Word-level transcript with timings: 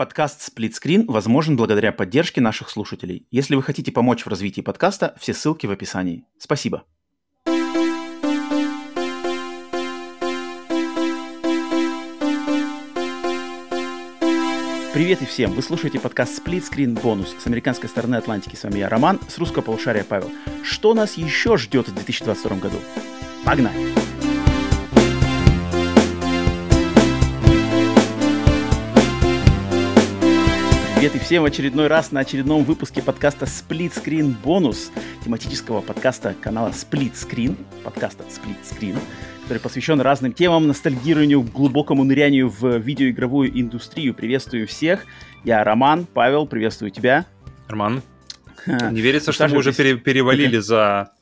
Подкаст 0.00 0.40
«Сплитскрин» 0.40 1.04
возможен 1.04 1.58
благодаря 1.58 1.92
поддержке 1.92 2.40
наших 2.40 2.70
слушателей. 2.70 3.26
Если 3.30 3.54
вы 3.54 3.62
хотите 3.62 3.92
помочь 3.92 4.24
в 4.24 4.28
развитии 4.28 4.62
подкаста, 4.62 5.14
все 5.20 5.34
ссылки 5.34 5.66
в 5.66 5.70
описании. 5.72 6.24
Спасибо. 6.38 6.84
Привет 14.94 15.20
и 15.20 15.26
всем! 15.26 15.52
Вы 15.52 15.60
слушаете 15.60 16.00
подкаст 16.00 16.40
Split 16.40 16.62
Screen 16.62 16.98
Bonus 16.98 17.38
с 17.38 17.46
американской 17.46 17.90
стороны 17.90 18.14
Атлантики. 18.14 18.56
С 18.56 18.64
вами 18.64 18.78
я, 18.78 18.88
Роман, 18.88 19.20
с 19.28 19.36
русского 19.36 19.60
полушария 19.60 20.04
Павел. 20.04 20.30
Что 20.64 20.94
нас 20.94 21.18
еще 21.18 21.58
ждет 21.58 21.88
в 21.88 21.94
2022 21.94 22.56
году? 22.56 22.78
Погнали! 23.44 24.09
Привет 31.00 31.16
и 31.16 31.18
всем 31.18 31.44
в 31.44 31.46
очередной 31.46 31.86
раз 31.86 32.12
на 32.12 32.20
очередном 32.20 32.62
выпуске 32.62 33.00
подкаста 33.00 33.46
Split 33.46 33.94
Screen 33.94 34.34
Bonus, 34.44 34.90
тематического 35.24 35.80
подкаста 35.80 36.34
канала 36.38 36.68
Split 36.72 37.14
Screen, 37.14 37.56
подкаста 37.82 38.22
Split 38.24 38.58
Screen, 38.62 38.98
который 39.44 39.60
посвящен 39.60 39.98
разным 40.02 40.34
темам, 40.34 40.66
ностальгированию, 40.66 41.40
глубокому 41.40 42.04
нырянию 42.04 42.50
в 42.50 42.76
видеоигровую 42.76 43.50
индустрию. 43.58 44.12
Приветствую 44.12 44.66
всех. 44.66 45.06
Я 45.42 45.64
Роман, 45.64 46.04
Павел, 46.04 46.46
приветствую 46.46 46.90
тебя. 46.90 47.24
Роман, 47.66 48.02
не 48.66 49.00
верится, 49.00 49.32
что 49.32 49.48
мы 49.48 49.56
уже 49.56 49.72
пере- 49.72 49.96
перевалили 49.96 50.58
за... 50.58 51.12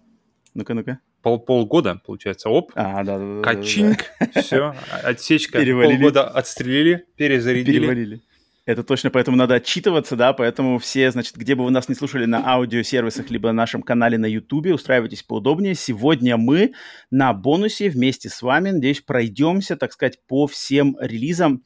Ну-ка, 0.55 0.74
ну-ка. 0.74 0.99
Пол 1.23 1.38
полгода, 1.38 2.01
получается. 2.05 2.49
Оп. 2.49 2.73
А, 2.74 3.05
да, 3.05 3.16
да, 3.16 3.37
да. 3.37 3.43
Качинг. 3.43 4.07
Все. 4.35 4.74
Отсечка. 5.05 5.60
Перевалили. 5.60 5.99
Полгода 5.99 6.27
отстрелили, 6.29 7.05
перезарядили. 7.16 7.79
Перевалили. 7.79 8.23
Это 8.69 8.85
точно, 8.85 9.11
поэтому 9.11 9.35
надо 9.35 9.55
отчитываться, 9.55 10.15
да, 10.15 10.35
поэтому 10.35 10.79
все, 10.79 11.11
значит, 11.11 11.39
где 11.39 11.55
бы 11.55 11.65
вы 11.65 11.71
нас 11.71 11.89
не 11.89 11.95
слушали 11.95 12.27
на 12.27 12.47
аудиосервисах, 12.47 13.30
либо 13.30 13.49
на 13.49 13.55
нашем 13.55 13.83
канале 13.83 14.19
на 14.19 14.27
Ютубе, 14.27 14.75
устраивайтесь 14.75 15.23
поудобнее. 15.23 15.75
Сегодня 15.75 16.37
мы 16.37 16.75
на 17.10 17.33
бонусе 17.33 17.88
вместе 17.88 18.29
с 18.29 18.43
вами, 18.43 18.73
надеюсь, 18.73 19.01
пройдемся, 19.01 19.77
так 19.77 19.95
сказать, 19.95 20.19
по 20.27 20.47
всем 20.47 20.99
релизам, 21.01 21.63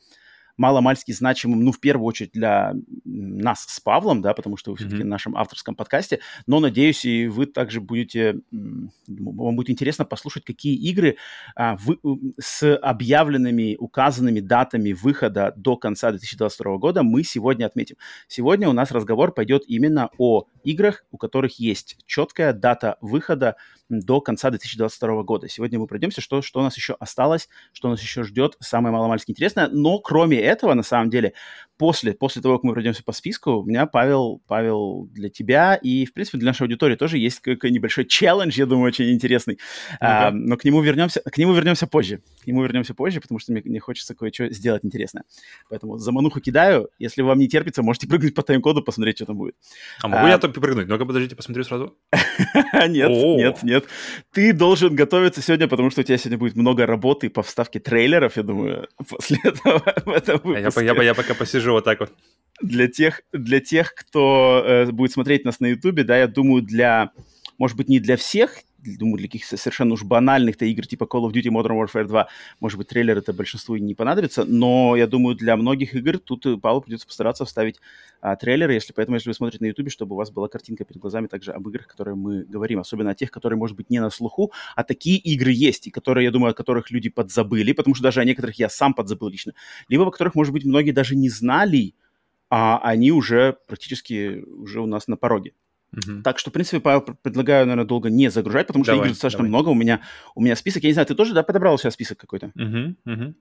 маломальски 0.57 1.13
значимым, 1.13 1.65
ну, 1.65 1.73
в 1.73 1.81
первую 1.81 2.07
очередь 2.07 2.33
для 2.33 2.75
нас 3.05 3.65
с 3.69 3.81
Павлом, 3.81 4.21
да, 4.23 4.35
потому 4.35 4.57
что 4.57 4.71
вы 4.73 4.77
все-таки 4.77 4.99
Мгм. 4.99 5.07
в 5.07 5.11
нашем 5.11 5.37
авторском 5.37 5.75
подкасте, 5.75 6.21
но, 6.47 6.61
надеюсь, 6.61 7.05
и 7.05 7.27
вы 7.27 7.47
также 7.47 7.81
будете, 7.81 8.41
вам 8.51 9.57
будет 9.57 9.71
интересно 9.71 10.05
послушать, 10.05 10.45
какие 10.45 10.75
игры 10.77 11.17
а, 11.57 11.77
вы- 11.77 11.99
с 12.41 12.77
объявленными, 12.77 13.77
указанными 13.79 14.41
датами 14.41 14.93
выхода 14.93 15.53
до 15.57 15.77
конца 15.77 16.11
2022 16.11 16.77
года 16.79 17.03
мы 17.03 17.25
сегодня 17.25 17.67
отметим. 17.67 17.97
Сегодня 18.29 18.69
у 18.69 18.73
нас 18.73 18.91
разговор 18.93 19.33
пойдет 19.33 19.63
именно 19.67 20.11
о 20.19 20.45
играх, 20.65 21.05
у 21.11 21.17
которых 21.19 21.59
есть 21.59 21.97
четкая 22.07 22.53
дата 22.53 22.97
выхода 23.01 23.57
до 23.89 24.21
конца 24.21 24.51
2022 24.51 25.23
года. 25.23 25.49
Сегодня 25.49 25.79
мы 25.79 25.87
пройдемся, 25.87 26.21
что, 26.21 26.41
что 26.43 26.61
у 26.61 26.63
нас 26.63 26.77
еще 26.77 26.95
осталось, 26.99 27.49
что 27.73 27.89
нас 27.91 28.01
еще 28.01 28.23
ждет, 28.23 28.57
самое 28.61 28.93
маломальски 28.93 29.31
интересное. 29.33 29.69
Но 29.69 29.99
кроме 29.99 30.42
этого, 30.43 30.75
на 30.75 30.83
самом 30.83 31.11
деле, 31.11 31.33
после, 31.79 32.13
после 32.13 32.41
того, 32.43 32.57
как 32.59 32.65
мы 32.65 32.73
пройдемся 32.73 33.03
по 33.03 33.13
списку, 33.13 33.53
у 33.55 33.65
меня, 33.65 33.87
Павел, 33.87 34.41
Павел, 34.47 35.09
для 35.11 35.29
тебя 35.31 35.75
и, 35.75 36.05
в 36.07 36.13
принципе, 36.13 36.39
для 36.39 36.49
нашей 36.49 36.63
аудитории 36.63 36.95
тоже 36.97 37.19
есть 37.19 37.41
какой 37.41 37.71
небольшой 37.71 38.05
челлендж, 38.05 38.57
я 38.59 38.67
думаю, 38.67 38.89
очень 38.89 39.11
интересный. 39.11 39.59
А, 40.01 40.31
Ну-ка. 40.31 40.37
но 40.37 40.57
к 40.57 40.65
нему 40.65 40.81
вернемся, 40.81 41.21
к 41.21 41.37
нему 41.39 41.53
вернемся 41.55 41.87
позже. 41.87 42.21
К 42.43 42.47
нему 42.47 42.63
вернемся 42.63 42.95
позже, 42.95 43.21
потому 43.21 43.39
что 43.41 43.53
мне, 43.53 43.63
мне 43.65 43.81
хочется 43.81 44.15
кое-что 44.15 44.49
сделать 44.51 44.85
интересное. 44.85 45.25
Поэтому 45.71 45.99
замануху 45.99 46.41
кидаю. 46.41 46.89
Если 46.99 47.23
вам 47.23 47.39
не 47.39 47.49
терпится, 47.49 47.83
можете 47.83 48.07
прыгнуть 48.07 48.35
по 48.35 48.43
тайм-коду, 48.43 48.83
посмотреть, 48.83 49.17
что 49.17 49.27
там 49.27 49.37
будет. 49.39 49.57
А 50.03 50.09
могу 50.09 50.27
А. 50.27 50.29
я 50.29 50.39
там 50.39 50.53
прыгнуть? 50.53 50.87
Ну-ка, 50.89 51.05
подождите, 51.05 51.35
посмотрю 51.37 51.65
сразу. 51.65 51.97
Нет, 52.89 53.11
нет, 53.11 53.63
нет. 53.63 53.85
Ты 54.33 54.53
должен 54.53 54.95
готовиться 54.95 55.43
сегодня, 55.43 55.69
потому 55.69 55.91
что 55.91 56.01
у 56.01 56.05
тебя 56.05 56.17
сегодня 56.19 56.39
будет 56.39 56.57
много 56.57 56.87
работы 56.87 57.29
по 57.31 57.43
вставке 57.43 57.81
трейлеров, 57.81 58.37
я 58.37 58.43
думаю, 58.43 58.89
после 59.09 59.39
этого 59.45 59.83
этом 60.35 60.51
А 60.53 60.59
Я, 60.59 60.65
выпуске. 60.67 60.85
я, 60.87 60.95
по- 60.95 61.01
я 61.03 61.15
пока 61.15 61.35
посижу 61.35 61.73
вот 61.73 61.85
так 61.85 62.01
вот. 62.01 62.13
Для 62.61 62.87
тех, 62.89 63.23
для 63.33 63.61
тех, 63.61 63.95
кто 63.95 64.63
э, 64.65 64.87
будет 64.87 65.13
смотреть 65.13 65.45
нас 65.45 65.59
на 65.61 65.67
Ютубе, 65.67 66.05
да, 66.05 66.17
я 66.19 66.27
думаю, 66.29 66.63
для, 66.63 67.11
может 67.59 67.77
быть, 67.77 67.89
не 67.89 67.99
для 67.99 68.17
всех, 68.17 68.57
думаю, 68.85 69.19
для 69.19 69.29
каких-то 69.29 69.57
совершенно 69.57 69.95
уж 69.95 70.03
банальных-то 70.03 70.65
игр 70.65 70.87
типа 70.87 71.05
Call 71.05 71.29
of 71.29 71.33
Duty 71.33 71.51
Modern 71.51 71.81
Warfare 71.81 72.05
2, 72.05 72.29
может 72.61 72.79
быть, 72.79 72.89
трейлер 72.89 73.19
это 73.19 73.33
большинству 73.33 73.77
и 73.77 73.81
не 73.81 73.95
понадобится, 73.95 74.45
но 74.45 74.97
я 74.97 75.07
думаю, 75.07 75.37
для 75.37 75.57
многих 75.57 75.95
игр 75.95 76.19
тут 76.19 76.47
э, 76.47 76.57
Павлу 76.57 76.83
придется 76.83 77.07
постараться 77.07 77.45
вставить 77.45 77.81
а, 78.21 78.37
трейлеры, 78.37 78.75
если 78.75 78.93
поэтому, 78.93 79.17
если 79.17 79.31
вы 79.31 79.35
смотрите 79.35 79.65
на 79.65 79.69
Ютубе, 79.69 79.91
чтобы 79.91 80.15
у 80.15 80.19
вас 80.19 80.31
была 80.31 80.49
картинка 80.49 80.85
перед 80.85 81.01
глазами 81.01 81.27
также 81.27 81.53
об 81.53 81.69
играх, 81.69 81.87
которые 81.87 82.15
мы 82.15 82.45
говорим, 82.45 82.81
особенно 82.81 83.11
о 83.11 83.15
тех, 83.15 83.31
которые, 83.31 83.59
может 83.59 83.77
быть, 83.77 83.91
не 83.91 84.01
на 84.01 84.11
слуху, 84.11 84.53
а 84.77 84.85
такие 84.85 85.19
игры 85.19 85.53
есть, 85.53 85.87
и 85.87 85.91
которые, 85.91 86.25
я 86.25 86.31
думаю, 86.31 86.53
о 86.53 86.55
которых 86.55 86.91
люди 86.91 87.09
подзабыли, 87.09 87.73
потому 87.73 87.95
что 87.95 88.05
даже 88.05 88.21
о 88.21 88.25
некоторых 88.25 88.59
я 88.59 88.69
сам 88.69 88.95
подзабыл 88.95 89.29
лично, 89.29 89.55
либо 89.89 90.07
о 90.07 90.11
которых, 90.11 90.35
может 90.35 90.53
быть, 90.53 90.65
многие 90.65 90.93
даже 90.93 91.17
не 91.17 91.29
знали, 91.29 91.95
а 92.51 92.79
они 92.79 93.13
уже 93.13 93.57
практически 93.67 94.45
уже 94.47 94.81
у 94.81 94.87
нас 94.87 95.09
на 95.09 95.17
пороге. 95.17 95.53
Мгм. 95.93 96.23
Так 96.23 96.39
что, 96.39 96.49
в 96.51 96.53
принципе, 96.55 96.81
Павел, 96.81 97.03
пр- 97.03 97.17
предлагаю, 97.23 97.67
наверное, 97.67 97.87
долго 97.87 98.09
не 98.09 98.31
загружать, 98.31 98.67
потому 98.67 98.83
что 98.85 98.93
Давай, 98.95 99.09
игр 99.09 99.13
достаточно 99.15 99.39
давай. 99.41 99.49
много. 99.51 99.69
У 99.69 99.75
меня, 99.75 100.01
у 100.35 100.41
меня 100.43 100.57
список. 100.57 100.83
Я 100.85 100.89
не 100.89 100.95
знаю, 100.95 101.07
ты 101.07 101.15
тоже 101.15 101.35
да, 101.35 101.43
подобрал 101.43 101.77
сейчас 101.79 101.95
список 101.95 102.19
какой-то? 102.19 102.51
Мгм, 102.55 102.97
мгм. 103.05 103.35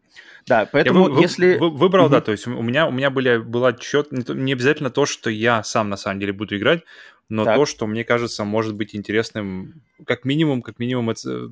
Да, 0.47 0.59
Я 0.61 0.65
поэтому 0.65 1.05
вы- 1.05 1.11
вы- 1.11 1.21
если... 1.21 1.57
вы- 1.57 1.69
выбрал, 1.69 2.09
да, 2.09 2.17
Мгм. 2.17 2.25
то 2.25 2.31
есть 2.33 2.47
у 2.47 2.61
меня, 2.61 2.87
у 2.87 2.91
меня 2.91 3.09
были, 3.09 3.37
был 3.37 3.65
отчет, 3.65 4.11
не, 4.11 4.23
не 4.35 4.51
обязательно 4.53 4.89
то, 4.89 5.05
что 5.05 5.29
я 5.29 5.63
сам 5.63 5.89
на 5.89 5.95
самом 5.97 6.19
деле 6.19 6.33
буду 6.33 6.57
играть, 6.57 6.81
но 7.31 7.45
Так. 7.45 7.55
то, 7.55 7.65
что 7.65 7.87
мне 7.87 8.03
кажется 8.03 8.43
может 8.43 8.75
быть 8.75 8.93
интересным, 8.93 9.81
как 10.05 10.25
минимум, 10.25 10.61
как 10.61 10.79
минимум 10.79 11.09
это, 11.11 11.49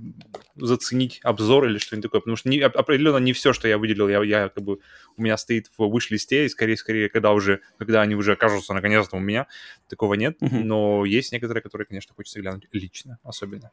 заценить 0.56 1.22
обзор 1.23 1.67
или 1.69 1.78
что-нибудь 1.78 2.03
такое, 2.03 2.19
потому 2.19 2.35
что 2.35 2.50
не- 2.50 2.62
оп- 2.62 2.75
определенно 2.75 3.16
не 3.17 3.31
все, 3.31 3.53
что 3.53 3.66
я 3.69 3.78
выделил, 3.78 4.09
я, 4.09 4.22
я 4.23 4.50
как 4.50 4.62
бы 4.62 4.79
у 5.16 5.22
меня 5.22 5.38
стоит 5.38 5.72
в 5.78 5.84
виш-листе, 5.89 6.45
и 6.45 6.50
скорее, 6.50 6.75
скорее, 6.75 7.07
когда 7.07 7.31
уже, 7.31 7.62
когда 7.78 8.01
они 8.01 8.16
уже 8.16 8.34
окажутся 8.34 8.73
наконец-то 8.73 9.16
у 9.16 9.19
меня, 9.22 9.47
такого 9.88 10.16
нет, 10.16 10.35
Мгм. 10.41 10.68
но 10.68 11.06
есть 11.06 11.31
некоторые, 11.31 11.63
которые, 11.63 11.88
конечно, 11.88 12.13
хочется 12.13 12.41
глянуть 12.41 12.68
лично, 12.73 13.18
особенно. 13.23 13.72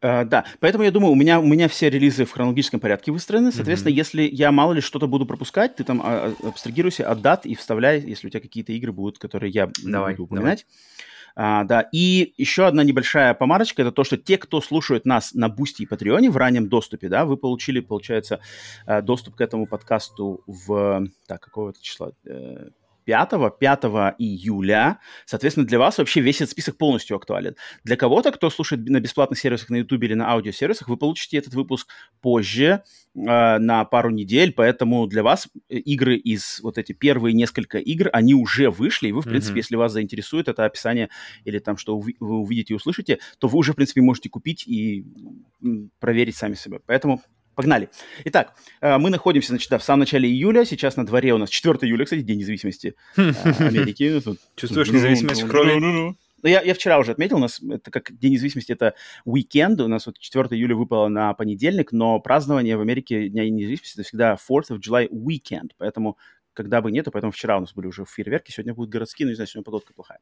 Э, 0.00 0.24
да, 0.24 0.46
поэтому 0.60 0.84
я 0.84 0.90
думаю, 0.90 1.12
у 1.12 1.16
меня, 1.16 1.40
у 1.40 1.46
меня 1.46 1.68
все 1.68 1.90
релизы 1.90 2.24
в 2.24 2.30
хронологическом 2.30 2.80
порядке 2.80 3.12
выстроены. 3.12 3.52
Соответственно, 3.52 3.90
Мгм. 3.90 3.98
если 3.98 4.22
я 4.22 4.50
мало 4.52 4.72
ли 4.72 4.80
что-то 4.80 5.08
буду 5.08 5.26
пропускать, 5.26 5.76
ты 5.76 5.84
там 5.84 6.00
а, 6.02 6.34
а, 6.42 6.48
абстрагируйся 6.48 7.10
от 7.10 7.20
дат 7.20 7.44
и 7.46 7.54
вставляй, 7.54 8.00
если 8.00 8.28
у 8.28 8.30
тебя 8.30 8.40
какие-то 8.40 8.72
игры 8.72 8.92
будут, 8.92 9.18
которые 9.18 9.50
я 9.50 9.70
Давай, 9.84 10.14
буду 10.14 10.24
упоминать. 10.24 10.66
А, 11.40 11.62
да, 11.62 11.88
и 11.92 12.34
еще 12.36 12.66
одна 12.66 12.82
небольшая 12.82 13.32
помарочка, 13.32 13.82
это 13.82 13.92
то, 13.92 14.02
что 14.02 14.16
те, 14.16 14.38
кто 14.38 14.60
слушают 14.60 15.06
нас 15.06 15.34
на 15.34 15.48
Бусти 15.48 15.82
и 15.82 15.86
Patreon 15.86 16.20
'е 16.20 16.30
в 16.30 16.36
раннем 16.36 16.68
доступе, 16.68 17.08
да, 17.08 17.24
вы 17.24 17.36
получили, 17.36 17.78
получается, 17.78 18.40
э, 18.86 19.02
доступ 19.02 19.36
к 19.36 19.40
этому 19.40 19.68
подкасту 19.68 20.42
в, 20.48 21.06
так, 21.28 21.40
какого-то 21.40 21.80
числа, 21.80 22.10
Э, 22.26 22.70
5, 23.08 23.58
5 23.58 23.84
июля. 24.18 24.98
Соответственно, 25.24 25.66
для 25.66 25.78
вас 25.78 25.96
вообще 25.96 26.20
весь 26.20 26.42
этот 26.42 26.50
список 26.50 26.76
полностью 26.76 27.16
актуален. 27.16 27.56
Для 27.82 27.96
кого-то, 27.96 28.32
кто 28.32 28.50
слушает 28.50 28.86
на 28.86 29.00
бесплатных 29.00 29.38
сервисах 29.38 29.70
на 29.70 29.76
YouTube 29.76 30.02
или 30.02 30.12
на 30.12 30.30
аудиосервисах, 30.30 30.88
вы 30.88 30.98
получите 30.98 31.38
этот 31.38 31.54
выпуск 31.54 31.88
позже, 32.20 32.82
э, 33.14 33.58
на 33.58 33.86
пару 33.86 34.10
недель, 34.10 34.52
поэтому 34.52 35.06
для 35.06 35.22
вас 35.22 35.48
э, 35.70 35.76
игры 35.76 36.16
из 36.16 36.60
вот 36.60 36.76
эти 36.76 36.92
первые 36.92 37.32
несколько 37.32 37.78
игр, 37.78 38.10
они 38.12 38.34
уже 38.34 38.68
вышли, 38.70 39.08
и 39.08 39.12
вы, 39.12 39.22
в 39.22 39.24
принципе, 39.24 39.52
Мгм. 39.52 39.56
если 39.58 39.76
вас 39.76 39.92
заинтересует 39.92 40.48
это 40.48 40.66
описание 40.66 41.08
или 41.44 41.60
там, 41.60 41.78
что 41.78 41.98
уви- 41.98 42.16
вы 42.20 42.36
увидите 42.40 42.74
и 42.74 42.76
услышите, 42.76 43.20
то 43.38 43.48
вы 43.48 43.56
уже, 43.56 43.72
в 43.72 43.76
принципе, 43.76 44.02
можете 44.02 44.28
купить 44.28 44.64
и 44.68 45.06
проверить 45.98 46.36
сами 46.36 46.54
себя. 46.56 46.78
Поэтому 46.84 47.22
погнали. 47.58 47.88
Итак, 48.24 48.54
э, 48.80 48.98
мы 48.98 49.10
находимся, 49.10 49.48
значит, 49.48 49.68
да, 49.68 49.78
в 49.78 49.82
самом 49.82 50.00
начале 50.00 50.28
июля, 50.28 50.64
сейчас 50.64 50.96
на 50.96 51.04
дворе 51.04 51.34
у 51.34 51.38
нас 51.38 51.50
4 51.50 51.76
июля, 51.82 52.04
кстати, 52.04 52.20
День 52.20 52.38
независимости 52.38 52.94
э, 53.16 53.20
Америки. 53.58 54.22
Ну, 54.24 54.36
Чувствуешь 54.54 54.90
независимость 54.90 55.42
в 55.42 55.48
крови? 55.48 55.80
ну, 55.80 56.14
я, 56.44 56.62
я 56.62 56.72
вчера 56.72 57.00
уже 57.00 57.10
отметил, 57.10 57.38
у 57.38 57.40
нас 57.40 57.60
это 57.60 57.90
как 57.90 58.16
День 58.16 58.34
независимости, 58.34 58.70
это 58.70 58.94
уикенд, 59.24 59.80
у 59.80 59.88
нас 59.88 60.06
вот 60.06 60.20
4 60.20 60.56
июля 60.56 60.76
выпало 60.76 61.08
на 61.08 61.34
понедельник, 61.34 61.90
но 61.90 62.20
празднование 62.20 62.76
в 62.76 62.80
Америке 62.80 63.28
Дня 63.28 63.50
независимости 63.50 63.98
это 63.98 64.06
всегда 64.06 64.36
4th 64.36 64.70
of 64.70 64.78
July 64.78 65.08
weekend, 65.08 65.70
поэтому 65.78 66.16
когда 66.52 66.80
бы 66.80 66.92
нету, 66.92 67.10
поэтому 67.10 67.32
вчера 67.32 67.56
у 67.56 67.60
нас 67.60 67.72
были 67.74 67.88
уже 67.88 68.04
фейерверки, 68.04 68.52
сегодня 68.52 68.72
будут 68.72 68.90
городские, 68.90 69.26
но 69.26 69.30
не 69.30 69.34
знаю, 69.34 69.48
сегодня 69.48 69.64
погодка 69.64 69.94
плохая. 69.94 70.20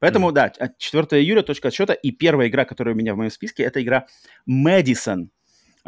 Поэтому, 0.00 0.32
да, 0.32 0.44
от 0.58 0.78
4 0.78 1.22
июля, 1.22 1.42
точка 1.42 1.68
отсчета, 1.68 1.92
и 1.92 2.12
первая 2.12 2.48
игра, 2.48 2.64
которая 2.64 2.94
у 2.94 2.98
меня 2.98 3.12
в 3.12 3.18
моем 3.18 3.30
списке, 3.30 3.62
это 3.62 3.82
игра 3.82 4.06
Madison. 4.48 5.28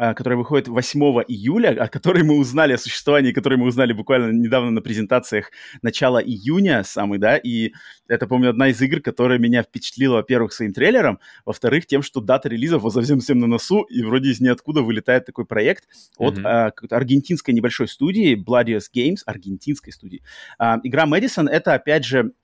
А, 0.01 0.15
которая 0.15 0.39
выходит 0.39 0.67
8 0.67 0.99
июля, 1.27 1.79
о 1.79 1.87
которой 1.87 2.23
мы 2.23 2.39
узнали, 2.39 2.73
о 2.73 2.79
существовании 2.79 3.33
которой 3.33 3.59
мы 3.59 3.67
узнали 3.67 3.93
буквально 3.93 4.31
недавно 4.31 4.71
на 4.71 4.81
презентациях 4.81 5.51
начала 5.83 6.19
июня 6.19 6.83
самый, 6.83 7.19
да, 7.19 7.37
и 7.37 7.73
это, 8.07 8.25
помню, 8.25 8.49
одна 8.49 8.69
из 8.69 8.81
игр, 8.81 8.99
которая 8.99 9.37
меня 9.37 9.61
впечатлила, 9.61 10.15
во-первых, 10.15 10.53
своим 10.53 10.73
трейлером, 10.73 11.19
во-вторых, 11.45 11.85
тем, 11.85 12.01
что 12.01 12.19
дата 12.19 12.49
релизов 12.49 12.81
вот 12.81 12.93
совсем 12.93 13.19
всем 13.19 13.37
на 13.37 13.45
носу, 13.45 13.83
и 13.83 14.01
вроде 14.01 14.31
из 14.31 14.41
ниоткуда 14.41 14.81
вылетает 14.81 15.27
такой 15.27 15.45
проект 15.45 15.83
от 16.17 16.39
mm-hmm. 16.39 16.47
а, 16.47 16.73
аргентинской 16.89 17.53
небольшой 17.53 17.87
студии, 17.87 18.35
Bloodiest 18.35 18.89
Games, 18.95 19.19
аргентинской 19.27 19.93
студии. 19.93 20.23
А, 20.57 20.79
игра 20.81 21.05
Мэдисон— 21.05 21.47
это, 21.49 21.75
опять 21.75 22.05
же, 22.05 22.31
Э, 22.31 22.40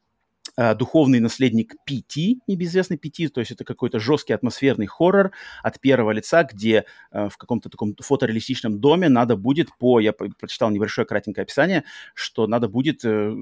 духовный 0.58 1.20
наследник 1.20 1.76
PT, 1.88 2.40
небезвестный 2.48 2.98
PT, 2.98 3.30
то 3.30 3.40
есть 3.40 3.52
это 3.52 3.64
какой-то 3.64 4.00
жесткий 4.00 4.34
атмосферный 4.34 4.88
хоррор 4.88 5.32
от 5.64 5.80
первого 5.80 6.12
лица, 6.12 6.44
где 6.44 6.86
э, 7.12 7.30
в 7.30 7.38
каком-то 7.38 7.70
таком 7.70 7.96
фотореалистичном 8.00 8.80
доме 8.80 9.10
надо 9.10 9.36
будет 9.36 9.70
по, 9.78 10.00
я 10.00 10.14
прочитал 10.14 10.72
небольшое 10.72 11.06
кратенькое 11.06 11.44
описание, 11.44 11.84
что 12.14 12.48
надо 12.48 12.68
будет 12.68 13.06
э, 13.06 13.36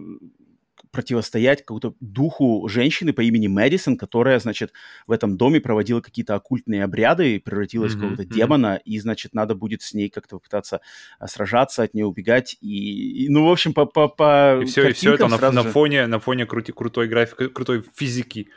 противостоять 0.95 1.59
какому-то 1.59 1.93
духу 1.99 2.65
женщины 2.69 3.11
по 3.11 3.19
имени 3.19 3.47
Мэдисон, 3.47 3.97
которая, 3.97 4.39
значит, 4.39 4.71
в 5.07 5.11
этом 5.11 5.35
доме 5.35 5.59
проводила 5.59 5.99
какие-то 5.99 6.35
оккультные 6.35 6.85
обряды, 6.85 7.41
превратилась 7.41 7.91
mm-hmm, 7.91 7.95
в 7.97 7.99
какого-то 7.99 8.23
mm-hmm. 8.23 8.33
демона, 8.33 8.81
и, 8.85 8.97
значит, 8.99 9.33
надо 9.33 9.55
будет 9.55 9.81
с 9.81 9.93
ней 9.93 10.09
как-то 10.09 10.37
попытаться 10.37 10.79
а, 11.19 11.27
сражаться, 11.27 11.83
от 11.83 11.93
нее 11.93 12.05
убегать, 12.05 12.55
и, 12.61 13.25
и 13.25 13.29
ну, 13.29 13.45
в 13.45 13.51
общем, 13.51 13.73
по, 13.73 13.85
по, 13.85 14.07
по 14.07 14.61
и 14.61 14.65
все, 14.65 14.87
и 14.87 14.93
все 14.93 15.15
это 15.15 15.27
на, 15.27 15.51
на 15.51 15.63
фоне, 15.63 16.07
на 16.07 16.19
фоне 16.19 16.45
крути, 16.45 16.71
крутой 16.71 17.09
графики, 17.09 17.49
крутой 17.49 17.83
физики, 17.93 18.47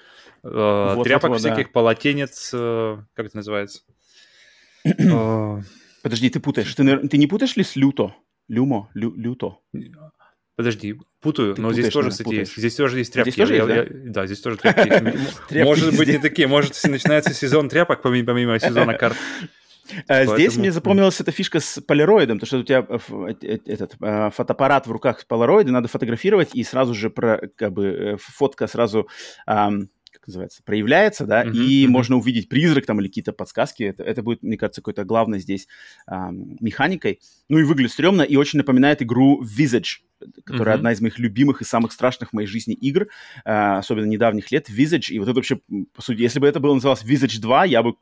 э, 0.44 0.94
вот 0.94 1.02
тряпок 1.02 1.31
этого, 1.31 1.38
всяких, 1.38 1.67
да. 1.67 1.73
полотенец, 1.73 2.52
э, 2.55 2.99
как 3.14 3.26
это 3.26 3.37
называется? 3.37 3.82
Э, 4.85 5.61
Подожди, 6.05 6.31
ты 6.31 6.38
путаешь, 6.38 6.73
ты, 6.73 7.08
ты 7.08 7.19
не 7.19 7.26
путаешь 7.26 7.56
ли 7.56 7.64
с 7.64 7.75
Люто? 7.75 8.14
Люмо, 8.46 8.88
лю, 8.94 9.12
Люто? 9.17 9.58
Подожди, 10.58 10.96
путаю, 11.20 11.55
Ты 11.55 11.62
но 11.62 11.72
здесь 11.72 11.88
тоже, 11.93 12.10
кстати, 12.10 12.34
есть. 12.34 12.56
Здесь 12.56 12.75
тоже 12.75 12.99
есть 12.99 13.12
тряпки. 13.12 13.31
Здесь 13.31 13.46
тоже 13.46 13.55
есть, 13.55 13.69
я, 13.69 13.75
да? 13.76 13.82
Я, 13.82 13.87
да, 14.10 14.26
здесь 14.26 14.40
тоже 14.40 14.56
тряпки. 14.56 15.16
Может 15.62 15.96
быть, 15.96 16.08
не 16.08 16.19
такие. 16.19 16.49
Может, 16.49 16.72
начинается 16.82 17.32
сезон 17.32 17.69
тряпок, 17.69 18.02
помимо 18.02 18.58
сезона 18.58 18.94
карт. 18.94 19.16
А, 20.08 20.25
здесь 20.25 20.56
мне 20.56 20.72
запомнилась 20.72 21.20
эта 21.20 21.31
фишка 21.31 21.60
с 21.60 21.81
полироидом, 21.81 22.40
то 22.40 22.46
что 22.46 22.58
у 22.58 22.64
тебя 22.64 22.84
э, 22.88 22.99
э, 23.40 23.58
этот 23.66 23.94
э, 24.00 24.31
фотоаппарат 24.34 24.88
в 24.88 24.90
руках 24.90 25.20
с 25.20 25.25
полироида, 25.25 25.70
надо 25.70 25.87
фотографировать, 25.87 26.50
и 26.55 26.64
сразу 26.64 26.93
же 26.93 27.08
про, 27.08 27.40
как 27.54 27.72
бы, 27.72 28.16
фотка 28.19 28.66
сразу 28.66 29.08
называется, 30.28 30.62
проявляется, 30.64 31.26
да, 31.26 31.44
mm-hmm, 31.44 31.52
и 31.52 31.84
mm-hmm. 31.84 31.88
можно 31.88 32.16
увидеть 32.16 32.48
призрак 32.48 32.86
там 32.86 33.00
или 33.00 33.08
какие-то 33.08 33.32
подсказки. 33.32 33.82
Это, 33.82 34.02
это 34.04 34.22
будет, 34.22 34.42
мне 34.42 34.56
кажется, 34.56 34.80
какой-то 34.80 35.04
главной 35.04 35.40
здесь 35.40 35.66
а, 36.06 36.30
механикой. 36.30 37.20
Ну 37.48 37.58
и 37.58 37.64
выглядит 37.64 37.92
стрёмно 37.92 38.22
и 38.22 38.36
очень 38.36 38.58
напоминает 38.58 39.02
игру 39.02 39.42
Visage, 39.42 39.98
которая 40.44 40.75
mm-hmm. 40.75 40.78
одна 40.78 40.92
из 40.92 41.00
моих 41.00 41.19
любимых 41.19 41.62
и 41.62 41.64
самых 41.64 41.92
страшных 41.92 42.30
в 42.30 42.32
моей 42.32 42.46
жизни 42.46 42.75
игр, 42.75 43.08
а, 43.44 43.78
особенно 43.78 44.06
недавних 44.06 44.52
лет, 44.52 44.69
Visage. 44.70 45.10
И 45.10 45.19
вот 45.19 45.28
это 45.28 45.36
вообще, 45.36 45.60
по 45.94 46.02
сути, 46.02 46.20
если 46.20 46.38
бы 46.38 46.46
это 46.46 46.60
было 46.60 46.75
называлось 46.75 47.04
Visage 47.04 47.40
2, 47.40 47.64
я 47.64 47.82
бы 47.82 47.94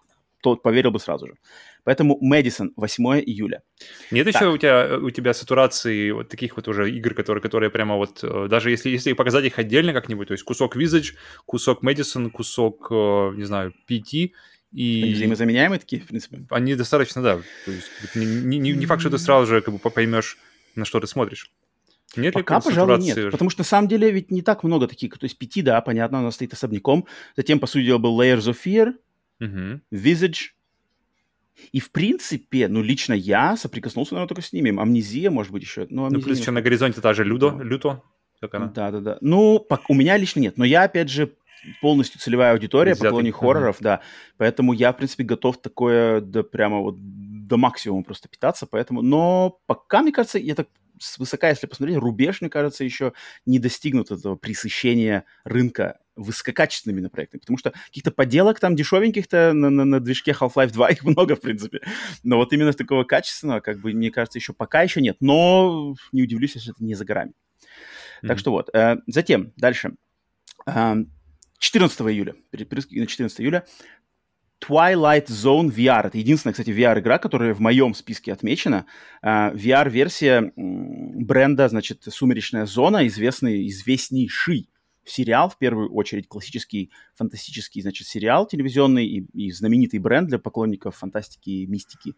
то 0.55 0.63
поверил 0.63 0.91
бы 0.91 1.01
сразу 1.01 1.27
же. 1.27 1.35
Поэтому 1.85 2.19
Мэдисон, 2.21 2.73
8 2.77 3.05
июля. 3.21 3.63
Нет 4.11 4.27
так. 4.27 4.35
еще 4.35 4.49
у 4.49 4.59
тебя, 4.59 4.99
у 4.99 5.11
тебя 5.11 5.35
сатурации 5.35 6.11
вот 6.13 6.29
таких 6.29 6.57
вот 6.57 6.69
уже 6.69 6.91
игр, 6.91 7.15
которые, 7.15 7.43
которые 7.43 7.71
прямо 7.71 7.97
вот, 7.97 8.23
э, 8.23 8.47
даже 8.49 8.71
если, 8.71 8.91
если 8.91 9.13
показать 9.13 9.45
их 9.45 9.59
отдельно 9.59 9.93
как-нибудь, 9.93 10.29
то 10.29 10.33
есть 10.33 10.45
кусок 10.45 10.77
Visage, 10.77 11.15
кусок 11.47 11.83
Мэдисон, 11.83 12.31
кусок, 12.31 12.89
э, 12.91 13.33
не 13.37 13.45
знаю, 13.45 13.73
PT, 13.89 14.31
и... 14.73 15.03
Они 15.03 15.15
взаимозаменяемые 15.15 15.79
такие, 15.79 16.03
в 16.03 16.07
принципе? 16.07 16.45
Они 16.51 16.75
достаточно, 16.75 17.23
да. 17.23 17.39
То 17.65 17.71
есть 17.71 17.91
не, 18.15 18.59
не, 18.59 18.73
не 18.73 18.87
факт, 18.87 19.01
что 19.01 19.11
ты 19.11 19.19
сразу 19.19 19.47
же 19.47 19.61
как 19.63 19.75
бы 19.75 19.91
поймешь, 19.91 20.39
на 20.75 20.85
что 20.85 21.01
ты 21.01 21.07
смотришь. 21.07 21.51
Нет 22.17 22.35
Пока, 22.35 22.61
пожалуй, 22.61 22.99
нет. 22.99 23.17
Уже? 23.17 23.31
Потому 23.31 23.51
что 23.51 23.61
на 23.61 23.65
самом 23.65 23.89
деле 23.89 24.11
ведь 24.11 24.31
не 24.31 24.43
так 24.43 24.65
много 24.65 24.87
таких. 24.87 25.19
То 25.19 25.25
есть 25.25 25.39
пяти, 25.39 25.63
да, 25.63 25.81
понятно, 25.81 26.19
она 26.21 26.31
стоит 26.31 26.53
особняком. 26.53 27.07
Затем, 27.37 27.59
по 27.59 27.67
сути 27.67 27.87
дела, 27.87 27.99
был 27.99 28.21
Layers 28.21 28.51
of 28.51 28.57
Fear, 28.65 28.95
угу. 29.41 29.81
Visage. 29.93 30.51
И, 31.73 31.81
в 31.81 31.91
принципе, 31.91 32.69
ну, 32.69 32.83
лично 32.83 33.15
я 33.15 33.57
соприкоснулся, 33.57 34.15
наверное, 34.15 34.29
только 34.29 34.43
с 34.43 34.53
ними. 34.53 34.79
Амнезия, 34.79 35.31
может 35.31 35.53
быть, 35.53 35.63
еще. 35.63 35.87
Ну, 35.91 36.09
ну 36.11 36.21
плюс 36.21 36.39
еще 36.39 36.51
на 36.51 36.63
горизонте 36.63 37.01
та 37.01 37.15
же 37.15 37.25
Людо, 37.25 37.51
да. 37.51 37.65
Люто. 37.65 38.03
Как 38.41 38.55
она? 38.55 38.67
Да-да-да. 38.67 39.19
Ну, 39.21 39.67
у 39.89 39.95
меня 39.95 40.17
лично 40.19 40.41
нет. 40.41 40.59
Но 40.59 40.65
я, 40.65 40.83
опять 40.83 41.09
же, 41.09 41.33
полностью 41.81 42.21
целевая 42.21 42.53
аудитория, 42.53 42.93
Взятый. 42.93 43.11
поклонник 43.11 43.37
хорроров, 43.37 43.81
uh-huh. 43.81 43.85
да. 43.85 44.01
Поэтому 44.37 44.73
я, 44.73 44.93
в 44.93 44.97
принципе, 44.97 45.25
готов 45.25 45.61
такое, 45.61 46.21
да 46.21 46.43
прямо 46.43 46.81
вот 46.81 46.97
до 46.99 47.57
максимума 47.57 48.03
просто 48.03 48.29
питаться, 48.29 48.67
поэтому... 48.67 49.03
Но 49.03 49.59
пока, 49.67 50.03
мне 50.03 50.13
кажется, 50.13 50.39
я 50.39 50.55
так 50.55 50.69
свысока, 50.99 51.49
если 51.49 51.67
посмотреть, 51.67 51.99
рубеж, 51.99 52.41
мне 52.41 52.51
кажется, 52.51 52.85
еще 52.85 53.13
не 53.45 53.59
достигнут 53.59 54.11
этого 54.11 54.37
присыщения 54.37 55.25
рынка 55.45 55.99
высококачественными 56.17 57.07
проектами, 57.09 57.41
потому 57.41 57.59
что 57.59 57.73
каких-то 57.87 58.11
поделок 58.11 58.59
там 58.59 58.75
дешевеньких-то 58.75 59.53
на, 59.53 59.71
на, 59.71 59.85
на 59.85 60.01
движке 60.01 60.33
Half-Life 60.33 60.73
2 60.73 60.89
их 60.91 61.05
много, 61.05 61.37
в 61.37 61.41
принципе. 61.41 61.81
Но 62.25 62.39
вот 62.39 62.53
именно 62.53 62.73
такого 62.73 63.05
качественного, 63.05 63.61
как 63.61 63.81
бы, 63.81 63.93
мне 63.93 64.11
кажется, 64.11 64.39
еще 64.39 64.53
пока 64.53 64.83
еще 64.83 65.01
нет. 65.01 65.17
Но 65.21 65.95
не 66.13 66.23
удивлюсь, 66.23 66.55
если 66.55 66.73
это 66.73 66.83
не 66.83 66.95
за 66.95 67.05
горами. 67.05 67.33
Mm-hmm. 68.23 68.29
Так 68.29 68.39
что 68.39 68.51
вот. 68.51 68.75
Э, 68.75 68.97
затем, 69.07 69.53
дальше. 69.57 69.93
Э, 70.67 70.97
14 71.59 72.01
июля, 72.01 72.35
на 72.53 73.07
14 73.07 73.41
июля, 73.41 73.65
Twilight 74.61 75.27
Zone 75.27 75.69
VR. 75.69 76.07
Это 76.07 76.19
единственная, 76.19 76.53
кстати, 76.53 76.71
VR-игра, 76.71 77.19
которая 77.19 77.55
в 77.55 77.61
моем 77.61 77.95
списке 77.95 78.33
отмечена. 78.33 78.87
Uh, 79.23 79.55
VR-версия 79.55 80.53
бренда, 80.57 81.69
значит, 81.69 82.05
«Сумеречная 82.05 82.65
зона», 82.65 83.07
известный, 83.07 83.69
известнейший 83.69 84.71
сериал, 85.07 85.49
в 85.49 85.59
первую 85.59 85.93
очередь, 85.93 86.29
классический 86.29 86.91
фантастический, 87.15 87.83
значит, 87.83 88.07
сериал 88.07 88.47
телевизионный 88.47 89.07
и, 89.07 89.27
и 89.33 89.51
знаменитый 89.53 90.01
бренд 90.01 90.29
для 90.29 90.39
поклонников 90.39 90.97
фантастики 90.97 91.51
и 91.51 91.67
мистики 91.67 92.15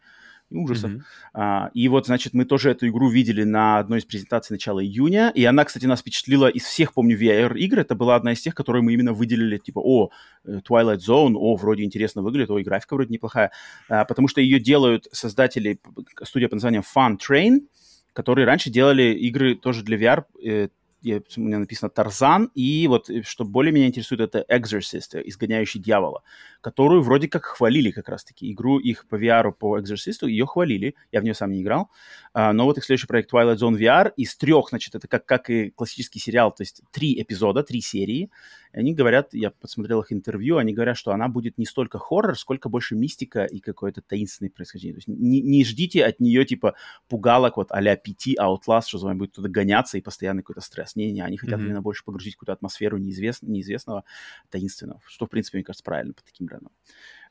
и 0.51 0.57
ужасов. 0.57 0.93
Mm-hmm. 0.93 1.01
А, 1.35 1.71
и 1.75 1.89
вот, 1.89 2.07
значит, 2.07 2.33
мы 2.33 2.45
тоже 2.45 2.71
эту 2.71 2.89
игру 2.89 3.09
видели 3.09 3.45
на 3.45 3.79
одной 3.79 3.99
из 3.99 4.05
презентаций 4.05 4.55
начала 4.55 4.83
июня, 4.83 5.31
и 5.35 5.45
она, 5.45 5.65
кстати, 5.65 5.85
нас 5.85 6.01
впечатлила 6.01 6.49
из 6.49 6.63
всех, 6.65 6.95
помню, 6.95 7.19
VR-игр, 7.19 7.79
это 7.79 7.95
была 7.95 8.17
одна 8.17 8.33
из 8.33 8.41
тех, 8.41 8.55
которые 8.55 8.83
мы 8.83 8.95
именно 8.95 9.13
выделили, 9.13 9.59
типа, 9.59 9.81
о, 9.81 10.11
э, 10.45 10.61
Twilight 10.69 11.01
Zone, 11.07 11.35
о, 11.35 11.57
вроде 11.57 11.85
интересно 11.85 12.23
выглядит, 12.23 12.51
о, 12.51 12.59
и 12.59 12.65
графика 12.65 12.95
вроде 12.95 13.13
неплохая, 13.13 13.53
а, 13.89 14.05
потому 14.05 14.29
что 14.29 14.41
ее 14.41 14.59
делают 14.59 15.07
создатели, 15.13 15.81
студия 16.23 16.49
под 16.49 16.57
названием 16.57 16.83
Fun 16.83 17.19
Train, 17.19 17.67
которые 18.15 18.47
раньше 18.47 18.71
делали 18.71 19.15
игры 19.15 19.55
тоже 19.55 19.83
для 19.83 19.99
VR, 19.99 20.25
э, 20.43 20.69
я, 21.09 21.23
у 21.37 21.41
меня 21.41 21.59
написано 21.59 21.91
Тарзан, 21.91 22.51
и 22.55 22.87
вот, 22.89 23.11
э, 23.11 23.23
что 23.23 23.45
более 23.45 23.73
меня 23.73 23.87
интересует, 23.87 24.21
это 24.21 24.45
Exorcist, 24.49 25.19
э, 25.19 25.23
изгоняющий 25.27 25.81
дьявола, 25.81 26.23
которую 26.61 27.03
вроде 27.03 27.29
как 27.29 27.45
хвалили 27.45 27.91
как 27.91 28.09
раз-таки. 28.09 28.51
Игру 28.53 28.79
их 28.79 29.07
по 29.09 29.17
VR, 29.17 29.53
по 29.53 29.79
Exorcist, 29.79 30.27
ее 30.27 30.47
хвалили, 30.47 30.95
я 31.13 31.21
в 31.21 31.25
нее 31.25 31.35
сам 31.35 31.53
не 31.53 31.63
играл, 31.63 31.91
а, 32.33 32.53
но 32.53 32.65
вот 32.65 32.79
их 32.79 32.85
следующий 32.85 33.07
проект 33.07 33.33
Twilight 33.33 33.57
Zone 33.57 33.79
VR, 33.79 34.13
из 34.17 34.37
трех, 34.37 34.69
значит, 34.69 34.95
это 34.95 35.09
как, 35.09 35.27
как 35.27 35.51
и 35.51 35.71
классический 35.71 36.19
сериал, 36.19 36.53
то 36.53 36.63
есть 36.63 36.83
три 36.91 37.21
эпизода, 37.21 37.63
три 37.63 37.81
серии, 37.81 38.31
и 38.73 38.79
они 38.79 38.95
говорят, 38.95 39.35
я 39.35 39.51
посмотрел 39.51 40.01
их 40.03 40.13
интервью, 40.13 40.59
они 40.59 40.73
говорят, 40.73 40.97
что 40.97 41.13
она 41.13 41.29
будет 41.29 41.59
не 41.59 41.65
столько 41.65 41.99
хоррор, 41.99 42.39
сколько 42.39 42.69
больше 42.69 42.95
мистика 42.95 43.45
и 43.45 43.61
какое-то 43.61 44.03
таинственное 44.03 44.51
происхождение. 44.51 44.95
То 44.95 44.99
есть 44.99 45.09
не, 45.09 45.41
не 45.41 45.65
ждите 45.65 46.05
от 46.05 46.21
нее 46.21 46.45
типа 46.45 46.75
пугалок 47.09 47.57
вот 47.57 47.73
а-ля 47.73 47.95
PT, 47.95 48.35
Outlast, 48.39 48.89
что 48.89 48.99
с 48.99 49.03
вами 49.03 49.19
будет 49.19 49.33
туда 49.33 49.49
гоняться 49.49 49.99
и 49.99 50.01
постоянный 50.01 50.43
какой-то 50.43 50.61
стресс. 50.61 50.97
Не, 50.97 51.11
не, 51.13 51.21
они 51.21 51.37
хотят 51.37 51.59
mm-hmm. 51.59 51.65
именно 51.65 51.83
больше 51.83 52.05
погрузить 52.05 52.35
какую-то 52.35 52.53
атмосферу 52.53 52.99
неизвестного, 52.99 53.53
неизвестного, 53.53 54.05
таинственного, 54.51 55.01
что, 55.07 55.27
в 55.27 55.31
принципе, 55.31 55.59
мне 55.59 55.65
кажется, 55.65 55.85
правильно 55.85 56.13
по 56.15 56.23
таким 56.23 56.47
брендам. 56.47 56.73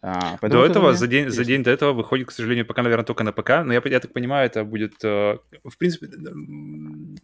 А, 0.01 0.38
до 0.48 0.63
этого, 0.63 0.94
за 0.94 1.08
день, 1.08 1.29
за 1.29 1.44
день 1.44 1.63
до 1.63 1.72
этого 1.72 1.94
выходит, 1.94 2.27
к 2.27 2.32
сожалению, 2.32 2.65
пока, 2.65 2.84
наверное, 2.84 3.06
только 3.06 3.24
на 3.24 3.32
ПК, 3.32 3.63
но 3.65 3.74
я, 3.74 3.82
я 3.84 4.00
так 4.00 4.13
понимаю, 4.13 4.46
это 4.46 4.63
будет, 4.63 5.03
э, 5.03 5.39
в 5.63 5.77
принципе, 5.77 6.08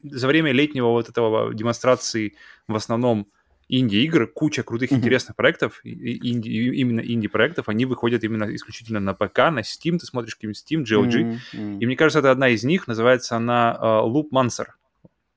за 0.03 0.27
время 0.27 0.51
летнего 0.51 0.88
вот 0.88 1.08
этого 1.08 1.53
демонстрации 1.53 2.36
в 2.67 2.75
основном 2.75 3.27
инди-игр, 3.70 4.27
куча 4.27 4.63
крутых, 4.63 4.91
mm-hmm. 4.91 4.98
интересных 4.98 5.36
проектов, 5.36 5.82
инди, 5.84 6.50
именно 6.50 7.00
инди-проектов, 7.00 7.70
они 7.70 7.86
выходят 7.86 8.24
именно 8.24 8.53
исключительно 8.55 9.00
на 9.00 9.13
ПК, 9.13 9.38
на 9.51 9.60
Steam, 9.60 9.98
ты 9.98 10.05
смотришь 10.05 10.36
какой-нибудь 10.36 10.63
Steam, 10.63 10.84
GOG, 10.84 11.39
mm-hmm. 11.53 11.79
и 11.79 11.86
мне 11.86 11.96
кажется, 11.96 12.20
это 12.20 12.32
одна 12.32 12.50
из 12.50 12.63
них, 12.63 12.88
называется 12.88 13.36
она 13.36 13.77
uh, 13.82 14.08
Loop 14.08 14.29
Mancer. 14.32 14.67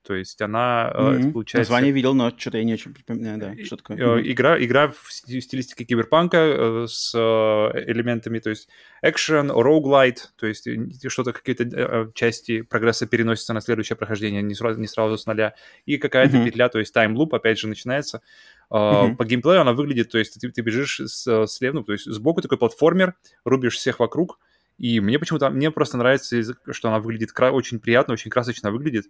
То 0.07 0.15
есть 0.15 0.41
она, 0.41 0.89
mm-hmm. 0.95 1.31
получается... 1.33 1.69
Название 1.69 1.91
видел, 1.91 2.13
но 2.13 2.29
что-то 2.29 2.59
я 2.59 2.63
не 2.63 2.73
очень 2.73 2.93
припоминаю, 2.93 3.37
да. 3.37 3.65
Что 3.65 3.75
такое? 3.75 3.97
Mm-hmm. 3.97 4.31
Игра, 4.31 4.63
игра 4.63 4.87
в 4.87 5.11
стилистике 5.11 5.83
киберпанка 5.83 6.37
э, 6.37 6.85
с 6.87 7.13
элементами, 7.13 8.39
то 8.39 8.49
есть 8.49 8.69
экшен, 9.01 9.51
роуглайт, 9.51 10.31
то 10.37 10.47
есть 10.47 10.65
что-то, 11.09 11.33
какие-то 11.33 12.09
части 12.13 12.61
прогресса 12.61 13.05
переносятся 13.05 13.53
на 13.53 13.59
следующее 13.59 13.97
прохождение, 13.97 14.41
не 14.41 14.55
сразу, 14.55 14.79
не 14.79 14.87
сразу 14.87 15.17
с 15.17 15.25
нуля. 15.25 15.55
И 15.85 15.97
какая-то 15.97 16.37
mm-hmm. 16.37 16.45
петля, 16.45 16.69
то 16.69 16.79
есть 16.79 16.93
таймлуп, 16.93 17.33
опять 17.33 17.59
же, 17.59 17.67
начинается. 17.67 18.21
Uh-huh. 18.69 19.15
По 19.15 19.23
геймплею 19.23 19.61
она 19.61 19.71
выглядит, 19.71 20.09
то 20.11 20.17
есть 20.17 20.41
ты, 20.41 20.51
ты 20.51 20.61
бежишь 20.61 20.99
с, 20.99 21.47
слева, 21.47 21.75
ну, 21.75 21.83
то 21.83 21.93
есть 21.93 22.05
сбоку 22.05 22.41
такой 22.41 22.57
платформер, 22.57 23.15
рубишь 23.45 23.75
всех 23.75 23.99
вокруг, 23.99 24.39
И 24.77 24.99
мне 24.99 25.17
почему-то, 25.17 25.49
мне 25.49 25.71
просто 25.71 25.97
нравится, 25.97 26.41
что 26.71 26.89
она 26.89 26.99
выглядит 26.99 27.31
кра- 27.31 27.51
очень 27.51 27.79
приятно, 27.79 28.13
очень 28.13 28.29
красочно 28.29 28.71
выглядит. 28.71 29.05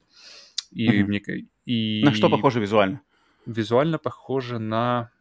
И 0.72 0.90
Мгм. 0.90 1.08
мне... 1.08 1.22
И... 1.66 2.02
На 2.04 2.14
что 2.14 2.30
похоже 2.30 2.60
визуально? 2.60 3.02
Визуально 3.46 3.98
похоже 3.98 4.60
на... 4.60 5.12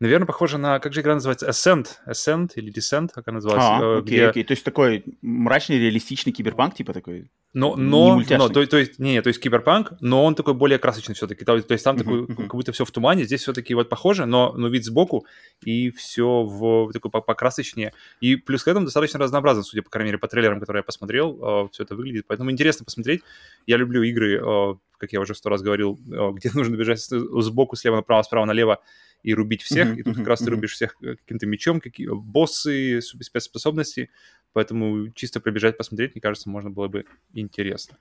Наверное, 0.00 0.26
похоже 0.26 0.56
на... 0.58 0.78
Как 0.78 0.94
же 0.94 1.02
игра 1.02 1.12
называется? 1.14 1.46
Ascent. 1.48 1.86
Ascent 2.08 2.52
или 2.56 2.72
Descent, 2.72 3.08
как 3.14 3.28
она 3.28 3.36
называется? 3.36 3.68
А, 3.68 3.80
Э, 3.82 3.98
окей, 3.98 4.16
где- 4.16 4.26
окей. 4.28 4.44
То 4.44 4.52
есть 4.52 4.64
такой 4.64 5.04
мрачный, 5.20 5.78
реалистичный 5.78 6.32
киберпанк, 6.32 6.74
типа 6.74 6.92
такой. 6.94 7.30
Но, 7.52 7.74
Не 7.76 7.82
но, 7.82 8.14
мультяшный. 8.14 8.38
но 8.38 8.48
то, 8.48 8.64
то 8.66 8.78
есть, 8.78 8.98
не, 9.00 9.12
не, 9.12 9.22
то 9.22 9.28
есть 9.28 9.40
киберпанк, 9.42 9.92
но 10.00 10.24
он 10.24 10.34
такой 10.36 10.54
более 10.54 10.78
красочный 10.78 11.14
все-таки. 11.16 11.44
То, 11.44 11.60
то 11.60 11.72
есть 11.74 11.84
там 11.84 11.98
такой, 11.98 12.26
как 12.26 12.54
будто 12.54 12.70
все 12.72 12.84
в 12.84 12.90
тумане, 12.92 13.24
здесь 13.24 13.42
все-таки 13.42 13.74
вот 13.74 13.88
похоже, 13.88 14.24
но, 14.24 14.52
но 14.56 14.68
вид 14.68 14.84
сбоку, 14.84 15.26
и 15.64 15.90
все 15.90 16.44
в 16.44 16.92
такой 16.92 17.10
по- 17.10 17.20
покрасочнее. 17.20 17.92
И 18.20 18.36
плюс 18.36 18.62
к 18.62 18.68
этому 18.68 18.86
достаточно 18.86 19.18
разнообразно, 19.18 19.64
судя, 19.64 19.82
по 19.82 19.90
крайней 19.90 20.10
мере, 20.10 20.18
по 20.18 20.28
трейлерам, 20.28 20.60
которые 20.60 20.80
я 20.80 20.84
посмотрел, 20.84 21.68
все 21.72 21.82
это 21.82 21.94
выглядит. 21.96 22.24
Поэтому 22.28 22.50
интересно 22.50 22.84
посмотреть. 22.84 23.22
Я 23.66 23.76
люблю 23.76 24.02
игры, 24.04 24.40
э, 24.40 24.74
как 24.96 25.12
я 25.12 25.20
уже 25.20 25.34
сто 25.34 25.50
раз 25.50 25.60
говорил, 25.60 25.98
э, 26.10 26.30
где 26.32 26.50
нужно 26.54 26.76
бежать 26.76 27.00
сбоку, 27.00 27.74
слева 27.76 27.96
направо, 27.96 28.22
справа 28.22 28.44
налево 28.46 28.78
и 29.22 29.34
рубить 29.34 29.62
всех. 29.62 29.98
И 29.98 30.02
тут 30.02 30.16
как 30.16 30.26
раз 30.26 30.40
ты 30.40 30.50
рубишь 30.50 30.72
всех 30.72 30.96
э, 31.02 31.16
каким-то 31.16 31.46
мечом, 31.46 31.80
какие 31.80 32.08
боссы, 32.08 33.00
супер- 33.00 33.24
спецспособности. 33.24 34.10
Поэтому 34.52 35.10
чисто 35.12 35.40
пробежать, 35.40 35.76
посмотреть, 35.76 36.14
мне 36.14 36.20
кажется, 36.22 36.48
можно 36.50 36.70
было 36.70 36.88
бы 36.88 37.04
интересно. 37.34 37.96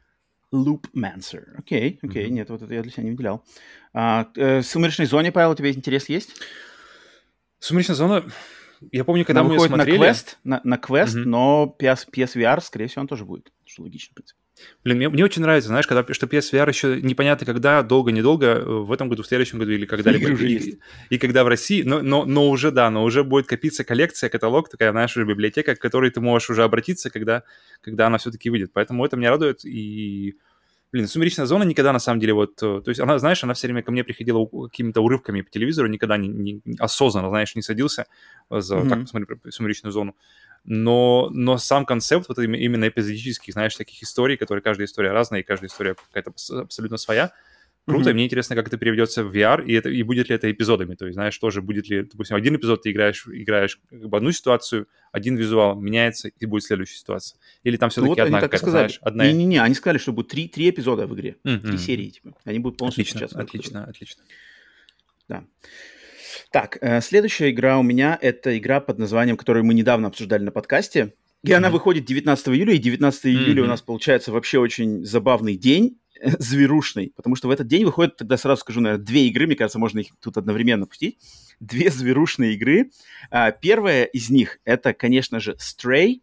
Loopmancer. 0.52 1.44
Окей, 1.58 2.00
окей. 2.02 2.26
Мгм. 2.26 2.36
Нет, 2.36 2.50
вот 2.50 2.62
это 2.64 2.74
я 2.74 2.82
для 2.82 2.92
себя 2.92 3.04
не 3.04 3.12
выделял. 3.12 3.46
А, 3.94 4.30
э, 4.36 4.62
«Сумеречной 4.64 5.06
зоне», 5.06 5.32
Павел, 5.32 5.52
у 5.52 5.56
тебя 5.56 5.72
интерес 5.72 6.10
есть? 6.10 6.32
Сумеречная 7.60 7.96
зона, 7.96 8.26
я 8.92 9.04
помню, 9.04 9.26
когда 9.26 9.42
Она 9.42 9.50
мы 9.50 9.56
ее 9.56 9.68
смотрели... 9.68 9.98
на 9.98 10.04
квест, 10.06 10.40
на, 10.44 10.62
на 10.64 10.78
квест, 10.78 11.16
Мгм. 11.16 11.30
но 11.30 11.76
PS, 11.80 12.08
PSVR, 12.12 12.62
скорее 12.64 12.88
всего, 12.88 13.02
он 13.02 13.08
тоже 13.08 13.26
будет. 13.26 13.52
Что 13.66 13.84
логично, 13.84 14.14
в 14.14 14.16
принципе. 14.16 14.39
Блин, 14.84 14.98
мне, 14.98 15.10
мне 15.10 15.26
очень 15.26 15.42
нравится, 15.42 15.70
знаешь, 15.70 15.88
когда 15.88 16.14
что 16.14 16.28
PSVR 16.28 16.68
еще 16.70 17.02
непонятно 17.02 17.46
когда, 17.46 17.84
долго-недолго, 17.84 18.46
э, 18.46 18.64
в 18.64 18.92
этом 18.92 19.10
году, 19.10 19.24
в 19.24 19.28
следующем 19.28 19.60
году 19.60 19.72
или 19.72 19.86
когда-либо. 19.86 20.30
И, 20.30 20.54
есть. 20.54 20.78
и 21.10 21.18
когда 21.18 21.44
в 21.44 21.48
России, 21.48 21.84
но, 21.84 22.02
но, 22.02 22.26
но 22.26 22.50
уже, 22.50 22.72
да, 22.72 22.90
но 22.90 23.04
уже 23.04 23.24
будет 23.24 23.48
копиться 23.48 23.84
коллекция, 23.84 24.30
каталог, 24.30 24.70
такая, 24.70 24.94
уже 25.06 25.26
библиотека, 25.26 25.76
к 25.76 25.80
которой 25.80 26.12
ты 26.12 26.22
можешь 26.22 26.50
уже 26.50 26.64
обратиться, 26.64 27.10
когда, 27.10 27.44
когда 27.82 28.08
она 28.08 28.18
все-таки 28.18 28.50
выйдет. 28.50 28.72
Поэтому 28.74 29.06
это 29.06 29.18
меня 29.18 29.32
радует, 29.32 29.66
и... 29.66 30.36
Блин, 30.92 31.08
«Сумеречная 31.08 31.46
зона» 31.46 31.64
никогда, 31.64 31.94
на 31.94 32.00
самом 32.00 32.20
деле, 32.20 32.34
вот... 32.34 32.64
э, 32.64 32.82
То 32.84 32.90
есть 32.90 33.00
она, 33.00 33.20
знаешь, 33.20 33.44
она 33.44 33.54
все 33.54 33.68
время 33.68 33.84
ко 33.84 33.92
мне 33.92 34.04
приходила 34.04 34.44
какими-то 34.46 35.02
урывками 35.02 35.42
по 35.42 35.52
телевизору, 35.52 35.88
никогда 35.88 36.18
не, 36.18 36.28
не- 36.28 36.62
осознанно, 36.80 37.30
знаешь, 37.30 37.54
не 37.54 37.62
садился 37.62 38.08
за 38.50 38.78
Мгм. 38.78 38.90
так 38.90 39.02
посмотреть 39.02 39.42
про 39.42 39.52
«Сумеречную 39.52 39.92
зону». 39.92 40.16
Но, 40.72 41.32
но 41.34 41.58
сам 41.58 41.84
концепт 41.84 42.30
вот 42.30 42.38
им- 42.38 42.54
именно 42.54 42.88
эпизодических, 42.88 43.54
знаешь, 43.54 43.76
таких 43.76 44.04
историй, 44.04 44.38
которые 44.38 44.62
каждая 44.62 44.86
история 44.86 45.12
разная, 45.12 45.40
и 45.40 45.44
каждая 45.44 45.68
история 45.68 45.96
какая-то 45.96 46.30
абс- 46.30 46.52
абсолютно 46.52 46.98
своя, 46.98 47.34
круто. 47.88 48.12
И 48.12 48.14
мне 48.14 48.26
интересно, 48.26 48.56
как 48.56 48.68
это 48.68 48.78
переведется 48.78 49.24
в 49.24 49.36
VR, 49.36 49.66
и, 49.66 49.74
это, 49.74 49.90
и 49.90 50.04
будет 50.04 50.30
ли 50.30 50.36
это 50.36 50.52
эпизодами. 50.52 50.94
То 50.94 51.08
есть, 51.08 51.16
знаешь, 51.16 51.36
тоже 51.40 51.64
будет 51.64 51.90
ли, 51.90 52.04
допустим, 52.04 52.36
один 52.36 52.56
эпизод 52.56 52.84
ты 52.84 52.92
играешь, 52.92 53.26
играешь 53.26 53.80
как 53.90 54.10
бы 54.10 54.16
одну 54.16 54.32
ситуацию, 54.32 54.88
один 55.12 55.38
визуал 55.38 55.74
меняется, 55.82 56.28
и 56.28 56.46
будет 56.46 56.64
следующая 56.66 56.98
ситуация. 57.00 57.40
Или 57.64 57.78
там 57.78 57.88
Ну 57.88 57.92
все-таки 57.92 58.10
вот 58.10 58.20
они 58.20 58.28
одна 58.28 58.42
какая-то, 58.42 58.58
сказали. 58.58 58.82
знаешь, 58.90 59.00
одна... 59.02 59.26
Не-не-не, 59.26 59.60
они 59.64 59.74
сказали, 59.74 59.98
что 59.98 60.14
будет 60.14 60.28
три, 60.28 60.48
три 60.48 60.70
эпизода 60.70 61.08
в 61.08 61.16
игре. 61.16 61.38
Мгм. 61.44 61.62
Три 61.62 61.78
серии, 61.80 62.10
типа. 62.10 62.36
Они 62.46 62.60
будут 62.60 62.78
полностью 62.78 63.02
Отлично, 63.06 63.28
друга. 63.28 63.44
отлично, 63.44 63.84
отлично. 63.86 64.24
Да. 65.28 65.44
Так, 66.52 66.78
э, 66.82 67.02
следующая 67.02 67.50
игра 67.52 67.78
у 67.80 67.84
меня 67.84 68.18
это 68.22 68.58
игра 68.58 68.80
под 68.80 69.00
названием, 69.00 69.38
которую 69.38 69.66
мы 69.66 69.74
недавно 69.74 70.08
обсуждали 70.08 70.44
на 70.44 70.52
подкасте. 70.52 71.14
И 71.44 71.54
она 71.54 71.70
Мгм. 71.70 71.74
выходит 71.78 72.06
19 72.06 72.56
июля, 72.56 72.74
и 72.74 72.78
19 72.78 73.26
июля 73.32 73.62
у 73.62 73.66
Мгм. 73.66 73.70
нас 73.72 73.82
получается 73.82 74.32
вообще 74.32 74.60
очень 74.60 75.06
забавный 75.06 75.56
день, 75.56 75.98
зверушный, 76.40 77.14
потому 77.16 77.36
что 77.38 77.48
в 77.48 77.52
этот 77.52 77.68
день 77.68 77.86
выходит, 77.86 78.18
тогда 78.18 78.36
сразу 78.36 78.60
скажу, 78.62 78.82
наверное, 78.82 79.06
две 79.06 79.28
игры, 79.28 79.48
мне 79.48 79.56
кажется, 79.56 79.80
можно 79.80 80.00
их 80.00 80.08
тут 80.22 80.38
одновременно 80.38 80.86
пустить. 80.86 81.18
Две 81.62 81.90
зверушные 81.90 82.56
игры. 82.56 82.92
А, 83.32 83.52
Первая 83.52 84.04
из 84.04 84.30
них 84.30 84.60
это, 84.66 84.94
конечно 84.94 85.40
же, 85.40 85.56
Stray, 85.60 86.22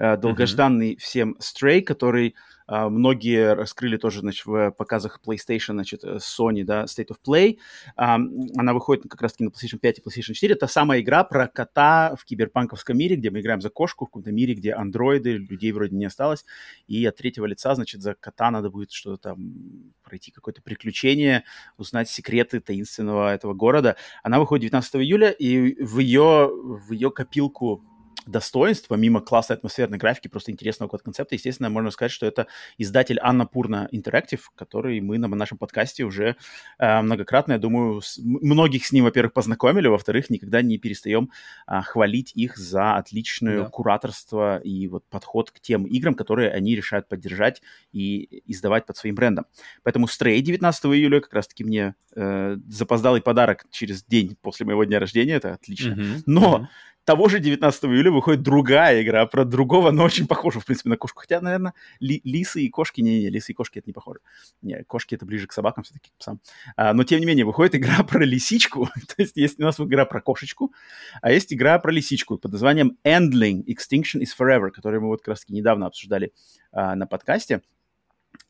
э, 0.00 0.16
долгожданный 0.16 0.96
всем 0.96 1.36
Stray, 1.40 1.82
который 1.82 2.34
а, 2.70 2.88
многие 2.88 3.54
раскрыли 3.54 3.96
тоже 3.96 4.20
значит, 4.20 4.46
в 4.46 4.70
показах 4.70 5.20
PlayStation, 5.26 5.72
значит, 5.72 6.04
э, 6.04 6.18
Sony, 6.18 6.62
да, 6.62 6.84
State 6.84 7.08
of 7.08 7.16
Play. 7.26 7.58
Она 7.96 8.72
выходит 8.72 9.08
как 9.10 9.20
раз-таки 9.20 9.42
на 9.42 9.48
PlayStation 9.48 9.78
5 9.78 9.98
и 9.98 10.02
PlayStation 10.02 10.34
4. 10.34 10.54
Это 10.54 10.68
самая 10.68 11.00
игра 11.00 11.24
про 11.24 11.48
кота 11.48 12.14
в 12.16 12.24
киберпанковском 12.24 12.96
мире, 12.96 13.16
где 13.16 13.30
мы 13.30 13.40
играем 13.40 13.60
за 13.60 13.70
кошку, 13.70 14.04
в 14.04 14.08
каком-то 14.08 14.30
мире, 14.30 14.54
где 14.54 14.72
андроиды, 14.72 15.32
людей 15.38 15.72
вроде 15.72 15.96
не 15.96 16.04
осталось. 16.04 16.44
И 16.86 17.04
от 17.04 17.16
третьего 17.16 17.46
лица, 17.46 17.74
значит, 17.74 18.02
за 18.02 18.14
кота 18.14 18.52
надо 18.52 18.70
будет 18.70 18.92
что-то 18.92 19.30
там 19.30 19.92
пройти 20.04 20.30
какое-то 20.30 20.62
приключение, 20.62 21.42
узнать 21.76 22.08
секреты 22.08 22.60
таинственного 22.60 23.34
этого 23.34 23.52
города. 23.52 23.96
Она 24.22 24.38
выходит 24.38 24.62
19 24.62 24.94
июля, 24.96 25.30
и 25.30 25.82
в 25.82 25.98
ее, 25.98 26.48
в 26.52 26.92
ее 26.92 27.10
копилку 27.10 27.84
достоинств, 28.30 28.88
помимо 28.88 29.20
классной 29.20 29.56
атмосферной 29.56 29.98
графики, 29.98 30.28
просто 30.28 30.52
интересного 30.52 30.88
концепта, 30.88 31.34
естественно, 31.34 31.68
можно 31.70 31.90
сказать, 31.90 32.12
что 32.12 32.26
это 32.26 32.46
издатель 32.78 33.18
Анна 33.22 33.46
Пурна 33.46 33.88
Interactive, 33.92 34.40
который 34.54 35.00
мы 35.00 35.18
на 35.18 35.28
нашем 35.28 35.58
подкасте 35.58 36.04
уже 36.04 36.36
э, 36.78 37.00
многократно, 37.02 37.52
я 37.52 37.58
думаю, 37.58 38.00
с- 38.00 38.18
многих 38.18 38.86
с 38.86 38.92
ним, 38.92 39.04
во-первых, 39.04 39.32
познакомили, 39.32 39.88
во-вторых, 39.88 40.30
никогда 40.30 40.62
не 40.62 40.78
перестаем 40.78 41.30
а, 41.66 41.82
хвалить 41.82 42.32
их 42.34 42.56
за 42.56 42.96
отличное 42.96 43.58
Да. 43.62 43.64
кураторство 43.68 44.58
и 44.58 44.86
вот 44.88 45.04
подход 45.10 45.50
к 45.50 45.60
тем 45.60 45.84
играм, 45.84 46.14
которые 46.14 46.50
они 46.50 46.74
решают 46.76 47.08
поддержать 47.08 47.62
и 47.92 48.42
издавать 48.46 48.86
под 48.86 48.96
своим 48.96 49.14
брендом. 49.14 49.46
Поэтому 49.82 50.06
Stray 50.06 50.40
19 50.40 50.84
июля 50.86 51.20
как 51.20 51.32
раз-таки 51.34 51.64
мне 51.64 51.94
э, 52.16 52.56
запоздалый 52.68 53.20
подарок 53.22 53.64
через 53.70 54.04
день 54.04 54.36
после 54.42 54.66
моего 54.66 54.84
дня 54.84 54.98
рождения, 55.00 55.34
это 55.34 55.52
отлично. 55.54 55.94
Мгм, 55.96 56.22
Но 56.26 56.58
мгм. 56.58 56.68
Того 57.10 57.28
же 57.28 57.40
19 57.40 57.84
июля 57.86 58.12
выходит 58.12 58.42
другая 58.42 59.02
игра 59.02 59.26
про 59.26 59.44
другого, 59.44 59.90
но 59.90 60.04
очень 60.04 60.28
похожую, 60.28 60.62
в 60.62 60.64
принципе, 60.64 60.90
на 60.90 60.96
кошку. 60.96 61.22
Хотя, 61.22 61.40
наверное, 61.40 61.74
ли- 61.98 62.20
лисы 62.22 62.62
и 62.62 62.68
кошки... 62.68 63.00
Не-не, 63.00 63.28
лисы 63.30 63.50
и 63.50 63.54
кошки 63.56 63.80
это 63.80 63.88
не 63.88 63.92
похоже. 63.92 64.20
Не, 64.62 64.84
кошки 64.84 65.16
это 65.16 65.26
ближе 65.26 65.48
к 65.48 65.52
собакам 65.52 65.82
все-таки, 65.82 66.10
к 66.10 66.18
псам. 66.20 66.40
А, 66.76 66.92
но, 66.94 67.02
тем 67.02 67.18
не 67.18 67.26
менее, 67.26 67.44
выходит 67.44 67.74
игра 67.74 68.04
про 68.08 68.24
лисичку. 68.24 68.86
То 69.08 69.14
есть 69.18 69.36
есть 69.36 69.58
у 69.58 69.64
нас 69.64 69.80
игра 69.80 70.04
про 70.04 70.20
кошечку, 70.20 70.72
а 71.20 71.32
есть 71.32 71.52
игра 71.52 71.80
про 71.80 71.90
лисичку 71.90 72.38
под 72.38 72.52
названием 72.52 72.96
Endling 73.02 73.64
Extinction 73.64 74.20
is 74.20 74.28
Forever, 74.38 74.70
которую 74.70 75.02
мы 75.02 75.08
вот 75.08 75.22
как 75.22 75.30
раз-таки 75.30 75.52
недавно 75.52 75.86
обсуждали 75.86 76.32
а, 76.70 76.94
на 76.94 77.08
подкасте 77.08 77.60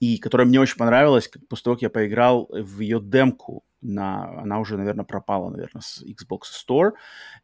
и 0.00 0.18
которая 0.18 0.46
мне 0.46 0.60
очень 0.60 0.76
понравилась, 0.76 1.30
после 1.48 1.64
того, 1.64 1.76
как 1.76 1.82
я 1.82 1.90
поиграл 1.90 2.46
в 2.50 2.80
ее 2.80 3.00
демку, 3.00 3.64
на, 3.82 4.40
она 4.40 4.60
уже, 4.60 4.76
наверное, 4.76 5.04
пропала, 5.04 5.50
наверное, 5.50 5.82
с 5.82 6.02
Xbox 6.02 6.42
Store, 6.52 6.92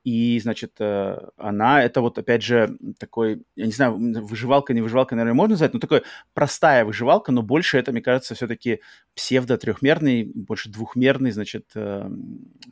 и, 0.04 0.38
значит, 0.40 0.74
э, 0.80 1.18
она, 1.36 1.82
это 1.82 2.00
вот, 2.00 2.18
опять 2.18 2.42
же, 2.42 2.76
такой, 2.98 3.42
я 3.56 3.66
не 3.66 3.72
знаю, 3.72 3.96
выживалка, 4.24 4.74
не 4.74 4.80
выживалка, 4.82 5.14
наверное, 5.14 5.36
можно 5.36 5.52
назвать, 5.52 5.74
но 5.74 5.80
такая 5.80 6.02
простая 6.34 6.84
выживалка, 6.84 7.32
но 7.32 7.42
больше 7.42 7.78
это, 7.78 7.92
мне 7.92 8.00
кажется, 8.02 8.34
все-таки 8.34 8.80
псевдо-трехмерный, 9.14 10.30
больше 10.34 10.70
двухмерный, 10.70 11.30
значит, 11.30 11.70
э, 11.74 12.08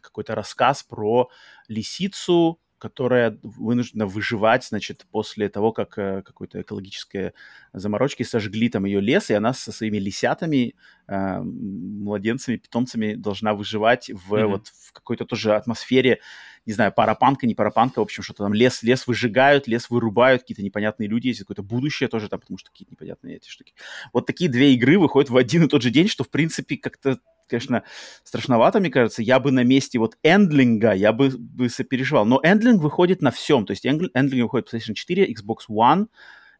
какой-то 0.03 0.35
рассказ 0.35 0.83
про 0.83 1.29
лисицу, 1.69 2.61
которая 2.85 3.39
вынуждена 3.43 4.07
выживать, 4.07 4.67
значит, 4.67 5.07
после 5.11 5.49
того, 5.49 5.73
как 5.73 5.97
э, 5.97 6.21
какой-то 6.21 6.61
экологической 6.61 7.33
заморочки 7.73 8.25
сожгли 8.25 8.69
там 8.69 8.85
ее 8.85 9.01
лес, 9.01 9.31
и 9.31 9.33
она 9.33 9.55
со 9.55 9.73
своими 9.73 9.97
лисятами, 9.97 10.75
э, 11.09 11.41
младенцами, 11.41 12.59
питомцами 12.59 13.15
должна 13.15 13.55
выживать 13.55 14.11
в 14.11 14.37
Мгм. 14.37 14.51
вот 14.51 14.67
в 14.69 14.93
какой-то 14.93 15.25
тоже 15.25 15.55
атмосфере, 15.55 16.21
не 16.67 16.75
знаю, 16.75 16.93
парапанка, 16.93 17.47
не 17.47 17.55
парапанка, 17.55 18.01
в 18.01 18.03
общем, 18.03 18.23
что-то 18.23 18.45
там 18.45 18.53
лес, 18.53 18.83
лес 18.83 19.07
выжигают, 19.07 19.67
лес 19.67 19.89
вырубают, 19.89 20.43
какие-то 20.43 20.63
непонятные 20.63 21.09
люди, 21.09 21.29
есть 21.29 21.41
какое-то 21.41 21.63
будущее 21.63 22.11
тоже 22.11 22.29
там, 22.29 22.41
потому 22.41 22.59
что 22.59 22.71
какие-то 22.71 22.93
непонятные 22.93 23.37
эти 23.37 23.49
штуки. 23.49 23.73
Вот 24.13 24.27
такие 24.27 24.51
две 24.51 24.75
игры 24.75 24.99
выходят 24.99 25.31
в 25.31 25.39
один 25.39 25.65
и 25.65 25.69
тот 25.69 25.81
же 25.81 25.89
день, 25.89 26.09
что, 26.09 26.23
в 26.23 26.29
принципе, 26.29 26.77
как-то 26.77 27.19
конечно, 27.49 27.83
страшновато, 28.23 28.81
мне 28.81 28.91
кажется. 28.91 29.23
Я 29.23 29.39
бы 29.39 29.51
на 29.51 29.65
месте 29.65 29.99
вот 29.99 30.17
Endling 30.23 30.72
'а, 30.72 30.93
я 30.93 31.13
бы, 31.13 31.31
бы 31.31 31.69
сопереживал. 31.69 32.25
Но 32.25 32.41
Endling 32.43 32.83
выходит 32.83 33.23
на 33.23 33.31
всем. 33.31 33.67
То 33.67 33.73
есть 33.73 33.87
Endl- 33.87 34.11
Endling 34.15 34.45
выходит 34.45 34.73
PlayStation 34.73 34.95
4, 34.95 35.33
Xbox 35.33 35.69
One, 35.71 36.07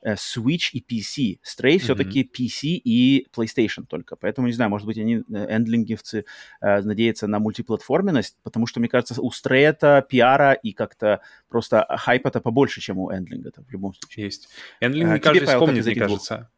э, 0.03 0.15
Switch 0.15 0.71
и 0.73 0.81
PC. 0.81 1.39
Stray 1.43 1.79
все-таки 1.79 2.23
PC 2.23 2.81
и 2.85 3.27
PlayStation 3.35 3.87
только. 3.89 4.17
Поэтому, 4.17 4.47
не 4.47 4.53
знаю, 4.53 4.71
может 4.71 4.87
быть, 4.87 4.99
они, 4.99 5.23
Endling 5.29 5.77
'овцы, 5.77 6.25
э, 6.61 6.83
надеются 6.83 7.27
на 7.27 7.39
мультиплатформенность, 7.39 8.37
потому 8.43 8.67
что, 8.67 8.81
мне 8.81 8.89
кажется, 8.89 9.21
у 9.21 9.31
Stray 9.31 9.61
это 9.63 10.07
пиара 10.09 10.53
и 10.53 10.73
как-то 10.73 11.21
просто 11.49 11.87
хайпа-то 11.89 12.41
побольше, 12.41 12.81
чем 12.81 12.99
у 12.99 13.11
эндлинга 13.11 13.53
в 13.57 13.71
любом 13.71 13.95
случае. 13.95 14.27
Есть. 14.27 14.49
Эндлинг, 14.81 15.09
А, 15.09 15.11
мне 15.13 15.21
тебе, 15.21 15.25
кажется, 15.25 15.47
Павел, 15.47 15.61
как 15.61 15.69
вспомнит, 15.69 15.83
из 15.83 15.87
мне 15.87 15.95
кажется. 15.97 16.51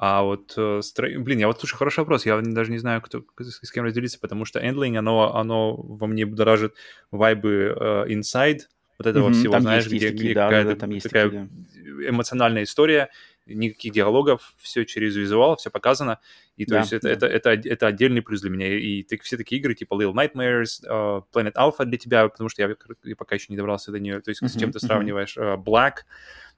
А 0.00 0.22
вот, 0.22 0.54
э, 0.56 0.80
блин, 1.18 1.40
я 1.40 1.48
вот, 1.48 1.58
слушай, 1.58 1.74
хороший 1.76 1.98
вопрос, 2.00 2.24
я 2.24 2.40
даже 2.40 2.70
не 2.70 2.78
знаю, 2.78 3.02
кто, 3.02 3.24
с 3.40 3.66
с 3.66 3.72
кем 3.72 3.84
разделиться, 3.84 4.20
потому 4.20 4.44
что 4.44 4.60
Endling, 4.60 4.96
оно, 4.96 5.34
оно 5.34 5.74
во 5.74 6.06
мне 6.06 6.24
будоражит 6.24 6.74
вайбы 7.10 7.74
э, 7.76 8.04
Inside, 8.08 8.60
вот 8.96 9.06
этого 9.08 9.24
Мгм, 9.30 9.32
всего, 9.34 9.52
там 9.54 9.62
знаешь, 9.62 9.84
есть- 9.86 9.92
есть 9.94 10.06
где, 10.06 10.12
такие, 10.14 10.30
где 10.30 10.34
да, 10.34 10.40
да, 10.42 10.50
какая-то 10.50 10.74
да, 10.74 10.80
там 10.80 10.90
есть 10.90 11.08
такая 11.08 11.30
такие, 11.30 12.10
эмоциональная 12.10 12.62
история, 12.62 13.10
никаких 13.46 13.92
диалогов, 13.92 14.54
все 14.58 14.84
через 14.84 15.16
визуал, 15.16 15.56
все 15.56 15.70
показано. 15.70 16.20
И 16.56 16.64
то 16.64 16.74
Да, 16.74 16.80
есть 16.80 16.92
это, 16.92 17.08
да. 17.08 17.14
это, 17.14 17.50
это, 17.50 17.68
это 17.68 17.86
отдельный 17.88 18.22
плюс 18.22 18.40
для 18.42 18.50
меня. 18.50 18.68
И 18.78 19.02
так- 19.02 19.22
все 19.22 19.36
такие 19.36 19.60
игры, 19.60 19.74
типа 19.74 19.94
Little 19.94 20.12
Nightmares, 20.14 20.84
э, 20.84 21.22
Planet 21.32 21.54
Alpha 21.54 21.84
для 21.84 21.98
тебя, 21.98 22.28
потому 22.28 22.48
что 22.50 22.62
я, 22.62 22.74
я 23.04 23.16
пока 23.16 23.34
еще 23.34 23.46
не 23.48 23.56
добрался 23.56 23.90
до 23.90 23.98
нее. 23.98 24.20
То 24.20 24.30
есть 24.30 24.40
с 24.46 24.50
Мгм, 24.52 24.60
чем 24.60 24.70
ты 24.70 24.78
мгм. 24.78 24.86
сравниваешь? 24.86 25.36
э, 25.38 25.56
Black. 25.56 26.04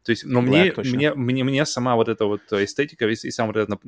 То 0.04 0.10
есть, 0.10 0.24
но 0.24 0.40
Black, 0.40 0.44
мне, 0.48 0.72
точно. 0.72 0.96
мне, 0.96 1.14
мне, 1.14 1.44
мне 1.44 1.66
сама 1.66 1.94
вот 1.94 2.08
эта 2.08 2.24
вот 2.24 2.40
эстетика 2.52 3.06
и, 3.06 3.12
и 3.12 3.30
сам 3.30 3.48
вот 3.48 3.56
этот 3.56 3.80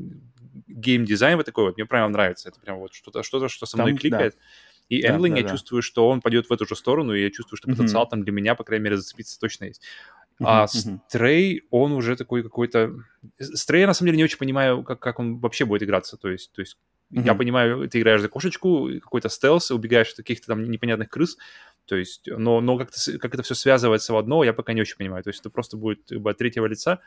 гейм-дизайн 0.66 1.36
вот 1.36 1.46
такой 1.46 1.64
вот, 1.64 1.76
мне 1.76 1.86
прям 1.86 2.12
нравится. 2.12 2.48
Это 2.48 2.60
прям 2.60 2.78
вот 2.78 2.92
что-то, 2.92 3.22
что-то, 3.22 3.48
что 3.48 3.66
со 3.66 3.76
мной 3.76 3.92
Там, 3.92 3.96
да. 3.96 4.00
кликает. 4.00 4.36
И 4.88 5.00
Да, 5.00 5.08
Endling, 5.16 5.30
да, 5.30 5.36
я 5.36 5.42
да. 5.44 5.50
чувствую, 5.50 5.80
что 5.80 6.08
он 6.08 6.20
пойдет 6.20 6.50
в 6.50 6.52
эту 6.52 6.66
же 6.66 6.76
сторону, 6.76 7.14
и 7.14 7.22
я 7.22 7.30
чувствую, 7.30 7.56
что 7.56 7.68
потенциал 7.68 8.06
там 8.08 8.24
для 8.24 8.32
меня, 8.32 8.54
по 8.54 8.64
крайней 8.64 8.84
мере, 8.84 8.96
зацепиться 8.98 9.40
точно 9.40 9.66
есть. 9.66 9.82
Мгм, 10.38 10.48
А. 10.48 10.66
Stray, 10.66 11.62
он 11.70 11.92
уже 11.92 12.16
такой 12.16 12.42
какой-то... 12.42 12.92
Стрей, 13.38 13.82
я 13.82 13.86
на 13.86 13.94
самом 13.94 14.08
деле 14.08 14.18
не 14.18 14.24
очень 14.24 14.38
понимаю, 14.38 14.82
как, 14.82 15.00
как 15.00 15.18
он 15.18 15.38
вообще 15.38 15.64
будет 15.64 15.82
играться. 15.82 16.16
То 16.16 16.28
есть, 16.28 16.52
то 16.52 16.60
есть 16.60 16.76
я 17.10 17.32
Мгм. 17.32 17.38
понимаю, 17.38 17.88
ты 17.90 18.00
играешь 18.00 18.22
за 18.22 18.28
кошечку, 18.28 18.88
какой-то 19.02 19.28
стелс, 19.28 19.70
убегаешь 19.70 20.10
от 20.10 20.16
каких-то 20.16 20.48
там 20.48 20.70
непонятных 20.70 21.10
крыс, 21.10 21.36
то 21.86 21.96
есть, 21.96 22.22
но, 22.26 22.60
но 22.60 22.78
как, 22.78 22.90
как 23.20 23.34
это 23.34 23.42
все 23.42 23.54
связывается 23.54 24.12
в 24.12 24.16
одно, 24.16 24.44
я 24.44 24.52
пока 24.52 24.72
не 24.72 24.80
очень 24.80 24.96
понимаю. 24.96 25.22
То 25.24 25.30
есть 25.30 25.40
это 25.40 25.50
просто 25.50 25.76
будет 25.76 26.00
как 26.08 26.20
бы, 26.20 26.30
от 26.30 26.38
третьего 26.38 26.66
лица, 26.66 27.00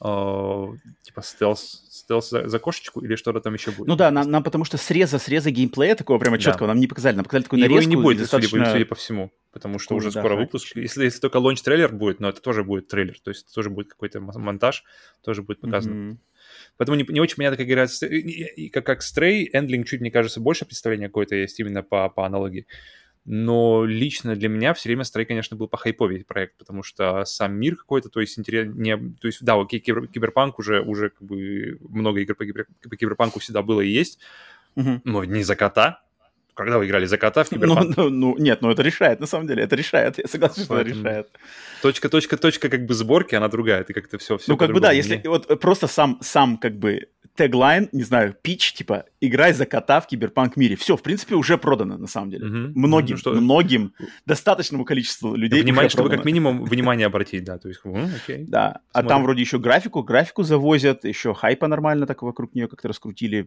э, 0.00 0.66
типа 1.02 1.22
стелс, 1.22 1.86
стелс 1.90 2.30
за, 2.30 2.48
за 2.48 2.58
кошечку 2.58 3.00
или 3.00 3.16
что-то 3.16 3.40
там 3.40 3.54
еще 3.54 3.70
будет. 3.70 3.88
Ну 3.88 3.96
да, 3.96 4.10
нам, 4.10 4.30
нам 4.30 4.42
потому 4.44 4.64
что 4.64 4.76
среза, 4.76 5.18
среза 5.18 5.50
геймплея 5.50 5.94
такого 5.94 6.18
прямо 6.18 6.36
Да. 6.36 6.42
четкого 6.42 6.66
нам 6.68 6.78
не 6.80 6.86
показали. 6.86 7.16
Нам 7.16 7.24
показали 7.24 7.42
такую 7.44 7.60
Его 7.60 7.66
и 7.72 7.74
нарезку. 7.74 7.90
не 7.90 7.96
будет, 8.02 8.18
достаточно... 8.18 8.50
судя, 8.50 8.64
по, 8.64 8.70
судя 8.72 8.86
по 8.86 8.94
всему, 8.94 9.32
потому 9.52 9.78
что 9.78 9.88
такого, 9.88 9.98
уже 9.98 10.10
да, 10.12 10.20
скоро 10.20 10.36
хаотично. 10.36 10.44
выпуск. 10.58 10.76
Если, 10.76 11.04
если 11.04 11.20
только 11.20 11.36
launch-трейлер 11.38 11.92
будет, 11.92 12.20
но 12.20 12.28
это 12.28 12.40
тоже 12.40 12.64
будет 12.64 12.88
трейлер, 12.88 13.18
то 13.20 13.30
есть 13.30 13.44
это 13.46 13.54
тоже 13.54 13.70
будет 13.70 13.88
какой-то 13.88 14.20
мо- 14.20 14.38
монтаж, 14.38 14.84
тоже 15.22 15.42
будет 15.42 15.60
показано. 15.60 15.94
Мгм. 15.94 16.20
Поэтому 16.76 16.96
не, 16.96 17.04
не 17.08 17.20
очень 17.20 17.36
понятно, 17.36 17.56
как 17.56 17.66
играть. 17.66 18.02
и- 18.02 18.06
и- 18.06 18.66
и 18.66 18.68
Как, 18.70 18.86
как 18.86 19.00
Stray, 19.02 19.46
Endling 19.52 19.84
чуть, 19.84 20.00
мне 20.00 20.10
кажется, 20.10 20.40
больше 20.40 20.64
представления 20.64 21.06
какое-то 21.08 21.34
есть 21.34 21.58
именно 21.60 21.82
по, 21.82 22.08
по 22.08 22.24
аналогии. 22.24 22.66
Но 23.30 23.84
лично 23.84 24.34
для 24.36 24.48
меня 24.48 24.72
все 24.72 24.88
время 24.88 25.02
Stray, 25.02 25.26
конечно, 25.26 25.54
был 25.54 25.68
похайповее 25.68 26.24
проект, 26.24 26.56
потому 26.56 26.82
что 26.82 27.26
сам 27.26 27.52
мир 27.56 27.76
какой-то, 27.76 28.08
то 28.08 28.20
есть 28.20 28.38
интерес, 28.38 28.74
не, 28.74 28.96
то 28.96 29.26
есть 29.26 29.44
да, 29.44 29.60
окей, 29.60 29.80
кибер- 29.80 30.06
киберпанк 30.06 30.58
уже, 30.58 30.80
уже 30.80 31.10
как 31.10 31.20
бы 31.28 31.78
много 31.90 32.20
игр 32.20 32.34
по, 32.34 32.46
кибер- 32.46 32.68
по 32.88 32.96
киберпанку 32.96 33.38
всегда 33.38 33.60
было 33.60 33.82
и 33.82 33.90
есть, 33.90 34.18
Мгм. 34.76 35.02
но 35.04 35.24
не 35.24 35.42
за 35.42 35.56
кота. 35.56 36.02
Когда 36.58 36.78
вы 36.78 36.86
играли 36.86 37.06
за 37.06 37.18
кота 37.18 37.44
в 37.44 37.52
Ну, 37.52 37.56
киберпанк? 37.58 37.96
ну, 37.96 38.10
ну, 38.10 38.36
нет, 38.36 38.62
ну 38.62 38.70
это 38.70 38.82
решает, 38.82 39.20
на 39.20 39.26
самом 39.26 39.46
деле, 39.46 39.62
это 39.62 39.76
решает. 39.76 40.18
Я 40.18 40.24
согласен, 40.26 40.64
что 40.64 40.76
это 40.76 40.90
решает. 40.90 41.28
Точка, 41.82 42.08
точка, 42.08 42.36
точка 42.36 42.68
как 42.68 42.84
бы 42.84 42.94
сборки, 42.94 43.36
она 43.36 43.48
другая, 43.48 43.84
ты 43.84 43.92
как-то 43.94 44.18
все, 44.18 44.36
все 44.38 44.50
Ну, 44.52 44.56
как 44.58 44.72
бы 44.72 44.80
да, 44.80 44.90
если 44.90 45.22
вот 45.24 45.60
просто 45.60 45.86
сам, 45.86 46.18
сам 46.20 46.56
как 46.58 46.76
бы 46.76 47.06
теглайн, 47.36 47.88
не 47.92 48.02
знаю, 48.02 48.34
пич, 48.42 48.72
типа, 48.72 49.04
играй 49.20 49.52
за 49.52 49.64
кота 49.64 50.00
в 50.00 50.08
киберпанк 50.08 50.56
мире. 50.56 50.74
Все, 50.74 50.96
в 50.96 51.02
принципе, 51.02 51.36
уже 51.36 51.56
продано, 51.56 51.96
на 51.96 52.08
самом 52.08 52.30
деле. 52.30 52.46
Мгм. 52.46 52.72
Многим, 52.74 53.14
Ну, 53.14 53.18
что- 53.18 53.30
многим, 53.32 53.92
достаточному 54.26 54.84
количеству 54.84 55.36
людей 55.36 55.62
Внимание, 55.62 55.88
чтобы 55.88 56.08
продано. 56.08 56.18
как 56.22 56.26
минимум 56.26 56.64
внимание 56.64 57.06
обратить, 57.06 57.44
да, 57.44 57.58
то 57.58 57.68
есть, 57.68 57.80
м, 57.84 58.10
окей. 58.24 58.44
Да, 58.48 58.80
а 58.92 59.04
там 59.04 59.22
вроде 59.22 59.42
еще 59.42 59.60
графику, 59.60 60.02
графику 60.02 60.42
завозят, 60.42 61.04
еще 61.04 61.32
хайпа 61.32 61.68
нормально 61.68 62.06
так 62.08 62.22
вокруг 62.22 62.56
нее 62.56 62.66
как-то 62.66 62.88
раскрутили 62.88 63.46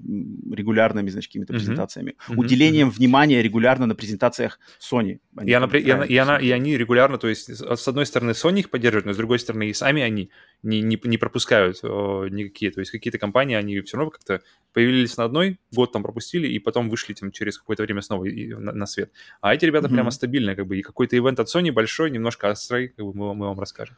регулярными, 0.53 1.09
значит, 1.09 1.27
какими-то 1.29 1.51
презентациями. 1.53 2.15
Уделением 2.29 2.91
внимания 3.01 3.41
регулярно 3.41 3.85
на 3.87 3.95
презентациях 3.95 4.59
Sony. 4.79 5.19
Они 5.35 5.49
И, 5.51 5.53
она, 5.53 5.65
и, 5.77 5.89
она, 5.89 6.05
и, 6.05 6.17
она- 6.17 6.37
и 6.37 6.51
они 6.51 6.77
регулярно, 6.77 7.17
то 7.17 7.27
есть, 7.27 7.49
с 7.49 7.87
одной 7.87 8.05
стороны, 8.05 8.31
Sony 8.31 8.59
их 8.59 8.69
поддерживает, 8.69 9.05
но 9.05 9.13
с 9.13 9.17
другой 9.17 9.39
стороны, 9.39 9.69
и 9.69 9.73
сами 9.73 10.01
они 10.03 10.29
не, 10.63 10.81
не, 10.81 10.99
не 11.03 11.17
пропускают 11.17 11.79
э, 11.83 11.87
никакие. 12.29 12.71
То 12.71 12.79
есть, 12.79 12.91
какие-то 12.91 13.17
компании, 13.17 13.55
они 13.55 13.81
все 13.81 13.97
равно 13.97 14.11
как-то 14.11 14.41
появились 14.73 15.17
на 15.17 15.23
одной, 15.23 15.57
год 15.71 15.91
там 15.91 16.03
пропустили, 16.03 16.47
и 16.47 16.59
потом 16.59 16.89
вышли 16.89 17.13
там 17.13 17.31
через 17.31 17.57
какое-то 17.57 17.83
время 17.83 18.01
снова 18.01 18.25
и- 18.25 18.53
на, 18.53 18.71
на 18.71 18.85
свет. 18.85 19.11
А 19.41 19.53
эти 19.55 19.65
ребята 19.65 19.87
Мгм. 19.87 19.95
прямо 19.95 20.11
стабильные, 20.11 20.55
как 20.55 20.67
бы, 20.67 20.77
и 20.77 20.81
какой-то 20.81 21.17
ивент 21.17 21.39
от 21.39 21.47
Sony 21.47 21.71
большой, 21.71 22.11
немножко 22.11 22.49
астрей, 22.49 22.89
как 22.89 23.05
бы 23.05 23.13
мы, 23.13 23.33
мы 23.33 23.47
вам 23.47 23.59
расскажем. 23.59 23.95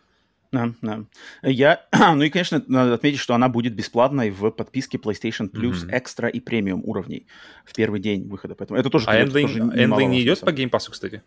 Да, 0.53 0.71
да. 0.81 1.03
Я, 1.41 1.81
ну 2.15 2.21
и, 2.21 2.29
конечно, 2.29 2.63
надо 2.67 2.93
отметить, 2.93 3.19
что 3.19 3.33
она 3.35 3.49
будет 3.49 3.73
бесплатной 3.73 4.29
в 4.29 4.51
подписке 4.51 4.97
PlayStation 4.97 5.49
Plus 5.51 5.83
Мгм. 5.85 5.89
Extra 5.95 6.29
и 6.29 6.39
премиум 6.39 6.83
уровней 6.85 7.25
в 7.65 7.73
первый 7.75 7.99
день 7.99 8.27
выхода. 8.29 8.55
Поэтому 8.55 8.79
это 8.79 8.89
тоже, 8.89 9.05
А 9.09 9.21
Endling, 9.21 9.41
тоже 9.41 9.59
Endling 9.59 10.07
не 10.07 10.21
идет 10.21 10.39
по 10.39 10.51
геймпасу, 10.51 10.91
кстати? 10.91 11.21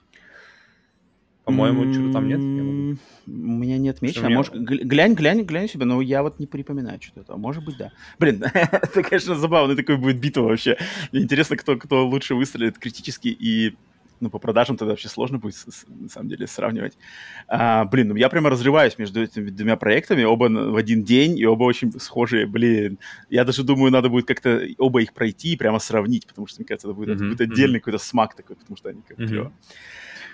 По-моему, 1.44 1.92
что-то 1.92 2.12
там 2.12 2.26
нет. 2.26 2.40
Могу- 2.40 2.98
У 3.28 3.30
меня 3.60 3.78
не 3.78 3.88
отмечено. 3.88 4.18
Что 4.20 4.26
мне- 4.26 4.36
Может, 4.36 4.54
гля- 4.54 4.82
глянь, 4.82 5.14
глянь, 5.14 5.42
глянь 5.42 5.68
себя, 5.68 5.86
но 5.86 6.00
я 6.00 6.22
вот 6.24 6.40
не 6.40 6.46
припоминаю 6.46 7.00
что-то. 7.00 7.20
этого. 7.20 7.36
Может 7.36 7.64
быть, 7.64 7.76
да. 7.76 7.92
Блин, 8.18 8.42
это, 8.54 9.02
конечно, 9.04 9.36
забавный 9.36 9.76
такой 9.76 9.96
будет 9.96 10.18
битва 10.18 10.42
вообще. 10.42 10.76
Мне 11.12 11.22
интересно, 11.22 11.56
кто, 11.56 11.76
кто 11.76 12.06
лучше 12.06 12.34
выстрелит 12.34 12.78
критически 12.78 13.28
и 13.28 13.76
ну, 14.20 14.30
по 14.30 14.38
продажам 14.38 14.76
тогда 14.76 14.92
вообще 14.92 15.08
сложно 15.08 15.38
будет, 15.38 15.56
на 15.88 16.08
самом 16.08 16.28
деле, 16.28 16.46
сравнивать. 16.46 16.98
А, 17.48 17.84
блин, 17.84 18.08
ну 18.08 18.16
я 18.16 18.28
прямо 18.28 18.50
разрываюсь 18.50 18.98
между 18.98 19.22
этими 19.22 19.50
двумя 19.50 19.76
проектами, 19.76 20.24
оба 20.24 20.44
в 20.48 20.76
один 20.76 21.04
день, 21.04 21.38
и 21.38 21.44
оба 21.46 21.64
очень 21.64 21.92
схожие. 22.00 22.46
Блин, 22.46 22.98
я 23.28 23.44
даже 23.44 23.62
думаю, 23.62 23.92
надо 23.92 24.08
будет 24.08 24.26
как-то 24.26 24.62
оба 24.78 25.02
их 25.02 25.12
пройти 25.12 25.52
и 25.52 25.56
прямо 25.56 25.78
сравнить, 25.78 26.26
потому 26.26 26.46
что, 26.46 26.60
мне 26.60 26.66
кажется, 26.66 26.88
это 26.88 26.94
будет, 26.94 27.16
Мгм, 27.16 27.28
будет 27.30 27.40
отдельный 27.40 27.80
какой-то 27.80 27.98
смак 27.98 28.34
такой, 28.34 28.56
потому 28.56 28.76
что 28.76 28.88
они 28.88 29.02
как 29.02 29.18
Мгм. 29.18 29.52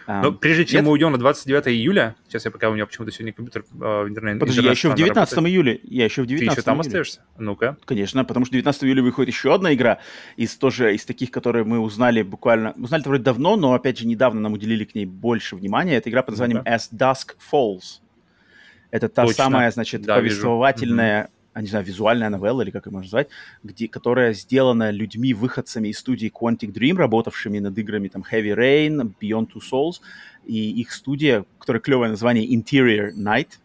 Но 0.06 0.32
прежде 0.32 0.64
чем 0.64 0.78
нет? 0.78 0.84
мы 0.86 0.92
уйдем 0.92 1.12
на 1.12 1.18
29 1.18 1.68
июля, 1.68 2.16
сейчас 2.28 2.44
я 2.44 2.50
пока 2.50 2.68
у 2.70 2.74
меня 2.74 2.86
почему-то 2.86 3.12
сегодня 3.12 3.32
компьютер 3.32 3.64
э, 3.80 4.04
интернет. 4.08 4.38
Подожди, 4.40 4.60
я 4.62 4.70
еще 4.70 4.88
в 4.88 4.92
странно 4.92 4.96
19 4.96 5.32
работает. 5.36 5.52
июля. 5.54 5.78
Я 5.84 6.04
еще 6.04 6.22
в 6.22 6.26
Ты 6.26 6.34
19 6.34 6.56
еще 6.58 6.64
там 6.64 6.74
июля. 6.76 6.86
остаешься? 6.86 7.20
Ну-ка. 7.38 7.76
Конечно, 7.84 8.24
потому 8.24 8.46
что 8.46 8.52
19 8.52 8.84
июля 8.84 9.02
выходит 9.02 9.32
еще 9.34 9.54
одна 9.54 9.72
игра 9.74 9.98
из 10.36 10.56
тоже 10.56 10.94
из 10.94 11.04
таких, 11.04 11.30
которые 11.30 11.64
мы 11.64 11.78
узнали 11.78 12.22
буквально, 12.22 12.72
узнали 12.76 13.02
вроде 13.04 13.22
давно, 13.22 13.56
но 13.56 13.74
опять 13.74 13.98
же 13.98 14.06
недавно 14.06 14.40
нам 14.40 14.52
уделили 14.54 14.84
к 14.84 14.94
ней 14.94 15.06
больше 15.06 15.56
внимания. 15.56 15.96
Это 15.96 16.10
игра 16.10 16.22
под 16.22 16.32
названием 16.32 16.58
Ну-ка. 16.58 16.70
As 16.70 16.88
Dusk 16.92 17.36
Falls. 17.52 18.00
Это 18.90 19.08
та 19.08 19.22
Точно. 19.22 19.44
самая, 19.44 19.70
значит, 19.70 20.02
Да, 20.02 20.20
вижу. 20.20 20.40
А, 21.54 21.60
не 21.60 21.68
знаю, 21.68 21.84
визуальная 21.84 22.30
новелла 22.30 22.62
или 22.62 22.70
как 22.70 22.86
ее 22.86 22.92
можно 22.92 23.06
назвать, 23.06 23.28
где, 23.62 23.86
которая 23.86 24.32
сделана 24.32 24.90
людьми, 24.90 25.34
выходцами 25.34 25.88
из 25.88 25.98
студии 25.98 26.32
Quantic 26.32 26.72
Dream, 26.72 26.96
работавшими 26.96 27.58
над 27.58 27.76
играми 27.76 28.08
там 28.08 28.24
Heavy 28.30 28.54
Rain, 28.56 29.14
Beyond 29.20 29.48
Two 29.52 29.60
Souls, 29.60 30.00
и 30.44 30.80
их 30.80 30.92
студия, 30.92 31.44
которая 31.58 31.80
клевое 31.80 32.10
название 32.10 32.46
Interior 32.46 33.12
Night. 33.14 33.58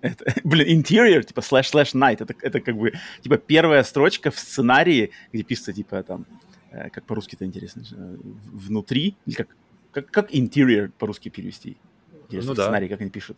Это, 0.00 0.24
блин, 0.44 0.80
Interior, 0.80 1.22
типа 1.22 1.40
slash 1.40 1.72
slash 1.72 1.94
night, 1.94 2.22
это, 2.22 2.34
это 2.40 2.60
как 2.60 2.76
бы, 2.76 2.92
типа, 3.20 3.36
первая 3.36 3.82
строчка 3.82 4.30
в 4.30 4.38
сценарии, 4.38 5.10
где 5.32 5.42
пишется, 5.42 5.72
типа, 5.72 6.02
там, 6.02 6.26
э, 6.70 6.88
как 6.90 7.04
по-русски 7.04 7.34
это 7.36 7.44
интересно, 7.44 7.82
э, 7.92 8.16
внутри, 8.52 9.16
или 9.26 9.34
как, 9.34 9.48
как, 9.92 10.10
как 10.10 10.30
Interior 10.30 10.90
по-русски 10.98 11.28
перевести? 11.28 11.76
Интересно, 12.24 12.48
Ну 12.48 12.54
в 12.54 12.56
да. 12.56 12.62
сценарии 12.64 12.88
как 12.88 13.00
они 13.02 13.10
пишут? 13.10 13.36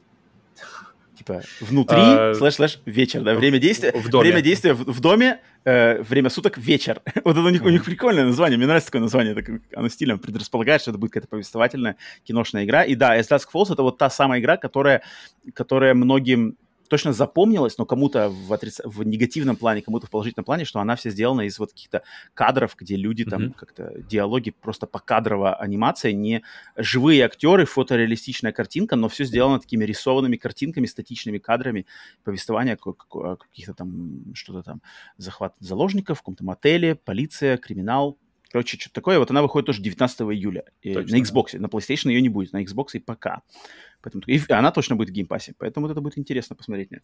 Типа, 1.17 1.43
внутри, 1.61 1.97
А, 1.99 2.35
слэш, 2.35 2.55
слэш, 2.55 2.81
вечер, 2.85 3.23
да, 3.23 3.35
время 3.35 3.59
действия, 3.59 3.93
в 3.93 4.09
доме. 4.09 4.29
время 4.29 4.43
действия 4.43 4.75
в, 4.75 4.85
в 4.85 5.01
доме, 5.01 5.41
э, 5.65 6.03
время 6.03 6.29
суток, 6.29 6.59
вечер. 6.59 7.01
вот 7.25 7.37
это 7.37 7.41
у 7.41 7.49
них, 7.49 7.63
у 7.63 7.69
них 7.71 7.85
прикольное 7.85 8.25
название, 8.25 8.59
мне 8.59 8.67
нравится 8.67 8.89
такое 8.89 9.03
название, 9.03 9.35
так, 9.35 9.49
оно 9.75 9.89
стилем 9.89 10.19
предрасполагает, 10.19 10.83
что 10.83 10.91
это 10.91 10.99
будет 10.99 11.13
какая-то 11.13 11.29
повествовательная 11.29 11.97
киношная 12.25 12.65
игра. 12.65 12.85
И 12.85 12.95
да, 12.95 13.19
As 13.19 13.29
Dusk 13.31 13.47
Falls— 13.53 13.67
это 13.73 13.83
вот 13.83 13.99
та 13.99 14.11
самая 14.11 14.41
игра, 14.41 14.57
которая, 14.57 15.03
которая 15.55 15.95
многим 15.95 16.57
точно 16.89 17.13
запомнилась, 17.13 17.79
но 17.79 17.87
кому-то 17.87 18.29
в, 18.29 18.53
отриц... 18.53 18.81
в 18.85 19.03
негативном 19.03 19.57
плане, 19.57 19.83
кому-то 19.83 20.07
в 20.07 20.11
положительном 20.11 20.45
плане, 20.45 20.65
что 20.65 20.81
она 20.81 20.97
вся 20.97 21.11
сделана 21.11 21.43
из 21.43 21.59
вот 21.59 21.73
каких-то 21.73 22.03
кадров, 22.35 22.75
где 22.77 22.97
люди 22.97 23.25
там 23.25 23.43
Мгм. 23.43 23.53
как-то 23.53 23.93
диалоги 24.01 24.51
просто 24.51 24.87
покадровая 24.87 25.55
анимация, 25.55 26.13
не 26.13 26.43
живые 26.77 27.25
актеры, 27.25 27.65
фотореалистичная 27.65 28.53
картинка, 28.53 28.97
но 28.97 29.09
все 29.09 29.25
сделано 29.25 29.59
такими 29.61 29.85
рисованными 29.85 30.37
картинками, 30.37 30.87
статичными 30.87 31.39
кадрами, 31.39 31.87
повествование 32.25 32.77
о 32.83 33.37
каких-то 33.37 33.75
там, 33.75 34.35
что-то 34.35 34.63
там, 34.63 34.83
захват 35.17 35.55
заложников 35.61 36.19
в 36.19 36.21
каком-то 36.23 36.45
мотеле, 36.45 36.95
полиция, 36.95 37.57
криминал. 37.57 38.19
Короче, 38.51 38.79
что-то 38.79 38.95
такое. 38.95 39.19
Вот 39.19 39.31
она 39.31 39.43
выходит 39.43 39.67
тоже 39.67 39.83
19 39.83 40.21
июля. 40.21 40.65
И 40.81 40.95
Точно, 40.95 41.19
на 41.19 41.25
да. 41.25 41.31
Xbox. 41.31 41.59
На 41.59 41.67
PlayStation 41.67 42.09
ее 42.11 42.23
не 42.23 42.29
будет. 42.29 42.53
На 42.53 42.63
Xbox 42.63 42.87
и 42.95 43.01
ПК. 43.01 43.43
Поэтому, 44.07 44.23
и 44.29 44.41
она 44.53 44.71
точно 44.71 44.95
будет 44.95 45.11
в 45.11 45.13
Game 45.13 45.28
Pass 45.28 45.43
'е. 45.43 45.55
Поэтому 45.59 45.87
вот 45.87 45.93
это 45.93 46.01
будет 46.01 46.17
интересно 46.17 46.55
посмотреть. 46.55 46.93
это. 46.93 47.03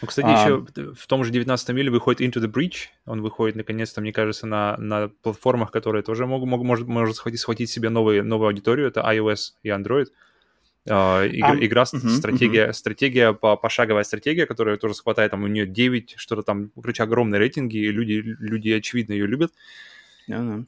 Ну, 0.00 0.08
кстати, 0.08 0.26
А. 0.26 0.32
еще 0.32 0.66
в 0.94 1.06
том 1.06 1.22
же 1.22 1.30
19 1.30 1.70
июля 1.70 1.92
выходит 1.92 2.20
Into 2.20 2.42
the 2.42 2.52
Breach. 2.52 2.88
Он 3.06 3.22
выходит, 3.22 3.54
наконец-то, 3.54 4.00
мне 4.00 4.12
кажется, 4.12 4.48
на, 4.48 4.76
на 4.78 5.08
платформах, 5.22 5.70
которые 5.70 6.02
тоже 6.02 6.26
могут, 6.26 6.48
могут, 6.48 6.66
может, 6.66 6.88
может 6.88 7.16
схватить, 7.16 7.38
схватить 7.38 7.70
себе 7.70 7.88
новые, 7.88 8.24
новую 8.24 8.48
аудиторию. 8.48 8.88
Это 8.88 9.00
iOS 9.00 9.52
и 9.62 9.68
Android. 9.68 10.06
А, 10.90 11.24
игра, 11.24 11.52
А, 11.52 11.64
игра 11.64 11.84
мгм, 11.92 12.08
стратегия, 12.08 12.72
стратегия 12.72 13.32
по, 13.32 13.56
пошаговая 13.56 14.02
стратегия, 14.02 14.46
которая 14.46 14.76
тоже 14.76 14.94
схватает, 14.94 15.30
там 15.30 15.44
у 15.44 15.46
нее 15.46 15.66
9, 15.66 16.14
что-то 16.16 16.42
там, 16.42 16.70
короче, 16.74 17.04
огромные 17.04 17.38
рейтинги, 17.38 17.76
и 17.76 17.92
люди, 17.92 18.14
люди 18.14 18.70
очевидно 18.70 19.12
ее 19.12 19.26
любят. 19.26 19.52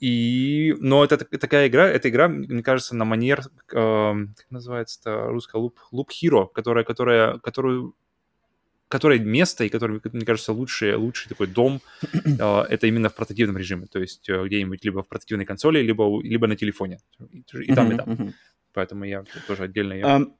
И, 0.01 0.75
но 0.81 1.05
это 1.05 1.17
так- 1.19 1.41
такая 1.41 1.69
игра, 1.69 1.87
эта 1.89 2.09
игра, 2.09 2.29
мне 2.29 2.63
кажется, 2.63 2.95
на 2.97 3.05
манер, 3.05 3.41
э, 3.41 3.43
как 3.73 4.51
называется-то 4.51 5.29
русская 5.29 5.61
Loop, 5.61 5.75
Loop 5.93 6.09
Hero, 6.23 6.49
которая, 6.53 6.85
которая, 6.85 7.39
которую, 7.39 7.95
которое 8.89 9.19
место 9.19 9.65
и 9.65 9.69
который, 9.69 10.01
мне 10.13 10.25
кажется, 10.25 10.53
лучший, 10.53 10.95
лучший 10.97 11.29
такой 11.29 11.47
дом, 11.47 11.81
э, 12.13 12.61
это 12.69 12.87
именно 12.87 13.09
в 13.09 13.15
портативном 13.15 13.57
режиме, 13.59 13.87
то 13.87 13.99
есть 14.01 14.29
э, 14.29 14.45
где-нибудь 14.47 14.85
либо 14.85 15.03
в 15.03 15.09
портативной 15.09 15.45
консоли, 15.45 15.81
либо, 15.81 16.21
либо 16.23 16.47
на 16.47 16.57
телефоне, 16.57 16.99
и 17.21 17.75
там, 17.75 17.93
и 17.93 17.97
там. 17.97 18.35
Поэтому 18.73 19.05
я 19.05 19.25
тоже 19.47 19.63
отдельно... 19.65 19.93
я- 19.95 20.17
Ам, 20.17 20.35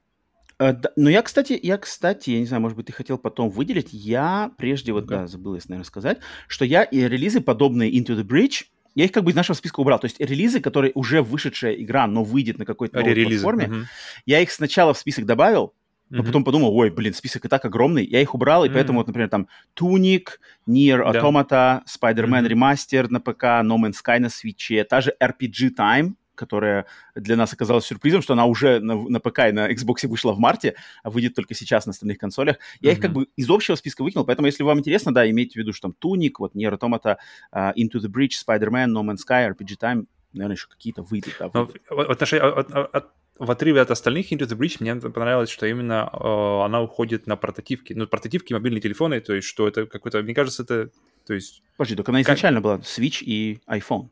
э, 0.59 0.73
да, 0.73 0.91
но 0.97 1.09
я, 1.09 1.21
кстати, 1.21 1.57
я, 1.61 1.77
кстати, 1.77 2.31
я 2.31 2.39
не 2.39 2.45
знаю, 2.45 2.61
может 2.61 2.75
быть, 2.77 2.87
ты 2.87 2.93
хотел 2.93 3.17
потом 3.17 3.49
выделить, 3.49 3.89
я 3.93 4.51
прежде, 4.57 4.91
вот, 4.91 5.03
Ну-ка. 5.05 5.15
да, 5.19 5.27
забыл, 5.27 5.55
если, 5.55 5.69
наверное, 5.69 5.85
сказать, 5.87 6.17
что 6.47 6.65
я 6.65 6.83
и 6.83 6.99
релизы, 7.07 7.39
подобные 7.41 7.91
Into 7.97 8.15
the 8.17 8.23
Bridge, 8.23 8.65
я 8.95 9.05
их 9.05 9.11
как 9.11 9.23
бы 9.23 9.31
из 9.31 9.35
нашего 9.35 9.55
списка 9.55 9.79
убрал. 9.81 9.99
То 9.99 10.05
есть 10.05 10.19
релизы, 10.19 10.59
которые 10.61 10.91
уже 10.95 11.21
вышедшая 11.21 11.73
игра, 11.73 12.07
но 12.07 12.23
выйдет 12.23 12.57
на 12.57 12.65
какой-то 12.65 12.97
новой 12.97 13.13
Ререлизы. 13.13 13.43
платформе, 13.43 13.67
Мгм. 13.67 13.85
я 14.25 14.39
их 14.41 14.51
сначала 14.51 14.93
в 14.93 14.97
список 14.97 15.25
добавил, 15.25 15.73
но 16.09 16.17
Мгм. 16.17 16.25
потом 16.27 16.43
подумал, 16.43 16.75
ой, 16.75 16.89
блин, 16.91 17.13
список 17.13 17.45
и 17.45 17.47
так 17.47 17.65
огромный, 17.65 18.05
я 18.05 18.21
их 18.21 18.33
убрал, 18.35 18.63
и 18.63 18.69
поэтому, 18.69 18.93
Мгм. 18.93 18.97
вот, 18.99 19.07
например, 19.07 19.29
там 19.29 19.47
Tunic, 19.79 20.23
Nier 20.67 21.11
Да. 21.11 21.19
Automata, 21.19 21.81
Spider-Man 21.85 22.43
Мгм. 22.43 22.53
Remastered 22.53 23.07
на 23.09 23.19
ПК, 23.19 23.43
No 23.63 23.77
Man's 23.77 23.95
Sky 24.03 24.19
на 24.19 24.29
свече, 24.29 24.83
та 24.83 25.01
же 25.01 25.13
RPG 25.19 25.71
Time, 25.77 26.13
которая 26.35 26.85
для 27.15 27.35
нас 27.35 27.53
оказалась 27.53 27.85
сюрпризом, 27.85 28.21
что 28.21 28.33
она 28.33 28.45
уже 28.45 28.79
на, 28.79 28.95
на 28.95 29.19
ПК 29.19 29.39
и 29.49 29.51
на 29.51 29.71
Xbox 29.71 30.07
вышла 30.07 30.33
в 30.33 30.39
марте, 30.39 30.75
а 31.03 31.09
выйдет 31.09 31.33
только 31.35 31.53
сейчас 31.53 31.85
на 31.85 31.91
остальных 31.91 32.17
консолях. 32.17 32.57
Я 32.81 32.91
их 32.91 32.99
как 32.99 33.13
бы 33.13 33.27
из 33.35 33.49
общего 33.49 33.75
списка 33.75 34.03
выкинул, 34.03 34.25
поэтому 34.25 34.45
если 34.47 34.63
вам 34.63 34.79
интересно, 34.79 35.13
да, 35.13 35.29
имейте 35.29 35.53
в 35.53 35.55
виду, 35.57 35.73
что 35.73 35.89
там 35.89 35.95
Tunic, 36.03 36.31
вот 36.39 36.55
Nier 36.55 36.77
Automata, 36.77 37.17
а, 37.51 37.73
Into 37.77 37.95
the 37.99 38.07
Bridge, 38.11 38.33
Spider-Man, 38.47 38.87
No 38.87 39.01
Man's 39.03 39.19
Sky, 39.27 39.49
RPG 39.55 39.77
Time, 39.81 40.05
наверное, 40.33 40.55
еще 40.55 40.67
какие-то 40.67 41.01
выйдут. 41.01 41.33
Да, 41.39 41.49
Но 41.53 41.65
выйдут. 41.65 41.81
в, 41.89 41.95
в 41.95 42.11
отношении- 42.11 42.45
от- 42.45 42.71
от- 42.71 42.95
от- 42.95 43.11
в 43.37 43.51
отрыве 43.51 43.81
от 43.81 43.91
остальных 43.91 44.31
Into 44.31 44.45
the 44.47 44.57
Breach 44.57 44.77
мне 44.79 44.95
понравилось, 44.95 45.49
что 45.49 45.65
именно 45.65 46.09
э, 46.13 46.65
она 46.65 46.81
уходит 46.81 47.27
на 47.27 47.35
портативки. 47.35 47.91
Ну, 47.93 48.07
портативки, 48.07 48.53
мобильные 48.53 48.79
телефоны, 48.81 49.19
то 49.19 49.33
есть 49.33 49.47
что 49.47 49.67
это 49.67 49.85
какой-то... 49.87 50.21
Мне 50.23 50.33
кажется, 50.33 50.63
это... 50.63 50.89
То 51.27 51.33
есть... 51.33 51.61
Подожди, 51.75 51.95
только 51.97 52.11
она 52.11 52.19
как- 52.19 52.27
изначально 52.27 52.61
была 52.61 52.77
Switch 52.77 53.21
и 53.23 53.59
iPhone. 53.67 54.09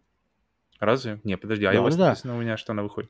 Разве? 0.85 1.19
Не, 1.23 1.37
подожди, 1.37 1.65
Да, 1.65 1.73
iOS 1.73 1.97
да, 1.97 2.15
у 2.33 2.41
меня, 2.41 2.57
что 2.57 2.73
она 2.73 2.83
выходит. 2.83 3.09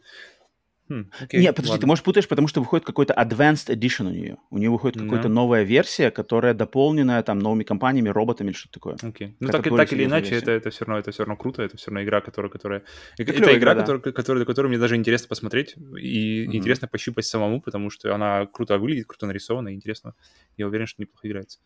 Хм, 0.89 1.09
окей, 1.21 1.39
Нет, 1.39 1.55
подожди, 1.55 1.71
ладно. 1.71 1.81
ты, 1.81 1.87
может, 1.87 2.03
путаешь, 2.03 2.27
потому 2.27 2.49
что 2.49 2.59
выходит 2.59 2.85
какой-то 2.85 3.13
Advanced 3.13 3.73
Edition 3.73 4.07
у 4.07 4.09
нее. 4.09 4.37
У 4.49 4.57
нее 4.57 4.69
выходит 4.69 4.97
Да. 4.97 5.05
какая-то 5.05 5.29
новая 5.29 5.63
версия, 5.63 6.11
которая 6.11 6.53
дополненная 6.53 7.23
там 7.23 7.39
новыми 7.39 7.63
компаниями, 7.63 8.09
роботами 8.09 8.49
или 8.49 8.55
что-то 8.55 8.73
такое. 8.73 8.97
Окей. 9.01 9.37
Ну, 9.39 9.47
так, 9.47 9.63
так 9.63 9.93
или 9.93 10.03
иначе, 10.03 10.31
версия. 10.31 10.43
это, 10.43 10.51
это, 10.51 10.69
все 10.71 10.83
равно, 10.83 10.99
это 10.99 11.11
все 11.11 11.23
равно 11.23 11.37
круто, 11.37 11.61
это 11.63 11.77
все 11.77 11.89
равно 11.89 12.03
игра, 12.03 12.19
которая... 12.19 12.51
которая... 12.51 12.83
Это, 13.17 13.31
клевая 13.31 13.57
игра, 13.57 13.71
игра, 13.71 13.75
да. 13.75 13.79
которая, 13.81 14.13
которая, 14.13 14.45
которую 14.45 14.69
мне 14.71 14.77
даже 14.77 14.97
интересно 14.97 15.29
посмотреть 15.29 15.75
и 15.97 16.45
Мгм. 16.47 16.57
интересно 16.57 16.87
пощупать 16.89 17.25
самому, 17.25 17.61
потому 17.61 17.89
что 17.89 18.13
она 18.13 18.45
круто 18.45 18.77
выглядит, 18.77 19.07
круто 19.07 19.25
нарисована, 19.25 19.69
и 19.69 19.73
интересно. 19.75 20.15
Я 20.57 20.67
уверен, 20.67 20.85
что 20.85 21.01
неплохо 21.01 21.25
играется. 21.29 21.59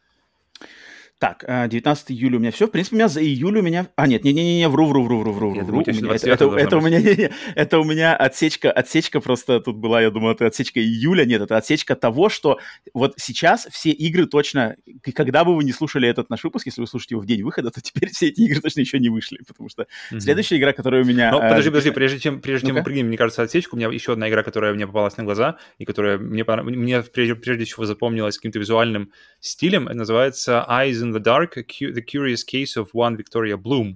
Так, 1.19 1.43
э, 1.47 1.67
19 1.67 2.11
июля 2.11 2.37
у 2.37 2.39
меня 2.39 2.51
все. 2.51 2.67
В 2.67 2.71
принципе, 2.71 2.95
у 2.95 2.99
меня 2.99 3.07
за 3.07 3.23
июль 3.23 3.57
у 3.57 3.61
меня... 3.63 3.87
А, 3.95 4.05
нет, 4.05 4.23
не-не-не, 4.23 4.67
вру, 4.69 4.85
вру, 4.85 5.03
вру, 5.03 5.19
вру, 5.21 5.31
вру, 5.33 5.49
вру, 5.51 5.65
думаю, 5.65 5.83
у 5.87 5.91
вру. 5.91 5.93
меня- 5.93 6.13
Это, 6.13 6.37
29 6.37 6.41
это- 6.41 6.67
это 6.67 6.77
у 6.77 6.81
меня, 6.81 7.29
это 7.55 7.79
у 7.79 7.83
меня 7.83 8.15
отсечка, 8.15 8.71
отсечка 8.71 9.19
просто 9.19 9.59
тут 9.59 9.77
была, 9.77 9.99
я 10.03 10.11
думал, 10.11 10.29
это 10.31 10.45
отсечка 10.45 10.79
июля. 10.79 11.25
Нет, 11.25 11.41
это 11.41 11.57
отсечка 11.57 11.95
того, 11.95 12.29
что 12.29 12.59
вот 12.93 13.15
сейчас 13.17 13.67
все 13.71 13.89
игры 13.89 14.27
точно, 14.27 14.75
когда 15.15 15.43
бы 15.43 15.55
вы 15.55 15.63
не 15.63 15.71
слушали 15.71 16.07
этот 16.07 16.29
наш 16.29 16.43
выпуск, 16.43 16.67
если 16.67 16.81
вы 16.81 16.87
слушаете 16.87 17.15
его 17.15 17.21
в 17.23 17.25
день 17.25 17.41
выхода, 17.41 17.71
то 17.71 17.81
теперь 17.81 18.09
все 18.11 18.27
эти 18.27 18.41
игры 18.41 18.61
точно 18.61 18.81
еще 18.81 18.99
не 18.99 19.09
вышли, 19.09 19.39
потому 19.47 19.69
что 19.69 19.87
Мгм. 20.11 20.19
следующая 20.21 20.57
игра, 20.57 20.71
которая 20.71 21.01
у 21.01 21.05
меня... 21.05 21.31
Ну, 21.31 21.39
э, 21.39 21.49
подожди, 21.49 21.71
подожди, 21.71 21.89
прежде 21.89 22.19
чем, 22.19 22.41
прежде 22.41 22.67
чем 22.67 22.75
мы 22.75 22.83
прыгнем, 22.83 23.07
мне 23.07 23.17
кажется, 23.17 23.41
отсечку, 23.41 23.75
у 23.75 23.79
меня 23.79 23.89
еще 23.89 24.13
одна 24.13 24.29
игра, 24.29 24.43
которая 24.43 24.71
мне 24.75 24.85
попалась 24.85 25.17
на 25.17 25.23
глаза, 25.23 25.57
и 25.79 25.85
которая 25.85 26.19
мне, 26.19 26.43
мне 26.43 27.01
прежде, 27.01 27.33
прежде 27.33 27.65
всего 27.65 27.85
запомнилась 27.87 28.37
каким-то 28.37 28.59
визуальным 28.59 29.11
стилем, 29.39 29.87
это 29.87 29.97
называется 29.97 30.63
Eyes 30.69 31.06
in 31.07 31.13
the 31.13 31.19
Dark, 31.19 31.55
The 31.55 32.01
Curious 32.01 32.43
Case 32.43 32.77
of 32.77 32.89
One 32.93 33.17
Victoria 33.17 33.57
Bloom. 33.57 33.95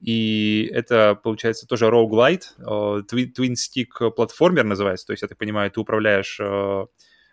И 0.00 0.70
это, 0.72 1.14
получается, 1.14 1.66
тоже 1.66 1.86
roguelite, 1.86 2.44
э, 2.58 3.02
twin, 3.08 3.54
stick 3.54 4.10
платформер 4.14 4.64
называется, 4.64 5.06
то 5.06 5.12
есть, 5.12 5.22
я 5.22 5.28
так 5.28 5.38
понимаю, 5.38 5.70
ты 5.70 5.80
управляешь 5.80 6.38
э, 6.38 6.86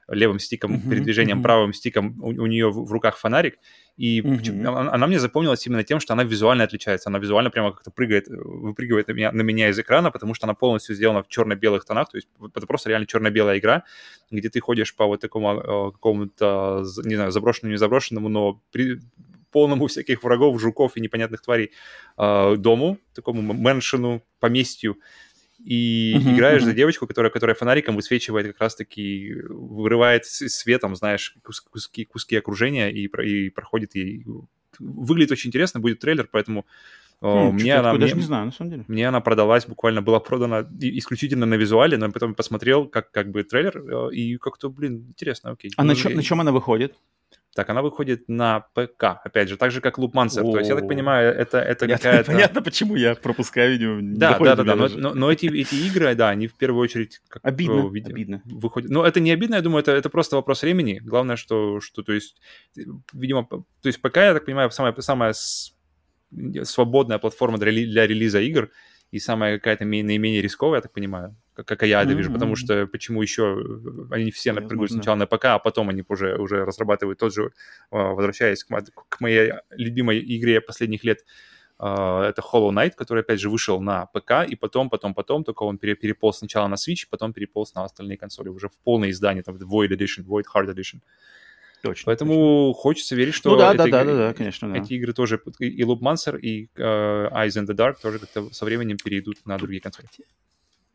левым 0.07 0.39
стиком 0.39 0.73
Мгм, 0.73 0.89
передвижением, 0.89 1.37
мгм. 1.37 1.43
правым 1.43 1.73
стиком, 1.73 2.19
у, 2.21 2.27
у 2.27 2.45
нее 2.45 2.69
в, 2.69 2.85
в 2.85 2.91
руках 2.91 3.17
фонарик, 3.17 3.57
и 3.95 4.21
почему- 4.21 4.67
она, 4.67 4.91
она 4.91 5.07
мне 5.07 5.19
запомнилась 5.19 5.65
именно 5.67 5.83
тем, 5.83 5.99
что 5.99 6.13
она 6.13 6.23
визуально 6.23 6.63
отличается, 6.63 7.09
она 7.09 7.19
визуально 7.19 7.49
прямо 7.51 7.71
как-то 7.71 7.91
прыгает, 7.91 8.27
э, 8.27 8.35
выпрыгивает 8.35 9.07
на 9.07 9.11
меня, 9.13 9.31
на 9.31 9.41
меня 9.41 9.69
из 9.69 9.79
экрана, 9.79 10.11
потому 10.11 10.33
что 10.33 10.45
она 10.45 10.53
полностью 10.53 10.95
сделана 10.95 11.21
в 11.23 11.27
черно-белых 11.27 11.85
тонах, 11.85 12.09
то 12.09 12.17
есть 12.17 12.27
это 12.55 12.67
просто 12.67 12.89
реально 12.89 13.05
черно-белая 13.07 13.59
игра, 13.59 13.83
где 14.31 14.49
ты 14.49 14.59
ходишь 14.59 14.95
по 14.95 15.05
вот 15.05 15.21
такому 15.21 15.59
э, 15.59 15.91
какому-то, 15.91 16.83
не 17.03 17.15
знаю, 17.15 17.31
заброшенному, 17.31 17.71
не 17.71 17.77
заброшенному, 17.77 18.29
но 18.29 18.61
при- 18.71 18.99
полному 19.51 19.85
всяких 19.85 20.23
врагов, 20.23 20.59
жуков 20.59 20.97
и 20.97 20.99
непонятных 21.01 21.41
тварей 21.43 21.69
э, 22.17 22.55
дому, 22.57 22.97
такому 23.13 23.41
мэншину, 23.53 24.23
поместью, 24.39 24.97
и 25.65 26.17
Мгм, 26.17 26.33
играешь 26.35 26.63
за 26.63 26.69
мгм. 26.69 26.77
девочку, 26.77 27.07
которая, 27.07 27.31
которая 27.31 27.55
фонариком 27.55 27.95
высвечивает 27.95 28.47
как 28.47 28.59
раз-таки, 28.61 29.33
вырывает 29.49 30.25
светом, 30.25 30.95
знаешь, 30.95 31.35
кус- 31.43 31.61
куски, 31.61 32.05
куски 32.05 32.35
окружения 32.35 32.89
и, 32.91 33.07
про- 33.07 33.25
и 33.25 33.49
проходит 33.49 33.95
ей. 33.95 34.25
Выглядит 34.79 35.31
очень 35.31 35.49
интересно, 35.49 35.79
будет 35.79 35.99
трейлер, 35.99 36.27
поэтому 36.31 36.65
Хм, 37.21 37.51
мне, 37.55 37.73
она, 37.75 37.83
такое 37.91 37.99
даже 37.99 38.13
мне, 38.15 38.21
не 38.23 38.27
знаю, 38.27 38.45
на 38.47 38.51
самом 38.51 38.71
деле. 38.71 38.83
мне 38.87 39.07
она 39.07 39.21
продалась, 39.21 39.65
буквально 39.65 40.01
была 40.01 40.19
продана 40.19 40.67
исключительно 40.79 41.45
на 41.45 41.53
визуале, 41.55 41.97
но 41.97 42.11
потом 42.11 42.33
посмотрел 42.35 42.87
как, 42.87 43.11
как 43.11 43.31
бы 43.31 43.43
трейлер, 43.43 43.77
э, 43.77 44.13
и 44.13 44.37
как-то, 44.37 44.69
блин, 44.69 45.05
интересно, 45.09 45.51
окей. 45.51 45.71
А 45.77 45.83
на, 45.83 45.93
Ну, 45.93 45.95
чё- 45.95 46.09
на 46.09 46.21
чем 46.23 46.41
она 46.41 46.51
выходит? 46.51 46.95
Так, 47.55 47.69
она 47.69 47.83
выходит 47.83 48.27
на 48.27 48.61
ПК, 48.73 49.03
опять 49.23 49.47
же, 49.47 49.57
так 49.57 49.69
же, 49.69 49.79
как 49.79 49.99
Loopmancer. 49.99 50.41
То 50.41 50.57
есть, 50.57 50.69
я 50.71 50.75
так 50.75 50.87
понимаю, 50.87 51.31
это, 51.35 51.59
это 51.59 51.87
какая-то... 51.87 52.31
понятно, 52.31 52.61
почему 52.63 52.95
я 52.95 53.13
пропускаю, 53.13 53.73
видимо, 53.73 54.01
не 54.01 54.17
Да, 54.17 54.39
да, 54.39 54.55
да, 54.55 54.63
да. 54.63 54.75
Но, 54.75 54.87
но- 54.87 55.13
но 55.13 55.31
эти, 55.31 55.45
эти 55.45 55.75
игры, 55.75 56.15
да, 56.15 56.29
они 56.29 56.47
в 56.47 56.55
первую 56.55 56.81
очередь 56.81 57.21
как 57.29 57.45
Обидно, 57.45 57.87
видео 57.89 58.09
обидно. 58.11 58.41
выходят. 58.45 58.89
Но 58.89 59.05
это 59.05 59.19
не 59.19 59.31
обидно, 59.31 59.55
я 59.55 59.61
думаю, 59.61 59.81
это, 59.81 59.91
это 59.91 60.09
просто 60.09 60.35
вопрос 60.35 60.63
времени. 60.63 60.99
Главное, 61.03 61.35
что, 61.35 61.79
что 61.79 62.01
то 62.01 62.11
есть, 62.13 62.41
видимо, 63.13 63.45
то 63.45 63.65
есть 63.83 64.01
ПК, 64.01 64.17
я 64.17 64.33
так 64.33 64.45
понимаю, 64.45 64.71
самая, 64.71 64.95
самая 64.99 65.33
свободная 66.63 67.19
платформа 67.19 67.57
для, 67.59 67.71
для 67.71 68.07
релиза 68.07 68.39
игр 68.41 68.71
и 69.11 69.19
самая 69.19 69.57
какая-то 69.59 69.85
ме- 69.85 70.03
наименее 70.03 70.41
рисковая, 70.41 70.79
я 70.79 70.81
так 70.81 70.91
понимаю, 70.91 71.35
как, 71.53 71.83
я 71.83 72.01
это 72.03 72.13
вижу, 72.13 72.31
потому 72.31 72.55
что 72.55 72.87
почему 72.87 73.21
еще 73.21 73.43
э, 73.63 74.13
они 74.15 74.31
все 74.31 74.53
Возможно. 74.53 74.87
сначала 74.87 75.15
на 75.15 75.25
ПК, 75.27 75.45
а 75.45 75.59
потом 75.59 75.89
они 75.89 76.03
уже, 76.07 76.35
уже 76.37 76.65
разрабатывают 76.65 77.19
тот 77.19 77.33
же, 77.33 77.43
э, 77.43 77.49
возвращаясь 77.91 78.63
к, 78.63 78.69
к 79.09 79.21
моей 79.21 79.53
любимой 79.71 80.19
игре 80.19 80.61
последних 80.61 81.03
лет, 81.03 81.19
э, 81.79 81.85
это 81.85 82.41
Hollow 82.41 82.71
Knight, 82.71 82.93
который, 82.95 83.21
опять 83.21 83.39
же, 83.39 83.49
вышел 83.49 83.79
на 83.81 84.05
ПК, 84.07 84.31
и 84.47 84.55
потом, 84.55 84.89
потом, 84.89 85.13
потом, 85.13 85.43
только 85.43 85.63
он 85.63 85.77
пере- 85.77 85.95
переполз 85.95 86.39
сначала 86.39 86.67
на 86.67 86.75
Switch, 86.75 87.05
потом 87.09 87.33
переполз 87.33 87.75
на 87.75 87.83
остальные 87.83 88.17
консоли, 88.17 88.49
уже 88.49 88.67
в 88.67 88.77
полное 88.83 89.09
издание, 89.11 89.43
там, 89.43 89.55
Void 89.55 89.89
Edition, 89.89 90.25
Void 90.25 90.43
Hard 90.55 90.73
Edition. 90.73 91.01
Точно, 91.83 91.95
точно. 91.95 92.05
Поэтому 92.05 92.73
хочется 92.73 93.15
верить, 93.15 93.33
что 93.33 93.49
Ну 93.51 93.57
да, 93.57 93.73
да, 93.73 93.83
да, 93.83 93.89
игра- 93.89 94.05
да, 94.05 94.15
да, 94.29 94.33
конечно, 94.33 94.71
да. 94.71 94.79
эти 94.79 94.93
игры 94.93 95.11
тоже, 95.13 95.39
и 95.59 95.67
и 95.67 95.83
Loopmancer, 95.83 96.39
и 96.39 96.69
э, 96.75 96.81
Eyes 96.81 97.57
in 97.57 97.65
the 97.67 97.75
Dark 97.75 97.95
тоже 98.01 98.19
как-то 98.19 98.49
со 98.53 98.63
временем 98.65 98.97
перейдут 98.97 99.45
на 99.45 99.57
другие 99.57 99.81
консоли. 99.81 100.07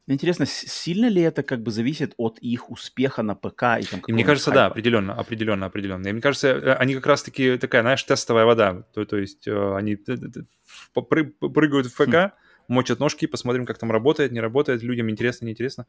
Мне 0.09 0.15
Интересно, 0.15 0.47
сильно 0.47 1.05
ли 1.05 1.21
это 1.21 1.43
как 1.43 1.63
бы 1.63 1.71
зависит 1.71 2.15
от 2.17 2.39
их 2.39 2.71
успеха 2.71 3.23
на 3.23 3.35
ПК 3.35 3.79
и 3.79 3.85
там 3.85 4.01
И 4.07 4.13
мне 4.15 4.25
кажется, 4.25 4.51
да, 4.51 4.63
хайпа? 4.63 4.73
определенно, 4.73 5.13
определенно, 5.13 5.67
определенно. 5.67 6.09
И 6.09 6.13
мне 6.13 6.23
кажется, 6.23 6.49
э, 6.49 6.73
они 6.77 6.95
как 6.95 7.05
раз-таки 7.05 7.59
такая, 7.59 7.83
знаешь, 7.83 8.03
тестовая 8.05 8.47
вода. 8.47 8.85
То, 8.95 9.05
то 9.05 9.19
есть 9.19 9.47
э, 9.47 9.77
они 9.77 9.97
прыгают 9.97 11.89
в 11.89 11.91
ФК, 11.91 12.35
мочат 12.69 13.01
ножки, 13.01 13.27
посмотрим, 13.27 13.67
как 13.67 13.77
там 13.77 13.93
работает, 13.93 14.33
не 14.33 14.41
работает, 14.41 14.83
людям 14.83 15.11
интересно, 15.11 15.45
неинтересно. 15.45 15.87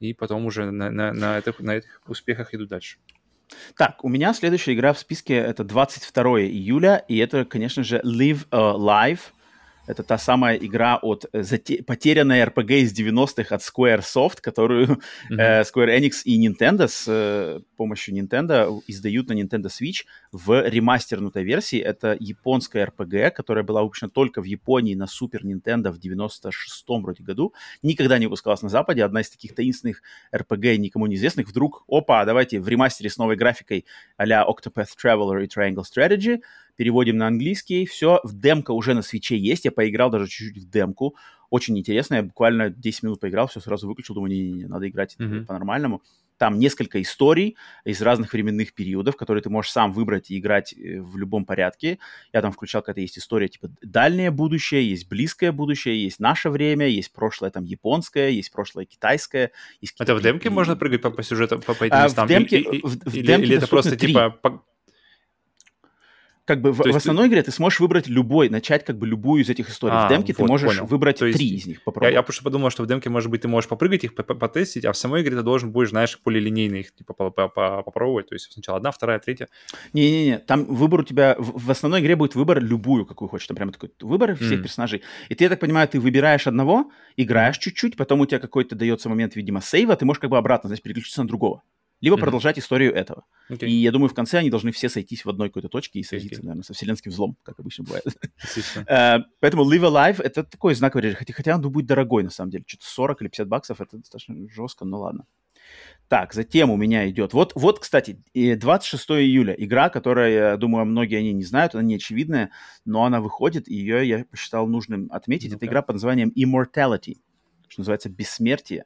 И 0.00 0.14
потом 0.14 0.46
уже 0.46 0.70
на, 0.70 0.90
на, 0.90 1.12
на, 1.12 1.38
этих, 1.38 1.60
на 1.60 1.72
этих 1.72 2.00
успехах 2.06 2.54
идут 2.54 2.70
дальше. 2.70 2.96
Так, 3.76 4.02
у 4.02 4.08
меня 4.08 4.32
следующая 4.32 4.72
игра 4.72 4.94
в 4.94 4.98
списке 4.98 5.34
это 5.34 5.62
22 5.62 6.40
июля, 6.40 7.04
и 7.06 7.18
это, 7.18 7.44
конечно 7.44 7.84
же, 7.84 8.00
Live 8.02 8.48
Live. 8.48 9.20
Это 9.84 10.04
та 10.04 10.16
самая 10.16 10.56
игра 10.56 10.96
от 11.02 11.26
э, 11.32 11.40
зате- 11.40 11.82
потерянная 11.82 12.46
RPG 12.46 12.82
из 12.82 12.96
90-х 12.96 13.52
от 13.54 13.62
Squaresoft, 13.62 14.40
которую 14.40 15.00
Мгм. 15.28 15.40
э, 15.40 15.62
Square 15.62 15.98
Enix 15.98 16.22
и 16.24 16.46
Nintendo 16.46 16.86
с 16.86 17.04
э, 17.08 17.60
помощью 17.76 18.14
Nintendo 18.14 18.80
издают 18.86 19.28
на 19.28 19.32
Nintendo 19.32 19.66
Switch 19.66 20.04
в 20.30 20.68
ремастернутой 20.68 21.42
версии. 21.42 21.80
Это 21.80 22.16
японская 22.20 22.86
RPG, 22.86 23.32
которая 23.32 23.64
была 23.64 23.82
выпущена 23.82 24.08
только 24.08 24.40
в 24.40 24.44
Японии 24.44 24.94
на 24.94 25.04
Super 25.04 25.40
Nintendo 25.42 25.90
в 25.90 25.98
96-м 25.98 27.02
вроде 27.02 27.24
году. 27.24 27.52
Никогда 27.82 28.18
не 28.18 28.26
выпускалась 28.26 28.62
на 28.62 28.68
Западе. 28.68 29.04
Одна 29.04 29.20
из 29.22 29.30
таких 29.30 29.52
таинственных 29.56 30.02
RPG, 30.32 30.76
никому 30.76 31.06
неизвестных. 31.08 31.48
Вдруг, 31.48 31.82
опа, 31.88 32.24
давайте 32.24 32.60
в 32.60 32.68
ремастере 32.68 33.10
с 33.10 33.16
новой 33.18 33.34
графикой 33.34 33.84
а-ля 34.16 34.46
Octopath 34.48 34.90
Traveler 35.02 35.42
и 35.42 35.48
Triangle 35.48 35.82
Strategy. 35.82 36.40
Переводим 36.76 37.16
на 37.16 37.26
английский, 37.26 37.86
все, 37.86 38.20
в 38.24 38.38
демка 38.38 38.72
уже 38.72 38.94
на 38.94 39.02
свече 39.02 39.36
есть, 39.36 39.64
я 39.64 39.72
поиграл 39.72 40.10
даже 40.10 40.26
чуть-чуть 40.26 40.64
в 40.64 40.70
демку, 40.70 41.16
очень 41.52 41.78
интересно, 41.78 42.14
я 42.14 42.22
буквально 42.22 42.70
10 42.70 43.02
минут 43.02 43.20
поиграл, 43.20 43.46
все 43.46 43.60
сразу 43.60 43.86
выключил, 43.86 44.14
думаю, 44.14 44.32
не-не-не, 44.32 44.66
надо 44.66 44.88
играть 44.88 45.16
mm-hmm. 45.18 45.44
по-нормальному. 45.44 46.02
Там 46.38 46.58
несколько 46.58 47.00
историй 47.02 47.56
из 47.84 48.00
разных 48.00 48.32
временных 48.32 48.72
периодов, 48.72 49.16
которые 49.16 49.42
ты 49.42 49.50
можешь 49.50 49.70
сам 49.70 49.92
выбрать 49.92 50.30
и 50.30 50.38
играть 50.38 50.72
э, 50.72 50.98
в 51.02 51.18
любом 51.18 51.44
порядке. 51.44 51.98
Я 52.32 52.40
там 52.40 52.52
включал, 52.52 52.80
какая-то 52.80 53.02
есть 53.02 53.18
история 53.18 53.48
типа 53.48 53.68
дальнее 53.82 54.30
будущее, 54.30 54.88
есть 54.88 55.10
близкое 55.10 55.52
будущее, 55.52 56.02
есть 56.02 56.20
наше 56.20 56.48
время, 56.48 56.88
есть 56.88 57.12
прошлое 57.12 57.50
там 57.50 57.64
японское, 57.64 58.30
есть 58.30 58.50
прошлое 58.50 58.86
китайское. 58.86 59.52
Есть 59.82 59.94
это 60.00 60.14
в 60.14 60.22
демке 60.22 60.48
можно 60.48 60.74
прыгать 60.74 61.02
по, 61.02 61.10
по 61.10 61.22
сюжету, 61.22 61.58
по, 61.58 61.74
по 61.74 61.84
этим 61.84 61.96
а, 61.96 62.04
местам? 62.04 62.26
В 62.26 62.30
демке, 62.30 62.60
и, 62.60 62.78
и, 62.78 62.82
в, 62.82 62.98
в 62.98 63.14
или, 63.14 63.26
демке 63.26 63.46
или 63.46 63.56
это 63.58 63.68
просто 63.68 63.94
3. 63.94 64.08
типа 64.08 64.64
как 66.44 66.60
бы 66.60 66.72
в, 66.72 66.78
в 66.78 66.96
основной 66.96 67.26
ты... 67.26 67.30
игре 67.30 67.42
ты 67.44 67.52
сможешь 67.52 67.78
выбрать 67.78 68.08
любой, 68.08 68.48
начать 68.48 68.84
как 68.84 68.98
бы 68.98 69.06
любую 69.06 69.42
из 69.42 69.48
этих 69.48 69.70
историй. 69.70 69.94
А, 69.96 70.06
в 70.06 70.08
демке 70.08 70.32
вот, 70.32 70.44
ты 70.44 70.50
можешь 70.50 70.68
понял. 70.68 70.86
выбрать 70.86 71.18
То 71.18 71.26
есть 71.26 71.38
три 71.38 71.48
из 71.50 71.66
них 71.66 71.84
попробовать. 71.84 72.12
Я, 72.12 72.18
я 72.18 72.22
просто 72.22 72.42
подумал, 72.42 72.70
что 72.70 72.82
в 72.82 72.86
демке, 72.86 73.10
может 73.10 73.30
быть, 73.30 73.42
ты 73.42 73.48
можешь 73.48 73.68
попрыгать 73.68 74.02
их, 74.02 74.14
потестить, 74.14 74.84
а 74.84 74.92
в 74.92 74.96
самой 74.96 75.22
игре 75.22 75.36
ты 75.36 75.42
должен 75.42 75.70
будешь, 75.70 75.90
знаешь, 75.90 76.18
полилинейно 76.18 76.76
их 76.76 76.94
типа 76.94 77.14
попробовать. 77.30 78.28
То 78.28 78.34
есть 78.34 78.52
сначала 78.52 78.78
одна, 78.78 78.90
вторая, 78.90 79.20
третья. 79.20 79.48
Не-не-не, 79.92 80.38
там 80.38 80.64
выбор 80.64 81.00
у 81.00 81.04
тебя... 81.04 81.36
В, 81.38 81.66
в 81.66 81.70
основной 81.70 82.00
игре 82.00 82.16
будет 82.16 82.34
выбор 82.34 82.60
любую, 82.60 83.06
какую 83.06 83.28
хочешь. 83.28 83.46
Там 83.46 83.56
прямо 83.56 83.70
такой 83.70 83.92
выбор 84.00 84.34
всех 84.34 84.60
mm. 84.60 84.62
персонажей. 84.62 85.02
И 85.28 85.34
ты, 85.34 85.44
я 85.44 85.50
так 85.50 85.60
понимаю, 85.60 85.86
ты 85.86 86.00
выбираешь 86.00 86.46
одного, 86.48 86.90
играешь 87.16 87.58
чуть-чуть, 87.58 87.96
потом 87.96 88.20
у 88.20 88.26
тебя 88.26 88.40
какой-то 88.40 88.74
дается 88.74 89.08
момент, 89.08 89.36
видимо, 89.36 89.60
сейва, 89.60 89.94
ты 89.94 90.04
можешь 90.04 90.20
как 90.20 90.30
бы 90.30 90.38
обратно, 90.38 90.68
знаешь, 90.68 90.82
переключиться 90.82 91.22
на 91.22 91.28
другого 91.28 91.62
либо 92.02 92.16
mm-hmm. 92.16 92.20
продолжать 92.20 92.58
историю 92.58 92.92
этого. 92.94 93.24
Okay. 93.48 93.68
И 93.68 93.72
я 93.72 93.92
думаю, 93.92 94.10
в 94.10 94.14
конце 94.14 94.38
они 94.38 94.50
должны 94.50 94.72
все 94.72 94.88
сойтись 94.88 95.24
в 95.24 95.30
одной 95.30 95.48
какой-то 95.48 95.68
точке 95.68 96.00
и 96.00 96.02
сойти, 96.02 96.28
okay. 96.28 96.42
наверное, 96.42 96.64
со 96.64 96.74
вселенским 96.74 97.12
злом, 97.12 97.36
как 97.42 97.60
обычно 97.60 97.84
бывает. 97.84 98.04
uh, 98.06 99.22
поэтому 99.40 99.64
Live 99.64 99.82
Alive— 99.82 100.22
это 100.24 100.42
такой 100.42 100.74
знаковый 100.74 101.04
режим, 101.04 101.16
хотя, 101.18 101.32
хотя 101.32 101.54
он 101.54 101.62
будет 101.62 101.86
дорогой, 101.86 102.24
на 102.24 102.30
самом 102.30 102.50
деле. 102.50 102.64
Что-то 102.66 102.86
40 102.86 103.22
или 103.22 103.28
50 103.28 103.48
баксов— 103.48 103.80
это 103.80 103.96
достаточно 103.96 104.34
жестко, 104.50 104.84
но 104.84 105.00
ладно. 105.00 105.26
Так, 106.08 106.34
затем 106.34 106.70
у 106.70 106.76
меня 106.76 107.08
идет... 107.08 107.32
Вот, 107.32 107.52
вот, 107.54 107.78
кстати, 107.78 108.22
26 108.34 109.10
июля. 109.12 109.54
Игра, 109.54 109.88
которая, 109.88 110.30
я 110.30 110.56
думаю, 110.56 110.84
многие 110.84 111.16
они 111.16 111.32
не 111.32 111.44
знают, 111.44 111.74
она 111.74 111.84
не 111.84 111.94
очевидная, 111.94 112.50
но 112.84 113.04
она 113.04 113.20
выходит, 113.20 113.68
и 113.68 113.74
ее 113.74 114.06
я 114.06 114.24
посчитал 114.24 114.66
нужным 114.66 115.08
отметить. 115.10 115.50
Ну 115.50 115.56
это 115.56 115.66
игра 115.66 115.80
под 115.80 115.94
названием 115.94 116.30
Immortality, 116.36 117.18
что 117.68 117.80
называется 117.80 118.10
«Бессмертие». 118.10 118.84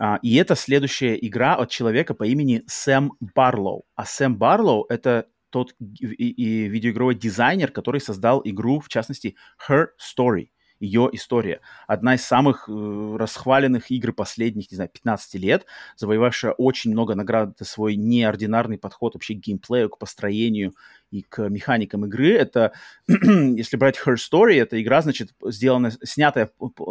Uh, 0.00 0.18
и 0.22 0.34
это 0.36 0.56
следующая 0.56 1.16
игра 1.20 1.54
от 1.54 1.70
человека 1.70 2.14
по 2.14 2.24
имени 2.24 2.62
Сэм 2.66 3.12
Барлоу. 3.20 3.84
А 3.94 4.04
Сэм 4.04 4.36
Барлоу— 4.36 4.86
это 4.88 5.26
тот 5.50 5.74
и, 5.78 6.30
и 6.30 6.68
видеоигровой 6.68 7.14
дизайнер, 7.14 7.70
который 7.70 8.00
создал 8.00 8.42
игру, 8.44 8.80
в 8.80 8.88
частности, 8.88 9.36
Her 9.68 9.86
Story 10.00 10.48
ее 10.84 11.08
история. 11.12 11.60
Одна 11.86 12.14
из 12.14 12.24
самых 12.24 12.68
э, 12.68 13.16
расхваленных 13.18 13.90
игр 13.90 14.12
последних, 14.12 14.70
не 14.70 14.76
знаю, 14.76 14.90
15 14.92 15.34
лет, 15.34 15.66
завоевавшая 15.96 16.52
очень 16.52 16.92
много 16.92 17.14
наград 17.14 17.56
за 17.58 17.64
свой 17.64 17.96
неординарный 17.96 18.78
подход 18.78 19.14
вообще 19.14 19.34
к 19.34 19.38
геймплею, 19.38 19.88
к 19.88 19.98
построению 19.98 20.74
и 21.10 21.22
к 21.22 21.48
механикам 21.48 22.04
игры. 22.06 22.34
Это, 22.34 22.72
если 23.08 23.76
брать 23.76 23.98
Her 24.04 24.16
Story, 24.16 24.60
это 24.60 24.80
игра, 24.80 25.00
значит, 25.02 25.30
сделана, 25.44 25.90
снятая 26.02 26.50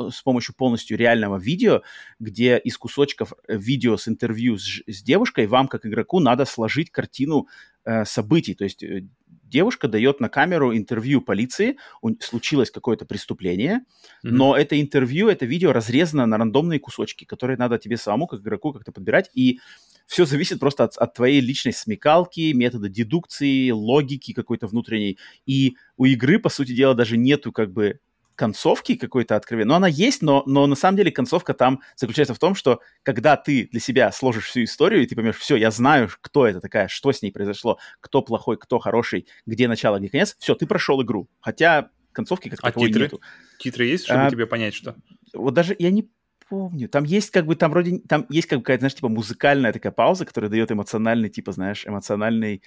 с 0.09 0.21
помощью 0.21 0.55
полностью 0.55 0.97
реального 0.97 1.37
видео, 1.37 1.81
где 2.19 2.57
из 2.57 2.77
кусочков 2.77 3.33
видео 3.47 3.97
с 3.97 4.07
интервью 4.07 4.57
с, 4.57 4.81
с 4.87 5.03
девушкой 5.03 5.47
вам, 5.47 5.67
как 5.67 5.85
игроку, 5.85 6.19
надо 6.19 6.45
сложить 6.45 6.91
картину 6.91 7.47
э, 7.85 8.05
событий. 8.05 8.55
То 8.55 8.63
есть 8.63 8.83
э, 8.83 9.07
девушка 9.53 9.87
дает 9.87 10.19
на 10.19 10.29
камеру 10.29 10.75
интервью 10.75 11.21
полиции, 11.21 11.77
у, 12.01 12.09
случилось 12.19 12.71
какое-то 12.71 13.05
преступление, 13.05 13.75
mm-hmm. 13.75 14.31
но 14.31 14.57
это 14.57 14.81
интервью, 14.81 15.29
это 15.29 15.45
видео 15.45 15.71
разрезано 15.71 16.25
на 16.25 16.37
рандомные 16.37 16.79
кусочки, 16.79 17.23
которые 17.23 17.57
надо 17.57 17.77
тебе 17.77 17.97
самому, 17.97 18.27
как 18.27 18.41
игроку, 18.41 18.73
как-то 18.73 18.91
подбирать, 18.91 19.29
и 19.35 19.59
все 20.07 20.25
зависит 20.25 20.59
просто 20.59 20.83
от, 20.83 20.97
от 20.97 21.13
твоей 21.13 21.39
личной 21.39 21.71
смекалки, 21.71 22.51
метода 22.53 22.89
дедукции, 22.89 23.69
логики 23.69 24.33
какой-то 24.33 24.67
внутренней. 24.67 25.17
И 25.45 25.75
у 25.97 26.05
игры, 26.05 26.39
по 26.39 26.49
сути 26.49 26.73
дела, 26.73 26.93
даже 26.93 27.15
нету 27.15 27.51
как 27.51 27.71
бы 27.71 27.99
концовки 28.35 28.95
какой-то 28.95 29.35
откровенной. 29.35 29.69
Но 29.69 29.75
она 29.75 29.87
есть, 29.87 30.21
но, 30.21 30.43
но 30.45 30.67
на 30.67 30.75
самом 30.75 30.97
деле 30.97 31.11
концовка 31.11 31.53
там 31.53 31.81
заключается 31.95 32.33
в 32.33 32.39
том, 32.39 32.55
что 32.55 32.81
когда 33.03 33.35
ты 33.35 33.67
для 33.71 33.79
себя 33.79 34.11
сложишь 34.11 34.45
всю 34.45 34.63
историю, 34.63 35.03
и 35.03 35.05
ты 35.05 35.15
поймешь, 35.15 35.37
все, 35.37 35.55
я 35.55 35.71
знаю, 35.71 36.09
кто 36.21 36.47
это 36.47 36.59
такая, 36.59 36.87
что 36.87 37.11
с 37.11 37.21
ней 37.21 37.31
произошло, 37.31 37.79
кто 37.99 38.21
плохой, 38.21 38.57
кто 38.57 38.79
хороший, 38.79 39.27
где 39.45 39.67
начало, 39.67 39.99
где 39.99 40.09
конец, 40.09 40.35
все, 40.39 40.55
ты 40.55 40.65
прошел 40.65 41.01
игру. 41.01 41.29
Хотя 41.39 41.89
концовки 42.11 42.49
как 42.49 42.59
а 42.61 42.67
таковой 42.67 42.89
титры? 42.89 43.03
нету. 43.03 43.21
Титры 43.59 43.85
есть, 43.85 44.05
чтобы 44.05 44.21
а, 44.21 44.29
тебе 44.29 44.45
понять, 44.45 44.73
что? 44.73 44.95
Вот 45.33 45.53
даже 45.53 45.75
я 45.79 45.89
не 45.89 46.09
помню. 46.49 46.87
Там 46.89 47.03
есть 47.03 47.31
как 47.31 47.45
бы, 47.45 47.55
там 47.55 47.71
вроде, 47.71 47.99
там 48.07 48.25
есть 48.29 48.47
как 48.47 48.59
бы 48.59 48.63
какая-то, 48.63 48.81
знаешь, 48.81 48.95
типа 48.95 49.09
музыкальная 49.09 49.73
такая 49.73 49.91
пауза, 49.91 50.25
которая 50.25 50.49
дает 50.49 50.71
эмоциональный, 50.71 51.29
типа, 51.29 51.51
знаешь, 51.51 51.85
эмоциональный 51.85 52.61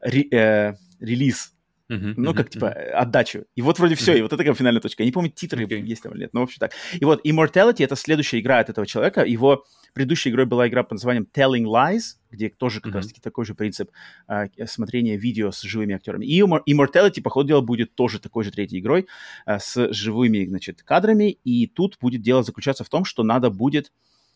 ре, 0.00 0.22
э, 0.30 0.74
релиз 1.00 1.54
Uh-huh, 1.90 2.14
ну, 2.18 2.32
uh-huh, 2.32 2.36
как, 2.36 2.50
типа, 2.50 2.66
uh-huh. 2.66 2.90
отдачу. 2.90 3.44
И 3.54 3.62
вот 3.62 3.78
вроде 3.78 3.94
все, 3.94 4.12
uh-huh. 4.12 4.18
и 4.18 4.22
вот 4.22 4.32
это 4.32 4.44
как 4.44 4.56
финальная 4.56 4.82
точка. 4.82 5.02
Я 5.02 5.06
не 5.06 5.12
помню, 5.12 5.30
титры 5.30 5.64
okay. 5.64 5.80
есть 5.80 6.02
там 6.02 6.12
или 6.12 6.20
нет, 6.20 6.34
но 6.34 6.40
вообще 6.40 6.58
так. 6.58 6.72
И 6.92 7.04
вот 7.04 7.24
Immortality— 7.24 7.76
это 7.84 7.96
следующая 7.96 8.40
игра 8.40 8.58
от 8.58 8.68
этого 8.68 8.86
человека. 8.86 9.24
Его 9.24 9.64
предыдущей 9.94 10.28
игрой 10.28 10.44
была 10.44 10.68
игра 10.68 10.82
под 10.82 10.92
названием 10.92 11.26
Telling 11.34 11.64
Lies, 11.64 12.18
где 12.30 12.50
тоже 12.50 12.82
как 12.82 12.92
uh-huh. 12.92 12.96
раз-таки 12.96 13.22
такой 13.22 13.46
же 13.46 13.54
принцип 13.54 13.90
э, 14.28 14.48
смотрения 14.66 15.16
видео 15.16 15.50
с 15.50 15.62
живыми 15.62 15.94
актерами. 15.94 16.26
И 16.26 16.42
Immortality, 16.42 17.22
по 17.22 17.30
ходу 17.30 17.48
дела, 17.48 17.60
будет 17.62 17.94
тоже 17.94 18.20
такой 18.20 18.44
же 18.44 18.50
третьей 18.50 18.80
игрой 18.80 19.06
э, 19.46 19.58
с 19.58 19.90
живыми, 19.90 20.44
значит, 20.44 20.82
кадрами. 20.82 21.38
И 21.44 21.66
тут 21.66 21.96
будет 22.02 22.20
дело 22.20 22.42
заключаться 22.42 22.84
в 22.84 22.90
том, 22.90 23.06
что 23.06 23.22
надо 23.22 23.48
будет, 23.48 23.92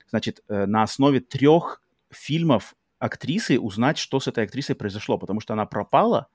значит, 0.08 0.42
э, 0.48 0.64
на 0.64 0.84
основе 0.84 1.20
трех 1.20 1.82
фильмов 2.10 2.74
актрисы 3.02 3.58
узнать, 3.58 3.98
что 3.98 4.20
с 4.20 4.28
этой 4.28 4.44
актрисой 4.44 4.76
произошло, 4.76 5.18
потому 5.18 5.40
что 5.40 5.52
она 5.54 5.66
пропала, 5.66 6.28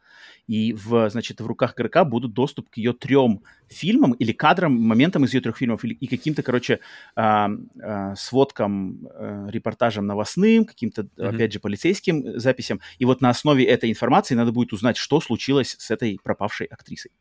и 0.47 0.73
в, 0.73 1.09
значит, 1.09 1.39
в 1.41 1.45
руках 1.45 1.73
игрока 1.75 2.03
будут 2.03 2.33
доступ 2.33 2.69
к 2.69 2.77
ее 2.77 2.93
трем 2.93 3.41
фильмам 3.67 4.13
или 4.13 4.33
кадрам, 4.33 4.73
моментам 4.73 5.23
из 5.23 5.33
ее 5.33 5.41
трех 5.41 5.57
фильмов, 5.57 5.83
или, 5.83 5.93
и 5.93 6.07
каким-то, 6.07 6.43
короче, 6.43 6.79
э, 7.15 7.47
э, 7.81 8.15
сводкам, 8.15 9.07
э, 9.07 9.47
репортажам 9.49 10.05
новостным, 10.05 10.65
каким-то, 10.65 11.03
mm-hmm. 11.03 11.35
опять 11.35 11.53
же, 11.53 11.59
полицейским 11.59 12.39
записям. 12.39 12.81
И 12.99 13.05
вот 13.05 13.21
на 13.21 13.29
основе 13.29 13.65
этой 13.65 13.89
информации 13.89 14.35
надо 14.35 14.51
будет 14.51 14.73
узнать, 14.73 14.97
что 14.97 15.21
случилось 15.21 15.75
с 15.79 15.91
этой 15.91 16.19
пропавшей 16.21 16.67
актрисой. 16.67 17.11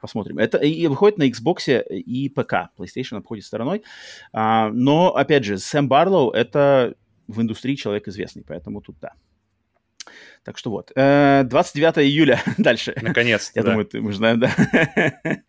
Посмотрим. 0.00 0.38
Это 0.38 0.58
и 0.58 0.86
выходит 0.86 1.18
на 1.18 1.28
Xbox 1.28 1.82
и 1.82 2.28
ПК. 2.28 2.70
PlayStation 2.78 3.18
обходит 3.18 3.44
стороной. 3.44 3.82
А, 4.32 4.70
но, 4.70 5.16
опять 5.16 5.44
же, 5.44 5.58
Сэм 5.58 5.88
Барлоу— 5.88 6.30
это 6.32 6.94
в 7.26 7.40
индустрии 7.40 7.74
человек 7.74 8.08
известный, 8.08 8.44
поэтому 8.46 8.80
тут 8.80 8.98
да. 9.00 9.12
Так 10.44 10.58
что 10.58 10.70
вот. 10.70 10.92
29 10.94 11.98
э, 11.98 12.02
июля 12.04 12.40
дальше. 12.58 12.94
Наконец-то, 13.00 13.58
Я 13.58 13.64
да. 13.64 13.70
думаю, 13.70 13.86
ты, 13.86 14.00
мы 14.00 14.12
знаем, 14.12 14.40
да. 14.40 14.50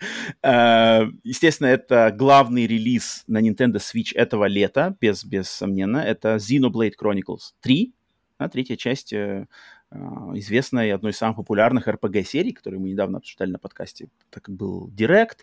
Э, 0.44 1.08
естественно, 1.24 1.68
это 1.68 2.12
главный 2.16 2.68
релиз 2.68 3.24
на 3.28 3.42
Nintendo 3.42 3.76
Switch 3.76 4.16
этого 4.16 4.46
лета, 4.46 4.96
без, 5.00 5.24
без 5.24 5.50
сомнения. 5.50 6.02
Это 6.02 6.36
Xenoblade 6.36 6.94
Chronicles 7.00 7.54
3, 7.62 7.94
да, 8.40 8.50
третья 8.50 8.76
часть 8.76 9.14
э, 9.14 9.46
известной, 9.92 10.92
одной 10.92 11.12
из 11.12 11.18
самых 11.18 11.38
популярных 11.38 11.88
RPG-серий, 11.88 12.54
которую 12.54 12.82
мы 12.82 12.90
недавно 12.90 13.20
обсуждали 13.20 13.52
на 13.52 13.60
подкасте, 13.60 14.10
так 14.30 14.44
как 14.44 14.56
был 14.56 14.90
Direct. 14.90 15.40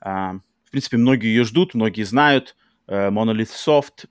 В 0.00 0.70
принципе, 0.70 0.96
многие 0.96 1.28
ее 1.28 1.44
ждут, 1.44 1.74
многие 1.74 2.04
знают. 2.04 2.56
Monolith 2.88 3.50
Soft 3.50 4.06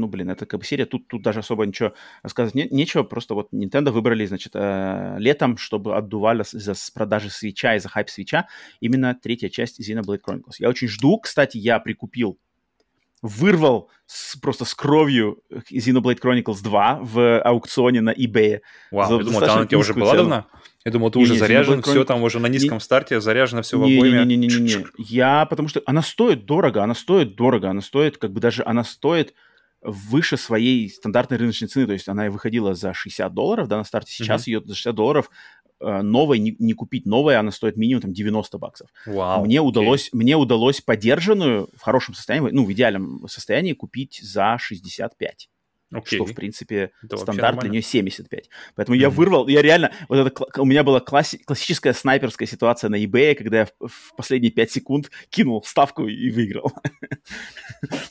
ну, 0.00 0.06
блин, 0.08 0.30
это 0.30 0.46
как 0.46 0.60
бы 0.60 0.66
серия, 0.66 0.86
тут, 0.86 1.08
тут 1.08 1.22
даже 1.22 1.40
особо 1.40 1.66
ничего 1.66 1.92
рассказывать 2.22 2.54
не, 2.54 2.68
нечего, 2.68 3.02
просто 3.02 3.34
вот 3.34 3.52
Nintendo 3.52 3.90
выбрали, 3.90 4.26
значит, 4.26 4.52
э, 4.54 5.16
летом, 5.18 5.56
чтобы 5.56 5.96
отдували 5.96 6.44
за 6.44 6.74
продажи 6.94 7.30
свеча 7.30 7.74
и 7.74 7.78
за 7.78 7.88
хайп 7.88 8.08
свеча 8.08 8.48
именно 8.80 9.14
третья 9.14 9.48
часть 9.48 9.80
Xenoblade 9.80 10.20
Chronicles. 10.26 10.56
Я 10.58 10.68
очень 10.68 10.88
жду, 10.88 11.18
кстати, 11.18 11.56
я 11.58 11.78
прикупил, 11.78 12.38
вырвал 13.22 13.90
с, 14.06 14.36
просто 14.36 14.64
с 14.64 14.74
кровью 14.74 15.42
Xenoblade 15.50 16.20
Chronicles 16.20 16.62
2 16.62 17.00
в 17.02 17.40
аукционе 17.40 18.00
на 18.00 18.12
eBay. 18.12 18.60
Вау, 18.90 19.08
за, 19.08 19.16
я 19.16 19.24
думал, 19.24 19.44
она 19.44 19.60
у 19.62 19.64
тебя 19.64 19.78
уже 19.78 19.94
была 19.94 20.14
давно? 20.14 20.46
Я 20.84 20.92
думал, 20.92 21.10
ты 21.10 21.18
не, 21.18 21.24
уже 21.24 21.32
не, 21.32 21.38
заряжен, 21.40 21.82
все 21.82 22.04
там 22.04 22.22
уже 22.22 22.38
на 22.38 22.46
низком 22.46 22.76
не, 22.76 22.80
старте, 22.80 23.20
заряжено 23.20 23.62
все 23.62 23.76
в 23.76 23.82
обойме. 23.82 24.24
Не-не-не, 24.24 24.86
я, 24.98 25.44
потому 25.46 25.68
что 25.68 25.82
она 25.84 26.00
стоит 26.00 26.44
дорого, 26.44 26.82
она 26.84 26.94
стоит 26.94 27.34
дорого, 27.34 27.70
она 27.70 27.80
стоит, 27.80 28.18
как 28.18 28.32
бы 28.32 28.40
даже, 28.40 28.62
она 28.64 28.84
стоит 28.84 29.34
выше 29.82 30.36
своей 30.36 30.88
стандартной 30.88 31.36
рыночной 31.36 31.68
цены, 31.68 31.86
то 31.86 31.92
есть 31.92 32.08
она 32.08 32.28
выходила 32.30 32.74
за 32.74 32.92
60 32.94 33.32
долларов, 33.32 33.68
да, 33.68 33.76
на 33.76 33.84
старте, 33.84 34.12
сейчас 34.12 34.42
mm-hmm. 34.42 34.50
ее 34.50 34.60
за 34.64 34.74
60 34.74 34.94
долларов 34.94 35.30
э, 35.80 36.02
новой 36.02 36.38
не, 36.38 36.56
не 36.58 36.72
купить 36.72 37.06
новой, 37.06 37.36
она 37.36 37.50
стоит 37.50 37.76
минимум 37.76 38.02
там 38.02 38.12
90 38.12 38.58
баксов. 38.58 38.88
Wow, 39.06 39.44
мне 39.44 39.60
удалось, 39.60 40.08
okay. 40.08 40.16
мне 40.16 40.36
удалось 40.36 40.80
подержанную 40.80 41.68
в 41.76 41.82
хорошем 41.82 42.14
состоянии, 42.14 42.50
ну 42.50 42.64
в 42.64 42.72
идеальном 42.72 43.26
состоянии 43.28 43.74
купить 43.74 44.20
за 44.22 44.56
65. 44.58 45.48
Окей. 45.92 46.18
Что, 46.18 46.26
в 46.26 46.34
принципе, 46.34 46.90
это 47.02 47.16
стандарт 47.16 47.60
для 47.60 47.70
нее 47.70 47.82
75. 47.82 48.50
Поэтому 48.74 48.96
mm-hmm. 48.96 49.00
я 49.00 49.10
вырвал, 49.10 49.46
я 49.46 49.62
реально, 49.62 49.92
вот 50.08 50.18
это, 50.18 50.60
у 50.60 50.64
меня 50.64 50.82
была 50.82 50.98
класси, 51.00 51.38
классическая 51.38 51.92
снайперская 51.92 52.48
ситуация 52.48 52.90
на 52.90 53.02
eBay, 53.02 53.36
когда 53.36 53.60
я 53.60 53.66
в, 53.66 53.88
в 53.88 54.16
последние 54.16 54.50
5 54.50 54.70
секунд 54.70 55.10
кинул 55.30 55.62
ставку 55.62 56.06
и 56.06 56.30
выиграл. 56.30 56.72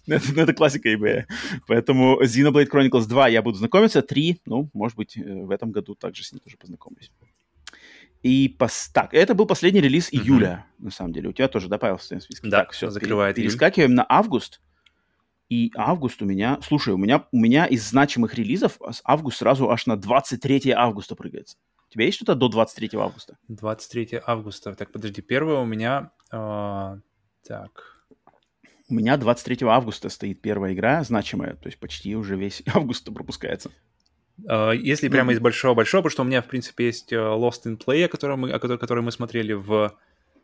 Ну, 0.07 0.15
это, 0.15 0.41
это 0.41 0.53
классика 0.53 0.93
eBay. 0.93 1.25
Поэтому 1.67 2.21
Xenoblade 2.21 2.69
Chronicles 2.69 3.07
2 3.07 3.29
я 3.29 3.41
буду 3.41 3.57
знакомиться, 3.57 4.03
3, 4.03 4.41
ну, 4.45 4.69
может 4.73 4.95
быть, 4.95 5.17
э, 5.17 5.21
в 5.23 5.49
этом 5.49 5.71
году 5.71 5.95
также 5.95 6.23
с 6.23 6.31
ним 6.31 6.39
тоже 6.39 6.57
познакомлюсь. 6.57 7.11
И 8.21 8.49
пос... 8.49 8.89
так, 8.93 9.13
это 9.13 9.33
был 9.33 9.47
последний 9.47 9.81
релиз 9.81 10.13
июля, 10.13 10.65
mm-hmm. 10.79 10.85
на 10.85 10.91
самом 10.91 11.13
деле. 11.13 11.29
У 11.29 11.33
тебя 11.33 11.47
тоже, 11.47 11.67
да, 11.67 11.77
Павел, 11.77 11.97
в 11.97 12.03
своем 12.03 12.21
списке? 12.21 12.47
Да, 12.47 12.59
так, 12.59 12.71
все, 12.71 12.89
закрывает 12.89 13.35
Перескакиваем 13.35 13.95
на 13.95 14.05
август. 14.07 14.61
И 15.49 15.71
август 15.75 16.21
у 16.21 16.25
меня... 16.25 16.59
Слушай, 16.63 16.93
у 16.93 16.97
меня, 16.97 17.25
у 17.31 17.37
меня 17.37 17.65
из 17.65 17.87
значимых 17.87 18.33
релизов 18.33 18.79
август 19.03 19.37
сразу 19.37 19.69
аж 19.69 19.85
на 19.85 19.95
23 19.95 20.71
августа 20.71 21.15
прыгается. 21.15 21.57
У 21.87 21.93
тебя 21.93 22.05
есть 22.05 22.15
что-то 22.15 22.35
до 22.35 22.49
23 22.49 22.89
августа? 22.93 23.37
23 23.47 24.21
августа. 24.25 24.73
Так, 24.73 24.91
подожди. 24.91 25.21
Первое 25.21 25.59
у 25.59 25.65
меня... 25.65 26.11
Э, 26.31 26.97
так... 27.47 27.91
У 28.87 28.93
меня 28.93 29.17
23 29.17 29.67
августа 29.67 30.09
стоит 30.09 30.41
первая 30.41 30.73
игра 30.73 31.03
значимая. 31.03 31.55
То 31.55 31.67
есть 31.67 31.79
почти 31.79 32.15
уже 32.15 32.35
весь 32.35 32.63
август 32.73 33.05
пропускается. 33.13 33.71
Uh, 34.43 34.75
если 34.75 35.07
прямо 35.07 35.31
из 35.31 35.39
большого-большого, 35.39 36.01
потому 36.01 36.11
что 36.11 36.21
у 36.23 36.25
меня, 36.25 36.41
в 36.41 36.47
принципе, 36.47 36.87
есть 36.87 37.13
uh, 37.13 37.39
Lost 37.39 37.63
in 37.65 37.77
Play, 37.77 38.09
который 38.09 38.35
мы, 38.35 38.49
который, 38.51 38.77
который 38.77 39.01
мы 39.01 39.11
смотрели 39.11 39.53
в... 39.53 39.95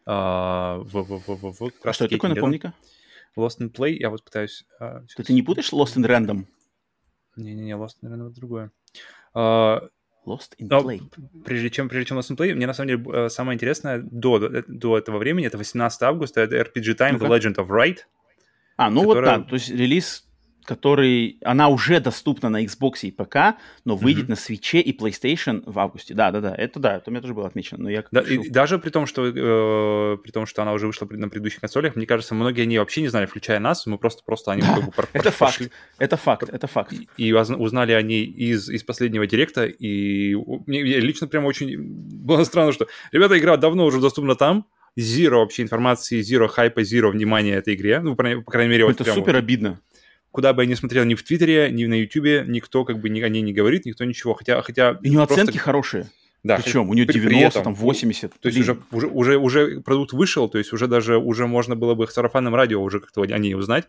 Uh, 0.06 0.84
в, 0.84 1.04
в, 1.04 1.28
в, 1.28 1.28
в, 1.28 1.60
в 1.60 1.72
а 1.84 1.94
что 1.94 2.06
это 2.06 2.16
такое, 2.16 2.34
напомни-ка? 2.34 2.74
Lost 3.38 3.60
in 3.60 3.72
Play, 3.72 3.94
я 3.94 4.10
вот 4.10 4.24
пытаюсь... 4.24 4.65
Uh, 4.80 5.06
Ты, 5.15 5.24
ты 5.24 5.34
не 5.34 5.41
путаешь 5.41 5.72
Lost 5.72 5.96
in 5.98 6.06
Random? 6.06 6.46
Не-не-не, 7.36 7.74
Lost 7.74 7.96
in 8.02 8.10
Random 8.10 8.28
это 8.28 8.36
другое. 8.36 8.72
Uh, 9.34 9.89
Lost 10.26 10.56
in 10.60 10.67
Play. 10.67 11.02
Прежде 11.44 11.70
чем, 11.70 11.89
прежде 11.89 12.10
чем 12.10 12.20
Lost 12.20 12.32
in 12.32 12.38
Play, 12.38 12.54
мне 12.54 12.67
на 12.67 12.74
самом 12.74 12.89
деле 12.89 13.30
самое 13.30 13.56
интересное 13.56 14.00
до, 14.00 14.39
до 14.67 14.98
этого 14.98 15.17
времени, 15.17 15.48
это 15.48 15.58
18 15.58 16.02
августа, 16.04 16.41
это 16.41 16.58
RPG 16.58 16.98
Time 16.98 17.17
ну 17.20 17.26
The 17.26 17.39
Legend 17.39 17.56
of 17.56 17.67
Right. 17.67 18.00
А, 18.78 18.89
ну 18.89 19.02
которая... 19.02 19.38
вот 19.38 19.41
так, 19.41 19.50
то 19.50 19.56
есть 19.56 19.70
релиз 19.70 20.31
который... 20.65 21.38
Она 21.43 21.67
уже 21.69 22.00
доступна 22.00 22.50
на 22.50 22.63
Xbox 22.63 23.00
и 23.02 23.12
ПК, 23.12 23.58
но 23.86 23.95
выйдет 23.95 24.26
mm-hmm. 24.26 24.30
на 24.30 24.34
Switch 24.34 24.82
и 24.82 24.97
PlayStation 24.97 25.63
в 25.65 25.80
августе. 25.80 26.13
Да-да-да, 26.13 26.54
это 26.56 26.80
да, 26.80 26.97
это 26.97 27.10
у 27.10 27.12
меня 27.12 27.21
тоже 27.21 27.34
было 27.34 27.47
отмечено. 27.47 27.84
Но 27.84 27.89
я 27.89 28.04
да, 28.12 28.21
и 28.21 28.50
даже 28.50 28.80
при 28.80 28.89
том, 28.89 29.06
что, 29.06 29.26
э, 29.28 30.17
при 30.17 30.32
том, 30.32 30.45
что 30.45 30.62
она 30.62 30.74
уже 30.74 30.88
вышла 30.88 31.08
на 31.10 31.30
предыдущих 31.30 31.62
консолях, 31.62 31.95
мне 31.95 32.06
кажется, 32.06 32.36
многие 32.36 32.63
они 32.63 32.80
вообще 32.80 33.02
не 33.02 33.08
знали, 33.08 33.26
включая 33.26 33.60
нас, 33.60 33.86
мы 33.86 33.97
просто, 33.97 34.24
просто 34.26 34.52
они 34.52 34.62
как 34.62 34.86
бы 34.86 34.91
Это 35.13 35.32
факт, 35.32 35.69
это 35.97 36.17
факт, 36.17 36.50
это 36.50 36.67
факт. 36.67 36.93
И 37.17 37.34
узнали 37.34 37.93
они 37.93 38.21
из, 38.24 38.69
из 38.69 38.84
последнего 38.84 39.28
директа, 39.28 39.65
и 39.65 40.36
мне 40.67 40.82
лично 41.00 41.28
прям 41.28 41.45
очень 41.45 41.78
было 41.78 42.43
странно, 42.43 42.71
что, 42.71 42.88
ребята, 43.12 43.38
игра 43.38 43.58
давно 43.58 43.86
уже 43.86 44.00
доступна 44.00 44.36
там, 44.36 44.65
zero 44.97 45.38
вообще 45.38 45.63
информации, 45.63 46.21
zero 46.21 46.47
хайпа, 46.47 46.82
zero 46.82 47.12
внимания 47.12 47.56
этой 47.56 47.76
игре. 47.76 48.00
Ну, 48.02 48.15
по, 48.15 48.24
крайней 48.24 48.71
мере, 48.71 48.86
вот 48.86 49.00
Это 49.00 49.13
супер 49.13 49.34
вот. 49.34 49.39
обидно 49.39 49.80
куда 50.32 50.54
бы 50.54 50.63
я 50.63 50.70
ни 50.70 50.74
смотрел, 50.74 51.04
ни 51.06 51.15
в 51.15 51.24
Твиттере, 51.24 51.70
ни 51.72 51.86
на 51.86 51.96
Ютубе, 51.96 52.46
никто 52.48 52.86
как 52.86 53.00
бы 53.00 53.10
ни, 53.10 53.22
о 53.22 53.30
ней 53.30 53.41
не 53.41 53.54
говорит, 53.54 53.86
никто 53.86 54.06
ничего. 54.06 54.34
Хотя, 54.34 54.62
хотя 54.62 54.98
И 55.02 55.10
у 55.10 55.13
него 55.13 55.26
просто... 55.26 55.44
оценки 55.44 55.58
хорошие. 55.58 56.10
Да. 56.44 56.58
Причем 56.58 56.89
у 56.89 56.94
нее 56.94 57.06
90, 57.06 57.60
этом, 57.60 57.63
там 57.63 57.76
80. 57.76 58.34
То 58.39 58.48
есть 58.48 58.60
уже, 58.60 58.80
уже, 58.91 59.08
уже, 59.08 59.38
уже 59.38 59.82
продукт 59.82 60.13
вышел, 60.13 60.50
то 60.50 60.58
есть 60.58 60.74
уже 60.74 60.88
даже 60.88 61.17
уже 61.17 61.46
можно 61.46 61.76
было 61.76 61.94
бы 61.94 62.08
сарафанным 62.08 62.56
радио 62.56 62.82
уже 62.82 63.00
как-то 63.00 63.22
о 63.22 63.38
ней 63.38 63.54
узнать. 63.54 63.88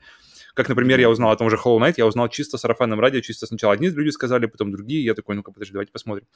Как, 0.55 0.69
например, 0.69 1.01
я 1.01 1.09
узнал 1.09 1.31
о 1.31 1.37
том 1.37 1.49
же 1.49 1.57
Hollow 1.57 1.79
Knight, 1.79 1.95
я 1.97 2.07
узнал 2.07 2.29
чисто 2.29 2.59
сарафанным 2.59 3.01
радио, 3.01 3.21
чисто 3.21 3.47
сначала 3.47 3.73
одни 3.73 3.89
люди 3.89 4.11
сказали, 4.11 4.45
потом 4.45 4.71
другие, 4.71 5.03
я 5.03 5.15
такой, 5.15 5.35
ну-ка, 5.35 5.51
подожди, 5.51 5.73
давайте 5.73 5.93
посмотрим. 5.93 6.27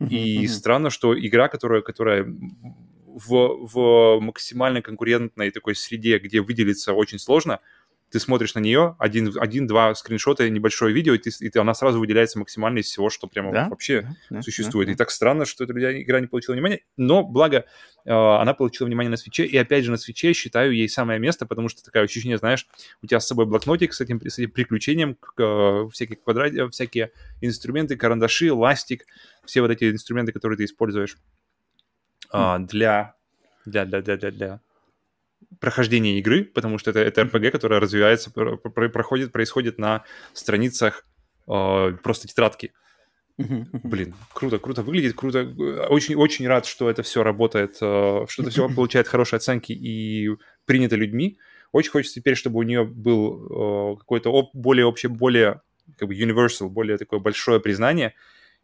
Uh-huh, 0.00 0.08
и 0.08 0.44
uh-huh. 0.44 0.48
странно, 0.48 0.90
что 0.90 1.16
игра, 1.16 1.46
которая, 1.46 1.80
которая 1.80 2.24
в, 2.24 3.68
в 3.72 4.20
максимально 4.20 4.82
конкурентной 4.82 5.52
такой 5.52 5.76
среде, 5.76 6.18
где 6.18 6.40
выделиться 6.40 6.92
очень 6.92 7.20
сложно, 7.20 7.60
ты 8.12 8.20
смотришь 8.20 8.54
на 8.54 8.58
нее, 8.58 8.94
один, 8.98 9.32
один-два 9.40 9.94
скриншота, 9.94 10.48
небольшое 10.50 10.94
видео, 10.94 11.14
и, 11.14 11.18
ты, 11.18 11.30
и 11.40 11.58
она 11.58 11.72
сразу 11.72 11.98
выделяется 11.98 12.38
максимально 12.38 12.80
из 12.80 12.86
всего, 12.86 13.08
что 13.08 13.26
прямо 13.26 13.52
да? 13.52 13.68
вообще 13.70 14.06
да, 14.28 14.42
существует. 14.42 14.86
Да, 14.86 14.90
да. 14.90 14.94
И 14.94 14.96
так 14.98 15.10
странно, 15.10 15.46
что 15.46 15.64
эта 15.64 15.72
игра 15.72 16.20
не 16.20 16.26
получила 16.26 16.52
внимания, 16.52 16.80
но 16.98 17.24
благо 17.24 17.64
э, 18.04 18.12
она 18.12 18.52
получила 18.52 18.86
внимание 18.86 19.10
на 19.10 19.16
свече, 19.16 19.46
и 19.46 19.56
опять 19.56 19.84
же 19.84 19.90
на 19.90 19.96
свече 19.96 20.34
считаю 20.34 20.72
ей 20.72 20.90
самое 20.90 21.18
место, 21.18 21.46
потому 21.46 21.70
что 21.70 21.82
такая 21.82 22.04
ощущение, 22.04 22.36
знаешь, 22.36 22.68
у 23.02 23.06
тебя 23.06 23.18
с 23.18 23.26
собой 23.26 23.46
блокнотик 23.46 23.94
с 23.94 24.02
этим, 24.02 24.20
с 24.20 24.38
этим 24.38 24.50
приключением, 24.50 25.16
э, 25.38 25.88
всякие 25.90 26.16
квадраты, 26.16 26.68
всякие 26.68 27.12
инструменты, 27.40 27.96
карандаши, 27.96 28.52
ластик, 28.52 29.06
все 29.46 29.62
вот 29.62 29.70
эти 29.70 29.90
инструменты, 29.90 30.32
которые 30.32 30.58
ты 30.58 30.64
используешь 30.64 31.16
э, 32.30 32.56
для, 32.58 33.14
для, 33.64 33.86
для, 33.86 34.02
для, 34.02 34.16
для, 34.18 34.30
для 34.30 34.60
прохождение 35.60 36.18
игры, 36.18 36.44
потому 36.44 36.78
что 36.78 36.90
это, 36.90 37.00
это 37.00 37.22
RPG, 37.22 37.50
которая 37.50 37.80
развивается, 37.80 38.30
проходит, 38.30 39.32
происходит 39.32 39.78
на 39.78 40.04
страницах 40.32 41.06
э, 41.48 41.96
просто 42.02 42.28
тетрадки. 42.28 42.72
Блин, 43.38 44.14
круто, 44.32 44.58
круто 44.58 44.82
выглядит, 44.82 45.14
круто. 45.14 45.42
Очень, 45.88 46.16
очень 46.16 46.46
рад, 46.46 46.66
что 46.66 46.90
это 46.90 47.02
все 47.02 47.22
работает, 47.22 47.76
э, 47.80 48.26
что 48.28 48.42
это 48.42 48.50
все 48.50 48.68
получает 48.74 49.08
хорошие 49.08 49.38
оценки 49.38 49.72
и 49.72 50.30
принято 50.64 50.96
людьми. 50.96 51.38
Очень 51.72 51.90
хочется 51.90 52.20
теперь, 52.20 52.36
чтобы 52.36 52.58
у 52.58 52.62
нее 52.62 52.84
был 52.84 53.94
э, 53.94 53.98
какой-то 53.98 54.50
более 54.52 54.84
общее, 54.84 55.10
более 55.10 55.62
как 55.96 56.08
бы 56.08 56.14
universal, 56.14 56.68
более 56.68 56.98
такое 56.98 57.20
большое 57.20 57.60
признание, 57.60 58.14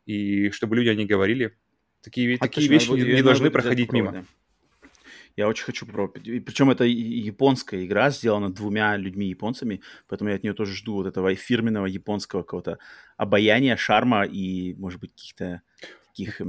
и 0.04 0.50
чтобы 0.50 0.76
люди 0.76 0.88
о 0.88 0.94
ней 0.94 1.06
говорили. 1.06 1.56
Такие, 2.02 2.36
а 2.36 2.38
такие 2.38 2.68
вещи 2.68 2.90
не, 2.90 3.02
не 3.02 3.22
должны 3.22 3.50
проходить 3.50 3.92
мимо. 3.92 4.24
Я 5.38 5.46
очень 5.46 5.66
хочу 5.66 5.86
попробовать. 5.86 6.26
И 6.26 6.40
причем 6.40 6.68
это 6.68 6.82
японская 6.82 7.84
игра, 7.84 8.10
сделана 8.10 8.52
двумя 8.52 8.96
людьми-японцами, 8.96 9.82
поэтому 10.08 10.30
я 10.30 10.36
от 10.36 10.42
нее 10.42 10.52
тоже 10.52 10.74
жду 10.74 10.94
вот 10.94 11.06
этого 11.06 11.32
фирменного 11.36 11.86
японского 11.86 12.42
какого-то 12.42 12.78
обаяния, 13.16 13.76
шарма 13.76 14.24
и, 14.24 14.74
может 14.74 14.98
быть, 15.00 15.12
каких-то 15.12 15.62
таких 16.08 16.40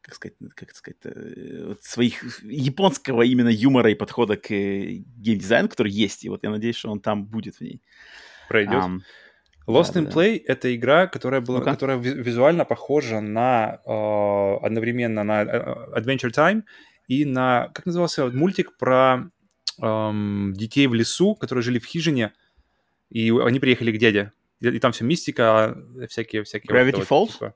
как 0.00 0.14
сказать, 0.14 0.36
как 0.54 0.74
сказать, 0.74 0.96
э, 1.04 1.64
вот 1.68 1.84
своих 1.84 2.42
японского 2.44 3.20
именно 3.20 3.50
юмора 3.50 3.90
и 3.90 3.94
подхода 3.94 4.38
к 4.38 4.50
э, 4.50 5.02
геймдизайну, 5.18 5.68
который 5.68 5.92
есть. 5.92 6.24
И 6.24 6.30
вот 6.30 6.42
я 6.42 6.48
надеюсь, 6.48 6.76
что 6.76 6.90
он 6.90 7.00
там 7.00 7.26
будет 7.26 7.56
в 7.56 7.60
ней. 7.60 7.82
Пройдет. 8.48 8.82
Um, 8.82 9.00
Lost 9.66 9.92
да, 9.92 10.00
in 10.00 10.04
да. 10.06 10.10
Play 10.12 10.42
это 10.46 10.74
игра, 10.74 11.06
которая 11.06 11.42
была, 11.42 11.58
ну 11.58 11.64
которая 11.64 11.98
визуально 11.98 12.64
похожа 12.64 13.20
на 13.20 13.80
э, 13.84 14.66
одновременно 14.66 15.24
на 15.24 15.42
Adventure 15.94 16.32
Time 16.32 16.62
и 17.10 17.24
на, 17.24 17.70
как 17.74 17.86
назывался 17.86 18.28
мультик 18.28 18.76
про 18.76 19.30
эм, 19.82 20.54
детей 20.54 20.86
в 20.86 20.94
лесу, 20.94 21.34
которые 21.34 21.64
жили 21.64 21.80
в 21.80 21.84
хижине, 21.84 22.32
и 23.10 23.32
они 23.32 23.58
приехали 23.58 23.90
к 23.90 23.98
дяде. 23.98 24.32
И, 24.60 24.68
и 24.68 24.78
там 24.78 24.92
все 24.92 25.02
мистика, 25.02 25.76
всякие... 26.08 26.44
всякие 26.44 26.72
Gravity 26.72 26.98
вот, 26.98 27.08
Falls? 27.08 27.32
Типа. 27.32 27.54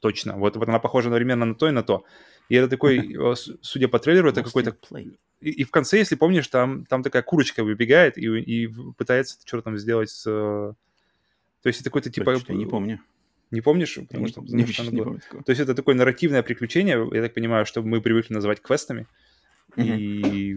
Точно. 0.00 0.36
Вот, 0.36 0.56
вот 0.56 0.68
она 0.68 0.78
похожа 0.80 1.08
одновременно 1.08 1.46
на 1.46 1.54
то 1.54 1.66
и 1.66 1.70
на 1.70 1.82
то. 1.82 2.04
И 2.50 2.56
это 2.56 2.68
такой, 2.68 3.16
э, 3.16 3.34
судя 3.62 3.88
по 3.88 3.98
трейлеру, 3.98 4.28
это 4.28 4.42
какой-то... 4.42 4.76
И, 5.40 5.48
и 5.48 5.64
в 5.64 5.70
конце, 5.70 5.96
если 5.96 6.16
помнишь, 6.16 6.48
там, 6.48 6.84
там 6.84 7.02
такая 7.02 7.22
курочка 7.22 7.64
выбегает 7.64 8.18
и, 8.18 8.26
и 8.26 8.68
пытается 8.98 9.38
что-то 9.42 9.62
там 9.62 9.78
сделать 9.78 10.10
с... 10.10 10.24
То 10.24 10.76
есть 11.64 11.80
это 11.80 11.88
какой-то 11.88 12.10
типа... 12.10 12.34
Точно, 12.34 12.52
я 12.52 12.58
не 12.58 12.66
помню. 12.66 13.00
Не 13.50 13.60
помнишь? 13.60 13.96
Потому 13.96 14.28
что, 14.28 14.42
не, 14.42 14.64
что 14.66 14.84
не, 14.84 14.90
не 14.90 15.42
То 15.42 15.50
есть 15.50 15.60
это 15.60 15.74
такое 15.74 15.94
нарративное 15.94 16.42
приключение, 16.42 17.08
я 17.12 17.22
так 17.22 17.34
понимаю, 17.34 17.66
что 17.66 17.82
мы 17.82 18.00
привыкли 18.00 18.34
называть 18.34 18.62
квестами. 18.62 19.06
Mm-hmm. 19.76 19.98
И 19.98 20.56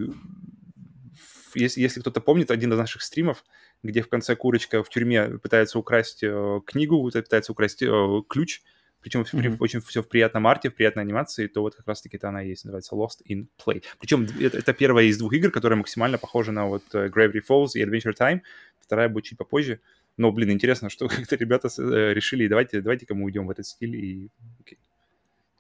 если, 1.56 1.82
если 1.82 2.00
кто-то 2.02 2.22
помнит 2.22 2.52
один 2.52 2.74
из 2.74 2.78
наших 2.78 3.02
стримов, 3.02 3.44
где 3.84 4.02
в 4.02 4.10
конце 4.10 4.36
курочка 4.36 4.84
в 4.84 4.90
тюрьме 4.90 5.40
пытается 5.40 5.80
украсть 5.80 6.24
э, 6.24 6.62
книгу, 6.66 7.10
пытается 7.12 7.52
украсть 7.52 7.82
э, 7.82 8.22
ключ, 8.28 8.62
причем 9.02 9.22
mm-hmm. 9.22 9.58
очень 9.60 9.82
все 9.82 10.02
в 10.02 10.08
приятном 10.08 10.48
арте, 10.48 10.70
в 10.70 10.76
приятной 10.76 11.04
анимации, 11.04 11.48
то 11.48 11.62
вот 11.62 11.76
как 11.76 11.88
раз-таки 11.88 12.18
это 12.18 12.30
она 12.30 12.42
есть, 12.42 12.64
называется 12.64 12.96
Lost 12.96 13.22
in 13.30 13.48
Play. 13.64 13.84
Причем 14.00 14.26
это, 14.40 14.58
это 14.58 14.74
первая 14.74 15.06
из 15.06 15.18
двух 15.18 15.34
игр, 15.34 15.52
которая 15.52 15.78
максимально 15.78 16.18
похожа 16.18 16.52
на 16.52 16.68
вот 16.68 16.84
э, 16.94 17.08
Gravity 17.08 17.42
Falls 17.48 17.72
и 17.74 17.84
Adventure 17.84 18.16
Time, 18.18 18.42
вторая 18.80 19.10
будет 19.10 19.26
чуть 19.26 19.38
попозже. 19.38 19.80
Но, 20.18 20.32
блин, 20.32 20.52
интересно, 20.52 20.90
что 20.90 21.08
как-то 21.10 21.36
ребята 21.36 21.70
э, 21.78 22.14
решили, 22.14 22.48
давайте, 22.48 22.82
давайте 22.82 23.06
кому 23.06 23.26
уйдем 23.26 23.48
в 23.48 23.52
этот 23.52 23.66
стиль, 23.66 23.96
и 23.96 24.30
окей. 24.60 24.80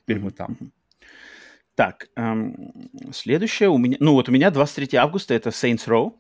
теперь 0.01 0.17
mm-hmm. 0.17 0.21
мы 0.21 0.31
там. 0.31 0.57
Так, 1.75 2.09
эм, 2.15 2.71
следующее 3.11 3.69
у 3.69 3.79
меня, 3.79 3.97
ну 3.99 4.13
вот 4.13 4.29
у 4.29 4.31
меня 4.31 4.51
23 4.51 4.95
августа, 4.97 5.33
это 5.33 5.49
Saints 5.49 5.87
Row. 5.87 6.13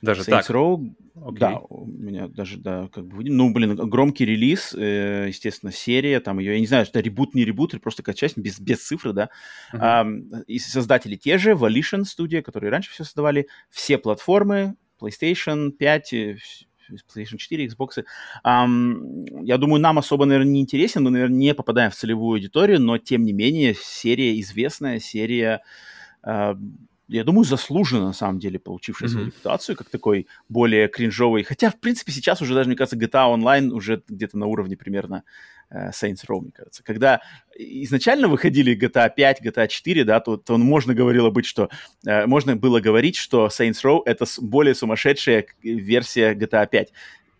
Даже 0.00 0.22
Saints 0.22 0.24
так? 0.24 0.50
Row, 0.50 0.80
okay. 1.14 1.38
да, 1.38 1.58
у 1.60 1.86
меня 1.86 2.26
даже, 2.26 2.58
да, 2.58 2.88
как 2.92 3.06
бы, 3.06 3.22
ну, 3.22 3.52
блин, 3.52 3.76
громкий 3.76 4.24
релиз, 4.24 4.74
э, 4.74 5.26
естественно, 5.28 5.70
серия, 5.70 6.18
там 6.18 6.40
ее, 6.40 6.54
я 6.54 6.60
не 6.60 6.66
знаю, 6.66 6.84
это 6.88 6.98
ребут, 6.98 7.36
не 7.36 7.44
ребут, 7.44 7.72
или 7.72 7.80
просто 7.80 8.02
какая 8.02 8.16
часть, 8.16 8.36
без, 8.36 8.58
без 8.58 8.84
цифры, 8.84 9.12
да. 9.12 9.30
Uh-huh. 9.72 10.00
Эм, 10.00 10.42
и 10.48 10.58
создатели 10.58 11.14
те 11.14 11.38
же, 11.38 11.52
Volition 11.52 12.02
студия, 12.02 12.42
которые 12.42 12.70
раньше 12.70 12.90
все 12.90 13.04
создавали, 13.04 13.46
все 13.70 13.96
платформы, 13.96 14.74
PlayStation 15.00 15.70
5, 15.70 16.14
PlayStation 16.90 17.36
4, 17.36 17.66
Xbox. 17.66 18.04
Um, 18.44 19.44
я 19.44 19.58
думаю, 19.58 19.80
нам 19.80 19.98
особо, 19.98 20.24
наверное, 20.24 20.52
не 20.52 20.60
интересен, 20.60 21.02
мы, 21.04 21.10
наверное, 21.10 21.36
не 21.36 21.54
попадаем 21.54 21.90
в 21.90 21.94
целевую 21.94 22.36
аудиторию, 22.36 22.80
но, 22.80 22.98
тем 22.98 23.22
не 23.22 23.32
менее, 23.32 23.74
серия 23.74 24.38
известная, 24.40 24.98
серия 24.98 25.62
uh, 26.26 26.56
я 27.08 27.24
думаю, 27.24 27.44
заслуженно, 27.44 28.06
на 28.06 28.12
самом 28.12 28.38
деле, 28.38 28.58
получившая 28.58 29.08
mm-hmm. 29.08 29.12
свою 29.12 29.26
репутацию, 29.26 29.76
как 29.76 29.90
такой 29.90 30.26
более 30.48 30.88
кринжовый. 30.88 31.42
Хотя, 31.42 31.70
в 31.70 31.78
принципе, 31.78 32.10
сейчас 32.10 32.40
уже 32.40 32.54
даже, 32.54 32.68
мне 32.68 32.76
кажется, 32.76 32.96
GTA 32.96 33.34
Online 33.34 33.70
уже 33.70 34.02
где-то 34.08 34.38
на 34.38 34.46
уровне 34.46 34.76
примерно 34.76 35.24
Saints 35.72 36.26
Row, 36.28 36.40
мне 36.40 36.52
кажется. 36.52 36.82
Когда 36.82 37.20
изначально 37.56 38.28
выходили 38.28 38.76
GTA 38.76 39.10
5, 39.14 39.42
GTA 39.42 39.68
4, 39.68 40.04
да, 40.04 40.20
то, 40.20 40.36
то 40.36 40.58
можно 40.58 40.94
говорило 40.94 41.30
быть, 41.30 41.46
что... 41.46 41.68
Э, 42.06 42.26
можно 42.26 42.56
было 42.56 42.80
говорить, 42.80 43.16
что 43.16 43.46
Saints 43.46 43.82
Row— 43.84 44.00
это 44.04 44.24
более 44.40 44.74
сумасшедшая 44.74 45.46
версия 45.62 46.34
GTA 46.34 46.68
5 46.68 46.92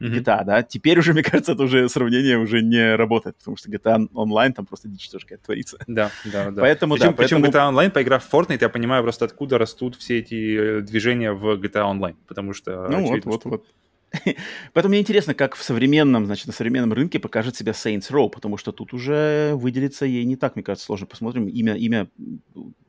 mm-hmm. 0.02 0.18
GTA, 0.18 0.44
да. 0.44 0.62
Теперь 0.62 0.98
уже, 0.98 1.12
мне 1.12 1.22
кажется, 1.22 1.52
это 1.52 1.62
уже 1.62 1.88
сравнение 1.88 2.38
уже 2.38 2.62
не 2.62 2.96
работает, 2.96 3.36
потому 3.38 3.56
что 3.56 3.70
GTA 3.70 4.08
Online 4.12 4.52
там 4.52 4.66
просто 4.66 4.88
дичь 4.88 5.08
тоже 5.08 5.24
какая-то 5.24 5.44
творится. 5.44 5.78
Да, 5.86 6.10
да, 6.24 6.50
да. 6.50 6.62
Поэтому, 6.62 6.94
причем, 6.94 7.10
да, 7.10 7.12
причем 7.12 7.42
поэтому... 7.42 7.64
GTA 7.64 7.72
Online, 7.72 7.90
поиграв 7.90 8.24
в 8.24 8.32
Fortnite, 8.32 8.58
я 8.60 8.68
понимаю 8.68 9.02
просто, 9.02 9.24
откуда 9.24 9.58
растут 9.58 9.96
все 9.96 10.18
эти 10.18 10.78
э, 10.78 10.80
движения 10.80 11.32
в 11.32 11.54
GTA 11.60 11.90
Online, 11.90 12.16
потому 12.26 12.52
что... 12.52 12.88
Ну 12.88 13.06
вот, 13.06 13.24
вот, 13.24 13.44
вот. 13.44 13.66
Поэтому 14.72 14.90
мне 14.90 15.00
интересно, 15.00 15.34
как 15.34 15.54
в 15.54 15.62
современном, 15.62 16.26
значит, 16.26 16.46
на 16.46 16.52
современном 16.52 16.92
рынке 16.92 17.18
покажет 17.18 17.56
себя 17.56 17.72
Saints 17.72 18.10
Row, 18.10 18.28
потому 18.28 18.56
что 18.56 18.72
тут 18.72 18.92
уже 18.92 19.52
выделиться 19.54 20.04
ей 20.04 20.24
не 20.24 20.36
так, 20.36 20.56
мне 20.56 20.62
кажется, 20.62 20.86
сложно. 20.86 21.06
Посмотрим, 21.06 21.48
имя, 21.48 21.74
имя, 21.74 22.08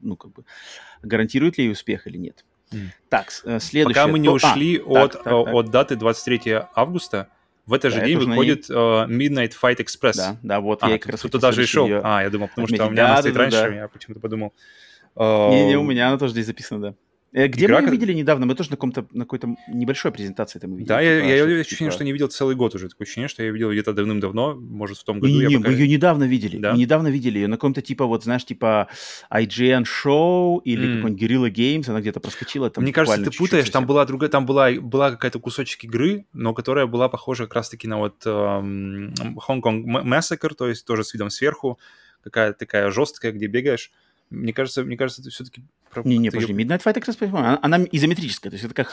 ну, 0.02 0.16
как 0.16 0.32
бы, 0.32 0.44
гарантирует 1.02 1.58
ли 1.58 1.66
ей 1.66 1.72
успех 1.72 2.08
или 2.08 2.18
нет. 2.18 2.46
Mm. 2.72 2.88
Так, 3.10 3.28
э, 3.46 3.60
следующее. 3.60 3.86
Пока 3.86 4.08
мы 4.08 4.20
не 4.20 4.30
ушли 4.30 4.80
а, 4.80 5.04
от, 5.04 5.14
так, 5.14 5.24
так, 5.24 5.46
так. 5.46 5.54
от 5.54 5.70
даты 5.70 5.96
23 5.96 6.42
августа, 6.76 7.30
в 7.66 7.74
этот 7.74 7.94
же 7.94 8.00
да, 8.00 8.06
день 8.06 8.18
выходит 8.18 8.70
uh, 8.70 9.08
Midnight 9.08 9.54
Fight 9.62 9.78
Express. 9.78 10.18
Да, 10.18 10.38
да, 10.44 10.60
вот 10.60 10.84
а, 10.84 10.90
я 10.90 11.00
как 11.00 11.14
раз 11.14 11.22
туда 11.22 11.52
же 11.54 11.64
и 11.64 11.66
шел. 11.66 11.86
Ее... 11.86 12.02
А, 12.04 12.22
я 12.22 12.30
думал, 12.30 12.50
потому 12.50 12.68
что 12.68 12.88
у 12.88 12.90
меня 12.90 13.04
да, 13.04 13.12
она 13.12 13.22
стоит 13.22 13.34
да, 13.36 13.40
раньше, 13.40 13.58
да. 13.58 13.76
я 13.76 13.88
почему-то 13.88 14.20
подумал. 14.20 14.54
Не-не, 15.16 15.78
у 15.78 15.84
меня 15.84 16.10
она 16.10 16.18
тоже 16.18 16.34
здесь 16.34 16.48
записана, 16.48 16.82
да. 16.82 16.96
Э, 17.34 17.48
где 17.48 17.66
Игра, 17.66 17.80
мы 17.82 17.88
ее 17.88 17.92
видели 17.92 18.14
недавно? 18.14 18.46
Мы 18.46 18.54
тоже 18.54 18.70
на, 18.70 18.76
каком-то, 18.76 19.08
на 19.12 19.26
какой-то 19.26 19.56
небольшой 19.68 20.12
презентации 20.12 20.60
это 20.60 20.68
мы 20.68 20.78
видели. 20.78 20.88
Да, 20.88 21.00
типа, 21.00 21.04
я, 21.04 21.20
я, 21.20 21.36
я 21.36 21.44
ощущение, 21.62 21.90
типа... 21.90 21.92
что 21.92 22.04
не 22.04 22.12
видел 22.12 22.28
целый 22.28 22.56
год 22.56 22.76
уже. 22.76 22.90
Такое 22.90 23.06
ощущение, 23.06 23.28
что 23.28 23.44
я 23.44 23.50
видел 23.50 23.72
где-то 23.72 23.94
давным-давно, 23.94 24.56
может, 24.56 25.00
в 25.00 25.04
том 25.04 25.20
году. 25.20 25.34
Не, 25.34 25.48
не, 25.48 25.58
пока... 25.58 25.70
мы 25.70 25.76
ее 25.76 25.88
недавно 25.88 26.26
видели. 26.26 26.58
Да? 26.58 26.74
Мы 26.74 26.78
недавно 26.78 27.08
видели 27.08 27.40
ее 27.40 27.48
на 27.48 27.58
каком-то 27.58 27.82
типа, 27.82 28.06
вот 28.06 28.24
знаешь, 28.24 28.46
типа 28.46 28.88
IGN 29.32 29.84
Show 29.84 30.62
или 30.64 30.88
mm. 30.88 30.96
какой-нибудь 30.98 31.22
Guerrilla 31.22 31.52
Games, 31.52 31.90
она 31.90 32.02
где-то 32.02 32.20
проскочила. 32.20 32.70
Там 32.70 32.84
Мне 32.84 32.94
кажется, 32.94 33.24
ты 33.24 33.32
путаешь, 33.36 33.70
там 33.70 33.88
была 33.88 34.06
другая, 34.06 34.30
там 34.30 34.46
была, 34.46 34.72
была 34.72 35.12
какая-то 35.12 35.40
кусочек 35.40 35.86
игры, 35.86 36.26
но 36.34 36.54
которая 36.54 36.86
была 36.86 37.10
похожа 37.10 37.46
как 37.46 37.56
раз-таки 37.56 37.88
на 37.88 37.98
вот 37.98 38.22
эм, 38.26 39.14
Hong 39.48 39.62
Kong 39.62 39.84
Massacre, 39.86 40.54
то 40.54 40.68
есть 40.68 40.86
тоже 40.86 41.04
с 41.04 41.14
видом 41.14 41.32
сверху, 41.32 41.80
какая-то 42.24 42.60
такая 42.60 42.92
жесткая, 42.92 43.32
где 43.32 43.48
бегаешь. 43.48 43.92
Мне 44.30 44.54
кажется, 44.54 44.84
мне 44.84 44.98
кажется, 44.98 45.22
это 45.22 45.30
все-таки... 45.30 45.64
Не, 46.04 46.18
не, 46.18 46.32
подожди, 46.32 46.54
Midnight 46.54 46.82
Fight 46.84 46.96
Express, 46.96 47.30
она, 47.30 47.60
она 47.62 47.86
изометрическая, 47.92 48.50
то 48.50 48.56
есть 48.56 48.66
это 48.66 48.74
как, 48.74 48.92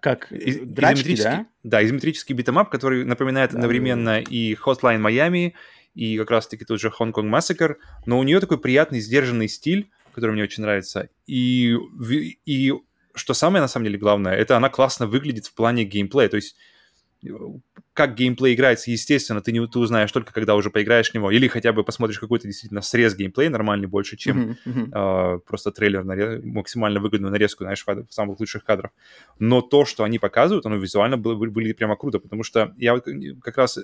как 0.00 0.30
Из, 0.30 0.58
драчки, 0.60 1.16
да? 1.16 1.46
Да, 1.62 1.82
изометрический 1.82 2.34
битэмап, 2.34 2.68
который 2.68 3.04
напоминает 3.06 3.52
да, 3.52 3.56
одновременно 3.56 4.18
да, 4.18 4.20
да. 4.20 4.30
и 4.30 4.54
Hotline 4.54 5.00
Miami, 5.00 5.54
и 5.94 6.18
как 6.18 6.30
раз-таки 6.30 6.66
тот 6.66 6.80
же 6.80 6.88
Hong 6.88 7.12
Kong 7.12 7.30
Massacre, 7.30 7.76
но 8.04 8.18
у 8.18 8.22
нее 8.24 8.40
такой 8.40 8.58
приятный, 8.60 9.00
сдержанный 9.00 9.48
стиль, 9.48 9.90
который 10.14 10.32
мне 10.32 10.42
очень 10.42 10.62
нравится, 10.62 11.08
и, 11.26 11.76
и 12.44 12.74
что 13.14 13.32
самое, 13.32 13.62
на 13.62 13.68
самом 13.68 13.86
деле, 13.86 13.98
главное, 13.98 14.34
это 14.34 14.56
она 14.56 14.68
классно 14.68 15.06
выглядит 15.06 15.46
в 15.46 15.54
плане 15.54 15.84
геймплея, 15.84 16.28
то 16.28 16.36
есть 16.36 16.56
как 17.94 18.16
геймплей 18.16 18.54
играется, 18.54 18.90
естественно, 18.90 19.40
ты, 19.40 19.52
не, 19.52 19.64
ты 19.68 19.78
узнаешь 19.78 20.10
только, 20.10 20.32
когда 20.32 20.56
уже 20.56 20.68
поиграешь 20.70 21.10
в 21.10 21.14
него, 21.14 21.30
или 21.30 21.46
хотя 21.46 21.72
бы 21.72 21.84
посмотришь 21.84 22.18
какой-то 22.18 22.48
действительно 22.48 22.82
срез 22.82 23.14
геймплей 23.14 23.48
нормальный 23.48 23.86
больше, 23.86 24.16
чем 24.16 24.56
uh-huh. 24.66 25.36
Э, 25.36 25.38
просто 25.38 25.70
трейлер, 25.70 26.02
нарез, 26.02 26.44
максимально 26.44 26.98
выгодную 26.98 27.30
нарезку, 27.30 27.62
знаешь, 27.62 27.84
в 27.86 28.06
самых 28.10 28.40
лучших 28.40 28.64
кадров. 28.64 28.90
Но 29.38 29.62
то, 29.62 29.84
что 29.84 30.02
они 30.02 30.18
показывают, 30.18 30.66
оно 30.66 30.76
визуально 30.76 31.16
было, 31.16 31.34
выглядит 31.34 31.76
прямо 31.76 31.96
круто, 31.96 32.18
потому 32.18 32.42
что 32.42 32.74
я 32.78 32.94
вот 32.94 33.06
как 33.42 33.56
раз 33.56 33.78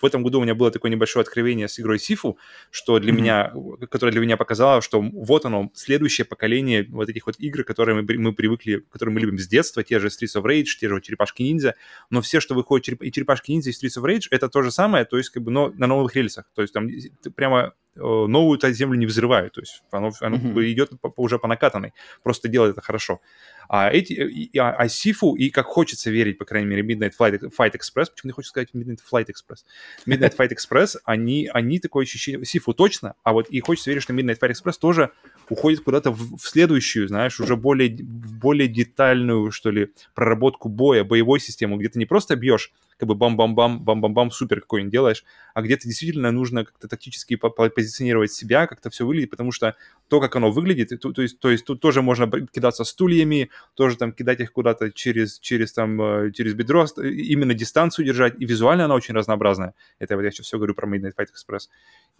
в 0.00 0.04
этом 0.04 0.22
году 0.22 0.40
у 0.40 0.42
меня 0.42 0.54
было 0.54 0.70
такое 0.70 0.90
небольшое 0.90 1.22
откровение 1.22 1.68
с 1.68 1.80
игрой 1.80 1.98
Сифу, 1.98 2.38
что 2.70 2.98
для 2.98 3.12
mm-hmm. 3.12 3.16
меня, 3.16 3.52
которое 3.90 4.12
для 4.12 4.20
меня 4.20 4.36
показало, 4.36 4.82
что 4.82 5.00
вот 5.00 5.44
оно, 5.46 5.70
следующее 5.74 6.24
поколение 6.24 6.86
вот 6.90 7.08
этих 7.08 7.26
вот 7.26 7.36
игр, 7.38 7.64
которые 7.64 8.02
мы, 8.02 8.18
мы 8.18 8.34
привыкли, 8.34 8.84
которые 8.90 9.14
мы 9.14 9.20
любим 9.20 9.38
с 9.38 9.46
детства, 9.46 9.82
те 9.82 9.98
же 9.98 10.08
Streets 10.08 10.40
of 10.40 10.44
Rage, 10.44 10.76
те 10.78 10.88
же 10.88 11.00
Черепашки 11.00 11.42
Ниндзя, 11.42 11.76
но 12.10 12.20
все, 12.20 12.40
что 12.40 12.54
выходит, 12.54 13.02
и 13.02 13.10
Черепашки 13.10 13.35
Ниндзя, 13.48 13.70
и 13.70 13.72
Streets 13.72 14.00
of 14.00 14.04
Rage, 14.04 14.28
это 14.30 14.48
то 14.48 14.62
же 14.62 14.70
самое, 14.70 15.04
то 15.04 15.16
есть 15.16 15.30
как 15.30 15.42
бы, 15.42 15.50
но 15.50 15.72
на 15.76 15.86
новых 15.86 16.14
рельсах, 16.14 16.50
то 16.54 16.62
есть 16.62 16.74
там 16.74 16.88
прямо 17.34 17.74
э, 17.94 18.00
новую 18.00 18.58
землю 18.74 18.98
не 18.98 19.06
взрывают, 19.06 19.54
то 19.54 19.60
есть 19.60 19.82
оно, 19.90 20.12
оно 20.20 20.36
mm-hmm. 20.36 20.72
идет 20.72 20.90
по, 21.00 21.12
уже 21.16 21.38
по 21.38 21.48
накатанной, 21.48 21.92
просто 22.22 22.48
делает 22.48 22.72
это 22.72 22.80
хорошо. 22.80 23.20
А, 23.68 23.90
эти, 23.90 24.12
и, 24.12 24.58
а, 24.58 24.72
а 24.72 24.88
Сифу, 24.88 25.34
и 25.34 25.50
как 25.50 25.66
хочется 25.66 26.10
верить, 26.10 26.38
по 26.38 26.44
крайней 26.44 26.68
мере, 26.68 26.82
Midnight 26.82 27.12
Flight, 27.18 27.50
Fight 27.58 27.72
Express, 27.72 28.10
почему 28.10 28.28
не 28.28 28.32
хочется 28.32 28.50
сказать 28.50 28.68
Midnight 28.74 29.00
Flight 29.10 29.26
Express? 29.26 29.64
Midnight 30.06 30.36
Fight 30.36 30.50
Express, 30.50 30.96
они, 31.04 31.50
они 31.52 31.78
такое 31.80 32.04
ощущение, 32.04 32.44
Сифу 32.44 32.74
точно, 32.74 33.14
а 33.22 33.32
вот 33.32 33.48
и 33.48 33.60
хочется 33.60 33.90
верить, 33.90 34.02
что 34.02 34.12
Midnight 34.12 34.38
Fight 34.40 34.52
Express 34.52 34.78
тоже 34.80 35.10
уходит 35.48 35.80
куда-то 35.80 36.10
в, 36.10 36.36
в 36.36 36.48
следующую, 36.48 37.08
знаешь, 37.08 37.40
уже 37.40 37.56
более, 37.56 37.96
более 38.00 38.68
детальную, 38.68 39.50
что 39.50 39.70
ли, 39.70 39.88
проработку 40.14 40.68
боя, 40.68 41.04
боевой 41.04 41.40
систему, 41.40 41.76
где 41.76 41.88
ты 41.88 41.98
не 41.98 42.06
просто 42.06 42.36
бьешь 42.36 42.72
как 42.98 43.08
бы 43.08 43.14
бам-бам-бам, 43.14 43.84
бам-бам-бам, 43.84 44.30
супер 44.30 44.60
какой-нибудь 44.60 44.92
делаешь, 44.92 45.24
а 45.54 45.62
где-то 45.62 45.86
действительно 45.86 46.30
нужно 46.30 46.64
как-то 46.64 46.88
тактически 46.88 47.36
позиционировать 47.36 48.32
себя, 48.32 48.66
как-то 48.66 48.90
все 48.90 49.04
выглядит, 49.04 49.30
потому 49.30 49.52
что 49.52 49.76
то, 50.08 50.20
как 50.20 50.36
оно 50.36 50.50
выглядит, 50.50 51.00
то, 51.00 51.12
то, 51.12 51.22
есть, 51.22 51.38
то 51.38 51.50
есть 51.50 51.64
тут 51.64 51.80
тоже 51.80 52.02
можно 52.02 52.30
кидаться 52.46 52.84
стульями, 52.84 53.50
тоже 53.74 53.96
там 53.96 54.12
кидать 54.12 54.40
их 54.40 54.52
куда-то 54.52 54.90
через, 54.92 55.38
через 55.38 55.72
там, 55.72 56.00
э, 56.00 56.32
через 56.32 56.54
бедро, 56.54 56.86
именно 56.96 57.54
дистанцию 57.54 58.06
держать, 58.06 58.34
и 58.38 58.46
визуально 58.46 58.84
она 58.84 58.94
очень 58.94 59.14
разнообразная. 59.14 59.74
Это 59.98 60.16
вот 60.16 60.22
я 60.22 60.30
сейчас 60.30 60.46
все 60.46 60.56
говорю 60.56 60.74
про 60.74 60.88
Midnight 60.88 61.12
Fight 61.18 61.28
Express. 61.28 61.68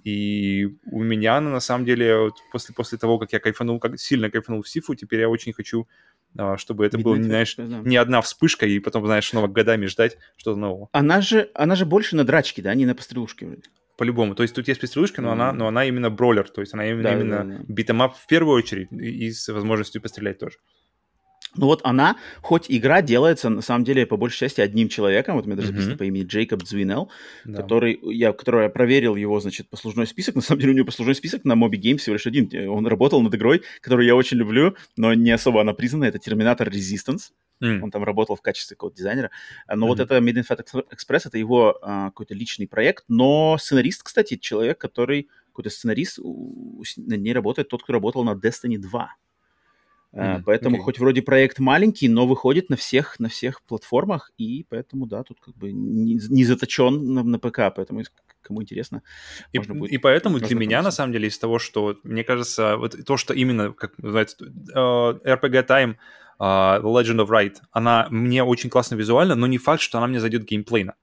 И 0.04 0.76
у 0.84 1.02
меня 1.02 1.40
на 1.40 1.60
самом 1.60 1.84
деле, 1.84 2.18
вот 2.18 2.34
после, 2.52 2.74
после 2.74 2.98
того, 2.98 3.18
как 3.18 3.32
я 3.32 3.40
кайфанул, 3.40 3.78
как 3.80 3.98
сильно 3.98 4.30
кайфанул 4.30 4.62
в 4.62 4.68
Sifu, 4.68 4.94
теперь 4.94 5.20
я 5.20 5.28
очень 5.28 5.52
хочу 5.52 5.88
чтобы 6.56 6.86
это 6.86 6.98
было, 6.98 7.22
знаешь, 7.22 7.54
да. 7.56 7.64
не 7.64 7.96
одна 7.96 8.20
вспышка, 8.20 8.66
и 8.66 8.78
потом, 8.78 9.04
знаешь, 9.06 9.28
снова 9.28 9.46
годами 9.46 9.86
ждать 9.86 10.18
что-то 10.36 10.58
нового. 10.58 10.88
Она 10.92 11.20
же, 11.20 11.50
она 11.54 11.74
же 11.74 11.86
больше 11.86 12.16
на 12.16 12.24
драчке, 12.24 12.62
да, 12.62 12.74
не 12.74 12.86
на 12.86 12.94
пострелушке 12.94 13.46
вроде. 13.46 13.62
По-любому. 13.96 14.34
То 14.34 14.42
есть 14.42 14.54
тут 14.54 14.68
есть 14.68 14.80
пострелушка, 14.80 15.22
но, 15.22 15.28
mm-hmm. 15.28 15.32
она, 15.32 15.52
но 15.52 15.68
она 15.68 15.84
именно 15.86 16.10
бролер, 16.10 16.48
то 16.48 16.60
есть 16.60 16.74
она 16.74 16.86
именно, 16.86 17.02
да, 17.02 17.12
именно 17.14 17.44
да, 17.44 17.44
да. 17.44 17.64
битэмап 17.66 18.16
в 18.16 18.26
первую 18.26 18.56
очередь 18.56 18.88
и, 18.92 19.26
и 19.26 19.30
с 19.30 19.48
возможностью 19.48 20.02
пострелять 20.02 20.38
тоже. 20.38 20.58
Ну 21.56 21.66
вот 21.66 21.80
она, 21.84 22.16
хоть 22.42 22.66
игра 22.68 23.02
делается 23.02 23.48
на 23.48 23.62
самом 23.62 23.84
деле 23.84 24.06
по 24.06 24.16
большей 24.16 24.40
части 24.40 24.60
одним 24.60 24.88
человеком, 24.88 25.36
вот 25.36 25.44
у 25.44 25.48
меня 25.48 25.56
даже 25.56 25.68
записано 25.68 25.92
mm-hmm. 25.92 25.98
по 25.98 26.04
имени 26.04 26.24
Джейкоб 26.24 26.62
Дзвинел, 26.62 27.10
да. 27.44 27.62
который, 27.62 27.98
я, 28.02 28.32
который 28.32 28.64
я 28.64 28.68
проверил 28.68 29.16
его, 29.16 29.38
значит, 29.40 29.68
послужной 29.68 30.06
список, 30.06 30.34
на 30.34 30.40
самом 30.40 30.60
деле 30.60 30.72
у 30.72 30.76
него 30.76 30.86
послужной 30.86 31.14
список 31.14 31.44
на 31.44 31.52
Moby 31.54 31.80
Games 31.80 31.98
всего 31.98 32.14
лишь 32.14 32.26
один, 32.26 32.50
он 32.68 32.86
работал 32.86 33.20
над 33.22 33.34
игрой, 33.34 33.62
которую 33.80 34.06
я 34.06 34.14
очень 34.14 34.36
люблю, 34.36 34.76
но 34.96 35.14
не 35.14 35.30
особо 35.30 35.60
она 35.60 35.72
признана, 35.72 36.04
это 36.04 36.18
Terminator 36.18 36.70
Resistance, 36.70 37.30
Mm. 37.62 37.80
Он 37.80 37.90
там 37.90 38.04
работал 38.04 38.36
в 38.36 38.42
качестве 38.42 38.76
какого-то 38.76 38.98
дизайнера. 38.98 39.30
Но 39.66 39.74
mm-hmm. 39.74 39.88
вот 39.88 40.00
это 40.00 40.18
Made 40.18 40.34
in 40.34 40.46
Fat 40.46 40.62
Express, 40.92 41.22
это 41.24 41.38
его 41.38 41.78
а, 41.80 42.06
какой-то 42.06 42.34
личный 42.34 42.68
проект. 42.68 43.04
Но 43.08 43.56
сценарист, 43.58 44.02
кстати, 44.02 44.36
человек, 44.36 44.78
который... 44.78 45.28
Какой-то 45.52 45.70
сценарист, 45.70 46.18
над 46.18 47.20
ней 47.22 47.32
работает 47.32 47.70
тот, 47.70 47.82
кто 47.82 47.94
работал 47.94 48.24
на 48.24 48.34
Destiny 48.34 48.76
2. 48.76 49.16
Mm-hmm. 50.14 50.42
Поэтому 50.46 50.76
okay. 50.76 50.80
хоть 50.80 50.98
вроде 50.98 51.22
проект 51.22 51.58
маленький, 51.58 52.08
но 52.08 52.26
выходит 52.26 52.70
на 52.70 52.76
всех, 52.76 53.20
на 53.20 53.28
всех 53.28 53.62
платформах, 53.62 54.30
и 54.38 54.64
поэтому, 54.68 55.06
да, 55.06 55.22
тут 55.22 55.40
как 55.40 55.54
бы 55.56 55.72
не, 55.72 56.18
не 56.30 56.44
заточен 56.44 57.12
на, 57.12 57.22
на 57.22 57.38
ПК, 57.38 57.74
поэтому 57.74 58.02
кому 58.40 58.62
интересно, 58.62 59.02
и, 59.52 59.58
будет... 59.58 59.92
И 59.92 59.98
поэтому 59.98 60.38
для 60.38 60.56
меня, 60.56 60.82
на 60.82 60.90
самом 60.90 61.12
деле, 61.12 61.28
из 61.28 61.38
того, 61.38 61.58
что, 61.58 61.96
мне 62.04 62.24
кажется, 62.24 62.76
вот 62.76 62.96
то, 63.04 63.16
что 63.16 63.34
именно, 63.34 63.72
как 63.72 63.98
называется, 63.98 64.36
uh, 64.74 65.20
RPG 65.22 65.66
Time, 65.66 65.96
uh, 66.38 66.80
The 66.80 66.84
Legend 66.84 67.26
of 67.26 67.28
Wright, 67.28 67.56
она 67.72 68.06
мне 68.10 68.44
очень 68.44 68.70
классно 68.70 68.94
визуально, 68.94 69.34
но 69.34 69.46
не 69.46 69.58
факт, 69.58 69.82
что 69.82 69.98
она 69.98 70.06
мне 70.06 70.20
зайдет 70.20 70.44
геймплейно. 70.44 70.94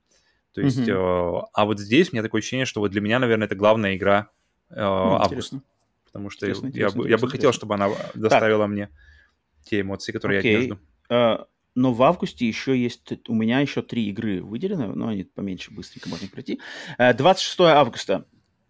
То 0.53 0.61
есть, 0.61 0.79
mm-hmm. 0.79 1.41
uh, 1.41 1.41
а 1.53 1.65
вот 1.65 1.79
здесь 1.79 2.09
у 2.11 2.15
меня 2.15 2.23
такое 2.23 2.39
ощущение, 2.39 2.65
что 2.65 2.79
вот 2.79 2.91
для 2.91 3.01
меня, 3.01 3.19
наверное, 3.19 3.45
это 3.45 3.55
главная 3.55 3.95
игра 3.95 4.29
uh, 4.71 4.77
mm, 4.77 5.17
августа 5.19 5.61
потому 6.13 6.29
что 6.29 6.45
интересно, 6.45 6.67
я, 6.67 6.69
интересно, 6.69 7.01
бы, 7.01 7.09
я 7.09 7.17
бы 7.17 7.27
хотел, 7.27 7.51
чтобы 7.51 7.73
она 7.75 7.89
доставила 8.13 8.63
так. 8.63 8.71
мне 8.71 8.89
те 9.63 9.81
эмоции, 9.81 10.11
которые 10.11 10.41
okay. 10.41 10.51
я 10.51 10.57
от 10.57 10.63
нее 10.63 10.67
жду. 10.67 10.79
Uh, 11.09 11.45
но 11.75 11.91
в 11.91 12.03
августе 12.03 12.47
еще 12.47 12.77
есть, 12.77 13.01
у 13.27 13.33
меня 13.33 13.59
еще 13.59 13.81
три 13.81 14.07
игры 14.09 14.41
выделены, 14.41 14.87
но 14.87 15.07
они 15.09 15.23
поменьше, 15.23 15.73
быстренько 15.73 16.07
можно 16.07 16.27
пройти. 16.27 16.61
Uh, 16.97 17.13
26 17.13 17.59
августа 17.61 18.25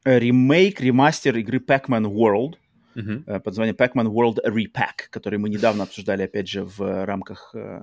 ремейк, 0.05 0.81
ремастер 0.81 1.37
игры 1.37 1.59
Pac-Man 1.59 2.05
World. 2.05 2.55
Э, 2.95 3.39
под 3.39 3.45
названием 3.45 3.75
Pac-Man 3.75 4.07
World 4.07 4.37
Repack, 4.45 5.09
который 5.09 5.39
мы 5.39 5.49
недавно 5.49 5.83
обсуждали, 5.83 6.23
опять 6.23 6.47
же, 6.47 6.63
в 6.63 7.05
рамках 7.05 7.51
э, 7.55 7.79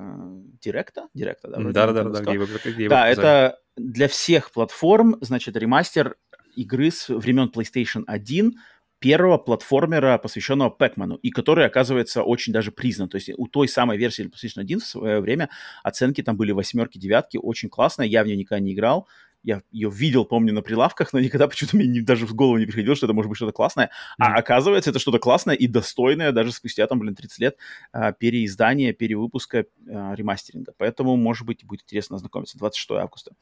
Директа. 0.60 1.08
Директа, 1.14 1.48
да? 1.48 1.58
Да-да-да, 1.58 2.02
он 2.02 2.12
да, 2.12 2.18
сказал. 2.18 2.34
где 2.34 2.44
его- 2.44 2.58
где 2.64 2.84
его 2.84 2.90
Да, 2.90 3.08
это 3.08 3.58
для 3.76 4.08
всех 4.08 4.52
платформ, 4.52 5.16
значит, 5.20 5.56
ремастер 5.56 6.16
игры 6.54 6.90
с 6.90 7.08
времен 7.08 7.50
PlayStation 7.52 8.04
1, 8.06 8.54
первого 9.00 9.38
платформера, 9.38 10.18
посвященного 10.18 10.70
Пэкману, 10.70 11.16
и 11.16 11.30
который, 11.30 11.66
оказывается, 11.66 12.22
очень 12.22 12.52
даже 12.52 12.70
признан. 12.70 13.08
То 13.08 13.16
есть 13.16 13.30
у 13.36 13.46
той 13.48 13.66
самой 13.66 13.96
версии 13.96 14.24
PlayStation 14.24 14.60
1 14.60 14.80
в 14.80 14.86
свое 14.86 15.20
время 15.20 15.48
оценки 15.82 16.22
там 16.22 16.36
были 16.36 16.52
восьмерки, 16.52 16.98
девятки, 16.98 17.38
очень 17.38 17.70
классная, 17.70 18.06
я 18.06 18.22
в 18.22 18.26
нее 18.26 18.36
никогда 18.36 18.60
не 18.60 18.74
играл, 18.74 19.08
я 19.42 19.62
ее 19.70 19.90
видел, 19.90 20.24
помню, 20.24 20.52
на 20.52 20.60
прилавках, 20.62 21.12
но 21.12 21.20
никогда 21.20 21.48
почему-то 21.48 21.76
мне 21.76 21.86
не- 21.86 22.00
даже 22.02 22.26
в 22.26 22.34
голову 22.34 22.58
не 22.58 22.66
приходило, 22.66 22.94
что 22.94 23.06
это 23.06 23.14
может 23.14 23.28
быть 23.28 23.36
что-то 23.36 23.52
классное. 23.52 23.90
А 24.18 24.28
Мгм. 24.30 24.38
оказывается, 24.38 24.90
это 24.90 24.98
что-то 24.98 25.18
классное 25.18 25.54
и 25.54 25.66
достойное 25.66 26.32
даже 26.32 26.52
спустя, 26.52 26.86
там, 26.86 26.98
блин, 26.98 27.14
30 27.14 27.38
лет 27.38 27.56
а, 27.92 28.12
переиздания, 28.12 28.92
перевыпуска, 28.92 29.64
а, 29.88 30.14
ремастеринга. 30.14 30.72
Поэтому, 30.76 31.16
может 31.16 31.46
быть, 31.46 31.64
будет 31.64 31.82
интересно 31.82 32.16
ознакомиться. 32.16 32.58
26 32.58 32.90
августа. 33.00 33.32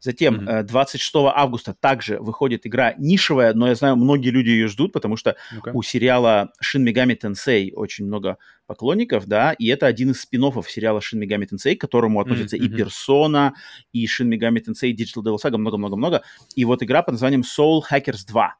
Затем, 0.00 0.48
э, 0.48 0.62
26 0.62 1.32
августа 1.34 1.74
также 1.78 2.18
выходит 2.18 2.66
игра 2.66 2.94
нишевая, 2.98 3.54
но 3.54 3.68
я 3.68 3.74
знаю, 3.74 3.96
многие 3.96 4.30
люди 4.30 4.48
ее 4.50 4.68
ждут, 4.68 4.92
потому 4.92 5.16
что 5.16 5.36
Ну-ка. 5.52 5.70
у 5.74 5.82
сериала 5.82 6.52
Shin 6.62 6.84
Megami 6.84 7.18
Tensei 7.18 7.72
очень 7.74 8.06
много 8.06 8.38
поклонников, 8.66 9.26
да, 9.26 9.52
и 9.52 9.66
это 9.68 9.86
один 9.86 10.10
из 10.10 10.20
спин 10.22 10.44
сериала 10.68 11.00
Shin 11.00 11.20
Megami 11.22 11.46
Tensei, 11.48 11.76
к 11.76 11.80
которому 11.80 12.20
относятся 12.20 12.56
и 12.56 12.68
мгм. 12.68 12.76
Persona, 12.76 13.52
и 13.92 14.06
Shin 14.06 14.28
Megami 14.28 14.62
Tensei 14.62 14.92
Digital 14.92 15.22
Devil 15.34 15.38
Saga, 15.42 15.56
много-много-много. 15.56 16.22
И 16.54 16.64
вот 16.64 16.82
игра 16.82 17.02
под 17.02 17.12
названием 17.14 17.42
Soul 17.42 17.80
Hackers 17.90 18.26
2. 18.26 18.54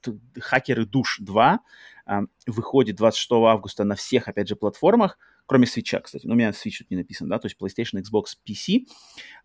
Т- 0.00 0.12
Хакеры 0.40 0.86
душ 0.86 1.18
2 1.20 1.60
а, 2.06 2.22
выходит 2.46 2.96
26 2.96 3.32
августа 3.32 3.84
на 3.84 3.94
всех, 3.94 4.28
опять 4.28 4.48
же, 4.48 4.56
платформах, 4.56 5.18
кроме 5.46 5.66
Switch, 5.66 5.98
кстати. 6.00 6.26
Но 6.26 6.34
у 6.34 6.36
меня 6.36 6.50
Switch 6.50 6.78
тут 6.78 6.90
не 6.90 6.96
написано, 6.96 7.30
да, 7.30 7.38
то 7.38 7.46
есть 7.46 7.56
PlayStation, 7.60 8.00
Xbox, 8.02 8.36
PC. 8.46 8.86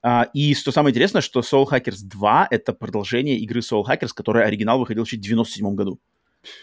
А, 0.02 0.28
и 0.34 0.54
что 0.56 0.72
самое 0.72 0.92
интересное, 0.92 1.22
что 1.22 1.40
Soul 1.42 1.66
Hackers 1.70 2.00
2— 2.04 2.48
это 2.52 2.74
продолжение 2.74 3.38
игры 3.38 3.62
Soul 3.62 3.86
Hackers, 3.86 4.10
которая 4.14 4.46
оригинал 4.46 4.80
выходил 4.80 5.04
еще 5.04 5.18
в 5.18 5.22
97 5.22 5.76
году. 5.76 6.00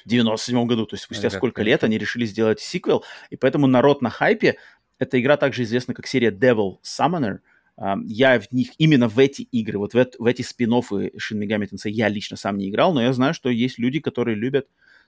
В 0.05 0.09
97 0.09 0.67
году, 0.67 0.87
то 0.87 0.95
есть 0.95 1.05
спустя 1.05 1.29
сколько 1.39 1.62
лет 1.62 1.85
они 1.85 1.99
решили 1.99 2.25
сделать 2.25 2.61
сиквел, 2.61 3.05
и 3.31 3.37
поэтому 3.37 3.67
народ 3.67 4.01
на 4.03 4.11
хайпе. 4.11 4.57
Эта 4.99 5.21
игра 5.21 5.37
также 5.37 5.64
известна 5.64 5.93
как 5.93 6.07
серия 6.07 6.31
Devil 6.31 6.79
Summoner. 6.83 7.41
Я 7.79 8.41
в 8.41 8.51
них, 8.53 8.70
именно 8.79 9.09
в 9.09 9.18
эти 9.18 9.43
игры, 9.43 9.79
вот 9.79 9.95
в, 9.95 9.97
эт- 9.97 10.14
в 10.18 10.24
эти 10.24 10.43
спин 10.43 10.72
Shin 10.72 11.11
Megami 11.33 11.68
Tensei 11.68 11.91
я 11.91 12.09
лично 12.09 12.37
сам 12.37 12.57
не 12.57 12.70
играл, 12.70 12.95
но 12.95 13.03
я 13.03 13.12
знаю, 13.12 13.35
что 13.35 13.51
есть 13.51 13.79
люди, 13.79 14.01
которые 14.01 14.35
любят 14.35 14.66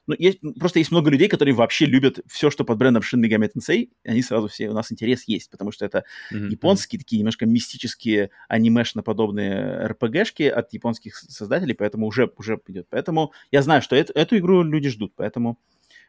ну, 0.09 0.15
есть, 0.19 0.41
просто 0.59 0.79
есть 0.79 0.91
много 0.91 1.11
людей, 1.11 1.29
которые 1.29 1.55
вообще 1.55 1.85
любят 1.85 2.21
все, 2.27 2.49
что 2.51 2.65
под 2.65 2.79
брендом 2.79 3.03
Shin 3.03 3.21
Megami 3.23 3.51
Tensei, 3.55 3.91
они 4.05 4.23
сразу 4.23 4.49
все, 4.49 4.71
у 4.71 4.73
нас 4.73 4.91
интерес 4.91 5.25
есть, 5.29 5.51
потому 5.51 5.71
что 5.71 5.85
это 5.85 6.05
Мгм. 6.31 6.49
японские 6.49 6.99
такие 6.99 7.19
немножко 7.19 7.45
мистические 7.45 8.31
анимешно-подобные 8.49 9.87
РПГшки 9.87 10.45
от 10.45 10.73
японских 10.73 11.15
создателей, 11.15 11.75
поэтому 11.75 12.07
уже, 12.07 12.33
уже 12.39 12.59
идет. 12.69 12.87
Поэтому 12.89 13.33
я 13.53 13.61
знаю, 13.61 13.83
что 13.83 13.97
эту, 13.97 14.15
эту 14.15 14.39
игру 14.39 14.63
люди 14.63 14.89
ждут, 14.89 15.13
поэтому 15.15 15.59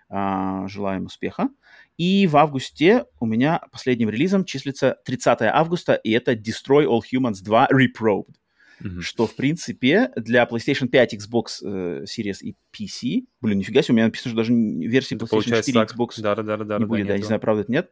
желаем 0.10 1.06
успеха. 1.06 1.50
И 1.98 2.28
в 2.28 2.38
августе 2.38 3.06
у 3.20 3.26
меня 3.26 3.62
последним 3.72 4.10
релизом 4.10 4.46
числится 4.46 4.98
30 5.06 5.42
августа, 5.42 5.94
и 5.96 6.12
это 6.12 6.32
Destroy 6.34 6.86
All 6.86 7.02
Humans 7.14 7.44
2 7.44 7.68
Reprobed 7.72 8.34
Мгм. 8.80 9.02
что, 9.02 9.28
в 9.28 9.36
принципе, 9.36 10.10
для 10.16 10.44
PlayStation 10.46 10.88
5, 10.88 11.16
Xbox 11.16 11.46
э, 11.64 12.06
Series 12.06 12.38
и 12.42 12.56
PC, 12.72 13.26
блин, 13.42 13.58
нифига 13.58 13.82
себе, 13.82 13.94
у 13.94 13.96
меня 13.98 14.06
написано, 14.06 14.30
что 14.32 14.38
даже 14.38 14.54
версии 14.54 15.16
Это 15.16 15.26
PlayStation 15.26 15.30
получается 15.30 15.72
4 15.72 15.86
так. 15.86 15.98
Xbox 15.98 16.22
Да, 16.22 16.36
да, 16.36 16.44
да, 16.44 16.58
да, 16.58 16.78
не 16.78 16.86
да, 16.86 16.88
будет, 16.88 17.08
да, 17.08 17.14
не 17.14 17.18
нету. 17.18 17.28
знаю, 17.28 17.42
правда 17.42 17.64
это 17.64 17.72
нет. 17.74 17.92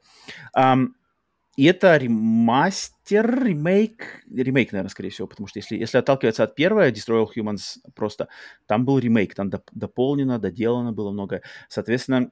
Ам, 0.53 0.95
и 1.57 1.65
это 1.65 1.97
ремастер, 1.97 2.95
ремейк, 3.12 4.24
ремейк, 4.34 4.72
наверное, 4.72 4.89
скорее 4.89 5.10
всего, 5.10 5.28
потому 5.28 5.47
что 5.47 5.60
если, 5.60 5.78
если 5.78 5.97
отталкиваться 5.97 6.43
от 6.43 6.55
первого, 6.55 6.89
Destroy 6.91 7.24
All 7.26 7.28
Humans 7.36 7.78
просто, 7.95 8.28
там 8.66 8.86
был 8.86 8.99
ремейк, 8.99 9.36
там 9.36 9.49
доп- 9.49 9.70
дополнено, 9.72 10.39
доделано 10.39 10.91
было 10.91 11.12
многое. 11.12 11.41
Соответственно, 11.70 12.30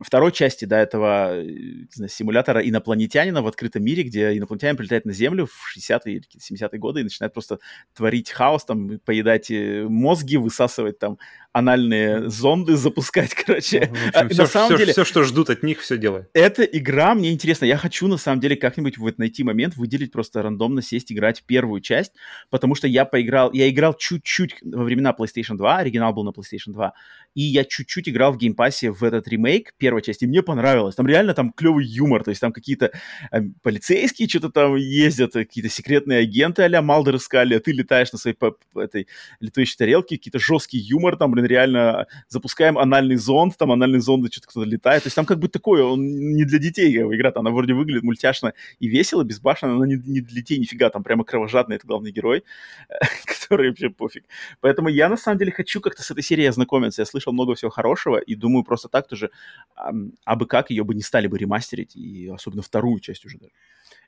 второй 0.00 0.32
части 0.32 0.64
до 0.64 0.76
этого 0.76 1.36
э, 1.36 1.86
знаю, 1.90 2.08
симулятора 2.08 2.60
инопланетянина 2.60 3.42
в 3.42 3.46
открытом 3.46 3.84
мире, 3.84 4.02
где 4.02 4.36
инопланетянин 4.36 4.76
прилетает 4.76 5.04
на 5.04 5.12
Землю 5.12 5.46
в 5.46 5.76
60-е 5.78 6.12
или 6.14 6.20
какие-то 6.20 6.54
70-е 6.66 6.78
годы 6.78 7.00
и 7.00 7.04
начинает 7.04 7.32
просто 7.32 7.58
творить 7.94 8.30
хаос, 8.30 8.64
там, 8.64 8.98
поедать 9.04 9.50
э, 9.50 9.86
мозги, 9.88 10.36
высасывать 10.36 10.98
там 10.98 11.18
анальные 11.52 12.28
зонды, 12.30 12.76
запускать, 12.76 13.34
короче. 13.46 13.88
Ну, 13.90 13.94
в 13.96 14.16
А, 14.16 14.20
общем, 14.20 14.36
на 14.38 14.44
все, 14.44 14.52
самом 14.52 14.76
деле, 14.78 14.92
все, 14.92 15.04
что 15.04 15.22
ждут 15.22 15.50
от 15.50 15.62
них, 15.62 15.80
все 15.80 15.96
делают. 15.96 16.28
эта 16.34 16.64
игра 16.64 17.14
мне 17.14 17.32
интересна. 17.32 17.64
Я 17.64 17.76
хочу, 17.76 18.08
на 18.08 18.16
самом 18.16 18.40
деле, 18.40 18.56
как-нибудь 18.56 18.98
вот 18.98 19.18
найти 19.18 19.44
момент, 19.44 19.76
выделить 19.76 20.03
просто 20.12 20.42
рандомно, 20.42 20.82
сесть, 20.82 21.12
играть 21.12 21.44
первую 21.46 21.80
часть, 21.80 22.12
потому 22.50 22.74
что 22.74 22.86
я 22.86 23.04
поиграл, 23.04 23.52
я 23.52 23.68
играл 23.68 23.94
чуть-чуть 23.94 24.56
во 24.62 24.84
времена 24.84 25.14
PlayStation 25.18 25.56
2, 25.56 25.78
оригинал 25.78 26.12
был 26.12 26.24
на 26.24 26.30
PlayStation 26.30 26.72
2, 26.72 26.92
и 27.34 27.42
я 27.42 27.64
чуть-чуть 27.64 28.08
играл 28.08 28.32
в 28.32 28.38
Game 28.38 28.59
Pass 28.59 28.80
'е 28.80 28.90
в 28.90 29.02
этот 29.02 29.26
ремейк 29.28 29.74
первой 29.76 30.02
части, 30.02 30.24
и 30.24 30.26
мне 30.26 30.42
понравилось. 30.42 30.94
Там 30.94 31.06
реально 31.06 31.34
там 31.34 31.52
клевый 31.52 31.84
юмор, 31.84 32.22
то 32.24 32.30
есть 32.30 32.40
там 32.40 32.52
какие-то 32.52 32.92
э, 33.32 33.40
полицейские 33.62 34.28
что-то 34.28 34.50
там 34.50 34.76
ездят, 34.76 35.32
какие-то 35.32 35.70
секретные 35.70 36.20
агенты 36.20 36.62
а-ля 36.62 36.82
Малдер 36.82 37.16
искали, 37.16 37.54
а 37.54 37.60
ты 37.60 37.72
летаешь 37.72 38.12
на 38.12 38.18
своей 38.18 38.36
этой 38.76 39.08
летающей 39.40 39.76
тарелке, 39.76 40.16
какие-то 40.16 40.38
жесткий 40.38 40.78
юмор, 40.78 41.16
там, 41.16 41.32
блин, 41.32 41.46
реально 41.46 42.06
запускаем 42.28 42.78
анальный 42.78 43.16
зонд, 43.16 43.56
там 43.58 43.72
анальный 43.72 44.00
зонд, 44.00 44.32
что-то 44.32 44.48
кто-то 44.48 44.66
летает. 44.68 45.02
То 45.02 45.08
есть 45.08 45.16
там 45.16 45.26
как 45.26 45.38
бы 45.38 45.48
такое, 45.48 45.82
он 45.84 46.04
не 46.04 46.44
для 46.44 46.58
детей 46.58 46.94
игра, 46.96 47.32
она 47.34 47.50
вроде 47.50 47.74
выглядит 47.74 48.02
мультяшно 48.02 48.54
и 48.78 48.88
весело, 48.88 49.24
безбашенно, 49.24 49.74
но 49.74 49.84
не, 49.84 49.93
не 49.96 50.20
для 50.20 50.36
детей 50.36 50.58
нифига, 50.58 50.90
там 50.90 51.02
прямо 51.02 51.24
кровожадный 51.24 51.76
это 51.76 51.86
главный 51.86 52.12
герой, 52.12 52.44
который 53.26 53.68
вообще 53.68 53.90
пофиг. 53.90 54.24
Поэтому 54.60 54.88
я 54.88 55.08
на 55.08 55.16
самом 55.16 55.38
деле 55.38 55.52
хочу 55.52 55.80
как-то 55.80 56.02
с 56.02 56.10
этой 56.10 56.22
серией 56.22 56.48
ознакомиться. 56.48 57.02
Я 57.02 57.06
слышал 57.06 57.32
много 57.32 57.54
всего 57.54 57.70
хорошего 57.70 58.18
и 58.18 58.34
думаю 58.34 58.64
просто 58.64 58.88
так 58.88 59.08
тоже, 59.08 59.30
ам, 59.74 60.12
а 60.24 60.36
бы 60.36 60.46
как 60.46 60.70
ее 60.70 60.84
бы 60.84 60.94
не 60.94 61.02
стали 61.02 61.26
бы 61.26 61.38
ремастерить, 61.38 61.96
и 61.96 62.28
особенно 62.28 62.62
вторую 62.62 63.00
часть 63.00 63.24
уже 63.24 63.38
даже. 63.38 63.52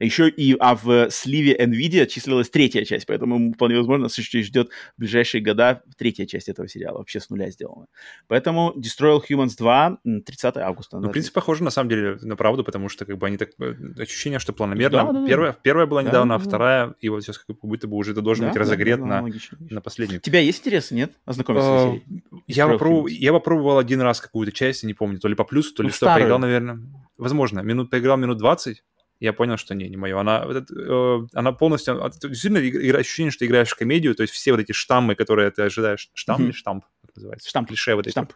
Еще 0.00 0.28
и 0.28 0.56
а 0.58 0.74
в 0.74 1.10
сливе 1.10 1.56
NVIDIA 1.56 2.06
числилась 2.06 2.50
третья 2.50 2.84
часть, 2.84 3.06
поэтому 3.06 3.52
вполне 3.52 3.76
возможно, 3.76 4.06
еще 4.06 4.42
ждет 4.42 4.68
в 4.96 5.00
ближайшие 5.00 5.42
года 5.42 5.82
третья 5.96 6.26
часть 6.26 6.48
этого 6.48 6.68
сериала, 6.68 6.98
вообще 6.98 7.20
с 7.20 7.30
нуля 7.30 7.50
сделана. 7.50 7.86
Поэтому 8.28 8.74
Destroy 8.76 9.18
All 9.18 9.22
Humans 9.28 9.56
2 9.56 9.98
м, 10.04 10.22
30 10.22 10.56
августа. 10.58 10.96
Ну, 10.96 11.02
да, 11.04 11.08
в 11.08 11.12
принципе, 11.12 11.34
похоже 11.34 11.64
на 11.64 11.70
самом 11.70 11.88
деле 11.90 12.18
на 12.22 12.36
правду, 12.36 12.64
потому 12.64 12.88
что 12.88 13.04
как 13.04 13.16
бы 13.18 13.26
они 13.26 13.36
так... 13.36 13.50
э, 13.58 13.74
Ощущение, 13.98 14.38
что 14.38 14.52
планомерно. 14.52 14.98
Да, 15.06 15.12
да, 15.12 15.20
да. 15.20 15.26
первая, 15.26 15.56
первая 15.62 15.86
была 15.86 16.02
Да, 16.02 16.08
недавно, 16.08 16.28
да, 16.30 16.34
а 16.36 16.38
да. 16.38 16.44
вторая, 16.44 16.94
и 17.00 17.08
вот 17.08 17.22
сейчас 17.22 17.38
как 17.38 17.56
будто 17.62 17.86
бы 17.88 17.96
уже 17.96 18.12
это 18.12 18.22
должен 18.22 18.44
Да, 18.44 18.48
быть 18.50 18.54
да, 18.54 18.60
разогрет 18.60 18.98
да, 19.00 19.06
на, 19.06 19.22
логично, 19.22 19.58
на 19.70 19.80
последнюю. 19.80 20.18
У 20.20 20.22
тебя 20.22 20.40
есть 20.40 20.60
интерес, 20.60 20.90
нет? 20.90 21.12
Ознакомиться 21.24 21.68
А, 21.68 21.78
с 21.78 21.82
этой 21.96 22.00
серией? 22.04 22.22
Я 22.46 22.68
попробовал, 22.68 23.06
я 23.06 23.32
попробовал 23.32 23.78
один 23.78 24.00
раз 24.00 24.20
какую-то 24.20 24.52
часть, 24.52 24.84
не 24.84 24.94
помню, 24.94 25.18
то 25.18 25.28
ли 25.28 25.34
по 25.34 25.44
плюсу, 25.44 25.74
то 25.74 25.82
ли 25.82 25.88
Ну, 25.88 25.90
что, 25.92 26.06
старую. 26.06 26.22
поиграл, 26.24 26.38
наверное. 26.38 26.80
Возможно, 27.18 27.60
минут 27.60 27.90
поиграл 27.90 28.16
минут 28.18 28.38
20, 28.38 28.82
я 29.20 29.32
понял, 29.32 29.56
что 29.56 29.74
не, 29.74 29.88
не 29.88 29.96
мое. 29.96 30.18
Она, 30.18 30.44
вот 30.46 30.56
это, 30.56 30.74
э, 30.74 31.26
она 31.34 31.52
полностью... 31.52 32.04
а, 32.04 32.10
ты 32.10 32.28
Действительно, 32.28 32.58
игра, 32.68 32.98
ощущение, 33.00 33.30
что 33.30 33.46
играешь 33.46 33.70
в 33.70 33.76
комедию, 33.76 34.14
то 34.14 34.22
есть 34.22 34.34
все 34.34 34.50
вот 34.52 34.60
эти 34.60 34.72
штаммы, 34.72 35.14
которые 35.14 35.50
ты 35.50 35.62
ожидаешь... 35.62 36.10
Штамм 36.14 36.36
Мгм. 36.40 36.44
или 36.50 36.52
штамп? 36.56 36.84
Как 37.06 37.16
называется? 37.16 37.48
Штамп. 37.48 37.68
Клише 37.68 37.94
вот 37.94 38.06
эти. 38.06 38.12
Штамп. 38.12 38.32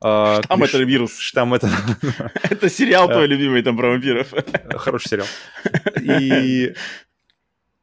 А, 0.00 0.40
Штамм 0.44 0.62
клиш- 0.62 0.68
это 0.68 0.82
вирус. 0.84 1.18
Штамм 1.18 1.54
это... 1.54 1.68
Это 2.42 2.68
сериал 2.70 3.08
твой 3.08 3.26
любимый 3.26 3.62
там 3.62 3.76
про 3.76 3.90
вампиров. 3.90 4.32
Хороший 4.76 5.08
сериал. 5.08 5.26
И 6.02 6.72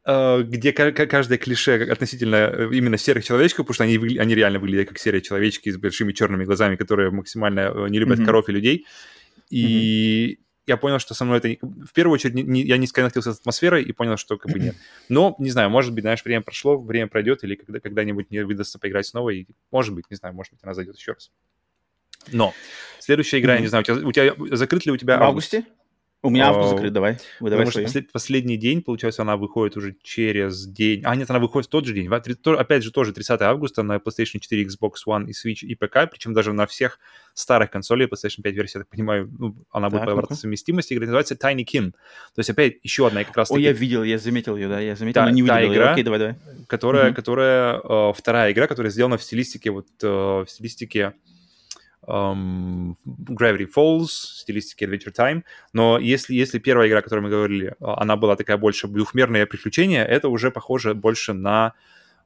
э, 0.05 0.41
где 0.43 0.71
ка- 0.71 0.91
ка- 0.91 1.07
каждое 1.07 1.37
клише 1.37 1.73
относительно 1.91 2.35
э, 2.53 2.69
именно 2.71 2.97
серых 2.97 3.23
человечков, 3.25 3.65
потому 3.67 3.73
что 3.75 3.83
они, 3.83 3.97
они 4.17 4.33
реально 4.35 4.59
выглядят 4.59 4.89
как 4.89 4.97
серые 4.99 5.21
человечки 5.21 5.69
с 5.69 5.77
большими 5.77 6.13
черными 6.13 6.45
глазами, 6.45 6.75
которые 6.75 7.11
максимально 7.11 7.71
э, 7.73 7.89
не 7.89 7.99
любят 7.99 8.17
Мгм. 8.19 8.25
коров 8.25 8.49
и 8.49 8.51
людей. 8.53 8.85
И 9.49 10.39
я 10.67 10.77
понял, 10.77 10.99
что 10.99 11.13
со 11.13 11.25
мной 11.25 11.37
это... 11.37 11.49
не- 11.49 11.59
В 11.61 11.93
первую 11.93 12.13
очередь, 12.15 12.33
не- 12.35 12.43
не- 12.43 12.61
я 12.63 12.77
не 12.77 12.87
сконнектился 12.87 13.33
с 13.33 13.39
атмосферой 13.39 13.83
и 13.83 13.91
понял, 13.91 14.17
что 14.17 14.37
как 14.37 14.51
бы 14.51 14.59
нет. 14.59 14.75
Но, 15.09 15.35
не 15.39 15.49
знаю, 15.51 15.69
может 15.69 15.93
быть, 15.93 16.03
знаешь, 16.03 16.23
время 16.25 16.41
прошло, 16.41 16.77
время 16.77 17.07
пройдет, 17.07 17.43
или 17.43 17.55
когда, 17.55 17.79
когда-нибудь 17.79 18.31
мне 18.31 18.45
выдастся 18.45 18.79
поиграть 18.79 19.05
снова, 19.05 19.29
и 19.29 19.45
может 19.71 19.93
быть, 19.93 20.05
не 20.09 20.15
знаю, 20.15 20.33
может 20.35 20.53
быть, 20.53 20.63
она 20.63 20.73
зайдет 20.73 20.97
еще 20.97 21.13
раз. 21.13 21.31
Но 22.31 22.53
следующая 22.99 23.39
игра, 23.39 23.55
я 23.55 23.59
не 23.59 23.67
знаю, 23.67 23.83
у 23.83 23.85
тебя, 23.85 23.95
у 24.07 24.11
тебя- 24.11 24.55
закрыт 24.57 24.85
ли 24.85 24.91
у 24.91 24.97
тебя 24.97 25.17
В 25.17 25.23
августе? 25.23 25.65
У 26.23 26.31
меня 26.31 26.47
август 26.49 26.73
А, 26.73 26.75
закрыт, 26.75 26.91
давай. 26.91 27.17
Выдавай 27.39 27.65
Потому 27.67 27.71
что 27.71 27.81
послед- 27.99 28.11
последний 28.11 28.57
день, 28.57 28.81
получается, 28.81 29.21
она 29.21 29.37
выходит 29.37 29.77
уже 29.77 29.95
через 30.01 30.65
день. 30.65 31.01
А, 31.03 31.15
нет, 31.15 31.29
она 31.29 31.37
выходит 31.37 31.67
в 31.67 31.69
тот 31.69 31.85
же 31.85 31.93
день. 31.93 32.07
Опять 32.07 32.83
же, 32.83 32.91
тоже 32.91 33.13
30 33.13 33.41
августа 33.43 33.83
на 33.83 33.97
PlayStation 33.97 34.39
4, 34.39 34.63
Xbox 34.65 34.93
One 35.07 35.27
и 35.27 35.33
Switch 35.33 35.59
и 35.63 35.75
ПК. 35.75 36.09
Причем 36.11 36.33
даже 36.33 36.51
на 36.51 36.65
всех 36.65 36.97
старых 37.35 37.69
консолей, 37.69 38.07
PlayStation 38.07 38.41
5 38.41 38.55
версия, 38.55 38.79
я 38.79 38.83
так 38.85 38.89
понимаю, 38.89 39.29
ну, 39.37 39.55
она 39.69 39.89
будет 39.91 40.01
Так, 40.01 40.15
по 40.15 40.21
ну-ка. 40.21 40.33
совместимости. 40.33 40.93
Игра 40.95 41.05
называется 41.05 41.35
Tiny 41.35 41.63
Kin. 41.63 41.91
То 41.91 42.39
есть, 42.39 42.49
опять, 42.49 42.77
еще 42.81 43.05
одна 43.05 43.23
как 43.23 43.37
раз 43.37 43.49
таки, 43.49 43.61
я 43.61 43.71
видел, 43.71 44.03
я 44.03 44.17
заметил 44.17 44.55
ее, 44.57 44.67
да, 44.67 44.79
я 44.79 44.95
заметил, 44.95 45.21
Та- 45.21 45.25
но 45.25 45.29
не 45.29 45.43
та 45.45 45.53
выделил 45.55 45.71
её. 45.73 45.81
игра, 45.81 45.91
Окей, 45.91 46.03
давай, 46.03 46.19
давай. 46.19 46.35
которая, 46.67 47.05
Мгм. 47.07 47.13
которая 47.15 47.81
э, 47.83 48.13
вторая 48.15 48.51
игра, 48.51 48.65
которая 48.65 48.91
сделана 48.91 49.17
в 49.17 49.23
стилистике, 49.23 49.69
вот, 49.69 49.85
э, 50.01 50.07
в 50.07 50.45
стилистике 50.47 51.13
um, 52.07 52.95
Gravity 53.05 53.67
Falls, 53.75 54.07
стилистики 54.07 54.83
Adventure 54.83 55.13
Time, 55.13 55.43
но 55.73 55.99
если, 55.99 56.33
если 56.33 56.59
первая 56.59 56.87
игра, 56.87 56.99
о 56.99 57.01
которой 57.01 57.21
мы 57.21 57.29
говорили, 57.29 57.75
она 57.79 58.15
была 58.15 58.35
такая 58.35 58.57
больше 58.57 58.87
двухмерное 58.87 59.45
приключение, 59.45 60.05
это 60.05 60.29
уже 60.29 60.51
похоже 60.51 60.93
больше 60.93 61.33
на... 61.33 61.73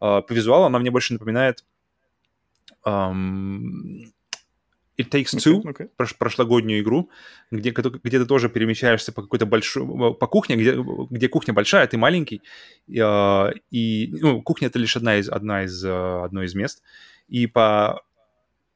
Uh, 0.01 0.21
по 0.21 0.31
визуалу. 0.31 0.63
Она 0.63 0.79
мне 0.79 0.91
больше 0.91 1.11
напоминает 1.11 1.65
um, 2.85 4.05
It 4.97 5.09
Takes 5.09 5.35
Two, 5.35 5.61
okay, 5.61 5.73
okay. 5.73 5.89
Прош, 5.97 6.15
прошлогоднюю 6.15 6.79
игру, 6.79 7.09
где, 7.51 7.71
где 7.71 8.19
ты 8.19 8.25
тоже 8.25 8.47
перемещаешься 8.47 9.11
по 9.11 9.21
какой-то 9.21 9.45
большой... 9.45 9.85
по 10.13 10.27
кухне, 10.27 10.55
где, 10.55 10.77
где 11.09 11.27
кухня 11.27 11.53
большая, 11.53 11.85
ты 11.87 11.97
маленький, 11.97 12.41
и, 12.87 13.03
и 13.71 14.15
ну, 14.21 14.41
кухня— 14.41 14.67
это 14.69 14.79
лишь 14.79 14.95
одна 14.95 15.17
из, 15.17 15.27
одна 15.27 15.63
из, 15.63 15.83
одно 15.83 16.43
из 16.43 16.55
мест, 16.55 16.81
и 17.27 17.45
по 17.45 18.01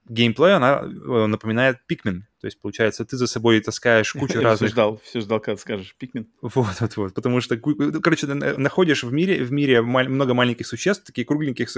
геймплею 0.08 0.58
она 0.58 0.82
э, 0.84 1.26
напоминает 1.28 1.78
Pikmin. 1.90 2.22
То 2.42 2.48
есть, 2.48 2.60
получается, 2.60 3.06
ты 3.06 3.16
за 3.16 3.28
собой 3.28 3.60
таскаешь 3.62 4.12
кучу 4.20 4.42
разных... 4.42 4.70
все 4.70 4.74
ждал, 4.74 5.02
все 5.04 5.22
ждал, 5.22 5.40
когда 5.40 5.58
скажешь 5.58 5.96
Pikmin. 6.02 6.26
Вот, 6.42 6.82
вот, 6.82 6.98
вот. 6.98 7.14
Потому 7.14 7.40
что, 7.42 7.58
короче, 7.58 8.28
находишь 8.28 9.04
в 9.04 9.14
мире, 9.14 9.44
в 9.44 9.52
мире 9.52 9.82
много 9.82 10.34
маленьких 10.34 10.68
существ, 10.68 11.06
такие 11.06 11.26
кругленьких, 11.26 11.72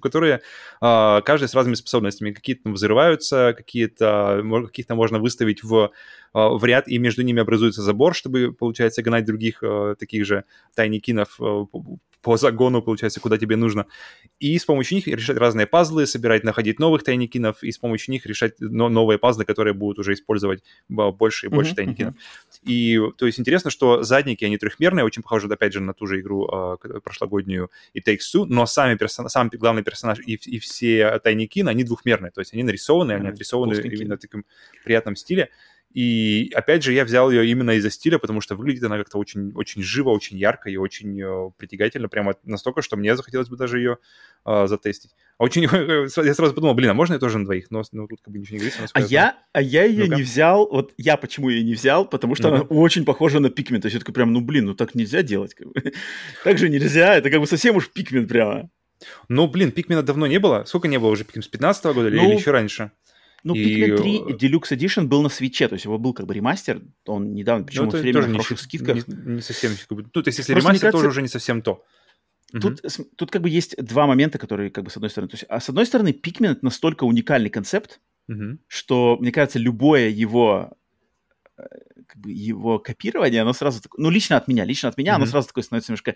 которые 0.00 0.40
а, 0.80 1.20
каждый 1.20 1.48
с 1.48 1.54
разными 1.54 1.74
способностями. 1.74 2.32
Какие-то 2.32 2.70
взрываются, 2.70 3.54
какие-то 3.56 4.42
каких-то 4.66 4.94
можно 4.94 5.18
выставить 5.18 5.62
в 5.62 5.90
а, 6.34 6.48
в 6.48 6.64
ряд, 6.64 6.88
и 6.88 6.98
между 6.98 7.22
ними 7.22 7.40
образуется 7.40 7.82
забор, 7.82 8.14
чтобы, 8.14 8.52
получается, 8.52 9.02
гнать 9.02 9.24
других 9.24 9.62
э, 9.62 9.94
таких 9.98 10.26
же 10.26 10.44
тайникинов 10.74 11.40
э, 11.40 11.66
по 12.24 12.38
загону, 12.38 12.82
получается, 12.82 13.20
куда 13.20 13.36
тебе 13.36 13.56
нужно. 13.56 13.86
И 14.40 14.58
с 14.58 14.64
помощью 14.64 14.96
них 14.96 15.06
решать 15.06 15.36
разные 15.36 15.66
пазлы, 15.66 16.06
собирать, 16.06 16.42
находить 16.42 16.80
новых 16.80 17.04
тайникинов, 17.04 17.62
и 17.62 17.70
с 17.70 17.78
помощью 17.78 18.12
них 18.12 18.24
решать 18.26 18.58
новые 18.58 19.18
пазлы, 19.18 19.44
которые 19.44 19.74
будут 19.74 19.98
уже 19.98 20.14
использовать 20.14 20.64
больше 20.88 21.46
и 21.46 21.48
больше 21.50 21.72
uh-huh, 21.72 21.76
тайникинов. 21.76 22.14
Uh-huh. 22.14 22.70
И, 22.70 22.98
то 23.18 23.26
есть, 23.26 23.38
интересно, 23.38 23.70
что 23.70 24.02
задники, 24.02 24.44
они 24.44 24.56
трехмерные, 24.56 25.04
очень 25.04 25.22
похожи, 25.22 25.46
опять 25.46 25.74
же, 25.74 25.80
на 25.80 25.92
ту 25.92 26.06
же 26.06 26.20
игру 26.20 26.48
э, 26.50 27.00
прошлогоднюю 27.04 27.70
и 27.92 28.00
Takes 28.00 28.20
Two, 28.34 28.46
но 28.48 28.64
сами 28.64 28.96
персона, 28.96 29.28
сам 29.28 29.50
главный 29.52 29.82
персонаж 29.82 30.18
и, 30.20 30.34
и 30.34 30.58
все 30.58 31.18
тайники, 31.18 31.60
они 31.60 31.84
двухмерные, 31.84 32.32
то 32.32 32.40
есть 32.40 32.54
они 32.54 32.62
нарисованы, 32.62 33.12
uh-huh. 33.12 33.16
они 33.16 33.28
отрисованы 33.28 33.74
именно 33.74 34.16
в 34.16 34.20
таком 34.20 34.44
приятном 34.82 35.14
стиле. 35.14 35.50
И 35.94 36.50
опять 36.54 36.82
же, 36.82 36.92
я 36.92 37.04
взял 37.04 37.30
ее 37.30 37.46
именно 37.46 37.70
из-за 37.70 37.88
стиля, 37.88 38.18
потому 38.18 38.40
что 38.40 38.56
выглядит 38.56 38.82
она 38.82 38.98
как-то 38.98 39.16
очень, 39.16 39.52
очень 39.54 39.80
живо, 39.80 40.10
очень 40.10 40.36
ярко 40.36 40.68
и 40.68 40.76
очень 40.76 41.22
э, 41.22 41.50
притягательно, 41.56 42.08
прямо 42.08 42.34
настолько, 42.42 42.82
что 42.82 42.96
мне 42.96 43.16
захотелось 43.16 43.48
бы 43.48 43.56
даже 43.56 43.78
ее 43.78 43.98
э, 44.44 44.66
затестить. 44.66 45.12
А 45.38 45.44
очень, 45.44 45.62
я 46.26 46.34
сразу 46.34 46.52
подумал, 46.52 46.74
блин, 46.74 46.90
а 46.90 46.94
можно 46.94 47.14
я 47.14 47.20
тоже 47.20 47.38
на 47.38 47.44
двоих? 47.44 47.70
Но, 47.70 47.84
но 47.92 48.08
тут 48.08 48.20
как 48.22 48.32
бы 48.32 48.40
ничего 48.40 48.54
не 48.54 48.58
говорится. 48.58 48.88
А 48.92 49.00
я, 49.00 49.38
а 49.52 49.62
я 49.62 49.84
ее 49.84 50.06
ну 50.06 50.16
не 50.16 50.22
взял, 50.22 50.68
вот 50.68 50.92
я 50.96 51.16
почему 51.16 51.48
ее 51.48 51.62
не 51.62 51.74
взял, 51.74 52.04
потому 52.04 52.34
что 52.34 52.50
ну 52.50 52.54
она 52.56 52.64
очень 52.64 53.04
похожа 53.04 53.38
на 53.38 53.48
Пикмен. 53.48 53.80
То 53.80 53.86
есть 53.86 53.94
я 53.94 54.00
такой 54.00 54.14
прям, 54.14 54.32
ну 54.32 54.40
блин, 54.40 54.64
ну 54.64 54.74
так 54.74 54.96
нельзя 54.96 55.22
делать. 55.22 55.54
Как 55.54 55.68
бы. 55.68 55.74
так 56.42 56.58
же 56.58 56.68
нельзя, 56.68 57.14
это 57.14 57.30
как 57.30 57.38
бы 57.38 57.46
совсем 57.46 57.76
уж 57.76 57.88
Пикмен 57.88 58.26
прямо. 58.26 58.68
Ну, 59.28 59.46
блин, 59.46 59.70
Пикмена 59.70 60.02
давно 60.02 60.26
не 60.26 60.38
было. 60.38 60.64
Сколько 60.66 60.88
не 60.88 60.98
было 60.98 61.10
уже 61.10 61.22
Пикмен? 61.22 61.42
С 61.42 61.48
15 61.48 61.84
года 61.84 62.00
ну, 62.00 62.08
или 62.08 62.34
еще 62.34 62.50
раньше? 62.50 62.90
Ну, 63.44 63.54
и... 63.54 63.82
Pikmin 63.82 63.96
3 63.98 64.18
Deluxe 64.40 64.76
Edition 64.76 65.04
был 65.04 65.22
на 65.22 65.28
свече, 65.28 65.68
то 65.68 65.74
есть 65.74 65.84
его 65.84 65.98
был 65.98 66.14
как 66.14 66.26
бы 66.26 66.32
ремастер, 66.32 66.82
он 67.06 67.34
недавно, 67.34 67.66
причем 67.66 67.84
ну, 67.84 67.90
все 67.90 67.98
время 67.98 68.22
на 68.22 68.28
хороших 68.28 68.58
не, 68.58 68.64
скидках. 68.64 69.06
Не, 69.06 69.34
не 69.34 69.42
совсем, 69.42 69.72
ну, 69.90 70.02
то 70.02 70.22
есть 70.24 70.38
если 70.38 70.54
Просто 70.54 70.70
ремастер, 70.70 70.90
кажется, 70.90 70.90
тоже 70.92 71.08
уже 71.08 71.22
не 71.22 71.28
совсем 71.28 71.60
то. 71.60 71.84
Тут, 72.52 72.84
угу. 72.84 73.04
тут 73.16 73.30
как 73.30 73.42
бы 73.42 73.50
есть 73.50 73.76
два 73.76 74.06
момента, 74.06 74.38
которые 74.38 74.70
как 74.70 74.84
бы 74.84 74.90
с 74.90 74.96
одной 74.96 75.10
стороны, 75.10 75.28
то 75.28 75.34
есть, 75.34 75.44
а 75.48 75.60
с 75.60 75.68
одной 75.68 75.84
стороны, 75.84 76.08
Pikmin 76.08 76.52
это 76.52 76.64
настолько 76.64 77.04
уникальный 77.04 77.50
концепт, 77.50 78.00
угу. 78.28 78.58
что, 78.66 79.18
мне 79.20 79.30
кажется, 79.30 79.58
любое 79.58 80.08
его 80.08 80.70
э, 81.58 81.64
как 82.06 82.18
бы 82.18 82.32
его 82.32 82.78
копирование, 82.78 83.42
оно 83.42 83.52
сразу 83.52 83.82
такое, 83.82 84.02
ну, 84.02 84.08
лично 84.08 84.38
от 84.38 84.48
меня, 84.48 84.64
лично 84.64 84.88
от 84.88 84.96
меня, 84.96 85.12
mm-hmm. 85.12 85.16
оно 85.16 85.26
сразу 85.26 85.48
такое 85.48 85.64
становится 85.64 85.92
немножко, 85.92 86.14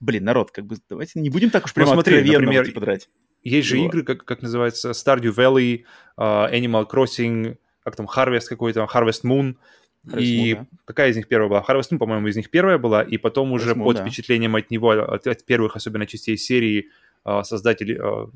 блин, 0.00 0.24
народ, 0.24 0.50
как 0.50 0.66
бы, 0.66 0.76
давайте 0.90 1.20
не 1.20 1.30
будем 1.30 1.50
так 1.50 1.64
уж 1.64 1.72
прямо 1.72 1.90
ну, 1.90 1.94
смотри, 1.94 2.16
например, 2.16 2.66
типа, 2.66 2.80
драть. 2.80 3.08
Есть 3.48 3.68
же 3.68 3.78
вот. 3.78 3.86
игры, 3.86 4.02
как, 4.02 4.24
как 4.24 4.42
называется, 4.42 4.90
Stardew 4.90 5.34
Valley, 5.34 5.84
uh, 6.18 6.52
Animal 6.52 6.88
Crossing, 6.90 7.56
как 7.84 7.96
там, 7.96 8.06
Harvest 8.06 8.48
какой-то, 8.48 8.88
Harvest 8.92 9.24
Moon. 9.24 9.56
Harvest 10.04 10.20
и 10.20 10.52
Moon, 10.52 10.58
да. 10.58 10.66
какая 10.84 11.10
из 11.10 11.16
них 11.16 11.28
первая 11.28 11.48
была? 11.48 11.64
Harvest 11.66 11.92
Moon, 11.92 11.98
по-моему, 11.98 12.26
из 12.26 12.36
них 12.36 12.50
первая 12.50 12.78
была, 12.78 13.02
и 13.02 13.16
потом 13.18 13.52
уже 13.52 13.72
Moon, 13.72 13.84
под 13.84 13.96
да. 13.96 14.02
впечатлением 14.02 14.56
от 14.56 14.70
него, 14.70 14.90
от, 14.90 15.26
от 15.26 15.44
первых, 15.44 15.76
особенно 15.76 16.06
частей 16.06 16.36
серии, 16.36 16.88
uh, 17.24 17.44
создатель 17.44 17.96
uh, 17.96 18.30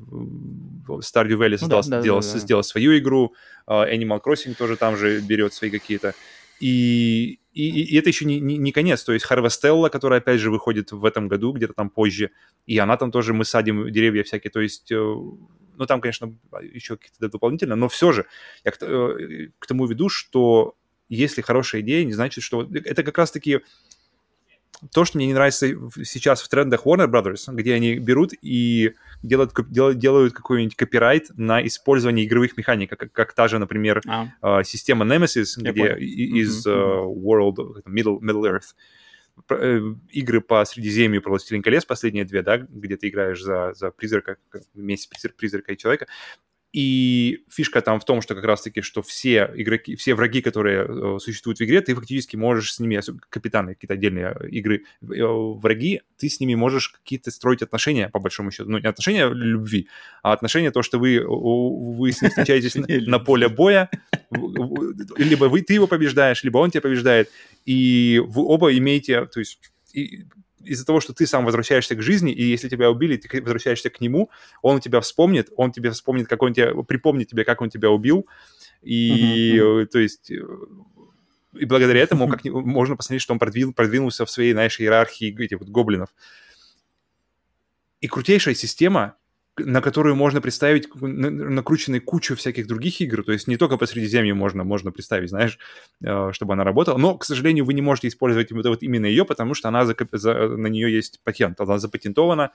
Stardew 0.99 1.37
Valley 1.37 1.57
создал, 1.57 1.81
ну, 1.83 1.89
да, 1.89 2.01
сделал, 2.01 2.21
да, 2.21 2.27
да, 2.27 2.33
да. 2.33 2.39
сделал 2.39 2.63
свою 2.63 2.97
игру, 2.97 3.33
uh, 3.67 3.93
Animal 3.93 4.21
Crossing 4.25 4.53
тоже 4.55 4.77
там 4.77 4.95
же 4.95 5.19
берет 5.19 5.53
свои 5.53 5.69
какие-то. 5.69 6.13
И, 6.61 7.39
и, 7.53 7.83
и 7.83 7.97
это 7.97 8.09
еще 8.09 8.25
не, 8.25 8.39
не, 8.39 8.57
не 8.57 8.71
конец. 8.71 9.03
То 9.03 9.13
есть 9.13 9.25
Harvestella, 9.29 9.89
которая, 9.89 10.19
опять 10.19 10.39
же, 10.39 10.51
выходит 10.51 10.91
в 10.91 11.03
этом 11.03 11.27
году, 11.27 11.51
где-то 11.51 11.73
там 11.73 11.89
позже, 11.89 12.31
и 12.67 12.77
она 12.77 12.97
там 12.97 13.11
тоже, 13.11 13.33
мы 13.33 13.43
садим 13.45 13.91
деревья 13.91 14.23
всякие. 14.23 14.51
То 14.51 14.61
есть, 14.61 14.91
э, 14.91 14.95
ну, 14.95 15.85
там, 15.87 15.99
конечно, 15.99 16.37
еще 16.61 16.97
какие-то 16.97 17.29
дополнительно, 17.29 17.75
но 17.75 17.89
все 17.89 18.11
же 18.11 18.25
я 18.63 18.71
к, 18.71 18.77
э, 18.81 19.49
к 19.57 19.67
тому 19.67 19.87
веду, 19.87 20.07
что 20.09 20.75
если 21.09 21.41
хорошая 21.41 21.81
идея, 21.81 22.05
не 22.05 22.13
значит, 22.13 22.43
что... 22.43 22.69
Это 22.71 23.03
как 23.03 23.17
раз-таки 23.17 23.61
то, 24.93 25.05
что 25.05 25.17
мне 25.17 25.27
не 25.27 25.33
нравится 25.33 25.67
сейчас 26.03 26.41
в 26.41 26.49
трендах 26.49 26.85
Warner 26.85 27.07
Brothers, 27.07 27.53
где 27.53 27.75
они 27.75 27.95
берут 27.99 28.33
и 28.41 28.93
делают, 29.21 29.53
делают, 29.69 29.99
делают 29.99 30.33
какой-нибудь 30.33 30.75
копирайт 30.75 31.27
на 31.35 31.65
использование 31.65 32.25
игровых 32.25 32.57
механик, 32.57 32.89
как, 32.89 33.11
как 33.11 33.33
та 33.33 33.47
же, 33.47 33.59
например, 33.59 34.01
а. 34.07 34.29
э, 34.41 34.63
система 34.63 35.05
Nemesis, 35.05 35.53
Я 35.57 35.71
где 35.71 35.81
понял. 35.81 35.97
из 35.97 36.65
mm-hmm. 36.65 37.13
World, 37.13 37.83
Middle, 37.85 38.19
Middle 38.19 38.51
Earth, 38.51 38.73
э, 39.49 39.81
игры 40.09 40.41
по 40.41 40.65
Средиземью, 40.65 41.21
про 41.21 41.29
«Властелин 41.29 41.61
колес», 41.61 41.85
последние 41.85 42.25
две, 42.25 42.41
да, 42.41 42.57
где 42.57 42.97
ты 42.97 43.09
играешь 43.09 43.41
за, 43.41 43.73
за 43.73 43.91
призрака, 43.91 44.37
вместе 44.73 45.29
призрака 45.29 45.73
и 45.73 45.77
человека, 45.77 46.07
и 46.73 47.43
фишка 47.49 47.81
там 47.81 47.99
в 47.99 48.05
том, 48.05 48.21
что 48.21 48.33
как 48.33 48.45
раз-таки, 48.45 48.81
что 48.81 49.01
все 49.01 49.51
игроки, 49.55 49.95
все 49.95 50.15
враги, 50.15 50.41
которые 50.41 50.85
э, 50.87 51.19
существуют 51.19 51.59
в 51.59 51.63
игре, 51.63 51.81
ты 51.81 51.93
фактически 51.93 52.37
можешь 52.37 52.73
с 52.73 52.79
ними, 52.79 53.01
капитаны, 53.29 53.75
какие-то 53.75 53.95
отдельные 53.95 54.37
э, 54.39 54.47
игры, 54.49 54.83
э, 55.01 55.05
враги, 55.07 56.01
ты 56.17 56.29
с 56.29 56.39
ними 56.39 56.55
можешь 56.55 56.89
какие-то 56.89 57.29
строить 57.31 57.61
отношения, 57.61 58.07
по 58.07 58.19
большому 58.19 58.51
счету. 58.51 58.69
Ну, 58.69 58.77
не 58.77 58.87
отношения 58.87 59.27
любви, 59.27 59.89
а 60.23 60.31
отношения 60.31 60.71
то, 60.71 60.81
что 60.81 60.97
вы, 60.97 61.21
вы 61.27 62.11
с 62.11 62.21
ним 62.21 62.31
встречаетесь 62.31 62.75
на 63.07 63.19
поле 63.19 63.49
боя, 63.49 63.89
либо 65.17 65.45
вы, 65.45 65.61
ты 65.61 65.73
его 65.73 65.87
побеждаешь, 65.87 66.43
либо 66.43 66.59
он 66.59 66.71
тебя 66.71 66.81
побеждает, 66.81 67.29
и 67.65 68.21
вы 68.25 68.43
оба 68.45 68.75
имеете, 68.77 69.25
то 69.25 69.39
есть 69.39 69.59
из-за 70.63 70.85
того, 70.85 70.99
что 70.99 71.13
ты 71.13 71.25
сам 71.25 71.45
возвращаешься 71.45 71.95
к 71.95 72.01
жизни, 72.01 72.31
и 72.31 72.43
если 72.43 72.69
тебя 72.69 72.89
убили, 72.89 73.17
ты 73.17 73.41
возвращаешься 73.41 73.89
к 73.89 74.01
нему, 74.01 74.29
он 74.61 74.79
тебя 74.79 75.01
вспомнит, 75.01 75.49
он 75.55 75.71
тебе 75.71 75.91
вспомнит, 75.91 76.27
как 76.27 76.41
он 76.41 76.53
тебя, 76.53 76.73
припомнит 76.83 77.29
тебе, 77.29 77.43
как 77.43 77.61
он 77.61 77.69
тебя 77.69 77.89
убил, 77.89 78.27
и, 78.81 79.57
uh-huh, 79.57 79.85
то 79.85 79.99
есть, 79.99 80.31
и 80.31 81.65
благодаря 81.65 82.01
этому 82.01 82.27
как 82.27 82.43
можно 82.45 82.95
посмотреть, 82.95 83.21
что 83.21 83.33
он 83.33 83.39
продвинул, 83.39 83.73
продвинулся 83.73 84.25
в 84.25 84.31
своей, 84.31 84.53
знаешь, 84.53 84.79
иерархии 84.79 85.35
этих 85.43 85.59
вот 85.59 85.69
гоблинов. 85.69 86.09
И 87.99 88.07
крутейшая 88.07 88.55
система, 88.55 89.15
на 89.57 89.81
которую 89.81 90.15
можно 90.15 90.41
представить 90.41 90.87
накрученной 90.95 91.99
кучу 91.99 92.35
всяких 92.35 92.67
других 92.67 93.01
игр, 93.01 93.23
то 93.23 93.31
есть 93.31 93.47
не 93.47 93.57
только 93.57 93.77
по 93.77 93.85
Средиземью 93.85 94.35
можно, 94.35 94.63
можно 94.63 94.91
представить, 94.91 95.29
знаешь, 95.29 95.59
э, 96.03 96.29
чтобы 96.31 96.53
она 96.53 96.63
работала, 96.63 96.97
но, 96.97 97.17
к 97.17 97.25
сожалению, 97.25 97.65
вы 97.65 97.73
не 97.73 97.81
можете 97.81 98.07
использовать 98.07 98.51
вот, 98.51 98.65
вот 98.65 98.83
именно 98.83 99.05
ее, 99.05 99.25
потому 99.25 99.53
что 99.53 99.67
она 99.67 99.85
за, 99.85 99.95
за, 100.13 100.47
на 100.47 100.67
нее 100.67 100.93
есть 100.93 101.19
патент, 101.23 101.59
она 101.59 101.79
запатентована, 101.79 102.51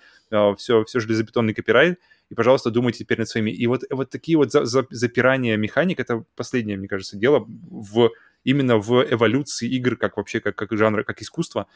все, 0.56 0.80
э, 0.80 0.84
все 0.84 1.00
железобетонный 1.00 1.54
копирайт, 1.54 1.98
и, 2.30 2.34
пожалуйста, 2.34 2.70
думайте 2.70 3.00
теперь 3.00 3.18
над 3.18 3.28
своими. 3.28 3.50
И 3.50 3.66
вот, 3.66 3.82
вот 3.90 4.10
такие 4.10 4.38
вот 4.38 4.50
за, 4.50 4.64
за, 4.64 4.86
запирания 4.90 5.56
механик, 5.56 6.00
это 6.00 6.24
последнее, 6.34 6.76
мне 6.76 6.88
кажется, 6.88 7.16
дело 7.16 7.46
в, 7.46 8.10
именно 8.42 8.78
в 8.78 9.04
эволюции 9.08 9.68
игр, 9.68 9.96
как 9.96 10.16
вообще, 10.16 10.40
как, 10.40 10.56
как 10.56 10.72
жанра, 10.72 11.02
как 11.02 11.20
искусство, 11.20 11.62
а, 11.62 11.68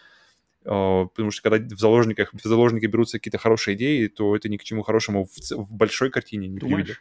потому 0.65 1.31
что 1.31 1.43
когда 1.43 1.75
в 1.75 1.79
заложниках, 1.79 2.33
в 2.33 2.43
заложники 2.43 2.87
берутся 2.87 3.19
какие-то 3.19 3.39
хорошие 3.39 3.77
идеи, 3.77 4.07
то 4.09 4.37
это 4.37 4.49
ни 4.49 4.57
к 4.57 4.65
чему 4.65 4.83
хорошему 4.83 5.25
в, 5.25 5.51
в 5.51 5.73
большой 5.73 6.11
картине 6.11 6.49
не 6.49 6.59
приведет. 6.59 6.99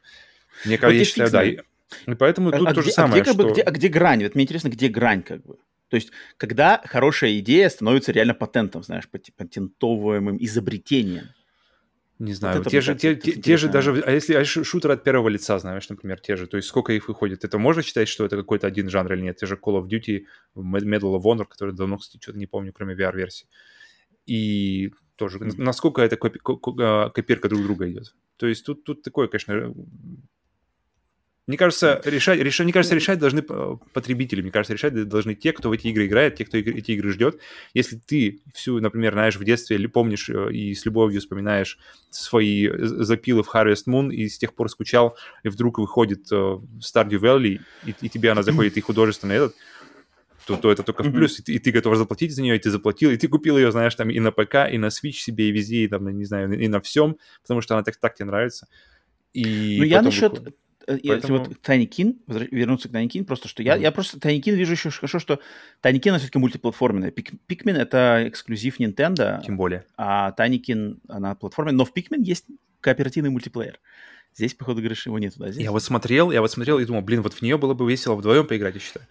Мне 0.65 0.77
кажется, 0.77 0.87
вот 0.87 0.93
я 0.93 1.05
считаю, 1.05 1.31
да. 1.31 1.43
И, 1.43 2.15
поэтому 2.15 2.49
а, 2.49 2.57
тут 2.57 2.67
а 2.67 2.73
то 2.73 2.81
где, 2.81 2.89
же 2.89 2.93
самое, 2.93 3.21
а 3.21 3.23
где, 3.23 3.31
что... 3.31 3.43
бы, 3.43 3.51
где, 3.51 3.61
а 3.61 3.71
где 3.71 3.87
грань? 3.87 4.23
Вот 4.23 4.35
мне 4.35 4.43
интересно, 4.43 4.69
где 4.69 4.87
грань 4.87 5.23
как 5.23 5.43
бы? 5.45 5.57
То 5.89 5.95
есть, 5.95 6.11
когда 6.37 6.81
хорошая 6.85 7.39
идея 7.39 7.67
становится 7.69 8.11
реально 8.11 8.35
патентом, 8.35 8.83
знаешь, 8.83 9.09
патентовываемым 9.09 10.37
изобретением. 10.39 11.29
Не 12.19 12.33
знаю, 12.33 12.57
вот 12.57 12.67
те, 12.67 12.81
же, 12.81 12.95
те, 12.95 13.15
те, 13.15 13.31
те 13.31 13.55
же 13.55 13.69
даже, 13.69 14.03
а 14.05 14.11
если 14.11 14.33
а 14.33 14.43
шутер 14.43 14.91
от 14.91 15.05
первого 15.05 15.29
лица, 15.29 15.57
знаешь, 15.57 15.87
например, 15.87 16.19
те 16.19 16.35
же, 16.35 16.47
то 16.47 16.57
есть 16.57 16.67
сколько 16.67 16.91
их 16.91 17.07
выходит, 17.07 17.45
это 17.45 17.57
можно 17.57 17.81
считать, 17.81 18.09
что 18.09 18.25
это 18.25 18.35
какой-то 18.35 18.67
один 18.67 18.89
жанр 18.89 19.13
или 19.13 19.21
нет? 19.21 19.37
Те 19.37 19.45
же 19.45 19.55
Call 19.55 19.81
of 19.81 19.87
Duty, 19.87 20.25
Medal 20.55 21.17
of 21.17 21.21
Honor, 21.23 21.45
который 21.45 21.73
давно, 21.73 21.97
кстати, 21.97 22.21
что-то 22.21 22.37
не 22.37 22.45
помню, 22.45 22.73
кроме 22.73 22.93
VR-версии. 22.93 23.47
И 24.25 24.91
тоже, 25.15 25.39
насколько 25.39 26.01
это 26.01 26.17
копи- 26.17 26.39
а, 26.81 27.09
копирка 27.09 27.47
друг 27.47 27.63
друга 27.63 27.89
идет. 27.89 28.13
То 28.35 28.47
есть 28.47 28.65
тут, 28.65 28.83
тут 28.83 29.01
такое, 29.01 29.29
конечно, 29.29 29.73
Мне 31.49 31.57
кажется, 31.57 31.99
решать, 32.05 32.39
решать, 32.39 32.63
мне 32.63 32.73
кажется, 32.73 32.93
решать 32.93 33.17
должны 33.17 33.41
потребители. 33.41 34.43
Мне 34.43 34.51
кажется, 34.51 34.73
решать 34.73 34.93
должны 35.09 35.33
те, 35.33 35.51
кто 35.51 35.69
в 35.69 35.71
эти 35.71 35.87
игры 35.87 36.05
играет, 36.05 36.35
те, 36.35 36.45
кто 36.45 36.59
эти 36.59 36.91
игры 36.91 37.11
ждет. 37.11 37.39
Если 37.73 37.95
ты 37.95 38.41
всю, 38.53 38.79
например, 38.79 39.13
знаешь, 39.13 39.35
в 39.35 39.43
детстве 39.43 39.77
или 39.77 39.87
помнишь 39.87 40.29
э, 40.29 40.51
и 40.51 40.75
с 40.75 40.85
любовью 40.85 41.21
вспоминаешь 41.21 41.79
свои 42.11 42.69
запилы 42.71 43.41
в 43.41 43.49
Harvest 43.51 43.87
Moon 43.87 44.13
и 44.13 44.29
с 44.29 44.37
тех 44.37 44.53
пор 44.53 44.69
скучал, 44.69 45.17
и 45.41 45.49
вдруг 45.49 45.79
выходит 45.79 46.31
Stardew 46.31 47.19
Valley, 47.19 47.61
и, 47.83 47.95
и 47.99 48.09
тебе 48.09 48.29
она 48.29 48.43
заходит 48.43 48.77
и 48.77 48.81
художественный 48.81 49.37
этот, 49.37 49.55
то, 50.45 50.55
то 50.55 50.71
это 50.71 50.83
только 50.83 51.01
в 51.01 51.11
плюс, 51.11 51.39
и, 51.39 51.41
ты, 51.41 51.53
и 51.53 51.57
ты 51.57 51.71
готов 51.71 51.97
заплатить 51.97 52.31
за 52.31 52.43
нее, 52.43 52.57
и 52.57 52.59
ты 52.59 52.69
заплатил, 52.69 53.09
и 53.09 53.17
ты 53.17 53.27
купил 53.27 53.57
ее, 53.57 53.71
знаешь, 53.71 53.95
там 53.95 54.11
и 54.11 54.19
на 54.19 54.31
ПК, 54.31 54.71
и 54.71 54.77
на 54.77 54.89
Switch 54.89 55.13
себе, 55.13 55.49
и 55.49 55.51
везде, 55.51 55.77
и 55.77 55.87
там, 55.87 56.07
не 56.15 56.25
знаю, 56.25 56.53
и 56.53 56.67
на 56.67 56.79
всем, 56.79 57.17
потому 57.41 57.61
что 57.61 57.73
она 57.73 57.83
так, 57.83 57.97
так 57.97 58.13
тебе 58.13 58.25
нравится. 58.25 58.67
И 59.33 59.77
ну, 59.79 59.85
я 59.85 60.03
насчет... 60.03 60.33
Выходит. 60.33 60.55
Поэтому... 60.89 61.13
Если 61.13 61.31
вот 61.31 61.57
Kin, 61.67 62.17
вернуться 62.51 62.89
к 62.89 62.91
Kin, 62.91 63.23
просто 63.23 63.47
что 63.47 63.61
я, 63.61 63.77
mm-hmm. 63.77 63.81
я 63.81 63.91
просто 63.91 64.17
Kin 64.17 64.55
вижу 64.55 64.71
еще 64.71 64.89
хорошо, 64.89 65.19
что 65.19 65.39
Kin, 65.83 66.17
все-таки 66.17 66.39
мультиплатформенная. 66.39 67.11
Pikmin— 67.11 67.77
это 67.77 68.27
эксклюзив 68.27 68.79
Nintendo. 68.79 69.41
Тем 69.45 69.57
более. 69.57 69.85
А 69.97 70.33
Kin, 70.37 70.97
она 71.07 71.35
платформенная, 71.35 71.77
но 71.77 71.85
в 71.85 71.93
Pikmin 71.93 72.23
есть 72.23 72.45
кооперативный 72.81 73.29
мультиплеер. 73.29 73.79
Здесь, 74.35 74.53
походу, 74.53 74.79
говоришь, 74.79 75.05
его 75.05 75.19
нету, 75.19 75.39
да? 75.39 75.51
Здесь? 75.51 75.63
Я 75.63 75.71
вот 75.71 75.83
смотрел, 75.83 76.31
я 76.31 76.41
вот 76.41 76.51
смотрел 76.51 76.79
и 76.79 76.85
думал, 76.85 77.01
блин, 77.01 77.21
вот 77.21 77.33
в 77.33 77.41
нее 77.41 77.57
было 77.57 77.73
бы 77.73 77.89
весело 77.89 78.15
вдвоем 78.15 78.47
поиграть, 78.47 78.75
я 78.75 78.79
считаю. 78.79 79.05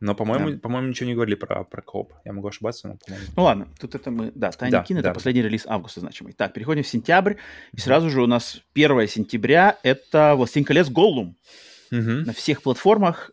Но, 0.00 0.16
по-моему, 0.16 0.50
да. 0.50 0.58
по-моему, 0.58 0.88
ничего 0.88 1.06
не 1.06 1.14
говорили 1.14 1.36
про, 1.36 1.62
про 1.62 1.80
кооп. 1.80 2.12
Я 2.24 2.32
могу 2.32 2.48
ошибаться, 2.48 2.88
но, 2.88 2.96
по-моему... 2.96 3.26
Ну 3.36 3.42
ладно, 3.44 3.68
тут 3.78 3.94
это 3.94 4.10
мы... 4.10 4.32
Да, 4.34 4.48
Tiny 4.48 4.70
да, 4.70 4.82
Kin 4.82 4.94
да. 4.94 5.00
это 5.00 5.12
последний 5.12 5.42
релиз 5.42 5.64
августа 5.64 6.00
значимый. 6.00 6.32
Так, 6.32 6.52
переходим 6.52 6.82
в 6.82 6.88
сентябрь. 6.88 7.34
И 7.72 7.78
сразу 7.78 8.10
же 8.10 8.20
у 8.20 8.26
нас 8.26 8.60
1 8.74 9.06
сентября 9.06 9.78
это 9.84 10.34
«Властелин 10.34 10.64
колец 10.64 10.88
Голлум». 10.88 11.36
Угу. 11.92 12.00
На 12.00 12.32
всех 12.32 12.62
платформах. 12.62 13.30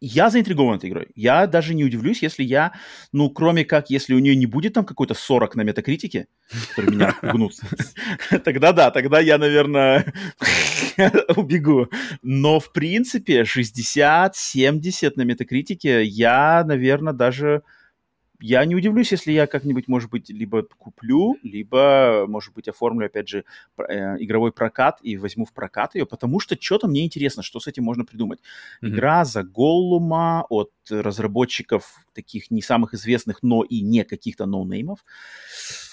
Я 0.00 0.30
заинтригован 0.30 0.76
этой 0.76 0.88
игрой. 0.88 1.08
Я 1.14 1.46
даже 1.46 1.74
не 1.74 1.84
удивлюсь, 1.84 2.22
если 2.22 2.42
я, 2.42 2.72
ну, 3.12 3.28
кроме 3.28 3.66
как, 3.66 3.90
если 3.90 4.14
у 4.14 4.18
нее 4.18 4.34
не 4.34 4.46
будет 4.46 4.72
там 4.72 4.86
какой-то 4.86 5.12
40 5.12 5.56
на 5.56 5.62
метакритике, 5.62 6.26
который 6.70 6.90
меня 6.90 7.12
пугнут, 7.20 7.52
тогда 8.44 8.72
да, 8.72 8.90
тогда 8.90 9.20
я, 9.20 9.36
наверное, 9.36 10.12
убегу. 11.36 11.88
Но, 12.22 12.60
в 12.60 12.72
принципе, 12.72 13.42
60-70 13.42 15.12
на 15.16 15.22
метакритике 15.22 16.02
я, 16.02 16.64
наверное, 16.64 17.12
даже 17.12 17.62
я 18.40 18.64
не 18.64 18.74
удивлюсь, 18.74 19.12
если 19.12 19.32
я 19.32 19.46
как-нибудь, 19.46 19.88
может 19.88 20.10
быть, 20.10 20.30
либо 20.30 20.62
куплю, 20.62 21.36
либо, 21.42 22.26
может 22.28 22.54
быть, 22.54 22.68
оформлю, 22.68 23.06
опять 23.06 23.28
же, 23.28 23.44
э, 23.78 24.16
игровой 24.18 24.52
прокат 24.52 24.98
и 25.02 25.16
возьму 25.16 25.44
в 25.44 25.52
прокат 25.52 25.94
ее, 25.94 26.06
потому 26.06 26.40
что 26.40 26.56
что-то 26.60 26.88
мне 26.88 27.04
интересно, 27.04 27.42
что 27.42 27.60
с 27.60 27.66
этим 27.66 27.84
можно 27.84 28.04
придумать. 28.04 28.40
Mm-hmm. 28.40 28.88
Игра 28.88 29.24
за 29.24 29.42
Голлума 29.42 30.46
от 30.48 30.72
разработчиков 30.90 32.04
таких 32.14 32.50
не 32.50 32.62
самых 32.62 32.94
известных, 32.94 33.42
но 33.42 33.62
и 33.62 33.80
не 33.80 34.04
каких-то 34.04 34.46
ноунеймов. 34.46 34.98
No 35.00 35.89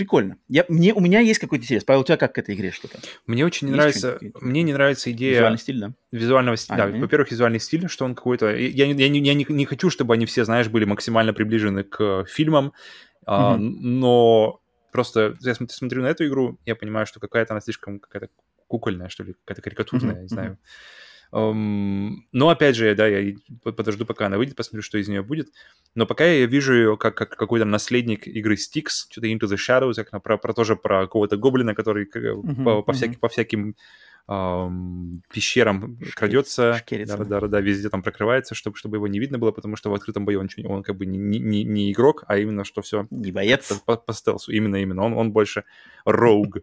прикольно. 0.00 0.38
Я, 0.48 0.64
мне, 0.68 0.94
у 0.94 1.00
меня 1.00 1.20
есть 1.20 1.38
какой-то 1.38 1.64
интерес. 1.64 1.84
Павел, 1.84 2.00
у 2.00 2.04
тебя 2.04 2.16
как 2.16 2.34
к 2.34 2.38
этой 2.38 2.54
игре 2.54 2.70
что-то? 2.70 2.98
Мне 3.26 3.44
очень 3.44 3.66
не 3.66 3.74
нравится, 3.74 4.18
мне 4.40 4.62
не 4.62 4.72
нравится 4.72 5.12
идея... 5.12 5.34
Визуальный 5.34 5.58
стиль, 5.58 5.78
да? 5.78 5.92
Визуального 6.10 6.56
стиля, 6.56 6.84
а, 6.84 6.88
да. 6.88 6.98
Во-первых, 6.98 7.30
визуальный 7.30 7.60
стиль, 7.60 7.86
что 7.88 8.06
он 8.06 8.14
какой-то... 8.14 8.56
Я, 8.56 8.86
я, 8.86 8.94
я, 8.94 9.08
не, 9.10 9.20
я 9.20 9.34
не, 9.34 9.44
не 9.46 9.66
хочу, 9.66 9.90
чтобы 9.90 10.14
они 10.14 10.24
все, 10.24 10.46
знаешь, 10.46 10.68
были 10.68 10.86
максимально 10.86 11.34
приближены 11.34 11.84
к 11.84 12.24
фильмам, 12.24 12.68
mm-hmm. 12.68 13.22
а, 13.26 13.56
но 13.58 14.62
просто 14.90 15.36
я 15.40 15.54
смотрю 15.54 16.02
на 16.02 16.06
эту 16.06 16.26
игру, 16.26 16.58
я 16.64 16.74
понимаю, 16.76 17.04
что 17.04 17.20
какая-то 17.20 17.52
она 17.52 17.60
слишком 17.60 18.00
какая-то 18.00 18.30
кукольная, 18.66 19.10
что 19.10 19.22
ли, 19.22 19.34
какая-то 19.44 19.60
карикатурная, 19.60 20.14
mm-hmm. 20.14 20.22
не 20.22 20.28
знаю. 20.28 20.58
Но 21.32 22.48
опять 22.48 22.74
же, 22.74 22.94
да, 22.96 23.06
я 23.06 23.36
подожду, 23.62 24.04
пока 24.04 24.26
она 24.26 24.36
выйдет, 24.36 24.56
посмотрю, 24.56 24.82
что 24.82 24.98
из 24.98 25.08
нее 25.08 25.22
будет. 25.22 25.48
Но 25.94 26.04
пока 26.06 26.24
я 26.24 26.46
вижу 26.46 26.74
ее 26.74 26.96
как, 26.96 27.16
как 27.16 27.36
какой-то 27.36 27.64
наследник 27.64 28.26
игры 28.26 28.56
Styx, 28.56 29.06
что-то 29.10 29.28
Into 29.28 29.42
the 29.42 29.56
Shadows, 29.56 30.02
как 30.02 30.22
про, 30.22 30.38
про 30.38 30.52
тоже 30.52 30.74
про 30.74 31.02
какого-то 31.02 31.36
гоблина, 31.36 31.74
который 31.74 32.06
uh-huh, 32.06 32.64
по, 32.64 32.82
по, 32.82 32.90
uh-huh. 32.90 32.94
всяким, 32.94 33.14
по 33.20 33.28
всяким 33.28 33.76
эм, 34.28 35.22
пещерам 35.32 35.98
Шки... 36.02 36.14
крадется, 36.14 36.82
да, 36.88 37.16
да, 37.16 37.40
да, 37.46 37.60
везде 37.60 37.88
там 37.90 38.02
прокрывается, 38.02 38.56
чтобы, 38.56 38.76
чтобы 38.76 38.96
его 38.96 39.06
не 39.06 39.20
видно 39.20 39.38
было, 39.38 39.52
потому 39.52 39.76
что 39.76 39.90
в 39.90 39.94
открытом 39.94 40.24
бою 40.24 40.40
он, 40.40 40.48
он 40.64 40.82
как 40.82 40.96
бы 40.96 41.06
не, 41.06 41.38
не, 41.38 41.62
не 41.62 41.92
игрок, 41.92 42.24
а 42.26 42.38
именно 42.38 42.64
что 42.64 42.82
все... 42.82 43.06
Не 43.10 43.30
боец. 43.30 43.72
По, 43.86 43.96
по 43.96 44.12
стелсу, 44.12 44.50
именно, 44.50 44.76
именно. 44.76 45.04
Он, 45.04 45.12
он 45.14 45.30
больше 45.30 45.64
роуг. 46.04 46.58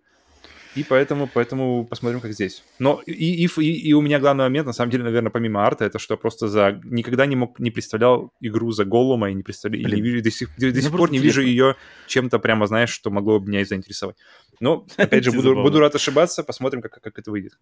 И 0.77 0.83
поэтому, 0.83 1.27
поэтому 1.33 1.85
посмотрим, 1.85 2.19
как 2.19 2.33
здесь. 2.33 2.63
Но 2.77 3.01
и, 3.07 3.45
и, 3.45 3.63
и, 3.63 3.93
у 3.93 4.01
меня 4.01 4.19
главный 4.19 4.43
момент, 4.43 4.67
на 4.67 4.73
самом 4.73 4.91
деле, 4.91 5.03
наверное, 5.03 5.31
помимо 5.31 5.65
арта, 5.65 5.85
это 5.85 5.97
что 5.97 6.17
просто 6.17 6.47
за 6.47 6.79
никогда 6.83 7.25
не 7.25 7.35
мог 7.35 7.57
не 7.57 7.71
представлял 7.71 8.31
игру 8.41 8.71
за 8.71 8.85
Голлума 8.85 9.31
и 9.31 9.33
не 9.33 9.41
представлял, 9.41 9.81
и 9.81 9.95
не 9.95 10.01
вижу, 10.01 10.23
до 10.23 10.29
сих, 10.29 10.55
до, 10.55 10.71
до 10.71 10.79
сих 10.79 10.91
пор 10.91 11.09
не 11.09 11.17
вижу 11.17 11.41
ее 11.41 11.75
чем-то 12.05 12.37
прямо, 12.37 12.67
знаешь, 12.67 12.91
что 12.91 13.09
могло 13.09 13.39
бы 13.39 13.49
меня 13.49 13.65
заинтересовать. 13.65 14.17
Но, 14.59 14.85
опять 14.97 15.23
же, 15.23 15.31
буду, 15.31 15.55
буду 15.55 15.79
рад 15.79 15.95
ошибаться, 15.95 16.43
посмотрим, 16.43 16.83
как, 16.83 17.01
как 17.01 17.17
это 17.17 17.31
выйдет. 17.31 17.57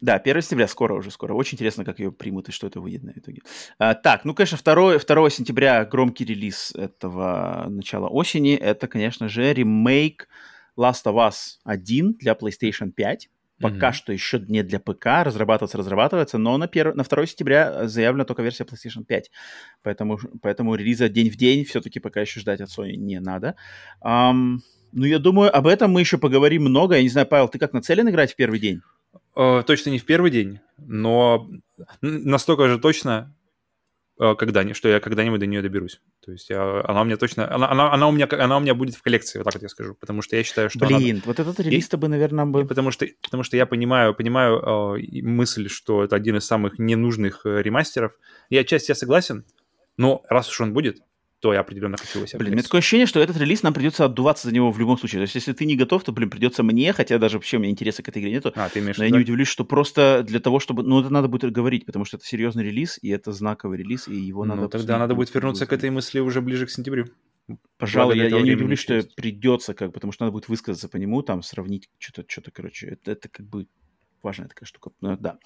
Да, 0.00 0.16
1 0.16 0.42
сентября, 0.42 0.66
скоро 0.66 0.94
уже, 0.94 1.12
скоро. 1.12 1.34
Очень 1.34 1.54
интересно, 1.54 1.84
как 1.84 2.00
ее 2.00 2.10
примут 2.10 2.48
и 2.48 2.52
что 2.52 2.66
это 2.66 2.80
выйдет 2.80 3.04
на 3.04 3.12
итоге. 3.14 3.42
А, 3.78 3.94
так, 3.94 4.24
ну, 4.24 4.34
конечно, 4.34 4.58
2, 4.62 4.98
2 4.98 5.30
сентября 5.30 5.84
громкий 5.84 6.24
релиз 6.24 6.72
этого 6.74 7.66
начала 7.68 8.08
осени. 8.08 8.56
Это, 8.56 8.88
конечно 8.88 9.28
же, 9.28 9.52
ремейк 9.52 10.28
Last 10.78 11.04
of 11.04 11.14
Us 11.14 11.58
1 11.64 12.14
для 12.14 12.32
PlayStation 12.32 12.92
5. 12.92 13.28
Пока 13.60 13.88
mm-hmm. 13.88 13.92
что 13.92 14.12
еще 14.12 14.38
не 14.46 14.62
для 14.62 14.78
ПК, 14.78 15.24
разрабатываться, 15.24 15.78
разрабатывается, 15.78 16.38
но 16.38 16.56
на, 16.58 16.68
пер... 16.68 16.94
на 16.94 17.02
2 17.02 17.26
сентября 17.26 17.88
заявлена 17.88 18.24
только 18.24 18.42
версия 18.42 18.62
PlayStation 18.62 19.04
5. 19.04 19.30
Поэтому, 19.82 20.18
поэтому 20.40 20.76
релиза 20.76 21.08
день 21.08 21.28
в 21.28 21.36
день 21.36 21.64
все-таки 21.64 21.98
пока 21.98 22.20
еще 22.20 22.38
ждать 22.38 22.60
от 22.60 22.68
Sony 22.68 22.92
не 22.92 23.18
надо. 23.18 23.56
Um, 24.00 24.58
ну, 24.92 25.04
я 25.06 25.18
думаю, 25.18 25.54
об 25.54 25.66
этом 25.66 25.90
мы 25.90 26.00
еще 26.00 26.18
поговорим 26.18 26.62
много. 26.62 26.94
Я 26.94 27.02
не 27.02 27.08
знаю, 27.08 27.26
Павел, 27.26 27.48
ты 27.48 27.58
как 27.58 27.72
нацелен 27.72 28.08
играть 28.08 28.32
в 28.32 28.36
первый 28.36 28.60
день? 28.60 28.80
Uh, 29.34 29.64
точно 29.64 29.90
не 29.90 29.98
в 29.98 30.04
первый 30.04 30.30
день, 30.30 30.60
но 30.76 31.50
настолько 32.00 32.68
же 32.68 32.78
точно, 32.78 33.34
Э, 33.37 33.37
когда, 34.18 34.74
что 34.74 34.88
я 34.88 35.00
когда-нибудь 35.00 35.40
до 35.40 35.46
нее 35.46 35.62
доберусь. 35.62 36.00
То 36.24 36.32
есть 36.32 36.50
я, 36.50 36.82
она 36.84 37.02
у 37.02 37.04
меня 37.04 37.16
точно, 37.16 37.52
она, 37.52 37.70
она, 37.70 37.92
она, 37.92 38.08
у 38.08 38.12
меня, 38.12 38.28
она 38.30 38.56
у 38.56 38.60
меня 38.60 38.74
будет 38.74 38.96
в 38.96 39.02
коллекции, 39.02 39.38
вот 39.38 39.44
так 39.44 39.54
вот 39.54 39.62
я 39.62 39.68
скажу, 39.68 39.94
потому 39.94 40.22
что 40.22 40.36
я 40.36 40.42
считаю, 40.42 40.70
что 40.70 40.86
Блин, 40.86 41.16
она... 41.16 41.22
вот 41.26 41.40
этот 41.40 41.60
релиз-то 41.60 41.96
бы, 41.96 42.08
наверное, 42.08 42.44
бы... 42.44 42.66
Потому 42.66 42.90
что, 42.90 43.06
потому 43.22 43.44
что 43.44 43.56
я 43.56 43.66
понимаю, 43.66 44.14
понимаю 44.14 44.96
э, 44.96 45.22
мысль, 45.22 45.68
что 45.68 46.04
это 46.04 46.16
один 46.16 46.36
из 46.36 46.46
самых 46.46 46.78
ненужных 46.78 47.46
э, 47.46 47.62
ремастеров. 47.62 48.12
Я 48.50 48.60
отчасти 48.60 48.90
я 48.90 48.94
согласен, 48.94 49.44
но 49.96 50.24
раз 50.28 50.48
уж 50.50 50.60
он 50.60 50.72
будет, 50.72 51.00
то 51.40 51.52
я 51.52 51.60
определенно 51.60 51.96
хочу 51.96 52.18
его 52.18 52.26
себе 52.26 52.40
Блин, 52.40 52.52
у 52.52 52.54
меня 52.54 52.62
такое 52.62 52.80
ощущение, 52.80 53.06
что 53.06 53.20
этот 53.20 53.36
релиз 53.36 53.62
нам 53.62 53.72
придется 53.72 54.04
отдуваться 54.04 54.48
за 54.48 54.54
него 54.54 54.72
в 54.72 54.78
любом 54.78 54.98
случае. 54.98 55.20
То 55.20 55.22
есть, 55.22 55.36
если 55.36 55.52
ты 55.52 55.66
не 55.66 55.76
готов, 55.76 56.02
то, 56.02 56.12
блин, 56.12 56.30
придется 56.30 56.62
мне, 56.62 56.92
хотя 56.92 57.18
даже 57.18 57.36
вообще 57.36 57.58
у 57.58 57.60
меня 57.60 57.70
интереса 57.70 58.02
к 58.02 58.08
этой 58.08 58.20
игре 58.20 58.32
нету. 58.32 58.52
А, 58.56 58.68
ты 58.68 58.80
имеешь 58.80 58.98
но 58.98 59.04
я 59.04 59.10
не 59.10 59.18
удивлюсь, 59.18 59.48
что 59.48 59.64
просто 59.64 60.24
для 60.26 60.40
того, 60.40 60.58
чтобы... 60.58 60.82
Ну, 60.82 61.00
это 61.00 61.10
надо 61.10 61.28
будет 61.28 61.52
говорить, 61.52 61.86
потому 61.86 62.04
что 62.04 62.16
это 62.16 62.26
серьезный 62.26 62.64
релиз, 62.64 62.98
и 63.00 63.08
это 63.10 63.32
знаковый 63.32 63.78
релиз, 63.78 64.08
и 64.08 64.16
его 64.16 64.44
ну, 64.44 64.54
надо... 64.54 64.68
тогда 64.68 64.98
надо 64.98 65.14
будет 65.14 65.32
вернуться 65.32 65.66
к 65.66 65.72
этой 65.72 65.90
мысли 65.90 66.18
уже 66.18 66.40
ближе 66.40 66.66
к 66.66 66.70
сентябрю. 66.70 67.06
Пожалуй, 67.78 68.18
я, 68.18 68.26
я 68.26 68.42
не 68.42 68.52
удивлюсь, 68.52 68.80
что 68.80 69.02
придется, 69.16 69.74
как, 69.74 69.92
потому 69.92 70.12
что 70.12 70.24
надо 70.24 70.32
будет 70.32 70.48
высказаться 70.48 70.88
по 70.88 70.96
нему, 70.96 71.22
там, 71.22 71.42
сравнить 71.42 71.88
что-то, 71.98 72.24
что-то, 72.28 72.50
короче. 72.50 72.88
Это, 72.88 73.12
это 73.12 73.28
как 73.28 73.46
бы 73.46 73.66
важная 74.22 74.48
такая 74.48 74.66
штука. 74.66 74.90
Ну, 75.00 75.16
да. 75.16 75.38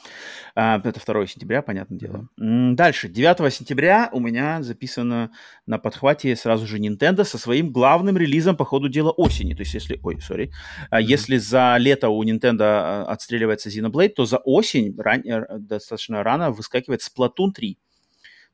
А, 0.54 0.80
это 0.82 1.00
2 1.04 1.26
сентября, 1.26 1.62
понятное 1.62 1.98
дело. 1.98 2.28
Дальше. 2.36 3.08
9 3.08 3.52
сентября 3.52 4.08
у 4.12 4.20
меня 4.20 4.62
записано 4.62 5.30
на 5.66 5.78
подхвате 5.78 6.36
сразу 6.36 6.66
же 6.66 6.78
Nintendo 6.78 7.24
со 7.24 7.38
своим 7.38 7.72
главным 7.72 8.16
релизом 8.16 8.56
по 8.56 8.64
ходу 8.64 8.88
дела 8.88 9.10
осени. 9.10 9.54
То 9.54 9.60
есть 9.60 9.74
если... 9.74 9.98
Ой, 10.02 10.20
сори. 10.20 10.50
Mm-hmm. 10.90 11.02
Если 11.02 11.36
за 11.36 11.76
лето 11.78 12.08
у 12.08 12.24
Nintendo 12.24 12.62
а, 12.62 13.04
отстреливается 13.08 13.68
Xenoblade, 13.68 14.10
то 14.10 14.24
за 14.24 14.38
осень 14.38 14.94
ран... 14.98 15.22
Э, 15.24 15.58
достаточно 15.58 16.22
рано 16.22 16.50
выскакивает 16.50 17.00
Splatoon 17.00 17.52
3. 17.54 17.78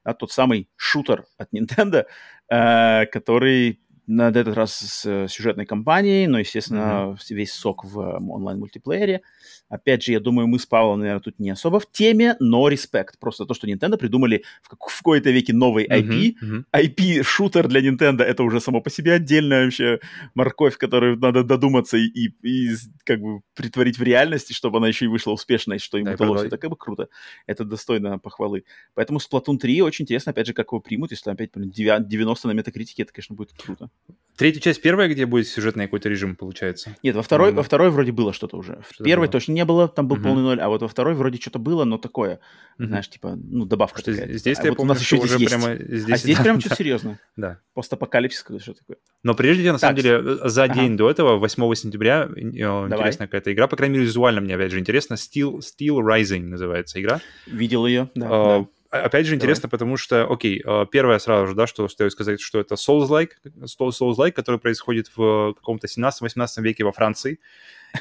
Да, 0.04 0.14
тот 0.14 0.32
самый 0.32 0.68
шутер 0.76 1.24
от 1.36 1.52
Nintendo, 1.52 2.06
который 2.48 3.80
на 4.09 4.30
этот 4.30 4.54
раз 4.54 4.74
с 4.74 5.28
сюжетной 5.28 5.66
кампанией, 5.66 6.26
но, 6.26 6.38
естественно, 6.38 7.14
mm-hmm. 7.14 7.34
весь 7.34 7.52
сок 7.52 7.84
в 7.84 7.98
онлайн-мультиплеере. 7.98 9.20
Опять 9.68 10.02
же, 10.02 10.12
я 10.12 10.20
думаю, 10.20 10.48
мы 10.48 10.59
с 10.59 10.64
Павлом, 10.64 11.00
наверное, 11.00 11.20
тут 11.20 11.38
не 11.38 11.50
особо 11.50 11.78
в 11.78 11.90
теме, 11.92 12.34
но 12.40 12.68
респект. 12.68 13.18
Просто 13.18 13.44
то, 13.44 13.52
что 13.52 13.66
Nintendo 13.68 13.98
придумали 13.98 14.44
в, 14.62 14.70
как- 14.70 14.88
в 14.88 14.96
какой-то 14.96 15.30
веке 15.30 15.52
новый 15.52 15.86
IP. 15.86 16.36
Uh-huh. 16.42 16.64
IP-шутер 16.74 17.68
для 17.68 17.86
Nintendo— 17.86 18.22
это 18.24 18.44
уже 18.44 18.62
само 18.62 18.80
по 18.80 18.88
себе 18.88 19.12
отдельная 19.12 19.64
вообще 19.64 20.00
морковь, 20.34 20.78
которую 20.78 21.18
надо 21.18 21.44
додуматься 21.44 21.98
и, 21.98 22.32
и, 22.42 22.70
как 23.04 23.20
бы 23.20 23.42
притворить 23.54 23.98
в 23.98 24.02
реальности, 24.02 24.54
чтобы 24.54 24.78
она 24.78 24.88
еще 24.88 25.04
и 25.04 25.09
вышла 25.09 25.32
успешной, 25.32 25.78
что 25.78 25.98
им 25.98 26.06
да, 26.06 26.14
удалось. 26.14 26.44
Это 26.44 26.56
как 26.56 26.70
бы 26.70 26.76
круто. 26.76 27.09
Это 27.46 27.64
достойно 27.64 28.18
похвалы. 28.18 28.64
Поэтому 28.94 29.18
Splatoon 29.18 29.59
3 29.59 29.82
очень 29.82 30.04
интересно, 30.04 30.30
опять 30.30 30.46
же, 30.46 30.54
как 30.54 30.68
его 30.72 30.80
примут. 30.80 31.11
Если 31.11 31.24
там 31.24 31.34
опять 31.34 31.50
90 31.54 32.48
на 32.48 32.52
метакритике, 32.52 33.02
это, 33.02 33.12
конечно, 33.12 33.36
будет 33.36 33.52
круто. 33.52 33.90
Третья 34.36 34.61
часть 34.61 34.80
первая, 34.80 35.09
где 35.09 35.26
будет 35.26 35.49
сюжетный 35.49 35.86
какой-то 35.86 36.09
режим, 36.09 36.36
получается? 36.36 36.94
Нет, 37.03 37.16
во 37.16 37.22
второй, 37.22 37.51
во 37.51 37.64
второй 37.64 37.90
вроде 37.90 38.12
было 38.12 38.32
что-то 38.32 38.57
уже. 38.57 38.76
В 38.88 38.94
Что-то 38.94 39.03
первой 39.03 39.26
было. 39.26 39.32
точно 39.32 39.51
не 39.51 39.64
было, 39.64 39.88
там 39.88 40.07
был 40.07 40.14
Мгм. 40.14 40.24
полный 40.24 40.42
ноль, 40.42 40.61
а 40.61 40.68
вот 40.68 40.80
во 40.80 40.86
второй 40.86 41.14
вроде 41.14 41.40
что-то 41.40 41.59
было, 41.59 41.82
но 41.82 41.99
такое, 41.99 42.38
Мгм. 42.78 42.88
знаешь, 42.88 43.09
типа, 43.11 43.34
ну, 43.36 43.64
добавка 43.64 43.99
Что 44.01 44.12
такая. 44.12 44.32
здесь 44.38 44.61
А 44.61 44.62
я 44.62 44.68
вот 44.70 44.74
у 44.74 44.76
помню, 44.76 44.92
нас 44.94 45.03
что 45.03 45.16
еще 45.16 45.24
уже 45.24 45.34
здесь 45.38 45.51
есть. 45.51 45.64
прямо 45.64 45.74
здесь... 45.76 46.14
а 46.14 46.16
здесь 46.18 46.36
да, 46.36 46.42
прям 46.44 46.55
да, 46.55 46.61
что-то 46.61 46.76
серьезно. 46.76 47.18
Да. 47.34 47.59
Постапокалипсис 47.74 48.44
что 48.61 48.74
такое. 48.74 48.99
Но 49.24 49.34
прежде, 49.34 49.72
на 49.72 49.78
самом 49.78 49.96
Так. 49.96 50.05
деле, 50.05 50.20
э, 50.44 50.49
за 50.49 50.62
Ага. 50.62 50.74
день 50.74 50.96
до 50.96 51.11
этого, 51.11 51.36
8 51.38 51.74
сентября, 51.74 52.28
э, 52.36 52.40
интересная 52.40 53.26
какая-то 53.26 53.53
игра, 53.53 53.66
по 53.66 53.74
крайней 53.74 53.94
мере, 53.94 54.05
визуально 54.07 54.40
мне, 54.40 54.55
опять 54.55 54.70
же, 54.70 54.78
интересно. 54.78 55.14
Steel, 55.14 55.59
Steel 55.59 55.96
Rising 55.99 56.42
называется 56.44 57.01
игра. 57.01 57.20
Видел 57.49 57.86
ее, 57.86 58.09
да. 58.14 58.28
А, 58.30 58.59
да. 58.61 58.66
А- 58.91 59.03
Опять 59.03 59.26
же, 59.26 59.34
интересно, 59.34 59.68
потому 59.68 59.97
что, 59.97 60.30
окей, 60.30 60.62
а, 60.64 60.86
первое 60.86 61.18
сразу 61.18 61.47
же, 61.49 61.55
да, 61.55 61.66
что 61.66 61.89
стоит 61.89 62.12
сказать, 62.12 62.41
что 62.41 62.59
это 62.61 62.74
Souls-like, 62.74 63.30
Soul- 63.64 63.91
Souls-like, 63.91 64.32
который 64.32 64.59
происходит 64.59 65.11
в 65.16 65.55
каком-то 65.55 65.86
17-18 65.89 66.62
веке 66.62 66.84
во 66.84 66.93
Франции. 66.93 67.39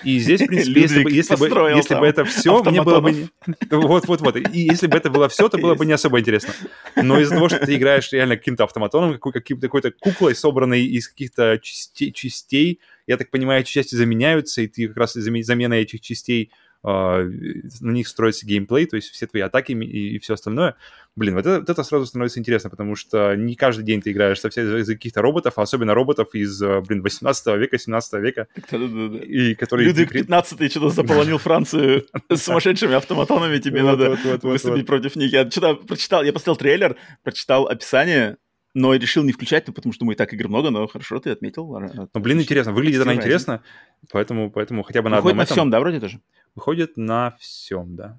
И 0.03 0.19
здесь, 0.19 0.41
в 0.41 0.47
принципе, 0.47 0.81
если 0.81 1.03
бы, 1.03 1.11
если 1.11 1.35
бы, 1.35 1.47
если 1.77 1.95
бы 1.95 2.05
это 2.07 2.25
все, 2.25 2.61
мне 2.63 2.81
было 2.83 2.99
бы... 2.99 3.29
Вот-вот-вот. 3.69 4.35
И 4.35 4.59
если 4.59 4.87
бы 4.87 4.97
это 4.97 5.09
было 5.09 5.29
все, 5.29 5.47
то 5.49 5.57
было 5.57 5.75
бы 5.75 5.85
не 5.85 5.93
особо 5.93 6.19
интересно. 6.19 6.53
Но 6.95 7.19
из-за 7.21 7.35
того, 7.35 7.47
что 7.49 7.65
ты 7.65 7.75
играешь 7.75 8.11
реально 8.11 8.35
каким-то 8.37 8.63
автоматоном, 8.65 9.17
какой-то 9.17 9.91
куклой, 9.91 10.35
собранной 10.35 10.85
из 10.85 11.07
каких-то 11.07 11.57
частей, 11.61 12.11
частей, 12.11 12.79
я 13.07 13.15
так 13.17 13.29
понимаю, 13.31 13.61
эти 13.61 13.71
части 13.71 13.95
заменяются, 13.95 14.61
и 14.61 14.67
ты 14.67 14.87
как 14.89 14.97
раз 14.97 15.15
заме- 15.15 15.43
заменой 15.43 15.81
этих 15.81 16.01
частей 16.01 16.51
на 16.83 17.91
них 17.91 18.07
строится 18.07 18.45
геймплей, 18.45 18.85
то 18.85 18.95
есть 18.95 19.09
все 19.09 19.27
твои 19.27 19.41
атаки 19.41 19.71
и, 19.71 20.15
и 20.15 20.19
все 20.19 20.35
остальное. 20.35 20.75
Блин, 21.15 21.33
вот 21.33 21.45
это, 21.47 21.59
вот 21.59 21.69
это 21.69 21.83
сразу 21.83 22.05
становится 22.05 22.39
интересно, 22.39 22.69
потому 22.69 22.95
что 22.95 23.35
не 23.35 23.55
каждый 23.55 23.83
день 23.83 24.01
ты 24.01 24.11
играешь 24.11 24.39
со 24.39 24.49
всех 24.49 24.65
из 24.79 24.87
каких-то 24.87 25.21
роботов, 25.21 25.53
а 25.57 25.63
особенно 25.63 25.93
роботов 25.95 26.29
из, 26.33 26.61
а, 26.61 26.81
блин, 26.81 27.01
18 27.01 27.47
века, 27.57 27.77
17 27.77 28.21
века, 28.21 28.47
Да-да-да. 28.71 29.17
и 29.17 29.55
которые... 29.55 29.87
Людвиг 29.87 30.11
15 30.11 30.71
что-то 30.71 30.89
заполонил 30.89 31.39
Францию 31.39 32.05
с 32.29 32.43
сумасшедшими 32.43 32.93
автоматонами, 32.93 33.57
тебе 33.57 33.81
надо 33.81 34.17
выступить 34.43 34.85
против 34.85 35.15
них. 35.15 35.31
Я 35.33 35.49
что-то 35.49 35.75
прочитал, 35.75 36.23
я 36.23 36.31
посмотрел 36.31 36.55
трейлер, 36.57 36.95
прочитал 37.23 37.67
описание, 37.67 38.37
но 38.75 38.93
решил 38.93 39.23
не 39.23 39.31
включать, 39.31 39.67
ну, 39.67 39.73
потому 39.73 39.93
что 39.93 40.05
мы 40.05 40.13
и 40.13 40.15
так 40.15 40.31
игр 40.33 40.47
много, 40.49 40.69
но 40.69 40.85
хорошо, 40.85 41.19
ты 41.19 41.31
отметил. 41.31 41.75
Ра- 41.75 42.09
Ну, 42.13 42.21
блин, 42.21 42.39
интересно, 42.39 42.73
выглядит 42.73 43.01
она 43.01 43.15
интересно, 43.15 43.63
поэтому, 44.11 44.51
поэтому 44.51 44.83
хотя 44.83 45.01
бы 45.01 45.09
на 45.09 45.17
одном 45.17 45.35
на 45.37 45.45
всем, 45.45 45.71
да, 45.71 45.79
вроде 45.79 45.99
тоже? 45.99 46.21
Выходит 46.57 46.97
на 46.97 47.35
всем, 47.39 47.95
да. 47.95 48.17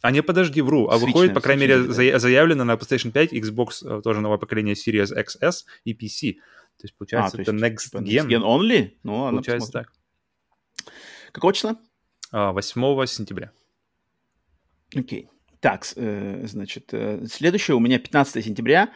А 0.00 0.10
не, 0.12 0.22
подожди, 0.22 0.62
вру. 0.62 0.88
А 0.88 0.96
Switch, 0.96 1.00
выходит, 1.06 1.34
по 1.34 1.40
крайней 1.40 1.62
мере, 1.66 1.76
зая- 1.88 2.18
заявлено 2.18 2.64
на 2.64 2.72
PlayStation 2.76 3.10
5, 3.10 3.32
Xbox 3.34 3.68
э, 3.98 4.00
тоже 4.02 4.20
новое 4.20 4.38
поколение 4.38 4.74
Series 4.74 5.12
XS 5.14 5.64
и 5.84 5.92
PC. 5.92 6.34
То 6.78 6.84
есть, 6.84 6.96
получается, 6.96 7.36
А, 7.36 7.42
это 7.42 7.50
то 7.52 7.58
Next 7.58 7.70
есть, 7.70 7.84
типа, 7.90 7.96
Gen. 7.98 8.26
Next 8.26 8.28
Gen 8.28 8.42
only? 8.42 8.92
Ну, 9.02 9.16
ладно, 9.16 9.38
Получается 9.38 9.66
посмотрим. 9.66 9.92
так. 10.76 10.92
Какого 11.32 11.52
числа? 11.52 11.76
А, 12.32 12.52
8 12.52 13.06
сентября. 13.06 13.50
Окей. 14.94 15.28
Так, 15.60 15.84
с- 15.84 15.94
э, 15.96 16.46
значит, 16.46 16.88
э, 16.92 17.26
следующее 17.26 17.76
у 17.76 17.80
меня 17.80 17.98
15 17.98 18.42
сентября. 18.44 18.90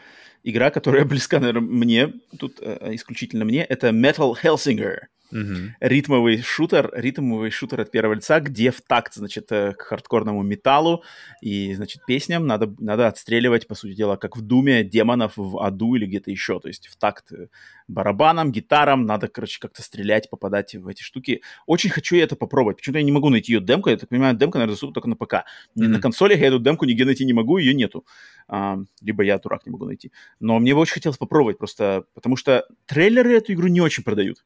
Игра, 0.45 0.71
которая 0.71 1.05
близка, 1.05 1.41
наверное, 1.41 1.61
мне, 1.69 2.13
тут 2.39 2.61
исключительно 2.61 3.45
мне, 3.45 3.65
это 3.65 3.89
Metal 3.89 4.33
Hellsinger. 4.43 4.99
Мгм. 5.31 5.75
ритмовый 5.81 6.43
шутер, 6.43 6.91
ритмовый 6.95 7.51
шутер 7.51 7.81
от 7.81 7.91
первого 7.91 8.15
лица, 8.15 8.41
где 8.41 8.71
в 8.71 8.81
такт, 8.83 9.15
значит, 9.15 9.51
э, 9.51 9.73
к 9.73 9.83
хардкорному 9.83 10.43
металлу 10.43 11.03
и, 11.41 11.75
значит, 11.75 12.05
песням 12.07 12.47
надо, 12.47 12.75
надо 12.79 13.09
отстреливать, 13.09 13.67
по 13.67 13.75
сути 13.75 13.95
дела, 13.95 14.17
как 14.17 14.37
в 14.37 14.43
Думе, 14.43 14.85
демонов 14.85 15.33
в 15.37 15.59
аду 15.59 15.95
или 15.95 16.07
где-то 16.07 16.31
еще. 16.31 16.61
То 16.61 16.69
есть 16.69 16.89
в 16.89 16.97
такт 16.97 17.33
э, 17.33 17.49
барабанам, 17.89 18.53
гитарам 18.53 19.07
надо, 19.07 19.29
короче, 19.29 19.59
как-то 19.61 19.83
стрелять, 19.83 20.31
попадать 20.31 20.75
в 20.75 20.87
эти 20.89 21.03
штуки. 21.03 21.43
Очень 21.67 21.91
хочу 21.91 22.17
я 22.17 22.25
это 22.25 22.37
попробовать. 22.37 22.77
Почему-то 22.77 22.99
я 22.99 23.05
не 23.05 23.13
могу 23.13 23.29
найти 23.29 23.53
ее 23.53 23.61
демку. 23.61 23.91
Я 23.91 23.97
так 23.97 24.09
понимаю, 24.09 24.37
демка, 24.37 24.59
наверное, 24.59 24.75
доступна 24.75 24.95
только 24.95 25.09
на 25.09 25.17
ПК. 25.17 25.47
Ни 25.75 25.87
На 25.87 26.01
консолях 26.01 26.41
я 26.41 26.49
эту 26.49 26.59
демку 26.59 26.85
нигде 26.85 27.05
найти 27.05 27.25
не 27.25 27.33
могу, 27.33 27.59
ее 27.59 27.75
нету. 27.75 28.07
А, 28.49 28.79
либо 29.01 29.23
я 29.23 29.39
дурак 29.39 29.67
не 29.67 29.73
могу 29.73 29.87
найти. 29.87 30.13
Но 30.41 30.59
мне 30.59 30.75
бы 30.75 30.81
очень 30.81 30.95
хотелось 30.95 31.19
попробовать 31.19 31.59
просто, 31.59 32.05
потому 32.15 32.37
что 32.37 32.67
трейлеры 32.87 33.37
эту 33.37 33.53
игру 33.53 33.69
не 33.69 33.81
очень 33.81 34.05
продают. 34.05 34.45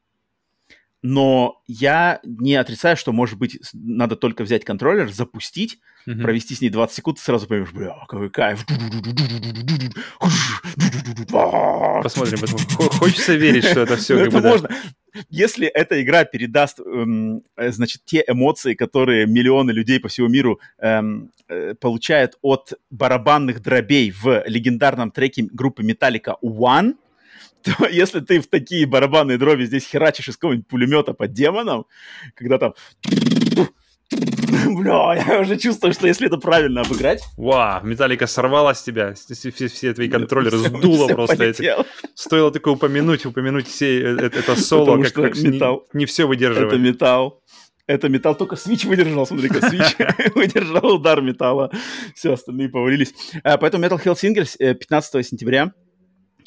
Но 1.01 1.61
я 1.65 2.19
не 2.23 2.55
отрицаю, 2.55 2.97
что, 2.97 3.11
может 3.13 3.37
быть, 3.39 3.57
надо 3.73 4.15
только 4.17 4.43
взять 4.43 4.65
контроллер, 4.65 5.09
запустить, 5.11 5.79
Мгм. 6.05 6.21
провести 6.23 6.55
с 6.55 6.61
ней 6.61 6.69
20 6.69 6.95
секунд, 6.95 7.17
и 7.17 7.21
сразу 7.21 7.47
поймешь, 7.47 7.71
бля, 7.71 7.95
какой 8.07 8.29
кайф. 8.29 8.65
Посмотрим. 12.03 12.39
посмотрим. 12.39 12.67
Хо- 12.75 12.89
Хочется 12.89 13.35
верить, 13.35 13.65
что 13.65 13.81
это 13.81 13.95
все 13.97 14.15
Ну, 14.15 14.21
это 14.25 14.39
можно. 14.39 14.69
Если 15.29 15.67
эта 15.67 16.01
игра 16.01 16.23
передаст, 16.23 16.79
эм, 16.79 17.41
э, 17.57 17.71
значит, 17.71 18.01
те 18.05 18.23
эмоции, 18.27 18.73
которые 18.75 19.25
миллионы 19.25 19.71
людей 19.71 19.99
по 19.99 20.07
всему 20.07 20.27
миру 20.27 20.59
эм, 20.79 21.31
э, 21.47 21.73
получают 21.79 22.37
от 22.41 22.73
барабанных 22.91 23.61
дробей 23.61 24.11
в 24.11 24.43
легендарном 24.45 25.11
треке 25.11 25.47
группы 25.51 25.81
Metallica 25.83 26.35
One, 26.43 26.93
то 27.63 27.87
если 27.91 28.19
ты 28.19 28.39
в 28.39 28.47
такие 28.47 28.85
барабанные 28.85 29.37
дроби 29.37 29.65
здесь 29.65 29.87
херачишь 29.87 30.29
из 30.29 30.37
какого-нибудь 30.37 30.67
пулемета 30.67 31.13
по 31.13 31.27
демонам, 31.27 31.85
когда 32.35 32.57
там... 32.57 32.73
Бля, 34.11 35.13
я 35.27 35.39
уже 35.41 35.57
чувствую, 35.57 35.93
что 35.93 36.07
если 36.07 36.27
это 36.27 36.37
правильно 36.37 36.81
обыграть... 36.81 37.21
Вау, 37.37 37.85
Металлика 37.85 38.25
сорвала 38.25 38.73
с 38.73 38.81
тебя. 38.81 39.13
с- 39.15 39.25
Все, 39.31 39.51
все 39.67 39.93
твои 39.93 40.09
контроллеры 40.09 40.57
сдуло 40.57 41.07
просто. 41.07 41.43
эти. 41.43 41.75
Стоило 42.15 42.51
только 42.51 42.69
упомянуть, 42.69 43.25
упомянуть 43.27 43.67
все 43.67 44.01
э, 44.01 44.15
э, 44.19 44.25
это 44.33 44.55
соло, 44.55 44.85
Потому 44.85 45.03
как, 45.03 45.11
что 45.11 45.21
как 45.21 45.35
с- 45.35 45.43
не- 45.43 45.49
металл. 45.49 45.85
не, 45.93 46.05
все 46.07 46.23
Это 46.23 46.29
выдерживает. 46.29 46.79
металл. 46.81 47.41
Это 47.85 48.09
металл, 48.09 48.35
только 48.35 48.55
Switch 48.55 48.87
выдержал, 48.87 49.25
смотри-ка, 49.25 49.59
Switch 49.59 50.31
выдержал 50.35 50.93
удар 50.95 51.21
металла, 51.21 51.71
все 52.15 52.33
остальные 52.33 52.69
повалились. 52.69 53.13
А, 53.43 53.57
Поэтому 53.57 53.83
Metal 53.85 54.03
Hellsingers 54.03 54.55
э, 54.59 54.73
15 54.75 55.25
сентября 55.25 55.71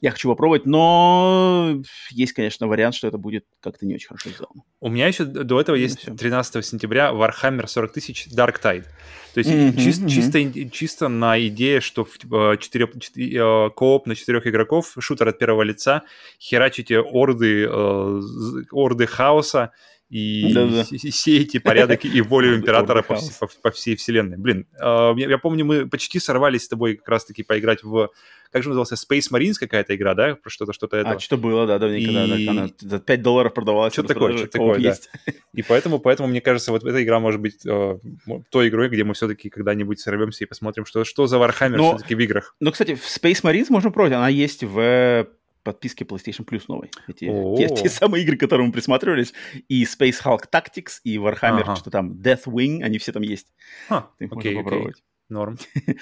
я 0.03 0.11
хочу 0.11 0.29
попробовать, 0.29 0.67
но 0.67 1.81
есть, 2.11 2.33
конечно, 2.35 2.67
вариант, 2.67 2.95
что 2.95 3.09
это 3.09 3.17
будет 3.17 3.47
как-то 3.61 3.87
не 3.87 3.95
очень 3.95 4.09
хорошо 4.09 4.29
сделано. 4.31 4.63
У 4.81 4.89
меня 4.91 5.07
еще 5.07 5.25
до 5.25 5.61
этого 5.61 5.77
Ну, 5.77 5.83
есть 5.83 6.01
всё. 6.01 6.15
13 6.15 6.63
сентября 6.67 7.13
Warhammer 7.13 7.67
40 7.67 7.93
тысяч 7.95 8.27
Dark 8.37 8.61
Tide. 8.63 8.85
То 9.33 9.39
есть 9.39 9.49
Мгм, 9.51 9.71
чис- 9.79 10.01
мгм. 10.01 10.09
чисто, 10.09 10.71
чисто 10.71 11.09
на 11.09 11.41
идее, 11.47 11.81
что 11.81 12.05
в, 12.05 12.19
типа, 12.19 12.59
четыре- 12.61 12.89
четыре- 13.01 13.39
э, 13.39 13.71
кооп 13.71 14.07
на 14.07 14.15
четырех 14.15 14.47
игроков, 14.47 14.95
шутер 14.99 15.29
от 15.29 15.39
первого 15.39 15.63
лица, 15.63 16.03
херачите 16.39 16.99
орды, 17.01 17.65
э, 17.67 18.21
орды 18.73 19.07
хаоса 19.07 19.71
и, 20.13 20.53
Да-да. 20.53 20.85
сеете 20.85 21.59
порядок 21.59 22.05
и 22.05 22.21
волю 22.21 22.55
императора 22.57 23.01
по, 23.03 23.19
по- 23.41 23.49
по 23.63 23.71
всей 23.71 23.97
вселенной. 23.97 24.37
Блин, 24.37 24.67
э, 24.79 24.85
я, 25.17 25.29
я 25.31 25.39
помню, 25.39 25.65
мы 25.65 25.89
почти 25.89 26.21
сорвались 26.21 26.65
с 26.65 26.69
тобой 26.69 26.97
как 26.97 27.09
раз-таки 27.09 27.43
поиграть 27.43 27.83
в... 27.83 28.11
Как 28.51 28.63
же 28.63 28.69
назывался? 28.69 28.97
Space 28.97 29.31
Marines 29.33 29.55
какая-то 29.59 29.97
игра, 29.97 30.15
да? 30.15 30.35
Про 30.37 30.51
что-то, 30.51 30.75
что-то 30.75 30.99
это. 30.99 31.13
А, 31.13 31.19
что 31.19 31.39
было, 31.39 31.67
да, 31.67 31.79
давненько, 31.79 32.13
да, 32.13 32.25
И- 32.37 32.45
да, 32.45 32.51
она 32.53 32.69
за 32.79 32.99
5 33.01 33.23
долларов 33.23 33.55
продавалась. 33.55 33.95
Что 33.95 34.03
на 34.03 34.09
такое, 34.09 34.37
что 34.37 34.47
такое, 34.49 34.79
да. 34.79 34.89
есть. 34.91 35.09
И 35.55 35.63
поэтому, 35.63 35.99
поэтому, 35.99 36.29
мне 36.29 36.43
кажется, 36.43 36.73
вот 36.73 36.85
эта 36.85 37.03
игра 37.03 37.19
может 37.19 37.41
быть 37.41 37.65
э, 37.65 37.99
той 38.51 38.69
игрой, 38.69 38.91
где 38.91 39.05
мы 39.05 39.15
все-таки 39.15 39.49
когда-нибудь 39.49 39.99
сорвемся 39.99 40.45
и 40.45 40.47
посмотрим, 40.47 40.85
что, 40.85 41.05
что 41.05 41.27
за 41.27 41.39
Warhammer 41.39 41.77
Но- 41.77 41.95
все-таки 41.97 42.15
в 42.15 42.21
играх. 42.21 42.55
Ну, 42.61 42.71
кстати, 42.71 42.95
в 42.97 43.05
Space 43.07 43.43
Marines 43.43 43.67
можно 43.71 43.91
пробовать, 43.91 44.13
она 44.19 44.29
есть 44.29 44.63
в 44.63 45.27
подписке 45.63 46.05
PlayStation 46.05 46.45
Plus 46.45 46.63
новой. 46.69 46.91
Эти, 47.09 47.27
О. 47.29 47.57
те, 47.57 47.69
те 47.69 47.89
самые 47.89 48.25
игры, 48.25 48.37
к 48.37 48.41
которым 48.41 48.67
мы 48.67 48.73
присматривались, 48.73 49.33
и 49.69 49.85
Space 49.85 50.23
Hulk 50.25 50.45
Tactics, 50.53 50.99
и 51.05 51.17
Warhammer, 51.17 51.63
Ага. 51.63 51.77
что 51.77 51.91
там, 51.91 52.13
Deathwing, 52.13 52.83
они 52.83 52.99
все 52.99 53.13
там 53.13 53.23
есть. 53.23 53.53
Ха, 53.89 54.11
Их 54.19 54.31
можно 54.31 54.41
окей, 54.41 54.53
окей, 54.53 54.63
попробовать. 54.65 55.03
норм. 55.29 55.59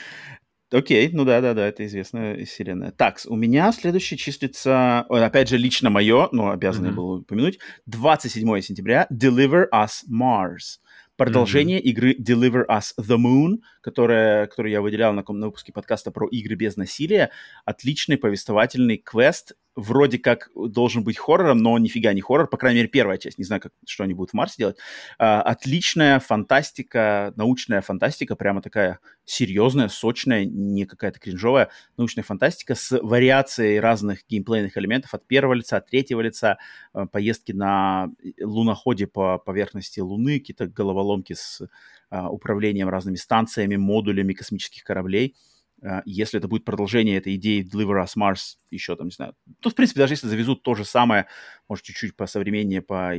Окей, 0.73 1.11
ну 1.13 1.25
да, 1.25 1.41
да, 1.41 1.53
да, 1.53 1.67
это 1.67 1.85
известная 1.85 2.45
вселенная. 2.45 2.93
Так, 2.93 3.19
у 3.27 3.35
меня 3.35 3.73
следующий 3.73 4.17
числится, 4.17 5.01
опять 5.01 5.49
же, 5.49 5.57
лично 5.59 5.91
мое, 5.91 6.29
но 6.31 6.51
обязан 6.51 6.85
я 6.85 6.91
Мгм. 6.93 6.97
был 6.97 7.11
упомянуть, 7.23 7.59
27 7.87 8.61
сентября, 8.61 9.09
Deliver 9.13 9.65
Us 9.75 10.05
Mars. 10.09 10.79
Продолжение 11.21 11.79
игры 11.81 12.15
Deliver 12.15 12.65
Us 12.67 12.95
the 12.99 13.19
Moon, 13.19 13.59
которая, 13.83 14.47
которую 14.47 14.73
я 14.73 14.81
выделял 14.81 15.13
на, 15.13 15.23
на 15.29 15.47
выпуске 15.49 15.71
подкаста 15.71 16.11
про 16.11 16.27
игры 16.29 16.55
без 16.55 16.79
насилия. 16.79 17.31
Отличный 17.67 18.17
повествовательный 18.17 18.97
квест. 18.97 19.53
Вроде 19.81 20.19
как 20.19 20.51
должен 20.55 21.03
быть 21.03 21.19
хоррором, 21.19 21.59
но 21.59 21.79
нифига 21.79 22.13
не 22.13 22.21
хоррор. 22.21 22.49
По 22.49 22.57
крайней 22.57 22.81
мере, 22.81 22.89
первая 22.89 23.19
часть. 23.19 23.39
Не 23.39 23.45
знаю, 23.45 23.63
как, 23.63 23.73
что 23.87 24.05
они 24.05 24.15
будут 24.15 24.31
в 24.31 24.35
Марсе 24.35 24.57
делать. 24.59 24.77
А, 25.19 25.43
отличная 25.43 26.21
фантастика, 26.21 27.33
научная 27.37 27.81
фантастика, 27.81 28.37
прямо 28.37 28.63
такая 28.63 28.99
серьезная, 29.25 29.89
сочная, 29.89 30.45
не 30.45 30.85
какая-то 30.85 31.19
кринжовая 31.19 31.71
научная 31.97 32.25
фантастика 32.25 32.75
с 32.75 32.99
вариацией 33.01 33.81
разных 33.81 34.21
геймплейных 34.29 34.77
элементов 34.77 35.15
от 35.15 35.27
первого 35.27 35.55
лица, 35.55 35.77
от 35.79 35.87
третьего 35.87 36.21
лица, 36.21 36.59
э, 36.95 37.07
поездки 37.11 37.53
на 37.53 38.09
луноходе 38.41 39.07
по 39.07 39.39
поверхности 39.39 40.01
Луны, 40.01 40.39
какие-то 40.39 40.67
головоломки 40.67 41.35
с 41.35 41.63
а, 42.11 42.29
управлением 42.29 42.89
разными 42.89 43.15
станциями, 43.15 43.77
модулями 43.77 44.33
космических 44.33 44.83
кораблей. 44.83 45.37
Uh, 45.83 46.03
если 46.05 46.39
это 46.39 46.47
будет 46.47 46.65
продолжение 46.65 47.17
этой 47.17 47.37
идеи 47.37 47.63
Deliver 47.63 48.05
Us 48.05 48.13
Mars, 48.17 48.57
еще 48.71 48.97
там, 48.97 49.07
не 49.07 49.13
знаю, 49.13 49.35
то, 49.61 49.71
в 49.71 49.75
принципе, 49.75 50.01
даже 50.01 50.13
если 50.13 50.27
завезут 50.27 50.63
то 50.63 50.75
же 50.75 50.85
самое, 50.85 51.27
может, 51.69 51.85
чуть-чуть 51.85 52.15
по 52.17 52.27
современнее, 52.27 52.83
по... 52.83 53.15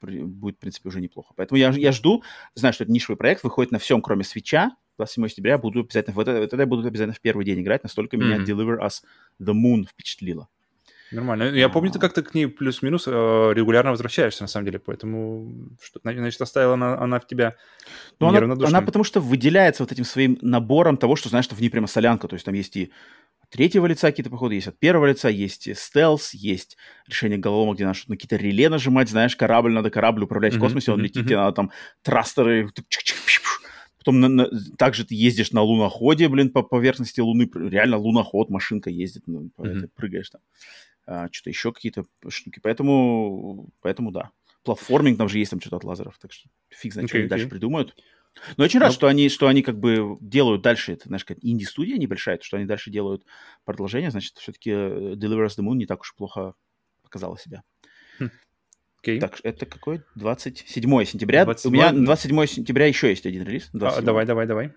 Будет, 0.00 0.56
в 0.56 0.58
принципе, 0.58 0.88
уже 0.88 1.00
неплохо. 1.00 1.34
Поэтому 1.36 1.58
я, 1.58 1.70
я 1.70 1.92
жду, 1.92 2.22
знаю, 2.54 2.72
что 2.72 2.84
это 2.84 2.92
нишевый 2.92 3.18
проект, 3.18 3.44
выходит 3.44 3.72
на 3.72 3.78
всем, 3.78 4.00
кроме 4.00 4.24
свеча, 4.24 4.74
27 4.96 5.28
сентября 5.28 5.58
буду 5.58 5.80
обязательно, 5.80 6.14
вот 6.14 6.28
это, 6.28 6.40
вот 6.40 6.52
это 6.52 6.56
я 6.56 6.66
буду 6.66 6.86
обязательно 6.86 7.14
в 7.14 7.20
первый 7.20 7.44
день 7.44 7.60
играть, 7.60 7.82
настолько 7.82 8.16
mm-hmm. 8.16 8.20
меня 8.20 8.36
Deliver 8.38 8.78
Us 8.80 9.02
The 9.40 9.52
Moon 9.52 9.86
впечатлило. 9.86 10.48
Нормально. 11.12 11.44
Я 11.54 11.68
помню, 11.68 11.92
ты 11.92 11.98
как-то 11.98 12.22
к 12.22 12.34
ней 12.34 12.48
плюс-минус 12.48 13.04
э, 13.06 13.10
регулярно 13.10 13.92
возвращаешься, 13.92 14.42
на 14.42 14.48
самом 14.48 14.66
деле, 14.66 14.80
поэтому 14.80 15.70
что, 15.80 16.00
значит, 16.02 16.40
оставила 16.40 16.74
она, 16.74 16.98
она 16.98 17.20
в 17.20 17.26
тебя 17.26 17.56
ну, 18.18 18.28
она, 18.28 18.54
она 18.66 18.82
потому 18.82 19.04
что 19.04 19.20
выделяется 19.20 19.84
вот 19.84 19.92
этим 19.92 20.04
своим 20.04 20.38
набором 20.42 20.96
того, 20.96 21.14
что, 21.14 21.28
знаешь, 21.28 21.44
что 21.44 21.54
в 21.54 21.60
ней 21.60 21.70
прямо 21.70 21.86
солянка, 21.86 22.26
то 22.26 22.34
есть 22.34 22.44
там 22.44 22.54
есть 22.54 22.76
и 22.76 22.90
третьего 23.50 23.86
лица 23.86 24.08
какие-то 24.08 24.30
походы, 24.30 24.54
есть 24.56 24.66
от 24.66 24.78
первого 24.78 25.06
лица, 25.06 25.28
есть 25.28 25.76
стелс, 25.76 26.34
есть 26.34 26.76
решение 27.06 27.38
головоломок, 27.38 27.76
где 27.76 27.86
надо 27.86 27.98
на 28.08 28.16
какие-то 28.16 28.36
реле 28.36 28.68
нажимать, 28.68 29.08
знаешь, 29.08 29.36
корабль, 29.36 29.72
надо 29.72 29.90
корабль 29.90 30.24
управлять 30.24 30.54
mm-hmm, 30.54 30.58
в 30.58 30.60
космосе, 30.60 30.92
он 30.92 30.98
mm-hmm, 30.98 31.02
летит, 31.02 31.30
mm-hmm. 31.30 31.36
надо 31.36 31.52
там 31.52 31.70
трастеры, 32.02 32.70
потом 33.98 34.20
на, 34.20 34.28
на, 34.28 34.48
также 34.76 35.04
ты 35.04 35.14
ездишь 35.14 35.52
на 35.52 35.62
луноходе, 35.62 36.28
блин, 36.28 36.50
по 36.50 36.62
поверхности 36.62 37.20
Луны, 37.20 37.48
реально 37.54 37.96
луноход, 37.96 38.50
машинка 38.50 38.90
ездит, 38.90 39.22
ну, 39.26 39.50
mm-hmm. 39.56 39.80
ты 39.80 39.88
прыгаешь 39.94 40.30
там 40.30 40.40
что-то 41.06 41.50
еще 41.50 41.72
какие-то 41.72 42.04
штуки. 42.28 42.60
Поэтому, 42.62 43.70
поэтому 43.80 44.10
да. 44.10 44.30
Платформинг 44.64 45.16
там 45.18 45.28
же 45.28 45.38
есть 45.38 45.50
там 45.50 45.60
что-то 45.60 45.76
от 45.76 45.84
лазеров, 45.84 46.18
так 46.18 46.32
что 46.32 46.48
фиг 46.70 46.92
знает, 46.92 47.06
okay, 47.06 47.10
что 47.10 47.18
они 47.18 47.26
okay. 47.26 47.30
дальше 47.30 47.48
придумают. 47.48 47.94
Но 48.56 48.64
очень 48.64 48.80
рад, 48.80 48.90
Но... 48.90 48.94
что 48.94 49.06
они, 49.06 49.28
что 49.28 49.46
они 49.46 49.62
как 49.62 49.78
бы 49.78 50.18
делают 50.20 50.62
дальше, 50.62 50.92
это, 50.92 51.08
знаешь, 51.08 51.24
как 51.24 51.38
инди-студия 51.40 51.96
небольшая, 51.96 52.38
что 52.42 52.56
они 52.56 52.66
дальше 52.66 52.90
делают 52.90 53.24
продолжение, 53.64 54.10
значит, 54.10 54.36
все-таки 54.36 54.70
э, 54.70 55.14
Deliver 55.14 55.46
Us 55.46 55.58
the 55.58 55.64
Moon 55.64 55.76
не 55.76 55.86
так 55.86 56.00
уж 56.00 56.14
плохо 56.14 56.54
показала 57.02 57.38
себя. 57.38 57.62
Okay. 58.20 59.16
Хм. 59.16 59.20
Так, 59.20 59.38
это 59.42 59.66
какой? 59.66 60.02
27 60.16 61.04
сентября. 61.04 61.44
27... 61.44 61.70
У 61.70 61.74
меня 61.74 61.92
27 61.92 62.46
сентября 62.46 62.86
еще 62.86 63.08
есть 63.08 63.24
один 63.24 63.44
релиз. 63.44 63.70
А, 63.80 64.02
давай, 64.02 64.26
давай, 64.26 64.46
давай. 64.46 64.72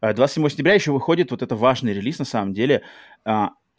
27 0.00 0.48
сентября 0.48 0.74
еще 0.74 0.92
выходит 0.92 1.30
вот 1.30 1.42
это 1.42 1.56
важный 1.56 1.92
релиз, 1.92 2.18
на 2.18 2.24
самом 2.24 2.54
деле. 2.54 2.82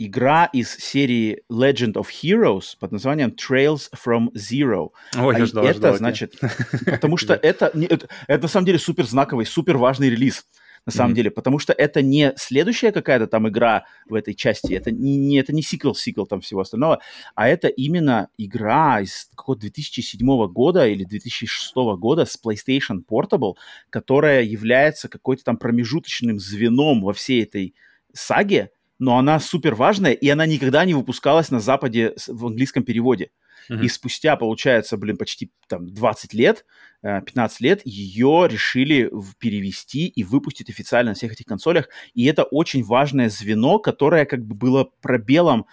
Игра 0.02 0.46
из 0.46 0.78
серии 0.78 1.44
Legend 1.52 1.96
of 1.96 2.08
Heroes 2.24 2.78
под 2.80 2.94
названием 2.94 3.36
Trails 3.36 3.90
from 3.94 4.30
Zero. 4.34 4.92
Ой, 5.18 5.36
а 5.36 5.46
ждал, 5.46 5.66
это 5.66 5.78
ждал 5.78 5.98
значит, 5.98 6.36
потому 6.86 7.18
что 7.18 7.34
это, 7.34 7.70
это, 7.76 8.08
на 8.28 8.48
самом 8.48 8.66
деле 8.66 8.80
супер 8.80 9.06
знаковый, 9.06 9.46
супер 9.46 9.78
важный 9.78 10.10
релиз 10.10 10.46
на 10.86 10.94
самом 10.94 11.12
mm-hmm. 11.12 11.16
деле, 11.16 11.32
потому 11.32 11.60
что 11.60 11.74
это 11.74 12.02
не 12.02 12.34
следующая 12.38 12.94
какая-то 12.94 13.28
там 13.28 13.50
игра 13.50 13.84
в 14.08 14.14
этой 14.14 14.34
части, 14.34 14.72
это 14.74 14.90
не, 14.90 15.18
не 15.18 15.38
это 15.38 15.54
не 15.54 15.62
сиквел, 15.62 15.94
сиквел 15.94 16.26
там 16.26 16.40
всего 16.40 16.62
остального, 16.62 17.02
а 17.36 17.50
это 17.50 17.68
именно 17.68 18.30
игра 18.38 19.02
из 19.02 19.30
какого-то 19.36 19.64
2007 19.64 20.48
года 20.48 20.88
или 20.88 21.04
2006 21.04 21.76
года 21.98 22.24
с 22.24 22.40
PlayStation 22.42 23.04
Portable, 23.06 23.56
которая 23.90 24.44
является 24.44 25.10
какой-то 25.10 25.44
там 25.44 25.58
промежуточным 25.58 26.40
звеном 26.40 27.02
во 27.02 27.12
всей 27.12 27.44
этой 27.44 27.76
саге, 28.14 28.72
но 29.00 29.18
она 29.18 29.40
супер 29.40 29.76
важная, 29.76 30.12
и 30.12 30.28
она 30.30 30.46
никогда 30.46 30.86
не 30.86 30.94
выпускалась 30.94 31.50
на 31.50 31.60
Западе 31.60 32.14
в 32.28 32.46
английском 32.46 32.84
переводе. 32.84 33.32
Mm-hmm. 33.70 33.86
И 33.86 33.88
спустя, 33.88 34.36
получается, 34.36 34.98
блин, 34.98 35.18
почти 35.18 35.52
там 35.68 35.88
20 35.88 36.34
лет, 36.34 36.66
15 37.02 37.62
э, 37.62 37.64
лет, 37.64 37.82
ее 37.86 38.48
решили 38.50 39.12
перевести 39.38 40.08
и 40.08 40.24
выпустить 40.24 40.70
официально 40.70 41.12
на 41.12 41.16
всех 41.16 41.32
этих 41.32 41.46
консолях. 41.46 41.88
И 42.14 42.26
это 42.26 42.44
очень 42.44 42.84
важное 42.84 43.30
звено, 43.30 43.80
которое 43.80 44.26
как 44.26 44.46
бы 44.46 44.56
было 44.56 44.90
пробелом 45.02 45.66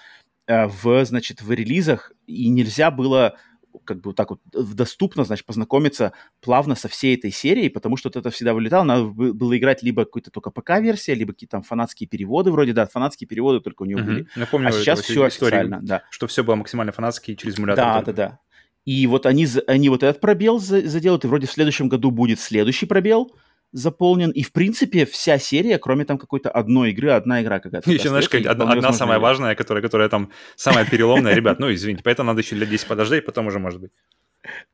э, 0.47 0.67
в, 0.67 1.05
значит, 1.05 1.43
в 1.43 1.51
релизах, 1.51 2.13
и 2.27 2.49
нельзя 2.49 2.91
было 2.91 3.37
как 3.85 4.01
бы 4.01 4.13
так 4.15 4.31
вот 4.31 4.41
доступно, 4.53 5.25
значит, 5.25 5.47
познакомиться 5.47 6.13
плавно 6.41 6.75
со 6.75 6.89
всей 6.89 7.17
этой 7.17 7.31
серией, 7.31 7.71
потому 7.71 7.97
что 7.97 8.09
вот 8.09 8.17
это 8.17 8.31
всегда 8.31 8.55
вылетало, 8.55 8.85
надо 8.85 9.05
было 9.07 9.57
играть 9.57 9.83
либо 9.83 10.05
какую-то 10.05 10.31
только 10.31 10.51
ПК-версия, 10.51 11.15
либо 11.15 11.33
какие-то 11.33 11.53
там 11.53 11.63
фанатские 11.63 12.09
переводы, 12.09 12.51
вроде, 12.51 12.73
да, 12.73 12.87
фанатские 12.87 13.29
переводы 13.29 13.61
только 13.61 13.83
у 13.83 13.87
него 13.87 14.01
угу. 14.01 14.07
были. 14.07 14.29
Напомню, 14.37 14.69
а 14.69 14.73
сейчас 14.73 15.01
все 15.01 15.25
официально, 15.25 15.81
да. 15.83 16.03
Что 16.11 16.27
все 16.27 16.45
было 16.45 16.55
максимально 16.55 16.93
фанатские 16.93 17.37
через 17.37 17.59
эмулятор. 17.59 17.85
Да, 17.85 17.95
только. 17.95 18.13
да, 18.13 18.29
да. 18.29 18.41
И 18.87 19.07
вот 19.09 19.27
они, 19.27 19.49
они 19.67 19.89
вот 19.89 20.05
этот 20.05 20.21
пробел 20.21 20.61
заделают, 20.61 21.25
и 21.25 21.29
вроде 21.29 21.49
в 21.49 21.51
следующем 21.51 21.89
году 21.89 22.13
будет 22.13 22.39
следующий 22.39 22.87
пробел, 22.87 23.33
заполнен. 23.73 24.31
И, 24.31 24.43
в 24.43 24.53
принципе, 24.53 25.05
вся 25.05 25.39
серия, 25.39 25.79
кроме 25.79 26.05
там 26.05 26.19
какой-то 26.19 26.51
одной 26.51 26.91
игры, 26.91 27.11
одна 27.11 27.43
игра 27.43 27.61
какая-то. 27.61 27.91
Еще, 27.91 28.09
знаешь, 28.09 28.29
как 28.29 28.47
одна, 28.47 28.71
одна 28.71 28.93
самая 28.93 29.19
важная, 29.19 29.55
которая, 29.55 29.83
которая 29.83 30.09
там 30.09 30.31
самая 30.57 30.85
переломная. 30.85 31.35
Ребят, 31.35 31.59
ну, 31.59 31.73
извините, 31.73 32.03
поэтому 32.03 32.29
надо 32.29 32.41
еще 32.41 32.57
лет 32.57 32.69
10 32.69 32.87
подождать, 32.87 33.25
потом 33.25 33.47
уже 33.47 33.59
может 33.59 33.81
быть. 33.81 33.91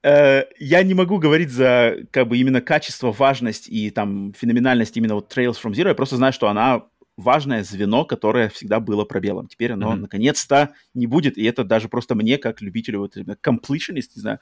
Э, 0.02 0.44
я 0.58 0.82
не 0.82 0.94
могу 0.94 1.18
говорить 1.18 1.50
за 1.50 1.96
как 2.10 2.28
бы 2.28 2.38
именно 2.38 2.60
качество, 2.60 3.12
важность 3.12 3.68
и 3.68 3.90
там 3.90 4.32
феноменальность 4.34 4.96
именно 4.96 5.14
вот 5.14 5.34
Trails 5.34 5.56
from 5.62 5.72
Zero. 5.72 5.88
Я 5.88 5.94
просто 5.94 6.16
знаю, 6.16 6.32
что 6.32 6.48
она 6.48 6.82
важное 7.16 7.62
звено, 7.62 8.04
которое 8.04 8.48
всегда 8.48 8.80
было 8.80 9.04
пробелом. 9.04 9.46
Теперь 9.46 9.72
оно 9.72 9.92
mm-hmm. 9.92 10.00
наконец-то 10.00 10.74
не 10.94 11.06
будет, 11.06 11.36
и 11.36 11.44
это 11.44 11.64
даже 11.64 11.88
просто 11.88 12.14
мне, 12.14 12.38
как 12.38 12.60
любителю, 12.60 13.00
вот, 13.00 13.16
completionist, 13.16 14.12
не 14.16 14.20
знаю, 14.20 14.40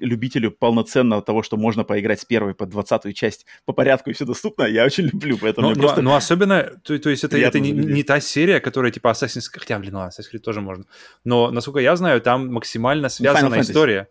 любителю 0.00 0.50
полноценного 0.50 1.22
того, 1.22 1.42
что 1.42 1.56
можно 1.56 1.84
поиграть 1.84 2.20
с 2.20 2.24
первой 2.24 2.54
по 2.54 2.66
двадцатую 2.66 3.12
часть 3.12 3.46
по 3.64 3.72
порядку 3.72 4.10
и 4.10 4.12
все 4.12 4.24
доступно, 4.24 4.64
я 4.64 4.84
очень 4.84 5.04
люблю, 5.12 5.38
поэтому 5.38 5.68
но, 5.68 5.74
но, 5.74 5.80
просто... 5.80 6.02
но 6.02 6.16
особенно, 6.16 6.70
то, 6.82 6.98
то 6.98 7.10
есть 7.10 7.24
это, 7.24 7.38
это 7.38 7.60
не, 7.60 7.72
не 7.72 8.02
та 8.02 8.20
серия, 8.20 8.60
которая 8.60 8.90
типа 8.90 9.08
Assassin's 9.08 9.44
Creed, 9.52 9.60
хотя, 9.60 9.78
блин, 9.78 9.94
ну 9.94 10.00
Assassin's 10.00 10.32
Creed 10.32 10.40
тоже 10.40 10.60
можно, 10.60 10.84
но, 11.24 11.50
насколько 11.50 11.78
я 11.80 11.96
знаю, 11.96 12.20
там 12.20 12.52
максимально 12.52 13.08
связанная 13.08 13.60
история. 13.60 14.08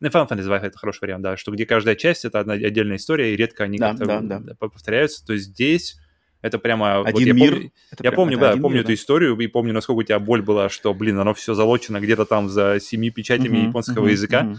Ну, 0.00 0.08
Final 0.08 0.28
Fantasy 0.28 0.42
2 0.42 0.58
это 0.58 0.76
хороший 0.76 1.00
вариант, 1.02 1.22
да, 1.22 1.36
что 1.36 1.52
где 1.52 1.64
каждая 1.64 1.94
часть 1.94 2.24
это 2.24 2.40
одна 2.40 2.54
отдельная 2.54 2.96
история, 2.96 3.32
и 3.32 3.36
редко 3.36 3.64
они 3.64 3.78
да, 3.78 3.90
как-то 3.90 4.20
да, 4.20 4.38
да. 4.40 4.54
повторяются, 4.54 5.24
то 5.24 5.32
есть 5.32 5.46
здесь 5.46 5.96
это 6.44 6.58
прямо... 6.58 7.00
Один 7.00 7.12
вот 7.12 7.22
я 7.22 7.32
мир. 7.32 7.52
Помню, 7.54 7.72
это 7.90 8.04
я 8.04 8.10
прям, 8.10 8.16
помню, 8.16 8.38
да, 8.38 8.50
помню 8.50 8.68
мир, 8.68 8.80
эту 8.80 8.88
да. 8.88 8.94
историю 8.94 9.38
и 9.38 9.46
помню, 9.46 9.72
насколько 9.72 10.00
у 10.00 10.02
тебя 10.02 10.18
боль 10.18 10.42
была, 10.42 10.68
что, 10.68 10.92
блин, 10.92 11.18
оно 11.18 11.32
все 11.32 11.54
залочено 11.54 12.00
где-то 12.00 12.26
там 12.26 12.50
за 12.50 12.80
семи 12.80 13.08
печатями 13.08 13.56
uh-huh, 13.56 13.68
японского 13.68 14.08
uh-huh, 14.08 14.12
языка. 14.12 14.42
Uh-huh. 14.42 14.56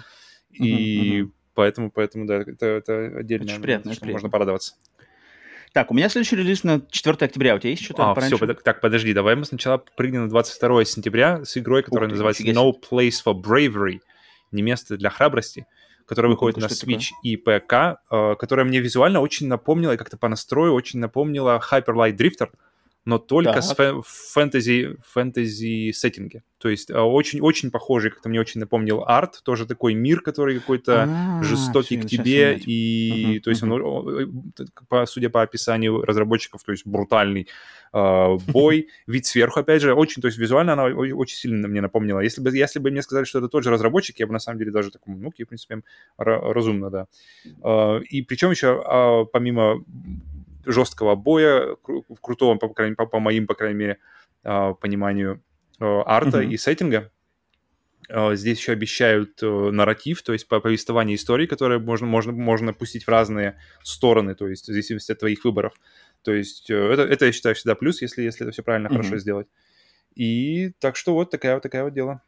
И 0.60 1.22
угу, 1.24 1.32
поэтому, 1.54 1.92
поэтому, 1.92 2.26
да, 2.26 2.38
это, 2.38 2.66
это 2.66 3.18
отдельно. 3.18 3.46
Очень 3.46 3.62
приятно, 3.62 3.92
что 3.94 4.02
приятно. 4.02 4.14
можно 4.14 4.30
порадоваться. 4.30 4.76
Так, 5.76 5.92
у 5.92 5.94
меня 5.94 6.08
следующий 6.08 6.38
релиз 6.38 6.64
на 6.64 6.82
4 6.90 7.18
октября. 7.20 7.56
У 7.56 7.60
тебя 7.60 7.72
есть 7.72 7.84
что-то 7.84 8.12
а, 8.12 8.22
все, 8.22 8.38
под... 8.38 8.64
так, 8.64 8.80
подожди, 8.80 9.14
давай 9.14 9.36
мы 9.36 9.44
сначала 9.44 9.84
прыгнем 9.98 10.24
на 10.24 10.30
22 10.30 10.86
сентября 10.86 11.44
с 11.44 11.58
игрой, 11.58 11.84
которая 11.84 12.08
Ух 12.08 12.14
называется 12.14 12.44
No 12.44 12.72
Place 12.72 13.16
for 13.26 13.34
Bravery, 13.34 14.00
не 14.54 14.62
место 14.62 14.96
для 14.96 15.10
храбрости, 15.10 15.68
которая 16.06 16.30
ну, 16.30 16.36
выходит 16.36 16.58
на 16.60 16.68
Switch 16.68 17.10
такое? 17.10 17.20
и 17.24 17.36
ПК, 17.36 18.00
э, 18.10 18.36
которая 18.40 18.66
мне 18.66 18.80
визуально 18.80 19.20
очень 19.20 19.50
напомнила, 19.50 19.92
и 19.92 19.98
как-то 19.98 20.16
по 20.16 20.30
настрою 20.30 20.74
очень 20.74 21.00
напомнила 21.00 21.62
Hyper 21.70 21.94
Light 21.94 22.16
Drifter, 22.16 22.52
но 23.06 23.20
только 23.20 23.54
так. 23.54 23.64
с 23.64 23.74
фэ- 23.74 24.02
фэнтези, 24.04 24.98
фэнтези 25.06 25.92
сеттинге. 25.92 26.44
То 26.58 26.70
есть 26.70 26.90
очень-очень 26.90 27.70
а, 27.70 27.72
похожий, 27.72 28.10
как-то 28.10 28.30
мне 28.30 28.40
очень 28.40 28.60
напомнил 28.60 29.04
арт, 29.06 29.42
тоже 29.44 29.68
такой 29.68 29.94
мир, 29.94 30.22
который 30.22 30.60
какой-то 30.60 31.04
А-а-а, 31.04 31.44
жестокий 31.44 31.98
к 31.98 32.08
тебе, 32.08 32.56
и 32.58 33.38
uh-huh, 33.38 33.40
то 33.42 33.50
есть 33.52 33.62
uh-huh. 33.62 33.82
он, 33.82 34.54
по, 34.90 35.06
судя 35.06 35.30
по 35.30 35.44
описанию 35.44 36.02
разработчиков, 36.02 36.64
то 36.64 36.72
есть 36.72 36.88
брутальный 36.88 37.48
э, 37.94 38.38
бой, 38.48 38.88
вид 39.08 39.28
сверху, 39.28 39.60
опять 39.60 39.84
же, 39.84 39.94
очень, 39.94 40.24
то 40.24 40.28
есть 40.28 40.40
визуально 40.40 40.74
она 40.74 40.86
очень 40.86 41.38
сильно 41.38 41.68
мне 41.68 41.82
напомнила. 41.82 42.22
Если 42.22 42.42
бы, 42.42 42.56
если 42.56 42.80
бы 42.80 42.90
мне 42.90 43.04
сказали, 43.04 43.26
что 43.26 43.38
это 43.38 43.48
тот 43.48 43.64
же 43.64 43.70
разработчик, 43.70 44.20
я 44.20 44.26
бы 44.26 44.34
на 44.34 44.40
самом 44.40 44.58
деле 44.58 44.72
даже 44.72 44.90
такой, 44.90 45.14
ну, 45.14 45.30
в 45.30 45.46
принципе, 45.46 45.84
разумно, 46.18 46.90
да. 46.90 47.08
Э, 47.64 48.02
и 48.02 48.24
причем 48.24 48.50
еще, 48.50 48.84
э, 48.84 49.26
помимо 49.32 49.84
жесткого 50.66 51.16
боя, 51.16 51.76
крутого, 52.22 52.56
по, 52.56 52.70
крайней, 52.70 52.96
по, 52.96 53.06
по 53.06 53.20
моим, 53.20 53.48
по 53.48 53.56
крайней 53.56 53.78
мере, 53.78 53.98
а, 54.44 54.74
пониманию 54.74 55.42
а, 55.80 56.04
арта 56.06 56.42
mm-hmm. 56.42 56.54
и 56.54 56.58
сеттинга. 56.58 57.12
А, 58.10 58.36
здесь 58.36 58.60
еще 58.60 58.72
обещают 58.72 59.42
э, 59.42 59.48
нарратив, 59.48 60.22
то 60.22 60.34
есть 60.34 60.48
по 60.48 60.60
повествованию 60.60 61.18
истории, 61.18 61.48
которое 61.48 61.80
можно, 61.80 62.06
можно, 62.06 62.32
можно 62.32 62.74
пустить 62.74 63.06
в 63.06 63.10
разные 63.10 63.60
стороны, 63.82 64.36
то 64.36 64.48
есть 64.48 64.66
в 64.66 64.68
зависимости 64.68 65.12
от 65.12 65.20
твоих 65.20 65.44
выборов. 65.44 65.74
То 66.22 66.32
есть 66.34 66.70
э, 66.70 66.76
это, 66.76 67.02
это 67.02 67.26
я 67.26 67.32
считаю, 67.32 67.56
всегда 67.56 67.76
плюс, 67.76 68.02
если, 68.02 68.22
если 68.22 68.46
это 68.46 68.52
все 68.52 68.62
правильно, 68.64 68.88
mm-hmm. 68.88 68.98
хорошо 68.98 69.18
сделать. 69.18 69.48
И 70.14 70.72
так 70.80 70.96
что 70.96 71.14
вот 71.14 71.32
такая 71.32 71.56
вот 71.56 71.64
такая 71.64 71.84
вот 71.84 71.94
дело. 71.94 72.22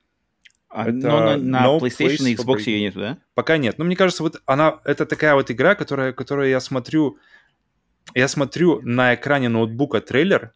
А, 0.69 0.89
это 0.89 1.07
но 1.07 1.19
на, 1.19 1.38
на 1.38 1.65
no 1.65 1.79
PlayStation 1.79 2.27
и 2.27 2.35
Xbox 2.35 2.63
ее 2.65 2.81
нету, 2.81 2.99
да? 2.99 3.17
Пока 3.35 3.57
нет. 3.57 3.77
Но 3.77 3.85
мне 3.85 3.95
кажется, 3.95 4.23
вот 4.23 4.41
она, 4.45 4.81
это 4.83 5.05
такая 5.05 5.33
вот 5.35 5.49
игра, 5.49 5.75
которая, 5.75 6.11
которую 6.11 6.49
я 6.49 6.59
смотрю, 6.59 7.17
я 8.13 8.27
смотрю 8.27 8.81
на 8.81 9.15
экране 9.15 9.49
ноутбука 9.49 10.01
трейлер, 10.01 10.53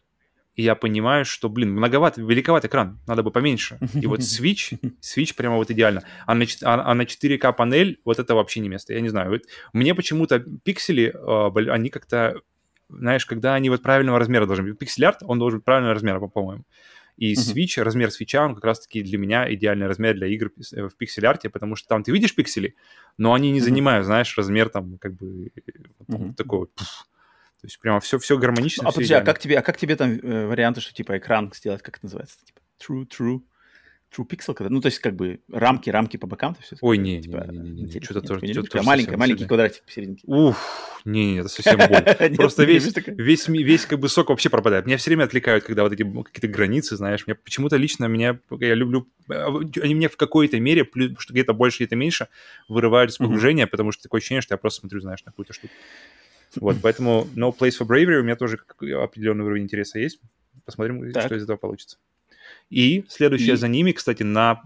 и 0.54 0.62
я 0.62 0.74
понимаю, 0.74 1.24
что, 1.24 1.48
блин, 1.48 1.72
многоват, 1.72 2.18
великоват 2.18 2.64
экран, 2.64 3.00
надо 3.06 3.22
бы 3.22 3.30
поменьше. 3.30 3.78
И 3.94 4.06
вот 4.06 4.20
Switch, 4.40 4.78
Switch 5.00 5.34
прямо 5.34 5.56
вот 5.56 5.70
идеально. 5.70 6.02
А 6.26 6.34
на, 6.34 6.44
а, 6.62 6.90
а 6.90 6.94
на 6.94 7.02
4К 7.02 7.52
панель 7.52 8.00
вот 8.04 8.18
это 8.18 8.34
вообще 8.34 8.60
не 8.60 8.68
место, 8.68 8.92
я 8.92 9.00
не 9.00 9.08
знаю. 9.08 9.30
Вот, 9.30 9.42
мне 9.72 9.94
почему-то 9.94 10.40
пиксели, 10.40 11.14
э, 11.14 11.70
они 11.70 11.88
как-то 11.88 12.40
знаешь, 12.90 13.24
когда 13.24 13.54
они 13.54 13.70
вот 13.70 13.82
правильного 13.82 14.18
размера 14.18 14.46
должны 14.46 14.64
быть. 14.64 14.78
Пиксель-арт, 14.78 15.22
он 15.22 15.38
должен 15.38 15.60
быть 15.60 15.64
правильного 15.64 15.94
размера, 15.94 16.20
по-моему. 16.20 16.64
И. 17.16 17.34
Switch, 17.34 17.80
размер 17.82 18.10
свеча, 18.10 18.44
он 18.44 18.54
как 18.54 18.64
раз-таки 18.64 19.02
для 19.02 19.18
меня 19.18 19.52
идеальный 19.52 19.86
размер 19.86 20.14
для 20.14 20.26
игр 20.26 20.50
э, 20.72 20.88
в 20.88 20.96
пиксель-арте, 20.96 21.50
потому 21.50 21.76
что 21.76 21.88
там 21.88 22.02
ты 22.02 22.12
видишь 22.12 22.34
пиксели, 22.34 22.74
но 23.18 23.32
они 23.32 23.50
не 23.50 23.60
Мгм. 23.60 23.64
занимают, 23.64 24.06
знаешь, 24.06 24.36
размер 24.36 24.68
там 24.68 24.98
как 24.98 25.14
бы 25.14 25.50
Мгм. 26.08 26.34
такой 26.34 26.58
вот. 26.60 26.70
То 27.62 27.66
есть 27.66 27.78
прямо 27.78 28.00
все, 28.00 28.18
все 28.18 28.36
гармонично. 28.38 28.82
А 28.82 28.90
всё 28.90 28.96
подожди, 28.96 29.14
а 29.14 29.20
как 29.20 29.38
тебе, 29.38 29.56
а 29.58 29.62
как 29.62 29.76
тебе 29.76 29.94
там 29.94 30.10
э, 30.20 30.46
варианты, 30.46 30.80
что 30.80 30.92
типа 30.92 31.18
экран 31.18 31.52
сделать, 31.54 31.80
как 31.80 31.96
это 31.98 32.06
называется? 32.06 32.38
Типа 32.44 32.60
true, 32.80 33.06
true, 33.06 33.40
true 34.12 34.26
pixel, 34.28 34.52
когда, 34.54 34.68
ну 34.68 34.80
то 34.80 34.86
есть 34.86 34.98
как 34.98 35.14
бы 35.14 35.38
рамки, 35.48 35.88
рамки 35.88 36.16
по 36.16 36.26
бокам-то 36.26 36.60
все. 36.60 36.74
Ой, 36.80 36.98
не, 36.98 37.18
не, 37.18 37.28
не, 37.28 37.28
не, 37.28 37.70
не, 37.70 37.82
не, 37.84 38.00
что-то 38.00 38.20
тоже- 38.22 38.48
что-то 38.48 38.68
тоже 38.68 38.82
А 38.82 38.86
маленькая, 38.86 39.16
маленький 39.16 39.46
квадратик 39.46 39.84
посерединке. 39.84 40.24
Уф, 40.26 41.02
не, 41.04 41.34
не, 41.34 41.38
это 41.38 41.48
совсем 41.48 41.78
боль. 41.88 42.34
Просто 42.36 42.66
не 42.66 42.72
весь, 42.72 42.92
весь, 43.06 43.46
весь 43.46 43.86
как 43.86 44.00
бы 44.00 44.08
сок 44.08 44.30
вообще 44.30 44.50
пропадает. 44.50 44.86
Меня 44.86 44.96
все 44.96 45.10
время 45.10 45.22
отвлекают, 45.22 45.62
когда 45.62 45.84
вот 45.84 45.92
эти 45.92 46.02
какие-то 46.02 46.48
границы, 46.48 46.96
знаешь. 46.96 47.28
Мне 47.28 47.36
почему-то 47.36 47.76
лично 47.76 48.06
меня, 48.06 48.40
я 48.58 48.74
люблю, 48.74 49.08
э, 49.28 49.46
они 49.80 49.94
мне 49.94 50.08
в 50.08 50.16
какой-то 50.16 50.58
мере, 50.58 50.84
что 51.18 51.32
где-то 51.32 51.52
больше, 51.52 51.84
где-то 51.84 51.94
меньше, 51.94 52.26
вырывают 52.68 53.12
из 53.12 53.18
погружения, 53.18 53.68
потому 53.68 53.92
что 53.92 54.02
такое 54.02 54.18
ощущение, 54.18 54.42
что 54.42 54.54
я 54.54 54.58
просто 54.58 54.80
смотрю, 54.80 55.00
знаешь, 55.00 55.24
на 55.24 55.30
какую-то 55.30 55.52
штуку. 55.52 55.72
Вот, 56.56 56.76
поэтому 56.82 57.26
No 57.34 57.56
Place 57.56 57.78
for 57.80 57.86
Bravery 57.86 58.16
у 58.20 58.22
меня 58.22 58.36
тоже 58.36 58.58
определенный 58.80 59.44
уровень 59.44 59.64
интереса 59.64 59.98
есть. 59.98 60.20
Посмотрим, 60.64 61.12
Так. 61.12 61.26
что 61.26 61.34
из 61.34 61.42
этого 61.44 61.56
получится. 61.56 61.98
И 62.70 63.04
следующая 63.08 63.52
И- 63.52 63.56
за 63.56 63.68
ними, 63.68 63.92
кстати, 63.92 64.22
на... 64.22 64.62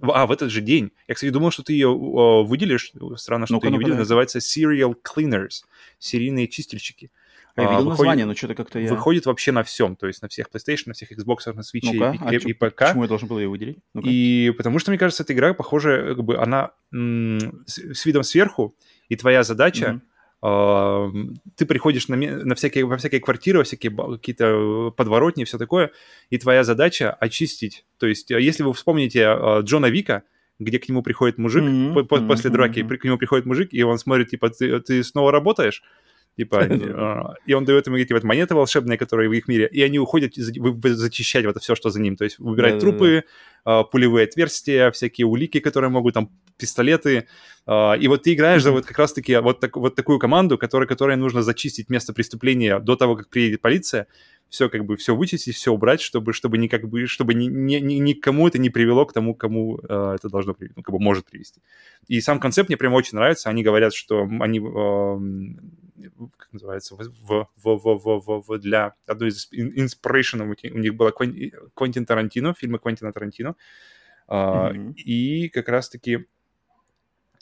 А, 0.00 0.26
в 0.26 0.32
этот 0.32 0.50
же 0.50 0.60
день. 0.60 0.90
Я, 1.08 1.14
кстати, 1.14 1.30
думал, 1.30 1.50
что 1.50 1.62
ты 1.62 1.72
ее 1.72 1.88
о, 1.88 2.44
выделишь. 2.44 2.92
Странно, 3.16 3.46
что 3.46 3.54
Ну-ка, 3.54 3.66
ты 3.66 3.70
не 3.70 3.76
ну-ка, 3.76 3.84
выделил. 3.84 3.98
Называется 3.98 4.38
Serial 4.38 4.94
Cleaners. 5.02 5.62
Серийные 5.98 6.48
чистильщики. 6.48 7.10
А 7.56 7.62
Я 7.62 7.68
А, 7.68 7.70
видел 7.70 7.84
выходит- 7.84 7.98
название, 8.00 8.26
но 8.26 8.34
что-то 8.34 8.54
как-то 8.56 8.78
я... 8.80 8.90
Выходит 8.90 9.26
вообще 9.26 9.52
на 9.52 9.62
всем. 9.62 9.94
То 9.96 10.06
есть 10.08 10.20
на 10.20 10.28
всех 10.28 10.48
PlayStation, 10.52 10.82
на 10.86 10.94
всех 10.94 11.12
Xbox, 11.12 11.52
на 11.54 11.60
Switch 11.60 11.84
Ну-ка, 11.84 12.12
и, 12.12 12.18
а 12.20 12.34
и- 12.34 12.38
чё- 12.40 12.48
и 12.48 12.52
ПК. 12.52 12.74
почему 12.76 13.02
я 13.02 13.08
должен 13.08 13.28
был 13.28 13.38
ее 13.38 13.48
выделить? 13.48 13.78
Ну-ка. 13.94 14.08
И 14.10 14.50
потому 14.56 14.78
что, 14.80 14.90
мне 14.90 14.98
кажется, 14.98 15.22
эта 15.22 15.32
игра 15.32 15.54
похожа, 15.54 16.14
как 16.16 16.24
бы 16.24 16.36
она 16.36 16.72
с, 16.92 17.78
с 17.94 18.04
видом 18.04 18.24
сверху, 18.24 18.74
и 19.08 19.16
твоя 19.16 19.42
задача, 19.44 19.92
Мгм. 19.92 20.02
Ты 21.56 21.64
приходишь 21.64 22.08
на, 22.08 22.16
на 22.16 22.54
всякие, 22.54 22.84
во 22.84 22.98
всякие 22.98 23.20
квартиры, 23.20 23.58
во 23.58 23.64
всякие 23.64 23.90
какие-то 23.90 24.92
подворотни 24.96 25.42
и 25.42 25.46
все 25.46 25.56
такое, 25.56 25.90
и 26.28 26.36
твоя 26.36 26.64
задача 26.64 27.12
очистить. 27.12 27.86
То 27.98 28.06
есть, 28.06 28.30
а, 28.30 28.38
если 28.38 28.62
вы 28.62 28.74
вспомните 28.74 29.26
а, 29.26 29.60
Джона 29.60 29.86
Вика, 29.86 30.22
где 30.58 30.78
к 30.78 30.88
нему 30.88 31.02
приходит 31.02 31.38
мужик 31.38 31.64
Мгм, 31.64 31.94
по- 31.94 32.04
по- 32.04 32.16
мгм, 32.18 32.28
после 32.28 32.50
драки, 32.50 32.80
мгм. 32.80 32.88
при- 32.88 32.96
к 32.98 33.04
нему 33.04 33.16
приходит 33.16 33.46
мужик, 33.46 33.70
и 33.72 33.82
он 33.82 33.98
смотрит, 33.98 34.28
типа, 34.30 34.50
ты, 34.50 34.80
ты 34.80 35.02
снова 35.02 35.32
работаешь? 35.32 35.82
Типа, 36.36 36.60
а, 36.68 37.34
и 37.46 37.54
он 37.54 37.64
дает 37.64 37.86
ему 37.86 37.96
эти 37.96 38.12
вот 38.12 38.24
монеты 38.24 38.54
волшебные, 38.54 38.98
которые 38.98 39.28
в 39.28 39.32
их 39.32 39.48
мире, 39.48 39.68
и 39.70 39.82
они 39.82 39.98
уходят 39.98 40.34
зачищать 40.34 41.44
вот 41.44 41.52
это 41.52 41.60
все, 41.60 41.74
что 41.74 41.90
за 41.90 42.00
ним. 42.00 42.16
То 42.16 42.24
есть 42.24 42.38
выбирать 42.38 42.78
трупы, 42.80 43.24
а, 43.64 43.84
пулевые 43.84 44.24
отверстия, 44.24 44.90
всякие 44.90 45.26
улики, 45.26 45.60
которые 45.60 45.90
могут, 45.90 46.14
там, 46.14 46.30
пистолеты. 46.58 47.28
А, 47.66 47.94
И 47.94 48.08
вот 48.08 48.24
ты 48.24 48.34
играешь 48.34 48.62
за 48.62 48.72
вот 48.72 48.84
как 48.84 48.98
раз-таки 48.98 49.36
вот, 49.36 49.60
так, 49.60 49.76
вот 49.76 49.94
такую 49.94 50.18
команду, 50.18 50.58
которой, 50.58 50.86
которой 50.86 51.16
нужно 51.16 51.42
зачистить 51.42 51.88
место 51.88 52.12
преступления 52.12 52.78
до 52.78 52.96
того, 52.96 53.16
как 53.16 53.28
приедет 53.28 53.60
полиция, 53.60 54.06
все 54.54 54.68
как 54.68 54.84
бы 54.84 54.96
все 54.96 55.14
вычистить, 55.16 55.56
все 55.56 55.72
убрать, 55.72 56.00
чтобы, 56.00 56.32
чтобы, 56.32 56.58
не, 56.58 56.68
как 56.68 56.88
бы, 56.88 57.06
чтобы 57.06 57.34
ни, 57.34 57.46
ни, 57.46 57.74
ни- 57.80 57.94
никому 57.94 58.46
это 58.46 58.58
не 58.58 58.70
привело 58.70 59.04
к 59.04 59.12
тому, 59.12 59.34
кому 59.34 59.80
э, 59.82 60.14
это 60.14 60.28
должно 60.28 60.54
привести, 60.54 60.74
ну, 60.76 60.82
как 60.84 60.92
бы 60.94 61.00
может 61.00 61.26
привести. 61.26 61.60
И 62.06 62.20
сам 62.20 62.38
концепт 62.38 62.68
мне 62.68 62.76
прямо 62.76 62.94
очень 62.94 63.16
нравится. 63.16 63.50
Они 63.50 63.64
говорят, 63.64 63.92
что 63.94 64.22
они, 64.40 64.58
эм, 64.60 65.58
как 66.38 66.52
называется, 66.52 66.94
в, 66.94 66.98
в, 67.00 67.48
в, 67.56 67.78
в, 67.78 68.20
в- 68.20 68.44
в- 68.46 68.58
для 68.58 68.94
одной 69.06 69.30
из 69.30 69.48
inspiration 69.52 70.42
у 70.42 70.54
них- 70.78 70.94
была 70.94 71.10
Квен- 71.10 71.50
Квентин 71.74 72.06
Тарантино, 72.06 72.54
фильмы 72.54 72.78
Квентина 72.78 73.12
Тарантино. 73.12 73.56
А, 74.28 74.70
Мгм. 74.72 74.92
И 74.92 75.48
как 75.48 75.68
раз-таки 75.68 76.26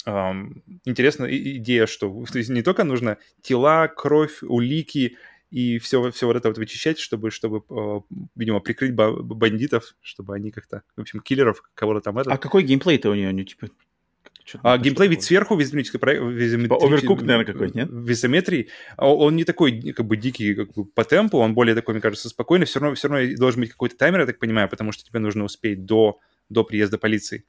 ам, 0.04 0.62
интересная 0.84 1.28
и- 1.28 1.58
идея, 1.58 1.86
что 1.86 2.24
то 2.32 2.38
есть 2.38 2.50
не 2.50 2.62
только 2.62 2.84
нужно 2.84 3.18
тела, 3.42 3.88
кровь, 3.88 4.42
улики 4.42 5.16
и 5.52 5.78
все, 5.78 6.10
все 6.10 6.26
вот 6.26 6.36
это 6.36 6.48
вот 6.48 6.56
вычищать, 6.56 6.98
чтобы, 6.98 7.30
чтобы 7.30 7.62
э, 7.68 8.00
видимо, 8.36 8.60
прикрыть 8.60 8.94
ба- 8.94 9.12
бандитов, 9.12 9.94
чтобы 10.00 10.34
они 10.34 10.50
как-то, 10.50 10.82
в 10.96 11.02
общем, 11.02 11.20
киллеров, 11.20 11.62
кого-то 11.74 12.00
там 12.00 12.18
это. 12.18 12.32
А 12.32 12.38
какой 12.38 12.62
геймплей-то 12.62 13.10
у 13.10 13.14
нее? 13.14 13.32
Ну, 13.32 13.44
типа... 13.44 13.68
А 14.62 14.78
геймплей 14.78 15.08
ведь 15.08 15.22
сверху 15.22 15.54
в 15.54 15.62
изометрической 15.62 16.00
про- 16.00 16.20
в 16.20 16.36
изометри- 16.36 16.68
Overcooked, 16.68 17.24
наверное, 17.24 17.44
какой-то, 17.44 17.76
нет? 17.76 17.90
В 17.90 18.10
изометрии. 18.10 18.70
А 18.96 19.14
Он 19.14 19.36
не 19.36 19.44
такой, 19.44 19.92
как 19.92 20.06
бы, 20.06 20.16
дикий 20.16 20.54
как 20.54 20.72
бы, 20.72 20.84
по 20.86 21.04
темпу, 21.04 21.38
он 21.38 21.54
более 21.54 21.74
такой, 21.74 21.94
мне 21.94 22.00
кажется, 22.00 22.30
спокойный. 22.30 22.64
Все 22.64 22.80
равно, 22.80 22.94
все 22.94 23.08
равно 23.08 23.36
должен 23.36 23.60
быть 23.60 23.70
какой-то 23.70 23.96
таймер, 23.96 24.20
я 24.20 24.26
так 24.26 24.38
понимаю, 24.38 24.68
потому 24.70 24.90
что 24.90 25.04
тебе 25.04 25.20
нужно 25.20 25.44
успеть 25.44 25.84
до, 25.84 26.18
до 26.48 26.64
приезда 26.64 26.96
полиции. 26.96 27.38
А, 27.38 27.46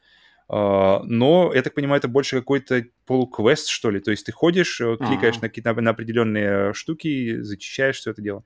Но, 0.50 1.52
я 1.56 1.62
так 1.62 1.74
понимаю, 1.74 2.00
это 2.00 2.08
больше 2.08 2.38
какой-то 2.38 2.86
полуквест, 3.06 3.68
что 3.68 3.90
ли. 3.90 4.00
То 4.00 4.12
есть 4.12 4.26
ты 4.26 4.32
ходишь, 4.32 4.80
э, 4.82 4.98
кликаешь 4.98 5.36
А. 5.38 5.42
на, 5.42 5.50
какие-то- 5.50 5.74
на 5.82 5.92
определенные 5.92 6.74
штуки, 6.74 7.40
зачищаешь 7.42 7.98
все 7.98 8.12
это 8.12 8.22
дело. 8.22 8.44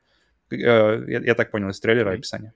Э, 0.51 0.55
Я, 1.07 1.19
я 1.19 1.35
так 1.35 1.51
понял 1.51 1.69
из 1.69 1.79
трейлера 1.79 2.09
Окей. 2.09 2.19
описания. 2.19 2.53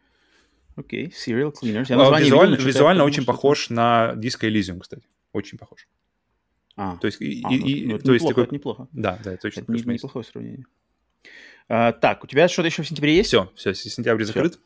Окей, 0.77 1.07
Serial 1.07 1.51
Cleaners. 1.51 1.87
Я 1.89 1.95
А, 1.95 1.99
название 1.99 2.25
видел, 2.25 2.37
Визуально, 2.37 2.57
но 2.57 2.67
визуально 2.67 3.03
очень 3.03 3.23
это- 3.23 3.31
похож 3.31 3.69
на 3.69 4.13
Disco 4.15 4.47
Elysium, 4.49 4.79
кстати. 4.79 5.03
Очень 5.33 5.57
похож. 5.57 5.87
А, 6.77 6.95
То 6.97 7.07
есть, 7.07 7.19
и, 7.21 7.41
а, 7.43 7.51
и- 7.53 7.59
ну, 7.59 7.65
и- 7.67 7.85
ну, 7.87 7.95
это 7.97 8.05
то 8.05 8.13
есть 8.13 8.23
неплохо, 8.23 8.33
такой... 8.35 8.43
это 8.45 8.55
неплохо. 8.55 8.87
Да, 8.93 9.19
да, 9.23 9.33
это 9.33 9.47
очень 9.47 9.63
Это 9.63 9.71
не- 9.71 9.77
есть. 9.79 9.87
неплохое 9.87 10.23
сравнение. 10.23 10.65
А, 11.67 11.91
так, 11.91 12.23
у 12.23 12.27
тебя 12.27 12.47
что-то 12.47 12.67
еще 12.67 12.83
в 12.83 12.87
сентябре 12.87 13.15
есть? 13.15 13.27
Все, 13.29 13.51
все, 13.55 13.73
сентябрь 13.73 14.23
Всё. 14.23 14.33
закрыт. 14.33 14.59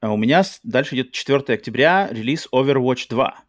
А 0.00 0.12
у 0.12 0.16
меня 0.16 0.42
дальше 0.62 0.94
идет 0.96 1.12
4 1.12 1.54
октября 1.54 2.08
релиз 2.10 2.48
Overwatch 2.52 3.06
2. 3.08 3.42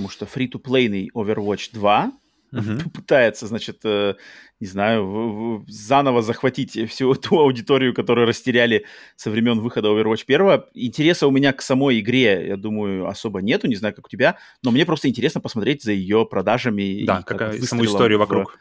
Потому 0.00 0.10
что 0.12 0.24
фри-то-плейный 0.24 1.10
Overwatch 1.14 1.70
2 1.74 2.12
Мгм. 2.52 2.90
пытается, 2.94 3.46
значит, 3.46 3.80
э, 3.84 4.14
не 4.58 4.66
знаю, 4.66 5.62
заново 5.68 6.22
захватить 6.22 6.72
всю 6.90 7.14
ту 7.16 7.38
аудиторию, 7.38 7.92
которую 7.94 8.26
растеряли 8.26 8.86
со 9.16 9.30
времен 9.30 9.60
выхода 9.60 9.88
Overwatch 9.88 10.24
1. 10.26 10.62
Интереса 10.72 11.26
у 11.26 11.30
меня 11.30 11.52
к 11.52 11.60
самой 11.60 12.00
игре, 12.00 12.46
я 12.48 12.56
думаю, 12.56 13.08
особо 13.08 13.42
нету, 13.42 13.68
не 13.68 13.76
знаю, 13.76 13.94
как 13.94 14.06
у 14.06 14.08
тебя, 14.08 14.38
но 14.62 14.70
мне 14.70 14.86
просто 14.86 15.06
интересно 15.08 15.42
посмотреть 15.42 15.82
за 15.82 15.92
ее 15.92 16.24
продажами. 16.24 16.82
и 16.82 17.04
Да, 17.04 17.16
как 17.18 17.26
какая 17.38 17.60
саму 17.60 17.84
историю 17.84 18.16
в- 18.18 18.20
вокруг. 18.20 18.58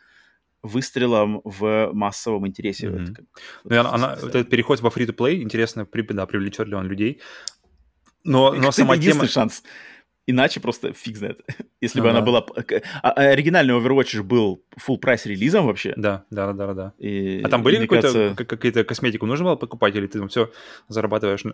Выстрелом 0.62 1.40
в 1.46 1.92
массовом 1.94 2.46
интересе. 2.48 2.90
Мгм. 2.90 3.06
Вот 3.06 3.16
как- 3.16 3.26
Ну, 3.64 3.76
и 3.76 3.78
она, 3.78 3.90
вот 3.92 3.96
она- 3.96 4.18
вот 4.22 4.36
этот 4.36 4.50
переход 4.50 4.82
во 4.82 4.90
free-to-play, 4.90 5.42
интересно, 5.42 5.86
при, 5.86 6.02
да, 6.02 6.26
привлечет 6.26 6.68
ли 6.68 6.76
он 6.76 6.86
людей. 6.88 7.22
Но, 8.26 8.52
но 8.52 8.58
Это 8.68 8.72
сама 8.74 8.98
тема... 8.98 9.26
шанс. 9.26 9.64
Иначе 10.32 10.60
просто 10.60 10.94
фиг 10.94 11.18
знает. 11.18 11.42
Если 11.82 12.00
Ну 12.00 12.04
бы 12.06 12.10
она 12.12 12.20
да. 12.20 12.26
была... 12.26 12.46
А, 13.02 13.10
а 13.12 13.22
оригинальный 13.32 13.74
Overwatch 13.74 14.12
же 14.12 14.24
был 14.24 14.62
full 14.78 14.98
прайс 14.98 15.26
релизом 15.26 15.66
вообще. 15.66 15.94
Да, 15.98 16.26
да, 16.30 16.54
да, 16.54 16.74
да. 16.74 16.94
И- 17.00 17.42
А 17.44 17.50
там 17.50 17.64
были 17.64 17.86
кажется- 17.88 18.34
как- 18.38 18.48
какие-то 18.48 18.84
косметику 18.84 19.26
нужно 19.26 19.46
было 19.46 19.56
покупать, 19.56 19.96
или 19.96 20.06
ты 20.08 20.20
там 20.20 20.28
все 20.28 20.52
зарабатываешь 20.88 21.44
на, 21.46 21.54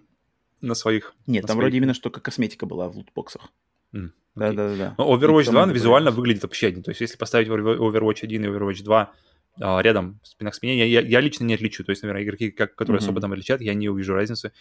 на 0.61 0.75
своих... 0.75 1.13
Нет, 1.27 1.43
на 1.43 1.47
там 1.47 1.55
своих- 1.55 1.63
вроде 1.65 1.77
именно 1.77 1.93
что 1.93 2.09
как 2.09 2.23
косметика 2.23 2.65
была 2.65 2.89
в 2.89 2.95
лутбоксах. 2.97 3.47
М, 3.93 4.11
Да, 4.35 4.51
да, 4.51 4.67
да, 4.69 4.75
да. 4.75 4.95
Но 4.97 5.15
Overwatch 5.15 5.43
И 5.43 5.45
там 5.45 5.53
2 5.53 5.63
это 5.63 5.71
визуально 5.73 6.11
выглядит 6.11 6.43
вообще 6.43 6.67
один. 6.67 6.83
То 6.83 6.91
есть, 6.91 7.01
если 7.01 7.17
поставить 7.17 7.47
Over- 7.47 7.77
Overwatch 7.77 8.23
1 8.23 8.43
и 8.43 8.47
Overwatch 8.47 8.83
2 8.83 9.11
а, 9.59 9.81
рядом, 9.81 10.19
спина 10.23 10.51
к 10.51 10.55
спине, 10.55 10.77
я, 10.77 10.85
я, 10.85 11.01
я 11.01 11.21
лично 11.21 11.45
не 11.45 11.53
отличу. 11.53 11.83
То 11.83 11.91
есть, 11.91 12.03
наверное, 12.03 12.23
игроки, 12.23 12.51
как, 12.51 12.75
которые 12.75 12.99
Мгм. 12.99 13.05
особо 13.05 13.21
там 13.21 13.31
отличат, 13.31 13.61
я 13.61 13.73
не 13.73 13.89
увижу 13.89 14.13
разницы. 14.13 14.51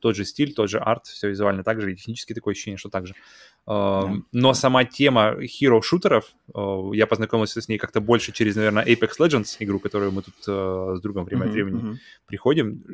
Тот 0.00 0.16
же 0.16 0.24
стиль, 0.24 0.52
тот 0.52 0.68
же 0.68 0.78
арт, 0.78 1.06
все 1.06 1.28
визуально 1.28 1.62
так 1.64 1.80
же, 1.80 1.92
и 1.92 1.96
технически 1.96 2.34
такое 2.34 2.52
ощущение, 2.52 2.78
что 2.78 2.88
так 2.90 3.06
же. 3.06 3.14
Да. 3.66 4.10
Но 4.32 4.54
сама 4.54 4.84
тема 4.84 5.36
хиро-шутеров, 5.40 6.24
а, 6.54 6.90
я 6.92 7.06
познакомился 7.06 7.60
с 7.60 7.68
ней 7.68 7.78
как-то 7.78 8.00
больше 8.00 8.32
через, 8.32 8.56
наверное, 8.56 8.84
Apex 8.84 9.10
Legends, 9.20 9.56
игру, 9.60 9.78
которую 9.78 10.12
мы 10.12 10.22
тут 10.22 10.34
а, 10.48 10.96
с 10.96 11.00
другом 11.00 11.24
время 11.24 11.44
от 11.44 11.46
Мгм, 11.46 11.54
времени 11.54 11.76
мгм. 11.82 11.98
приходим. 12.26 12.84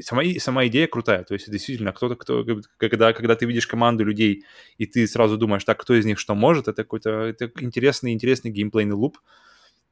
Сама, 0.00 0.22
сама 0.38 0.66
идея 0.66 0.88
крутая. 0.88 1.22
То 1.22 1.34
есть, 1.34 1.48
действительно, 1.50 1.92
кто-то, 1.92 2.16
кто, 2.16 2.44
когда, 2.78 3.12
когда 3.12 3.36
ты 3.36 3.46
видишь 3.46 3.66
команду 3.66 4.04
людей, 4.04 4.44
и 4.76 4.86
ты 4.86 5.06
сразу 5.06 5.36
думаешь, 5.36 5.64
так, 5.64 5.78
кто 5.78 5.94
из 5.94 6.04
них 6.04 6.18
что 6.18 6.34
может, 6.34 6.66
это 6.66 6.82
какой-то 6.82 7.10
это 7.10 7.52
интересный, 7.60 8.12
интересный 8.12 8.50
геймплейный 8.50 8.94
луп, 8.94 9.18
эм, 9.18 9.22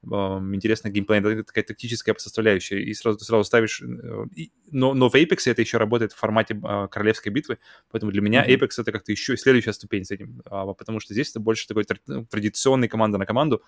интересная 0.04 0.90
геймплейная 0.90 1.42
такая 1.44 1.62
тактическая 1.64 2.14
составляющая, 2.18 2.82
и 2.82 2.92
сразу 2.94 3.18
ты 3.18 3.24
сразу 3.24 3.44
ставишь... 3.44 3.80
э, 3.82 4.24
и- 4.34 4.50
но, 4.70 4.94
но 4.94 5.08
в 5.08 5.14
Apex 5.14 5.42
это 5.50 5.62
еще 5.62 5.78
работает 5.78 6.12
в 6.12 6.16
формате 6.16 6.54
э, 6.62 6.88
королевской 6.88 7.30
битвы, 7.30 7.58
поэтому 7.90 8.10
для 8.12 8.20
меня 8.20 8.42
Мгм. 8.42 8.50
Apex 8.50 8.70
это 8.78 8.90
как-то 8.92 9.12
еще 9.12 9.36
следующая 9.36 9.72
ступень 9.72 10.04
с 10.04 10.10
этим, 10.10 10.42
а, 10.46 10.72
потому 10.74 10.98
что 11.00 11.14
здесь 11.14 11.30
это 11.30 11.40
больше 11.40 11.68
такой 11.68 11.84
ну, 12.06 12.24
традиционный 12.26 12.88
команда 12.88 13.18
на 13.18 13.26
команду. 13.26 13.62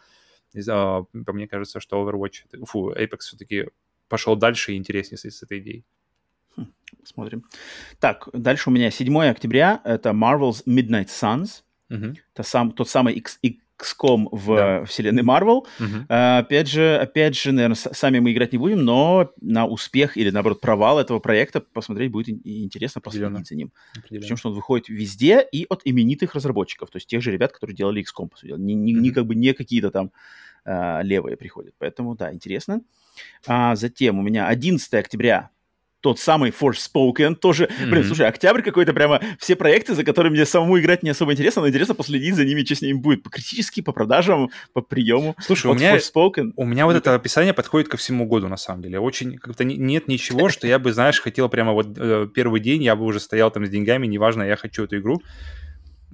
И, 0.54 0.60
а, 0.68 1.04
мне 1.12 1.46
кажется, 1.46 1.78
что 1.80 2.02
Overwatch, 2.02 2.64
фу, 2.66 2.90
Apex 2.92 3.18
все-таки 3.20 3.68
пошел 4.08 4.34
дальше 4.36 4.72
и 4.72 4.76
интереснее 4.76 5.18
с, 5.18 5.24
с 5.24 5.42
этой 5.42 5.58
идеей. 5.60 5.84
Посмотрим. 7.00 7.44
Так, 8.00 8.28
дальше 8.32 8.70
у 8.70 8.72
меня 8.72 8.90
7 8.90 9.18
октября. 9.30 9.80
Это 9.84 10.10
Marvel's 10.10 10.64
Midnight 10.66 11.08
Suns. 11.08 11.62
Мгм. 11.88 12.16
Это 12.32 12.42
сам, 12.44 12.72
тот 12.72 12.88
самый 12.88 13.14
X- 13.14 13.38
и- 13.42 13.60
XCOM 13.80 14.28
в 14.30 14.56
да. 14.56 14.84
вселенной 14.84 15.22
Marvel. 15.22 15.66
Угу. 15.80 16.06
А, 16.08 16.38
опять 16.38 16.68
же, 16.68 16.96
опять 16.96 17.36
же, 17.36 17.52
наверное, 17.52 17.76
сами 17.76 18.18
мы 18.20 18.32
играть 18.32 18.52
не 18.52 18.58
будем, 18.58 18.84
но 18.84 19.32
на 19.40 19.66
успех 19.66 20.16
или, 20.16 20.30
наоборот, 20.30 20.60
провал 20.60 20.98
этого 20.98 21.18
проекта 21.18 21.60
посмотреть 21.60 22.10
будет 22.10 22.28
интересно 22.44 23.00
проследить 23.00 23.46
за 23.46 23.54
ним. 23.54 23.72
Причем, 24.08 24.36
что 24.36 24.50
он 24.50 24.54
выходит 24.54 24.88
везде 24.88 25.46
и 25.50 25.66
от 25.68 25.82
именитых 25.84 26.34
разработчиков, 26.34 26.90
то 26.90 26.96
есть 26.96 27.08
тех 27.08 27.22
же 27.22 27.32
ребят, 27.32 27.52
которые 27.52 27.76
делали 27.76 28.02
XCOM, 28.02 28.28
по 28.28 28.36
сути. 28.36 28.52
Не, 28.52 28.74
не, 28.74 28.94
угу. 28.94 29.02
не 29.02 29.10
как 29.10 29.26
бы 29.26 29.34
не 29.34 29.52
какие-то 29.52 29.90
там 29.90 30.12
а, 30.64 31.02
левые 31.02 31.36
приходят. 31.36 31.74
Поэтому, 31.78 32.14
да, 32.14 32.32
интересно. 32.32 32.80
А, 33.46 33.76
затем 33.76 34.18
у 34.18 34.22
меня 34.22 34.48
11 34.48 34.94
октября 34.94 35.50
тот 36.04 36.20
самый 36.20 36.50
Forspoken 36.50 37.34
тоже. 37.34 37.64
Mm-hmm. 37.64 37.90
Блин, 37.90 38.04
слушай, 38.04 38.28
октябрь 38.28 38.60
какой-то 38.60 38.92
прямо 38.92 39.22
все 39.38 39.56
проекты, 39.56 39.94
за 39.94 40.04
которыми 40.04 40.34
мне 40.34 40.44
самому 40.44 40.78
играть 40.78 41.02
не 41.02 41.08
особо 41.08 41.32
интересно, 41.32 41.62
но 41.62 41.68
интересно 41.68 41.94
последить 41.94 42.34
за 42.34 42.44
ними, 42.44 42.62
что 42.62 42.74
с 42.74 42.82
ними 42.82 42.98
будет. 42.98 43.22
По 43.22 43.30
критически, 43.30 43.80
по 43.80 43.92
продажам, 43.92 44.50
по 44.74 44.82
приему. 44.82 45.34
Слушай, 45.40 45.68
вот 45.68 45.76
у 45.76 45.78
меня, 45.78 45.96
Forspoken. 45.96 46.52
у 46.56 46.66
меня 46.66 46.84
вот 46.84 46.94
это 46.94 47.14
описание 47.14 47.54
подходит 47.54 47.88
ко 47.88 47.96
всему 47.96 48.26
году, 48.26 48.48
на 48.48 48.58
самом 48.58 48.82
деле. 48.82 49.00
Очень, 49.00 49.38
как-то 49.38 49.64
нет 49.64 50.06
ничего, 50.06 50.50
что 50.50 50.66
я 50.66 50.78
бы, 50.78 50.92
знаешь, 50.92 51.18
хотел 51.22 51.48
прямо 51.48 51.72
вот 51.72 51.96
э, 51.96 52.28
первый 52.34 52.60
день, 52.60 52.82
я 52.82 52.96
бы 52.96 53.06
уже 53.06 53.18
стоял 53.18 53.50
там 53.50 53.64
с 53.64 53.70
деньгами, 53.70 54.06
неважно, 54.06 54.42
я 54.42 54.56
хочу 54.56 54.84
эту 54.84 54.98
игру 54.98 55.22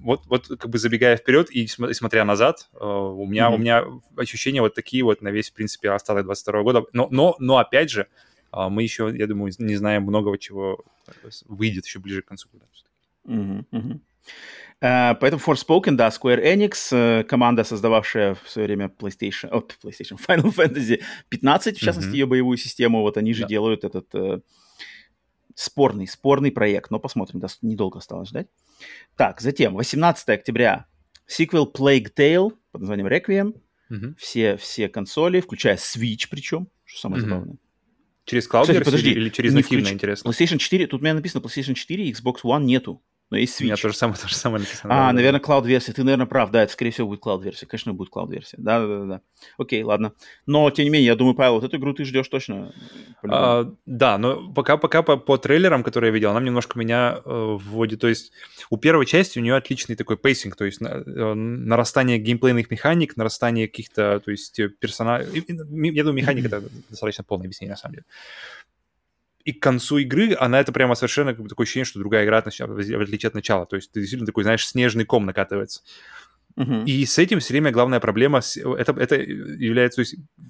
вот, 0.02 0.22
вот 0.26 0.46
как 0.46 0.70
бы 0.70 0.78
забегая 0.78 1.16
вперед 1.16 1.50
и 1.50 1.66
смотря 1.66 2.24
назад, 2.24 2.68
э, 2.72 2.84
у 2.84 3.26
меня, 3.26 3.48
mm-hmm. 3.48 3.54
у 3.54 3.58
меня 3.58 3.84
ощущения 4.16 4.60
вот 4.60 4.74
такие 4.74 5.04
вот 5.04 5.20
на 5.20 5.28
весь, 5.28 5.50
в 5.50 5.52
принципе, 5.52 5.90
остаток 5.90 6.24
22 6.24 6.62
года. 6.62 6.84
Но, 6.92 7.08
но, 7.10 7.36
но 7.38 7.58
опять 7.58 7.90
же, 7.90 8.06
мы 8.52 8.82
еще, 8.82 9.12
я 9.14 9.26
думаю, 9.26 9.52
не 9.58 9.76
знаем 9.76 10.02
многого, 10.02 10.38
чего 10.38 10.84
выйдет 11.46 11.86
еще 11.86 11.98
ближе 11.98 12.22
к 12.22 12.26
концу 12.26 12.48
года. 12.52 12.66
Uh-huh, 13.26 13.64
uh-huh. 13.70 14.00
Uh, 14.82 15.14
поэтому 15.20 15.42
Forspoken, 15.42 15.92
да, 15.92 16.08
Square 16.08 16.42
Enix, 16.42 16.72
uh, 16.90 17.22
команда, 17.24 17.64
создававшая 17.64 18.34
в 18.34 18.48
свое 18.48 18.66
время 18.66 18.86
PlayStation, 18.86 19.50
oh, 19.50 19.70
PlayStation 19.82 20.18
Final 20.26 20.54
Fantasy 20.54 21.02
15, 21.28 21.76
в 21.76 21.80
частности, 21.80 22.10
uh-huh. 22.10 22.14
ее 22.14 22.26
боевую 22.26 22.56
систему, 22.56 23.02
вот 23.02 23.18
они 23.18 23.34
же 23.34 23.42
да. 23.42 23.48
делают 23.48 23.84
этот 23.84 24.14
uh, 24.14 24.42
спорный, 25.54 26.06
спорный 26.06 26.50
проект, 26.50 26.90
но 26.90 26.98
посмотрим, 26.98 27.40
да, 27.40 27.48
недолго 27.60 27.98
осталось 27.98 28.30
ждать. 28.30 28.48
Так, 29.16 29.42
затем, 29.42 29.74
18 29.74 30.26
октября, 30.30 30.86
сиквел 31.26 31.70
Plague 31.70 32.08
Tale 32.16 32.52
под 32.72 32.80
названием 32.80 33.08
Requiem, 33.08 33.60
uh-huh. 33.90 34.14
все, 34.16 34.56
все 34.56 34.88
консоли, 34.88 35.40
включая 35.40 35.76
Switch 35.76 36.26
причем, 36.30 36.68
что 36.84 37.00
самое 37.00 37.22
uh-huh. 37.22 37.28
забавное. 37.28 37.56
Через 38.24 38.46
клауд-версию 38.48 39.16
или 39.16 39.28
через 39.30 39.54
нативно, 39.54 39.88
интересно? 39.88 40.28
PlayStation 40.28 40.58
4, 40.58 40.86
тут 40.86 41.00
у 41.00 41.04
меня 41.04 41.14
написано 41.14 41.42
PlayStation 41.42 41.74
4, 41.74 42.10
Xbox 42.10 42.42
One 42.44 42.64
нету 42.64 43.02
но 43.30 43.38
есть 43.38 43.54
Switch. 43.54 43.62
У 43.62 43.66
меня 43.66 43.76
то 43.76 43.88
же 43.88 43.94
самое, 43.94 44.18
то 44.18 44.28
же 44.28 44.34
самое 44.34 44.60
написано. 44.60 44.92
А, 44.92 45.06
да, 45.08 45.12
наверное, 45.12 45.40
клауд-версия. 45.40 45.92
Ты, 45.92 46.02
наверное, 46.02 46.26
прав. 46.26 46.50
Да, 46.50 46.64
это, 46.64 46.72
скорее 46.72 46.90
всего, 46.90 47.08
будет 47.08 47.20
клауд-версия. 47.20 47.66
Конечно, 47.66 47.94
будет 47.94 48.10
клауд-версия. 48.10 48.56
Да, 48.58 48.80
да, 48.80 48.86
да, 48.86 49.04
да. 49.04 49.20
Окей, 49.56 49.82
ладно. 49.84 50.12
Но, 50.46 50.68
тем 50.70 50.84
не 50.84 50.90
менее, 50.90 51.06
я 51.06 51.14
думаю, 51.14 51.34
Павел, 51.34 51.54
вот 51.54 51.64
эту 51.64 51.76
игру 51.76 51.94
ты 51.94 52.04
ждешь 52.04 52.28
точно. 52.28 52.72
А, 53.22 53.72
да, 53.86 54.18
но 54.18 54.52
пока, 54.52 54.76
пока 54.76 55.02
по, 55.02 55.16
по 55.16 55.38
трейлерам, 55.38 55.84
которые 55.84 56.08
я 56.08 56.14
видел, 56.14 56.30
она 56.30 56.40
немножко 56.40 56.78
меня 56.78 57.20
э, 57.24 57.56
вводит. 57.60 58.00
То 58.00 58.08
есть 58.08 58.32
у 58.68 58.76
первой 58.76 59.06
части 59.06 59.38
у 59.38 59.42
нее 59.42 59.54
отличный 59.54 59.94
такой 59.94 60.16
pacing, 60.16 60.56
то 60.56 60.64
есть 60.64 60.80
на, 60.80 60.88
э, 60.88 61.34
нарастание 61.34 62.18
геймплейных 62.18 62.70
механик, 62.70 63.16
нарастание 63.16 63.68
каких-то, 63.68 64.20
то 64.20 64.30
есть 64.32 64.60
персонажей. 64.80 65.44
Я 65.46 66.02
думаю, 66.02 66.14
механика 66.14 66.48
это 66.48 66.62
достаточно 66.88 67.22
полное 67.22 67.46
объяснение, 67.46 67.74
на 67.74 67.76
самом 67.76 67.94
деле 67.94 68.06
и 69.44 69.52
к 69.52 69.62
концу 69.62 69.98
игры 69.98 70.36
она 70.38 70.60
это 70.60 70.72
прямо 70.72 70.94
совершенно 70.94 71.32
как 71.32 71.42
бы 71.42 71.48
такое 71.48 71.64
ощущение, 71.64 71.84
что 71.84 71.98
другая 71.98 72.24
игра, 72.24 72.42
в 72.42 73.02
отличие 73.02 73.28
от 73.28 73.34
начала. 73.34 73.66
То 73.66 73.76
есть 73.76 73.90
ты 73.92 74.00
действительно 74.00 74.26
такой, 74.26 74.44
знаешь, 74.44 74.66
снежный 74.66 75.04
ком 75.04 75.26
накатывается. 75.26 75.82
Uh-huh. 76.56 76.84
И 76.84 77.06
с 77.06 77.18
этим 77.18 77.38
все 77.38 77.54
время 77.54 77.70
главная 77.70 78.00
проблема, 78.00 78.40
это, 78.56 78.92
это 78.92 79.16
является, 79.16 80.02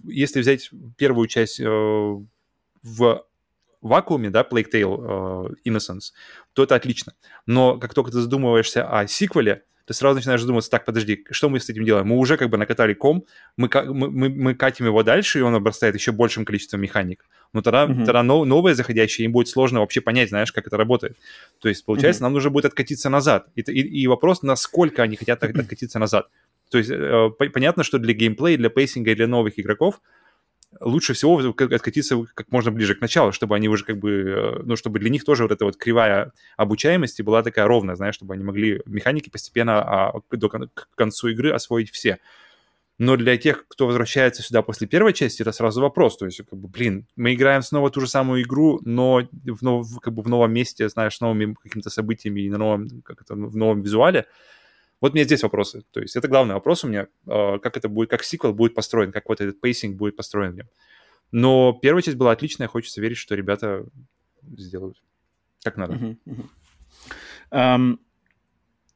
если 0.04 0.40
взять 0.40 0.70
первую 0.96 1.28
часть 1.28 1.60
э, 1.60 1.64
в 1.64 3.26
вакууме, 3.80 4.30
да, 4.30 4.42
Plague 4.42 4.70
Tale 4.72 5.54
э, 5.64 5.68
Innocence, 5.68 6.12
то 6.52 6.62
это 6.62 6.74
отлично. 6.74 7.14
Но 7.46 7.78
как 7.78 7.94
только 7.94 8.10
ты 8.10 8.20
задумываешься 8.20 8.88
о 8.88 9.06
сиквеле, 9.06 9.64
ты 9.90 9.94
сразу 9.94 10.14
начинаешь 10.14 10.40
задумываться, 10.40 10.70
так, 10.70 10.84
подожди, 10.84 11.24
что 11.32 11.48
мы 11.48 11.58
с 11.58 11.68
этим 11.68 11.84
делаем? 11.84 12.06
Мы 12.06 12.16
уже 12.16 12.36
как 12.36 12.48
бы 12.48 12.56
накатали 12.56 12.94
ком, 12.94 13.24
мы, 13.56 13.68
мы, 13.86 14.08
мы, 14.08 14.28
мы 14.28 14.54
катим 14.54 14.86
его 14.86 15.02
дальше, 15.02 15.40
и 15.40 15.42
он 15.42 15.52
обрастает 15.52 15.96
еще 15.96 16.12
большим 16.12 16.44
количеством 16.44 16.80
механик. 16.80 17.24
Но 17.52 17.60
тогда, 17.60 17.86
mm-hmm. 17.86 18.04
тогда 18.04 18.22
нов, 18.22 18.46
новое 18.46 18.74
заходящее, 18.74 19.24
им 19.24 19.32
будет 19.32 19.48
сложно 19.48 19.80
вообще 19.80 20.00
понять, 20.00 20.28
знаешь, 20.28 20.52
как 20.52 20.68
это 20.68 20.76
работает. 20.76 21.16
То 21.58 21.68
есть, 21.68 21.84
получается, 21.84 22.20
mm-hmm. 22.20 22.22
нам 22.22 22.32
нужно 22.34 22.50
будет 22.50 22.66
откатиться 22.66 23.10
назад. 23.10 23.48
И, 23.56 23.62
и, 23.62 24.02
и 24.02 24.06
вопрос, 24.06 24.42
насколько 24.42 25.02
они 25.02 25.16
хотят 25.16 25.42
откатиться 25.58 25.98
назад. 25.98 26.28
То 26.70 26.78
есть, 26.78 26.90
э, 26.92 27.30
понятно, 27.52 27.82
что 27.82 27.98
для 27.98 28.14
геймплея, 28.14 28.58
для 28.58 28.70
пейсинга 28.70 29.10
и 29.10 29.16
для 29.16 29.26
новых 29.26 29.58
игроков 29.58 30.00
лучше 30.78 31.14
всего 31.14 31.38
откатиться 31.38 32.24
как 32.34 32.50
можно 32.50 32.70
ближе 32.70 32.94
к 32.94 33.00
началу, 33.00 33.32
чтобы 33.32 33.56
они 33.56 33.68
уже 33.68 33.84
как 33.84 33.98
бы, 33.98 34.10
э, 34.10 34.62
ну, 34.62 34.76
чтобы 34.76 34.98
для 34.98 35.10
них 35.10 35.24
тоже 35.24 35.42
вот 35.42 35.52
эта 35.52 35.64
вот 35.64 35.76
кривая 35.76 36.32
обучаемости 36.56 37.22
была 37.22 37.42
такая 37.42 37.66
ровная, 37.66 37.96
знаешь, 37.96 38.14
чтобы 38.14 38.34
они 38.34 38.44
могли 38.44 38.80
механики 38.86 39.30
постепенно 39.30 39.82
а, 39.82 40.20
до, 40.30 40.48
к 40.48 40.88
концу 40.94 41.28
игры 41.28 41.52
освоить 41.52 41.90
все. 41.90 42.18
Но 42.98 43.16
для 43.16 43.38
тех, 43.38 43.66
кто 43.66 43.86
возвращается 43.86 44.42
сюда 44.42 44.60
после 44.60 44.86
первой 44.86 45.14
части, 45.14 45.40
это 45.40 45.52
сразу 45.52 45.80
вопрос. 45.80 46.18
То 46.18 46.26
есть, 46.26 46.42
как 46.44 46.58
бы, 46.58 46.68
блин, 46.68 47.06
мы 47.16 47.32
играем 47.32 47.62
снова 47.62 47.90
ту 47.90 48.02
же 48.02 48.06
самую 48.06 48.42
игру, 48.42 48.78
но 48.84 49.22
в, 49.32 49.62
нов, 49.62 49.88
как 50.02 50.12
бы 50.12 50.22
в 50.22 50.28
новом 50.28 50.52
месте, 50.52 50.86
знаешь, 50.90 51.16
с 51.16 51.20
новыми 51.22 51.56
какими-то 51.62 51.88
событиями 51.88 52.42
и 52.42 52.50
на 52.50 52.58
новом, 52.58 53.00
как 53.02 53.22
это, 53.22 53.34
в 53.34 53.56
новом 53.56 53.80
визуале. 53.80 54.26
Вот 55.00 55.12
у 55.12 55.14
меня 55.14 55.24
здесь 55.24 55.42
вопросы. 55.42 55.82
То 55.92 56.00
есть 56.00 56.16
это 56.16 56.28
главный 56.28 56.54
вопрос 56.54 56.84
у 56.84 56.88
меня, 56.88 57.08
а, 57.26 57.58
как 57.58 57.76
это 57.76 57.88
будет, 57.88 58.10
как 58.10 58.22
сиквел 58.22 58.52
будет 58.52 58.74
построен, 58.74 59.12
как 59.12 59.28
вот 59.28 59.40
этот 59.40 59.60
pacing 59.60 59.96
будет 59.96 60.16
построен 60.16 60.52
в 60.52 60.56
нем. 60.56 60.68
Но 61.32 61.72
первая 61.80 62.02
часть 62.02 62.16
была 62.16 62.32
отличная, 62.32 62.68
хочется 62.68 63.00
верить, 63.00 63.16
что 63.16 63.34
ребята 63.34 63.86
сделают 64.56 65.00
как 65.62 65.76
надо. 65.76 65.94
Угу, 65.94 66.16
угу. 66.26 66.46
Эм, 67.50 67.98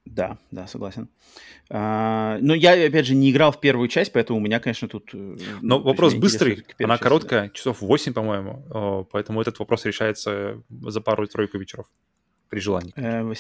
да, 0.05 0.39
да, 0.51 0.67
согласен. 0.67 1.09
Э, 1.71 2.39
но 2.41 2.55
я, 2.55 2.73
опять 2.87 3.07
же, 3.07 3.15
не 3.15 3.31
играл 3.31 3.53
в 3.53 3.61
первую 3.61 3.89
часть, 3.89 4.13
поэтому 4.13 4.39
у 4.39 4.43
меня, 4.43 4.61
конечно, 4.61 4.87
тут... 4.87 5.11
Э, 5.15 5.37
но 5.63 5.81
вопрос 5.81 6.15
быстрый, 6.15 6.65
она 6.79 6.95
части, 6.95 7.03
короткая, 7.03 7.43
да. 7.45 7.49
часов 7.51 7.81
8, 7.81 8.13
по-моему, 8.13 9.09
поэтому 9.11 9.41
этот 9.41 9.59
вопрос 9.59 9.85
решается 9.87 10.63
за 10.69 11.01
пару-тройку 11.01 11.59
вечеров 11.59 11.87
при 12.49 12.61
желании. 12.61 12.93
Uh, 12.97 13.35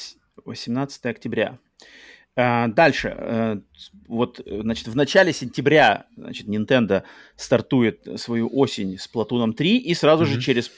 18 0.44 1.06
октября. 1.06 1.48
А, 1.48 1.58
дальше. 2.36 3.14
Э, 3.16 3.60
вот, 4.08 4.40
значит, 4.44 4.88
в 4.88 4.96
начале 4.96 5.32
сентября, 5.32 6.06
значит, 6.16 6.48
Nintendo 6.48 7.04
стартует 7.36 8.06
свою 8.16 8.48
осень 8.52 8.98
с 8.98 9.06
Платуном 9.06 9.52
3, 9.52 9.78
и 9.78 9.94
сразу 9.94 10.24
mm-hmm. 10.24 10.26
же 10.26 10.40
через 10.40 10.70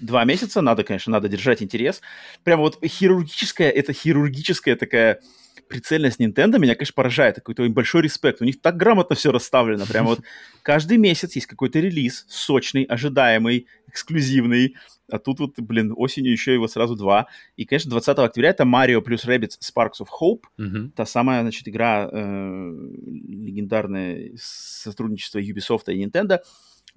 два 0.00 0.24
месяца, 0.24 0.60
надо, 0.60 0.82
конечно, 0.82 1.12
надо 1.12 1.28
держать 1.28 1.62
интерес. 1.62 2.00
Прямо 2.42 2.62
вот 2.62 2.84
хирургическая, 2.84 3.70
это 3.70 3.92
хирургическая 3.92 4.76
такая 4.76 5.20
прицельность 5.68 6.20
Nintendo 6.20 6.58
меня, 6.58 6.74
конечно, 6.74 6.94
поражает. 6.94 7.36
Какой-то 7.36 7.68
большой 7.68 8.02
респект. 8.02 8.40
У 8.40 8.44
них 8.44 8.60
так 8.60 8.76
грамотно 8.76 9.16
все 9.16 9.32
расставлено. 9.32 9.86
Прямо 9.86 10.10
вот 10.10 10.20
каждый 10.62 10.98
месяц 10.98 11.34
есть 11.34 11.46
какой-то 11.46 11.78
релиз 11.78 12.26
сочный, 12.28 12.84
ожидаемый, 12.84 13.66
эксклюзивный. 13.94 14.76
А 15.10 15.18
тут 15.18 15.40
вот, 15.40 15.58
блин, 15.58 15.94
осенью 15.96 16.32
еще 16.32 16.52
его 16.52 16.68
сразу 16.68 16.96
два. 16.96 17.28
И, 17.56 17.64
конечно, 17.64 17.90
20 17.90 18.18
октября 18.18 18.50
это 18.50 18.64
Mario 18.64 19.00
плюс 19.00 19.24
Rabbids 19.24 19.58
Sparks 19.60 20.00
of 20.00 20.08
Hope. 20.20 20.42
Mm-hmm. 20.58 20.90
Та 20.96 21.06
самая, 21.06 21.42
значит, 21.42 21.68
игра 21.68 22.08
э, 22.10 22.16
легендарное 22.16 24.32
сотрудничество 24.36 25.38
Ubisoft 25.38 25.92
и 25.92 26.04
Nintendo. 26.04 26.40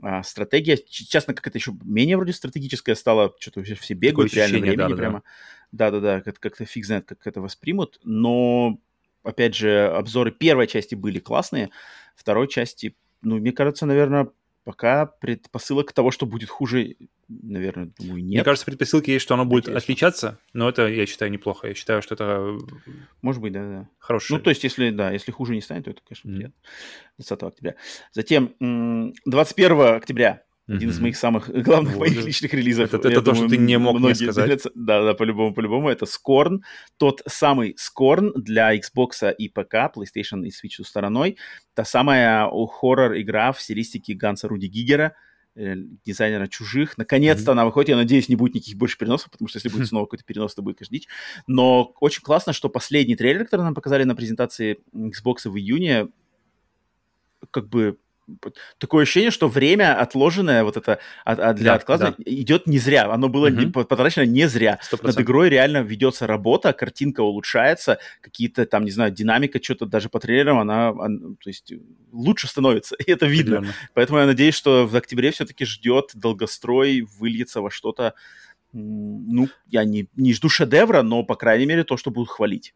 А, 0.01 0.23
стратегия, 0.23 0.77
честно, 0.77 1.33
как 1.33 1.47
это 1.47 1.57
еще 1.57 1.73
менее 1.83 2.17
вроде 2.17 2.33
стратегическая 2.33 2.95
стала, 2.95 3.33
что-то 3.39 3.63
все 3.63 3.93
бегают 3.93 4.31
Такое 4.31 4.47
реально 4.47 4.59
времени 4.59 4.89
да, 4.89 4.95
прямо. 4.95 5.23
Да-да-да, 5.71 6.21
как- 6.21 6.39
как-то 6.39 6.65
фиг 6.65 6.85
знает, 6.85 7.05
как 7.05 7.25
это 7.25 7.41
воспримут. 7.41 7.99
Но, 8.03 8.79
опять 9.23 9.55
же, 9.55 9.87
обзоры 9.87 10.31
первой 10.31 10.67
части 10.67 10.95
были 10.95 11.19
классные, 11.19 11.69
второй 12.15 12.47
части, 12.47 12.95
ну, 13.21 13.37
мне 13.37 13.51
кажется, 13.51 13.85
наверное, 13.85 14.29
Пока 14.67 15.05
предпосылок 15.05 15.93
того, 15.93 16.11
что 16.11 16.25
будет 16.25 16.49
хуже, 16.49 16.97
наверное, 17.29 17.93
думаю, 17.97 18.21
нет. 18.21 18.33
Мне 18.33 18.43
кажется, 18.43 18.65
предпосылки 18.65 19.11
есть, 19.11 19.23
что 19.23 19.35
оно 19.35 19.45
будет 19.45 19.67
Надеюсь. 19.67 19.83
отличаться, 19.85 20.39
но 20.51 20.67
это, 20.67 20.87
я 20.89 21.05
считаю, 21.05 21.31
неплохо. 21.31 21.69
Я 21.69 21.73
считаю, 21.73 22.01
что 22.01 22.15
это... 22.15 22.57
Может 23.21 23.41
быть, 23.41 23.53
да-да. 23.53 23.87
Хорошее. 23.97 24.37
Ну, 24.37 24.43
то 24.43 24.49
есть, 24.49 24.65
если, 24.65 24.89
да, 24.89 25.11
если 25.11 25.31
хуже 25.31 25.53
не 25.55 25.61
станет, 25.61 25.85
то 25.85 25.91
это, 25.91 26.01
конечно, 26.05 26.29
приятно. 26.29 26.53
Mm. 26.53 27.13
20 27.19 27.43
октября. 27.43 27.75
Затем 28.11 29.13
21 29.25 29.81
октября 29.95 30.43
один 30.67 30.89
mm-hmm. 30.89 30.91
из 30.91 30.99
моих 30.99 31.17
самых 31.17 31.49
главных 31.63 31.93
вот. 31.93 31.99
моих 32.01 32.25
личных 32.25 32.53
релизов. 32.53 32.93
Это, 32.93 33.07
это 33.07 33.21
то, 33.21 33.31
думаю, 33.31 33.47
что 33.47 33.55
ты 33.55 33.57
не 33.57 33.77
мог 33.77 33.99
мне 33.99 34.13
сказать. 34.15 34.63
Да, 34.75 35.03
да, 35.03 35.13
по-любому, 35.13 35.53
по-любому. 35.53 35.89
Это 35.89 36.05
Scorn. 36.05 36.59
Тот 36.97 37.21
самый 37.25 37.75
Scorn 37.75 38.33
для 38.35 38.75
Xbox 38.75 39.33
и 39.33 39.47
ПК, 39.47 39.75
PlayStation 39.95 40.45
и 40.45 40.49
Switch 40.49 40.83
стороной. 40.83 41.37
Та 41.73 41.85
самая 41.85 42.49
хоррор-игра 42.49 43.53
в 43.53 43.61
стилистике 43.61 44.13
Ганса 44.13 44.49
Руди 44.49 44.65
Гигера, 44.65 45.15
э, 45.55 45.75
дизайнера 46.03 46.47
чужих. 46.47 46.97
Наконец-то 46.97 47.51
mm-hmm. 47.51 47.53
она 47.53 47.65
выходит. 47.65 47.89
Я 47.89 47.95
надеюсь, 47.95 48.27
не 48.27 48.35
будет 48.35 48.55
никаких 48.55 48.77
больше 48.77 48.97
переносов, 48.97 49.31
потому 49.31 49.47
что 49.47 49.57
если 49.57 49.69
будет 49.69 49.87
снова 49.87 50.05
какой-то 50.05 50.25
перенос, 50.25 50.53
то 50.53 50.61
будет 50.61 50.79
каждый 50.79 51.07
Но 51.47 51.93
очень 52.01 52.23
классно, 52.23 52.51
что 52.51 52.67
последний 52.67 53.15
трейлер, 53.15 53.45
который 53.45 53.61
нам 53.61 53.73
показали 53.73 54.03
на 54.03 54.15
презентации 54.15 54.79
Xbox 54.93 55.49
в 55.49 55.57
июне, 55.57 56.09
как 57.51 57.69
бы 57.69 57.97
такое 58.77 59.03
ощущение, 59.03 59.31
что 59.31 59.47
время 59.47 59.99
отложенное 59.99 60.63
вот 60.63 60.77
это 60.77 60.99
от, 61.25 61.39
от, 61.39 61.55
для 61.55 61.71
Да, 61.71 61.75
отказа 61.75 62.15
идет 62.25 62.67
не 62.67 62.77
зря. 62.77 63.11
Оно 63.11 63.29
было 63.29 63.47
не, 63.47 63.65
Мгм. 63.67 63.71
потрачено 63.71 64.25
не 64.25 64.47
зря. 64.47 64.79
100%. 64.81 65.03
Над 65.07 65.21
игрой 65.21 65.49
реально 65.49 65.77
ведется 65.83 66.27
работа, 66.27 66.73
картинка 66.73 67.21
улучшается, 67.21 67.99
какие-то 68.21 68.65
там, 68.65 68.83
не 68.85 68.91
знаю, 68.91 69.11
динамика, 69.11 69.63
что-то 69.63 69.85
даже 69.85 70.09
по 70.09 70.19
трейлерам, 70.19 70.59
она, 70.59 70.91
он- 70.91 71.37
то 71.41 71.49
есть 71.49 71.71
лучше 72.11 72.47
становится, 72.47 72.95
и 73.05 73.11
это 73.11 73.25
видно. 73.27 73.57
Определенно. 73.57 73.75
Поэтому 73.93 74.19
я 74.19 74.25
надеюсь, 74.25 74.55
что 74.55 74.85
в 74.87 74.95
октябре 74.95 75.31
все-таки 75.31 75.65
ждет 75.65 76.11
долгострой, 76.13 77.01
выльется 77.19 77.61
во 77.61 77.71
что-то, 77.71 78.13
ну, 78.73 79.47
я 79.67 79.85
не, 79.85 80.07
не 80.15 80.33
жду 80.33 80.49
шедевра, 80.49 81.01
но, 81.01 81.23
по 81.23 81.35
крайней 81.35 81.65
мере, 81.65 81.83
то, 81.83 81.95
что 81.97 82.11
будут 82.11 82.29
хвалить 82.29 82.73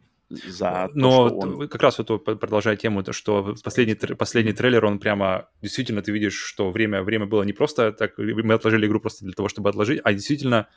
за 0.47 0.87
то, 0.87 0.91
Но 0.93 1.27
что 1.27 1.37
он... 1.37 1.67
как 1.67 1.81
раз 1.83 1.97
вот 1.99 2.23
продолжая 2.23 2.75
тему, 2.75 3.03
то, 3.03 3.13
что 3.13 3.55
последний, 3.63 3.95
последний 4.15 4.53
трейлер, 4.53 4.85
он 4.85 4.99
прямо, 4.99 5.49
действительно, 5.61 6.01
ты 6.01 6.11
видишь, 6.11 6.35
что 6.35 6.71
время, 6.71 7.03
время 7.03 7.25
было 7.25 7.43
не 7.43 7.53
просто 7.53 7.91
так, 7.91 8.17
мы 8.17 8.53
отложили 8.53 8.87
игру 8.87 8.99
просто 8.99 9.25
для 9.25 9.33
того, 9.33 9.49
чтобы 9.49 9.69
отложить, 9.69 9.99
а 10.03 10.13
действительно 10.13 10.67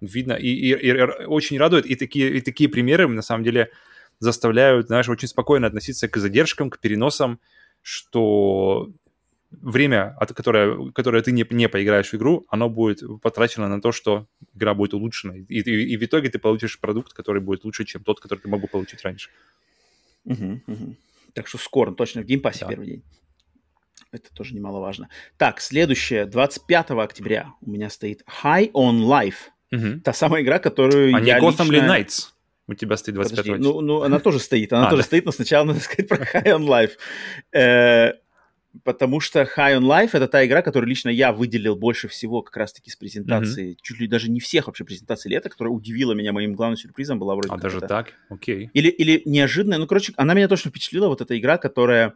видно, 0.00 0.32
и, 0.32 0.48
и- 0.48 0.88
и 0.88 0.92
очень 1.26 1.58
радует, 1.58 1.86
и 1.86 1.94
такие, 1.94 2.30
и 2.36 2.40
такие 2.40 2.68
примеры, 2.68 3.06
на 3.08 3.22
самом 3.22 3.44
деле, 3.44 3.70
заставляют, 4.18 4.86
знаешь, 4.86 5.08
очень 5.08 5.28
спокойно 5.28 5.66
относиться 5.66 6.08
к 6.08 6.16
задержкам, 6.16 6.70
к 6.70 6.78
переносам, 6.78 7.38
что 7.82 8.90
время, 9.60 10.16
от 10.18 10.32
которое, 10.32 10.90
которое 10.92 11.22
ты 11.22 11.32
не, 11.32 11.46
не 11.50 11.68
поиграешь 11.68 12.10
в 12.10 12.14
игру, 12.14 12.46
оно 12.48 12.68
будет 12.68 13.02
потрачено 13.20 13.68
на 13.68 13.80
то, 13.80 13.92
что 13.92 14.26
игра 14.54 14.74
будет 14.74 14.94
улучшена. 14.94 15.36
И, 15.36 15.44
и- 15.60 15.92
и 15.92 15.96
в 15.96 16.02
итоге 16.02 16.28
ты 16.30 16.38
получишь 16.38 16.78
продукт, 16.80 17.12
который 17.12 17.40
будет 17.42 17.64
лучше, 17.64 17.84
чем 17.84 18.02
тот, 18.04 18.20
который 18.20 18.40
ты 18.40 18.48
мог 18.48 18.60
бы 18.60 18.68
получить 18.68 19.02
раньше. 19.02 19.30
Мгм, 20.24 20.62
мгм. 20.66 20.96
Так 21.34 21.46
что 21.48 21.58
скоро, 21.58 21.92
точно 21.92 22.22
в 22.22 22.24
геймпассе 22.24 22.60
Да. 22.60 22.68
первый 22.68 22.86
день. 22.86 23.02
Это 24.12 24.32
тоже 24.34 24.54
немаловажно. 24.54 25.08
Так, 25.38 25.60
следующее, 25.60 26.26
25 26.26 26.90
октября 27.02 27.52
у 27.62 27.70
меня 27.70 27.88
стоит 27.90 28.22
High 28.42 28.70
on 28.72 29.00
Life. 29.00 29.50
Мгм. 29.70 30.00
Та 30.02 30.12
самая 30.12 30.42
игра, 30.42 30.58
которую 30.58 31.14
А 31.16 31.20
не 31.20 31.28
я 31.28 31.38
Gotham 31.38 31.64
лично... 31.70 31.72
ли 31.72 31.80
Knights? 31.80 32.28
У 32.68 32.74
тебя 32.74 32.96
стоит 32.96 33.14
25 33.16 33.44
Подожди, 33.44 33.62
ну, 33.62 33.80
ну, 33.80 34.02
она 34.02 34.18
тоже 34.20 34.38
стоит, 34.38 34.72
она 34.72 34.86
А, 34.86 34.90
тоже 34.90 35.02
да. 35.02 35.06
стоит, 35.06 35.24
но 35.24 35.32
сначала 35.32 35.64
надо 35.64 35.80
сказать 35.84 36.08
про 36.08 36.16
High 36.24 36.44
on 36.58 36.66
Life. 36.66 36.92
Потому 38.84 39.20
что 39.20 39.42
High 39.42 39.78
on 39.78 39.82
Life 39.82 40.10
это 40.14 40.28
та 40.28 40.46
игра, 40.46 40.62
которую 40.62 40.88
лично 40.88 41.10
я 41.10 41.32
выделил 41.32 41.76
больше 41.76 42.08
всего 42.08 42.40
как 42.42 42.56
раз-таки 42.56 42.90
с 42.90 42.96
презентации, 42.96 43.76
чуть 43.82 44.00
ли 44.00 44.06
даже 44.06 44.30
не 44.30 44.40
всех 44.40 44.66
вообще 44.66 44.84
презентаций 44.84 45.30
лета, 45.30 45.50
которая 45.50 45.72
удивила 45.74 46.12
меня 46.14 46.32
моим 46.32 46.54
главным 46.54 46.78
сюрпризом, 46.78 47.18
была 47.18 47.34
вроде 47.34 47.52
А 47.52 47.58
даже 47.58 47.78
это- 47.78 47.86
так? 47.88 48.14
Окей. 48.30 48.70
Или, 48.72 48.88
или 48.88 49.22
неожиданная, 49.26 49.76
ну, 49.78 49.86
короче, 49.86 50.14
она 50.16 50.32
меня 50.34 50.48
точно 50.48 50.70
впечатлила, 50.70 51.08
вот 51.08 51.20
эта 51.20 51.38
игра, 51.38 51.58
которая 51.58 52.14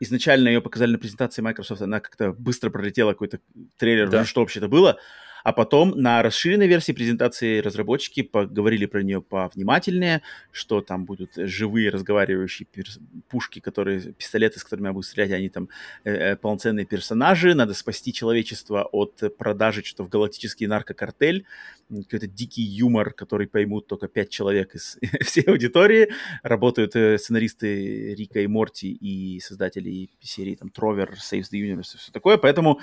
изначально 0.00 0.48
ее 0.48 0.60
показали 0.60 0.90
на 0.92 0.98
презентации 0.98 1.40
Microsoft, 1.42 1.82
она 1.82 2.00
как-то 2.00 2.32
быстро 2.32 2.70
пролетела 2.70 3.12
какой-то 3.12 3.38
трейлер, 3.76 4.10
Да. 4.10 4.20
ну, 4.20 4.24
что 4.26 4.40
вообще 4.40 4.58
это 4.58 4.66
было, 4.68 4.98
а 5.44 5.52
потом 5.52 5.90
на 5.90 6.22
расширенной 6.22 6.66
версии 6.66 6.92
презентации 6.92 7.60
разработчики 7.60 8.22
поговорили 8.22 8.86
про 8.86 9.02
нее 9.02 9.22
повнимательнее, 9.22 10.22
что 10.50 10.80
там 10.80 11.04
будут 11.04 11.32
живые 11.36 11.90
разговаривающие 11.90 12.66
перс- 12.66 12.98
пушки, 13.28 13.60
которые, 13.60 14.12
пистолеты, 14.12 14.58
с 14.58 14.64
которыми 14.64 14.88
я 14.88 14.92
буду 14.92 15.06
стрелять, 15.06 15.32
они 15.32 15.48
там 15.48 15.68
э, 16.04 16.12
э, 16.12 16.36
полноценные 16.36 16.86
персонажи, 16.86 17.54
надо 17.54 17.74
спасти 17.74 18.12
человечество 18.12 18.88
от 18.92 19.22
продажи 19.38 19.82
что-то 19.84 20.04
в 20.04 20.08
галактический 20.08 20.66
наркокартель, 20.66 21.46
какой-то 21.88 22.26
дикий 22.26 22.62
юмор, 22.62 23.12
который 23.12 23.46
поймут 23.46 23.86
только 23.86 24.08
пять 24.08 24.30
человек 24.30 24.74
из 24.74 24.98
всей 25.20 25.42
аудитории. 25.42 26.10
Работают 26.42 26.96
э, 26.96 27.18
сценаристы 27.18 28.14
Рика 28.14 28.40
и 28.40 28.46
Морти 28.46 28.92
и 28.92 29.40
создатели 29.40 30.10
серии 30.20 30.54
там 30.54 30.70
Тровер, 30.70 31.12
Saves 31.12 31.46
the 31.52 31.60
Universe 31.60 31.94
и 31.94 31.98
все 31.98 32.12
такое, 32.12 32.36
поэтому 32.36 32.80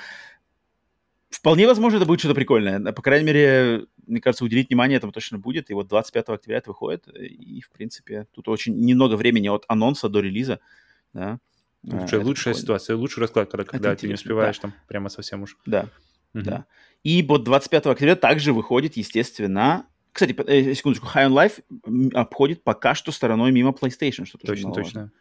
вполне 1.30 1.68
возможно 1.68 1.98
это 1.98 2.06
будет 2.06 2.20
что-то 2.20 2.36
прикольное. 2.36 2.80
По 2.92 3.02
крайней 3.02 3.26
мере, 3.26 3.86
мне 4.08 4.20
кажется, 4.22 4.44
уделить 4.44 4.70
внимание 4.70 4.98
этому 4.98 5.12
точно 5.12 5.38
будет. 5.38 5.70
И 5.70 5.74
вот 5.74 5.88
25 5.88 6.30
октября 6.30 6.58
это 6.58 6.72
выходит. 6.72 7.08
И, 7.08 7.62
в 7.62 7.70
принципе, 7.70 8.28
тут 8.34 8.48
очень 8.48 8.76
немного 8.80 9.16
времени 9.16 9.48
от 9.48 9.66
анонса 9.68 10.10
до 10.10 10.20
релиза. 10.20 10.60
Да. 11.14 11.40
Лучшая, 11.84 12.06
это 12.06 12.18
лучшая 12.20 12.54
прикольно. 12.54 12.62
ситуация, 12.62 12.96
лучший 12.98 13.22
расклад, 13.22 13.50
когда, 13.50 13.64
когда 13.64 13.96
ты 13.96 14.08
не 14.08 14.16
успеваешь 14.16 14.60
там 14.60 14.74
прямо 14.88 15.10
совсем 15.10 15.44
уж. 15.44 15.58
Да. 15.66 15.88
Мгм. 16.34 16.44
Да. 16.44 16.66
И 17.04 17.24
вот 17.24 17.44
25 17.44 17.86
октября 17.88 18.16
также 18.16 18.54
выходит, 18.54 18.98
естественно... 18.98 19.86
Кстати, 20.12 20.36
э, 20.48 20.74
секундочку, 20.74 21.08
High 21.08 21.30
on 21.30 21.34
Life 21.86 22.12
обходит 22.14 22.64
пока 22.64 22.96
что 22.96 23.12
стороной 23.12 23.52
мимо 23.52 23.70
PlayStation, 23.72 24.26
что 24.26 24.38
тоже 24.38 24.64
Точно, 24.64 24.74
точно. 24.74 25.12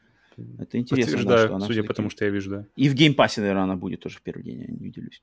Это 0.59 0.78
интересно, 0.78 1.24
да, 1.24 1.39
что 1.47 1.55
она 1.56 1.66
судя 1.66 1.82
по 1.82 1.94
тому, 1.94 2.10
что 2.10 2.24
я 2.24 2.31
вижу, 2.31 2.51
да. 2.51 2.66
И 2.77 2.89
в 2.89 2.94
геймпассе, 2.94 3.40
наверное, 3.40 3.65
она 3.65 3.77
будет 3.77 4.01
тоже 4.01 4.19
в 4.19 4.23
первый 4.23 4.43
день, 4.44 4.60
я 4.60 4.66
не 4.69 4.89
удивлюсь. 4.89 5.23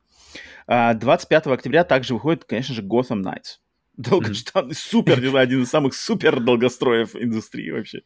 А, 0.68 0.94
25 0.94 1.48
октября 1.48 1.84
также 1.84 2.14
выходит, 2.14 2.46
конечно 2.46 2.74
же, 2.76 2.82
Gotham 2.82 3.22
Knights. 3.24 3.60
Долгожданный, 3.98 4.76
супер, 4.76 5.22
не 5.22 5.30
знаю, 5.30 5.44
один 5.44 5.64
из 5.64 5.70
самых 5.70 5.94
супер 5.94 6.42
долгостроев 6.42 7.16
индустрии 7.16 7.72
вообще. 7.72 8.02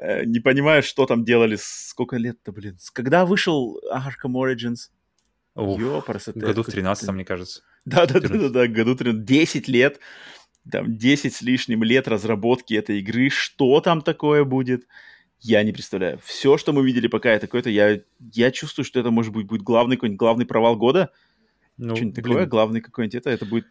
Э, 0.00 0.24
Не 0.24 0.40
понимаю, 0.40 0.82
что 0.82 1.04
там 1.06 1.24
делали, 1.24 1.56
сколько 1.60 2.16
лет-то, 2.16 2.50
блин. 2.52 2.78
Когда 2.94 3.26
вышел 3.26 3.78
Arkham 3.92 4.32
Origins? 4.32 4.88
Ёпарасы, 5.54 6.32
году 6.32 6.62
в 6.62 6.68
это- 6.68 6.72
13 6.72 7.10
мне 7.12 7.24
кажется. 7.26 7.62
Да, 7.84 8.06
да, 8.06 8.20
да, 8.20 8.28
да, 8.28 8.48
да, 8.48 8.66
году 8.68 8.94
13, 8.94 9.24
10 9.24 9.68
лет, 9.68 10.00
там 10.70 10.96
10 10.96 11.34
с 11.34 11.42
лишним 11.42 11.82
лет 11.82 12.08
разработки 12.08 12.72
этой 12.72 13.00
игры. 13.00 13.28
Что 13.28 13.80
там 13.80 14.00
такое 14.00 14.44
будет? 14.44 14.86
Я 15.42 15.64
не 15.64 15.72
представляю. 15.72 16.20
Все, 16.24 16.56
что 16.56 16.72
мы 16.72 16.84
видели 16.84 17.08
пока, 17.08 17.30
это 17.30 17.46
какое-то... 17.48 17.68
Я, 17.68 18.00
я 18.32 18.50
чувствую, 18.52 18.84
что 18.84 19.00
это, 19.00 19.10
может 19.10 19.32
быть, 19.32 19.46
будет 19.46 19.62
главный 19.62 19.96
какой-нибудь 19.96 20.18
главный 20.18 20.46
провал 20.46 20.76
года. 20.76 21.10
Ну, 21.76 21.96
Что-нибудь 21.96 22.14
блин, 22.22 22.34
такое, 22.34 22.46
главный 22.46 22.80
какой-нибудь 22.80 23.16
это, 23.16 23.30
это 23.30 23.44
будет... 23.44 23.66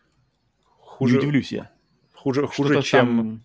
хуже, 0.79 1.13
Не 1.13 1.19
удивлюсь 1.19 1.51
я. 1.53 1.71
хуже, 2.13 2.45
хуже 2.47 2.73
Что-то 2.73 2.81
чем, 2.83 3.17
там- 3.17 3.43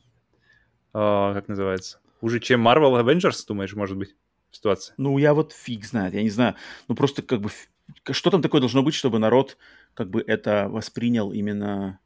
а, 0.92 1.34
как 1.34 1.46
называется, 1.46 2.00
хуже, 2.20 2.40
чем 2.40 2.66
Marvel 2.66 3.00
Avengers, 3.00 3.44
думаешь, 3.46 3.74
может 3.74 3.96
быть, 3.96 4.16
ситуация? 4.50 4.94
Ну, 4.96 5.18
я 5.18 5.32
вот 5.32 5.52
фиг 5.52 5.84
знает, 5.84 6.14
я 6.14 6.22
не 6.22 6.30
знаю. 6.30 6.56
Ну, 6.88 6.96
просто 6.96 7.22
как 7.22 7.40
бы... 7.40 7.50
Что 8.10 8.30
там 8.30 8.42
такое 8.42 8.60
должно 8.60 8.82
быть, 8.82 8.94
чтобы 8.94 9.20
народ 9.20 9.56
как 9.94 10.10
бы 10.10 10.24
это 10.26 10.68
воспринял 10.68 11.32
именно... 11.32 12.00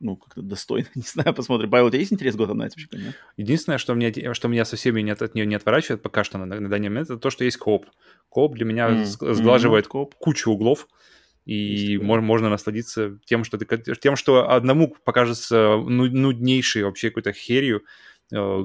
Ну, 0.00 0.16
как-то 0.16 0.40
достойно. 0.42 0.88
Не 0.94 1.02
знаю, 1.02 1.34
посмотрим. 1.34 1.70
Павел, 1.70 1.86
у 1.86 1.90
тебя 1.90 2.00
есть 2.00 2.12
интерес 2.12 2.34
Gotham 2.34 2.54
Knights 2.54 2.72
вообще? 2.76 2.88
мне? 2.92 3.14
Единственное, 3.36 3.78
что 3.78 3.94
меня, 3.94 4.34
что 4.34 4.48
меня 4.48 4.64
совсем 4.64 4.96
не 4.96 5.10
от, 5.10 5.34
нее 5.34 5.46
не 5.46 5.54
отворачивает 5.54 6.02
пока 6.02 6.24
что 6.24 6.38
на, 6.38 6.46
на 6.46 6.68
данный 6.68 6.88
момент, 6.88 7.10
это 7.10 7.18
то, 7.18 7.30
что 7.30 7.44
есть 7.44 7.58
кооп. 7.58 7.86
Кооп 8.30 8.54
для 8.54 8.64
меня 8.64 8.88
м, 8.88 9.04
сглаживает 9.04 9.86
кооп. 9.88 10.14
кучу 10.14 10.50
углов, 10.50 10.88
Есть 11.44 11.84
и 11.84 11.98
мор- 11.98 12.22
можно 12.22 12.48
насладиться 12.48 13.18
тем, 13.26 13.44
что 13.44 13.58
ты, 13.58 13.94
тем, 13.96 14.16
что 14.16 14.50
одному 14.50 14.96
покажется 15.04 15.76
ну- 15.76 16.06
нуднейшей 16.10 16.82
вообще 16.84 17.10
какой-то 17.10 17.32
херью, 17.32 17.82
э, 18.32 18.64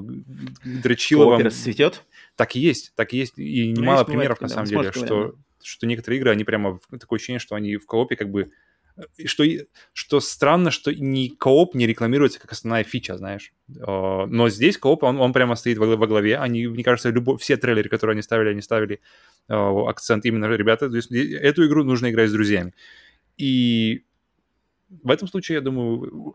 дрочиловым. 0.64 1.36
Кооперс 1.38 1.56
цветет? 1.56 2.04
Так 2.36 2.56
и 2.56 2.60
есть, 2.60 2.92
так 2.96 3.12
и 3.12 3.18
есть. 3.18 3.38
И 3.38 3.72
Ну, 3.74 3.82
немало 3.82 3.98
есть, 3.98 4.06
бывает, 4.06 4.06
примеров, 4.06 4.40
на 4.40 4.48
самом 4.48 4.66
деле, 4.66 4.92
что, 4.92 5.34
что 5.62 5.86
некоторые 5.86 6.18
игры, 6.18 6.30
они 6.30 6.44
прямо, 6.44 6.78
такое 6.98 7.18
ощущение, 7.18 7.40
что 7.40 7.56
они 7.56 7.76
в 7.76 7.86
коопе 7.86 8.16
как 8.16 8.30
бы... 8.30 8.52
Что, 9.26 9.44
что 9.92 10.20
странно, 10.20 10.70
что 10.70 10.94
ни 10.94 11.28
кооп 11.28 11.74
не 11.74 11.86
рекламируется 11.86 12.40
как 12.40 12.52
основная 12.52 12.82
фича, 12.82 13.18
знаешь. 13.18 13.52
Э, 13.68 14.26
Но 14.26 14.48
здесь 14.48 14.78
кооп, 14.78 15.02
он, 15.02 15.20
он 15.20 15.32
прямо 15.32 15.54
стоит 15.54 15.78
во, 15.78 16.06
главе. 16.06 16.38
Они, 16.38 16.66
мне 16.66 16.82
кажется, 16.82 17.10
любо, 17.10 17.36
все 17.36 17.56
трейлеры, 17.56 17.90
которые 17.90 18.12
они 18.12 18.22
ставили, 18.22 18.50
они 18.50 18.62
ставили 18.62 19.00
э, 19.48 19.54
акцент 19.54 20.24
именно, 20.24 20.46
ребята, 20.46 20.88
то 20.88 20.96
есть 20.96 21.12
эту 21.12 21.66
игру 21.66 21.84
нужно 21.84 22.10
играть 22.10 22.30
с 22.30 22.32
друзьями. 22.32 22.72
И 23.36 24.04
в 24.88 25.10
этом 25.10 25.28
случае, 25.28 25.56
я 25.56 25.60
думаю, 25.60 26.34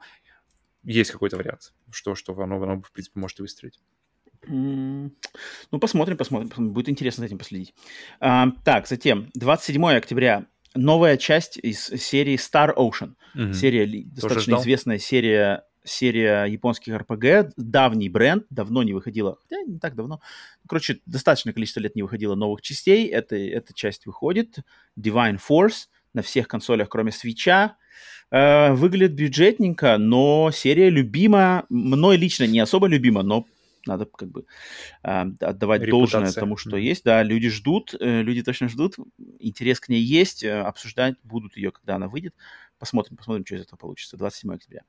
есть 0.84 1.12
какой-то 1.12 1.38
вариант, 1.38 1.74
что, 1.92 2.16
что 2.16 2.40
оно, 2.40 2.62
оно, 2.62 2.82
в 2.82 2.92
принципе, 2.92 3.20
может 3.20 3.40
выстрелить. 3.40 3.80
Ну, 4.48 5.12
посмотрим, 5.80 6.18
посмотрим, 6.18 6.50
посмотрим. 6.50 6.74
Будет 6.74 6.90
интересно 6.90 7.22
за 7.22 7.28
этим 7.28 7.38
последить. 7.38 7.74
А, 8.20 8.48
так, 8.64 8.88
затем, 8.88 9.30
27 9.36 9.86
октября, 9.86 10.48
новая 10.76 11.18
часть 11.18 11.58
из 11.58 11.86
серии 11.86 12.36
Star 12.36 12.74
Ocean. 12.76 13.14
Мгм. 13.34 13.54
Серия, 13.54 13.86
достаточно 14.06 14.54
ждал. 14.54 14.62
известная 14.62 14.98
серия, 15.00 15.64
серия 15.84 16.46
японских 16.46 16.94
RPG, 16.94 17.52
давний 17.58 18.10
бренд, 18.10 18.46
давно 18.50 18.84
не 18.84 18.94
выходила, 18.94 19.38
хотя 19.42 19.62
не 19.64 19.80
так 19.80 19.96
давно. 19.96 20.22
Короче, 20.68 21.00
достаточное 21.06 21.54
количество 21.54 21.80
лет 21.80 21.96
не 21.96 22.04
выходило 22.04 22.36
новых 22.36 22.62
частей. 22.62 23.08
Это, 23.08 23.36
эта 23.36 23.74
часть 23.74 24.06
выходит. 24.06 24.60
Divine 25.00 25.40
Force 25.40 25.88
на 26.14 26.22
всех 26.22 26.48
консолях, 26.48 26.90
кроме 26.90 27.12
свеча. 27.12 27.78
Э, 28.32 28.74
выглядит 28.74 29.14
бюджетненько, 29.14 29.98
но 29.98 30.52
серия 30.54 30.90
любима. 30.90 31.66
Мной 31.70 32.18
лично 32.18 32.46
не 32.46 32.60
особо 32.60 32.88
любима, 32.88 33.24
но 33.24 33.46
надо 33.86 34.06
как 34.06 34.30
бы 34.30 34.46
э, 35.04 35.10
отдавать 35.40 35.90
должное 35.90 36.22
Репутация. 36.22 36.40
тому, 36.40 36.58
что 36.58 36.72
Мгм. 36.72 36.80
есть. 36.80 37.04
Да, 37.04 37.24
люди 37.24 37.50
ждут, 37.50 37.96
э, 38.00 38.22
люди 38.22 38.44
точно 38.44 38.70
ждут. 38.70 38.96
Интерес 39.40 39.80
к 39.80 39.90
ней 39.90 40.02
есть. 40.02 40.44
э, 40.44 40.62
обсуждать 40.62 41.16
будут 41.24 41.58
ее, 41.58 41.72
когда 41.72 41.96
она 41.96 42.08
выйдет. 42.08 42.36
Посмотрим, 42.80 43.18
посмотрим, 43.18 43.46
что 43.46 43.56
из 43.56 43.62
этого 43.62 43.78
получится. 43.78 44.18
27 44.18 44.54
октября. 44.54 44.82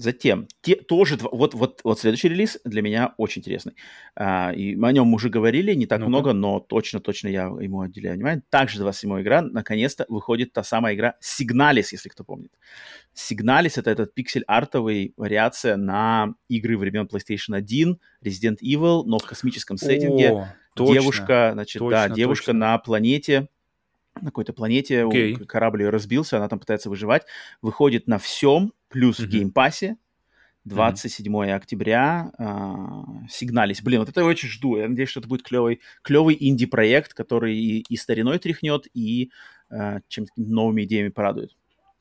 Затем, 0.00 0.48
те, 0.62 0.76
тоже, 0.76 1.18
вот, 1.20 1.52
вот, 1.52 1.80
вот 1.84 2.00
следующий 2.00 2.30
релиз 2.30 2.58
для 2.64 2.80
меня 2.80 3.12
очень 3.18 3.40
интересный. 3.40 3.74
А, 4.16 4.50
и 4.50 4.74
мы 4.74 4.88
о 4.88 4.92
нем 4.92 5.12
уже 5.12 5.28
говорили, 5.28 5.74
не 5.74 5.84
так 5.84 6.00
ну 6.00 6.06
много, 6.06 6.32
но 6.32 6.58
точно-точно 6.58 7.28
я 7.28 7.42
ему 7.60 7.82
отделяю 7.82 8.16
внимание. 8.16 8.42
Также 8.48 8.78
27 8.78 9.20
игра, 9.20 9.42
наконец-то 9.42 10.06
выходит 10.08 10.54
та 10.54 10.62
самая 10.62 10.94
игра 10.94 11.16
Signalis, 11.22 11.88
если 11.92 12.08
кто 12.08 12.24
помнит. 12.24 12.50
Signalis— 13.14 13.74
это 13.76 13.90
этот 13.90 14.14
пиксель-артовый 14.14 15.12
вариация 15.18 15.76
на 15.76 16.32
игры 16.48 16.78
времен 16.78 17.06
PlayStation 17.06 17.54
1, 17.54 17.98
Resident 18.24 18.56
Evil, 18.64 19.02
но 19.04 19.18
в 19.18 19.26
космическом 19.26 19.76
сеттинге. 19.76 20.30
О, 20.30 20.54
точно, 20.76 20.94
девушка, 20.94 21.50
значит, 21.52 21.78
точно, 21.78 22.08
да, 22.08 22.14
девушка 22.14 22.46
точно. 22.46 22.58
на 22.58 22.78
планете, 22.78 23.48
на 24.22 24.30
какой-то 24.30 24.52
планете, 24.52 25.02
okay. 25.02 25.44
корабль 25.44 25.82
ее 25.82 25.90
разбился, 25.90 26.36
она 26.36 26.48
там 26.48 26.58
пытается 26.58 26.90
выживать, 26.90 27.24
выходит 27.62 28.06
на 28.06 28.18
всем, 28.18 28.72
плюс 28.88 29.18
mm-hmm. 29.18 29.24
в 29.24 29.28
геймпассе, 29.28 29.96
27 30.64 31.32
mm-hmm. 31.32 31.52
октября 31.52 32.32
э, 32.38 33.28
Signalis. 33.28 33.82
Блин, 33.82 34.00
вот 34.00 34.08
это 34.08 34.20
я 34.20 34.26
очень 34.26 34.48
жду. 34.48 34.76
Я 34.76 34.88
надеюсь, 34.88 35.08
что 35.08 35.20
это 35.20 35.28
будет 35.28 35.42
клевый, 35.42 35.80
клевый 36.02 36.36
инди-проект, 36.38 37.14
который 37.14 37.56
и, 37.56 37.84
и 37.88 37.96
стариной 37.96 38.38
тряхнет, 38.38 38.86
и 38.92 39.30
э, 39.70 40.00
чем-то 40.08 40.32
новыми 40.36 40.84
идеями 40.84 41.08
порадует. 41.08 41.56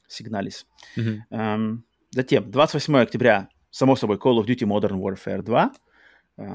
Signalis. 0.07 0.67
Мгм. 0.97 1.19
Эм, 1.29 1.85
затем, 2.11 2.51
28 2.51 2.97
октября, 2.97 3.49
само 3.69 3.95
собой, 3.95 4.17
Call 4.17 4.39
of 4.41 4.45
Duty 4.45 4.67
Modern 4.67 4.99
Warfare 4.99 5.41
2. 5.41 5.71
Э, 6.37 6.45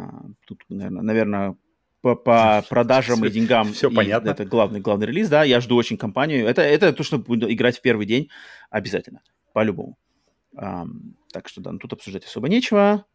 тут, 0.47 0.63
наверное, 0.69 1.03
наверное 1.03 1.57
по, 2.05 2.15
по 2.15 2.63
продажам 2.69 3.17
все, 3.17 3.27
и 3.27 3.31
деньгам. 3.31 3.73
Все 3.73 3.89
и 3.89 3.95
понятно. 3.95 4.31
Это 4.31 4.45
главный, 4.45 4.81
главный 4.81 5.07
релиз, 5.07 5.31
да. 5.31 5.43
Я 5.43 5.61
жду 5.61 5.75
очень 5.75 5.97
кампанию. 5.97 6.47
Это, 6.47 6.61
это 6.61 6.93
то, 6.93 7.03
что 7.03 7.19
буду 7.19 7.51
играть 7.51 7.79
в 7.79 7.81
первый 7.81 8.05
день 8.05 8.29
обязательно, 8.71 9.23
по-любому. 9.55 9.97
Um, 10.55 11.15
так 11.33 11.49
что 11.49 11.61
да, 11.63 11.73
ну, 11.73 11.79
тут 11.79 11.95
обсуждать 11.95 12.27
особо 12.27 12.49
нечего. 12.49 13.07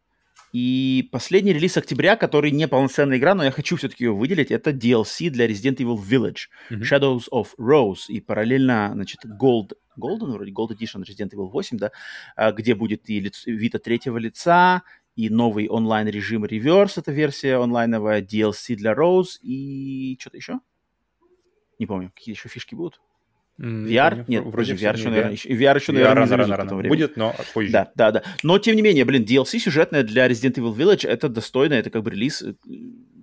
И 0.52 1.08
последний 1.12 1.52
релиз 1.52 1.76
октября, 1.76 2.16
который 2.16 2.50
не 2.50 2.66
полноценная 2.66 3.18
игра, 3.18 3.34
но 3.34 3.44
я 3.44 3.52
хочу 3.52 3.76
все-таки 3.76 4.04
ее 4.04 4.12
выделить, 4.12 4.50
это 4.50 4.70
DLC 4.70 5.30
для 5.30 5.46
Resident 5.46 5.76
Evil 5.76 5.96
Village, 5.96 6.48
mm-hmm. 6.70 6.80
Shadows 6.80 7.24
of 7.32 7.50
Rose, 7.56 8.06
и 8.08 8.20
параллельно, 8.20 8.90
значит, 8.94 9.20
Gold, 9.24 9.74
Golden, 9.96 10.32
вроде 10.32 10.50
Gold 10.50 10.70
Edition 10.70 11.04
Resident 11.04 11.30
Evil 11.34 11.50
8, 11.50 11.78
да, 11.78 11.92
а, 12.34 12.50
где 12.50 12.74
будет 12.74 13.08
и 13.08 13.20
лиц, 13.20 13.46
вид 13.46 13.76
от 13.76 13.84
третьего 13.84 14.18
лица, 14.18 14.82
и 15.20 15.28
новый 15.28 15.68
онлайн-режим 15.68 16.44
Reverse, 16.44 16.94
это 16.96 17.12
версия 17.12 17.56
онлайновая, 17.56 18.22
DLC 18.22 18.74
для 18.74 18.92
Rose, 18.92 19.38
и 19.42 20.16
что-то 20.18 20.38
еще? 20.38 20.60
Не 21.78 21.86
помню, 21.86 22.10
какие 22.14 22.34
еще 22.34 22.48
фишки 22.48 22.74
будут. 22.74 23.00
VR? 23.58 24.10
Помню, 24.10 24.24
Нет, 24.28 24.44
вроде 24.46 24.72
VR 24.72 24.96
еще, 24.96 25.10
наверное, 25.10 25.32
еще, 25.32 25.50
VR 25.50 25.76
еще, 25.76 25.92
наверное, 25.92 26.24
VR 26.24 26.36
рано, 26.36 26.56
рано, 26.56 26.56
рано. 26.56 26.88
будет, 26.88 27.18
но 27.18 27.34
позже. 27.52 27.70
Да, 27.70 27.92
да, 27.94 28.10
да. 28.12 28.22
Но, 28.42 28.58
тем 28.58 28.76
не 28.76 28.82
менее, 28.82 29.04
блин, 29.04 29.24
DLC 29.24 29.58
сюжетная 29.58 30.02
для 30.02 30.26
Resident 30.26 30.54
Evil 30.54 30.74
Village, 30.74 31.06
это 31.06 31.28
достойно, 31.28 31.74
это 31.74 31.90
как 31.90 32.02
бы 32.02 32.10
релиз, 32.10 32.40
э, 32.40 32.54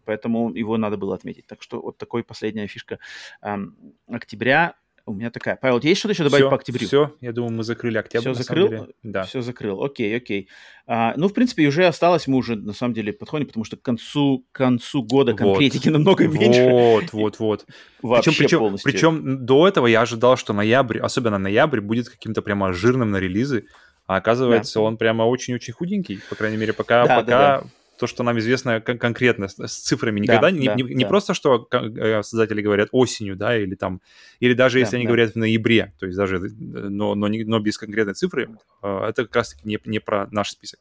поэтому 0.06 0.54
его 0.54 0.78
надо 0.78 0.98
было 0.98 1.16
отметить. 1.16 1.48
Так 1.48 1.64
что 1.64 1.82
вот 1.82 1.98
такой 1.98 2.24
последняя 2.24 2.68
фишка 2.68 3.00
эм, 3.42 3.76
октября 4.08 4.76
у 5.08 5.14
меня 5.14 5.32
такая. 5.32 5.56
Павел, 5.56 5.80
есть 5.82 6.00
что-то 6.00 6.14
еще 6.14 6.24
добавить 6.24 6.44
все, 6.44 6.50
по 6.50 6.56
октябрю? 6.58 6.86
Все, 6.86 7.16
я 7.22 7.32
думаю, 7.32 7.54
мы 7.54 7.64
закрыли 7.64 7.98
октябрь. 7.98 8.34
Все 8.34 8.44
закрыл? 8.44 8.88
Да. 9.04 9.24
Все 9.24 9.42
закрыл. 9.42 9.84
Окей, 9.84 10.16
окей. 10.16 10.50
А, 10.86 11.14
ну, 11.16 11.30
в 11.30 11.34
принципе, 11.34 11.66
уже 11.68 11.86
осталось, 11.86 12.28
мы 12.28 12.38
уже 12.38 12.56
на 12.56 12.74
самом 12.74 12.94
деле 12.94 13.14
подходим, 13.14 13.48
потому 13.48 13.64
что 13.64 13.78
к 13.78 13.82
концу, 13.82 14.46
к 14.52 14.56
концу 14.56 15.04
года 15.04 15.34
конкретики 15.34 15.88
вот. 15.88 15.94
намного 15.94 16.28
меньше. 16.28 16.70
Вот, 16.70 17.14
вот, 17.14 17.40
вот. 17.40 17.66
Вообще 18.02 18.32
причем, 18.32 18.44
причем, 18.44 18.60
полностью. 18.60 18.92
Причем 18.92 19.46
до 19.46 19.68
этого 19.68 19.88
я 19.88 20.02
ожидал, 20.02 20.38
что 20.38 20.54
ноябрь, 20.54 21.00
особенно 21.00 21.38
ноябрь, 21.38 21.80
будет 21.80 22.10
каким-то 22.10 22.42
прямо 22.42 22.74
жирным 22.74 23.12
на 23.12 23.18
релизы. 23.18 23.66
А 24.06 24.18
оказывается, 24.18 24.76
да. 24.76 24.82
он 24.82 24.98
прямо 24.98 25.24
очень-очень 25.24 25.74
худенький, 25.74 26.20
по 26.30 26.36
крайней 26.36 26.58
мере, 26.58 26.74
пока, 26.74 27.06
да, 27.06 27.16
пока 27.16 27.26
да, 27.26 27.62
да 27.62 27.68
то, 27.98 28.08
что 28.08 28.24
нам 28.24 28.38
известно 28.40 28.82
кон- 28.82 28.98
конкретно 28.98 29.48
с, 29.48 29.74
цифрами. 29.74 30.20
Никогда 30.20 30.50
да, 30.50 30.52
не, 30.52 30.68
да, 30.68 30.76
не, 30.76 30.84
не 30.84 31.04
да. 31.04 31.08
просто, 31.08 31.34
что 31.34 31.68
э, 31.72 32.24
создатели 32.24 32.62
говорят 32.62 32.90
осенью, 32.92 33.36
да, 33.36 33.58
или 33.58 33.76
там, 33.76 34.02
или 34.40 34.54
даже 34.54 34.80
если 34.80 34.94
да, 34.94 34.98
они 34.98 35.06
да. 35.06 35.10
говорят 35.10 35.32
в 35.34 35.36
ноябре, 35.36 35.94
то 36.00 36.06
есть 36.06 36.18
даже, 36.18 36.40
но, 36.40 37.16
но, 37.16 37.28
не, 37.28 37.44
но 37.44 37.60
без 37.60 37.78
конкретной 37.78 38.14
цифры, 38.14 38.50
э, 38.84 39.06
это 39.10 39.24
как 39.26 39.36
раз-таки 39.36 39.68
не, 39.68 39.80
не 39.86 40.00
про 40.00 40.28
наш 40.32 40.52
список. 40.52 40.80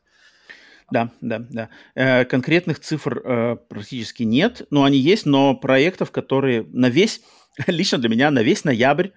Да, 0.90 1.10
да, 1.20 1.40
да. 1.51 1.68
Э, 1.94 2.24
конкретных 2.24 2.80
цифр 2.80 3.20
э, 3.24 3.56
практически 3.68 4.22
нет, 4.22 4.66
но 4.70 4.84
они 4.84 4.98
есть, 4.98 5.26
но 5.26 5.55
проектов, 5.55 6.10
которые 6.10 6.64
на 6.72 6.88
весь, 6.88 7.22
лично 7.66 7.98
для 7.98 8.09
меня, 8.09 8.30
на 8.30 8.43
весь 8.43 8.64
ноябрь 8.64 9.09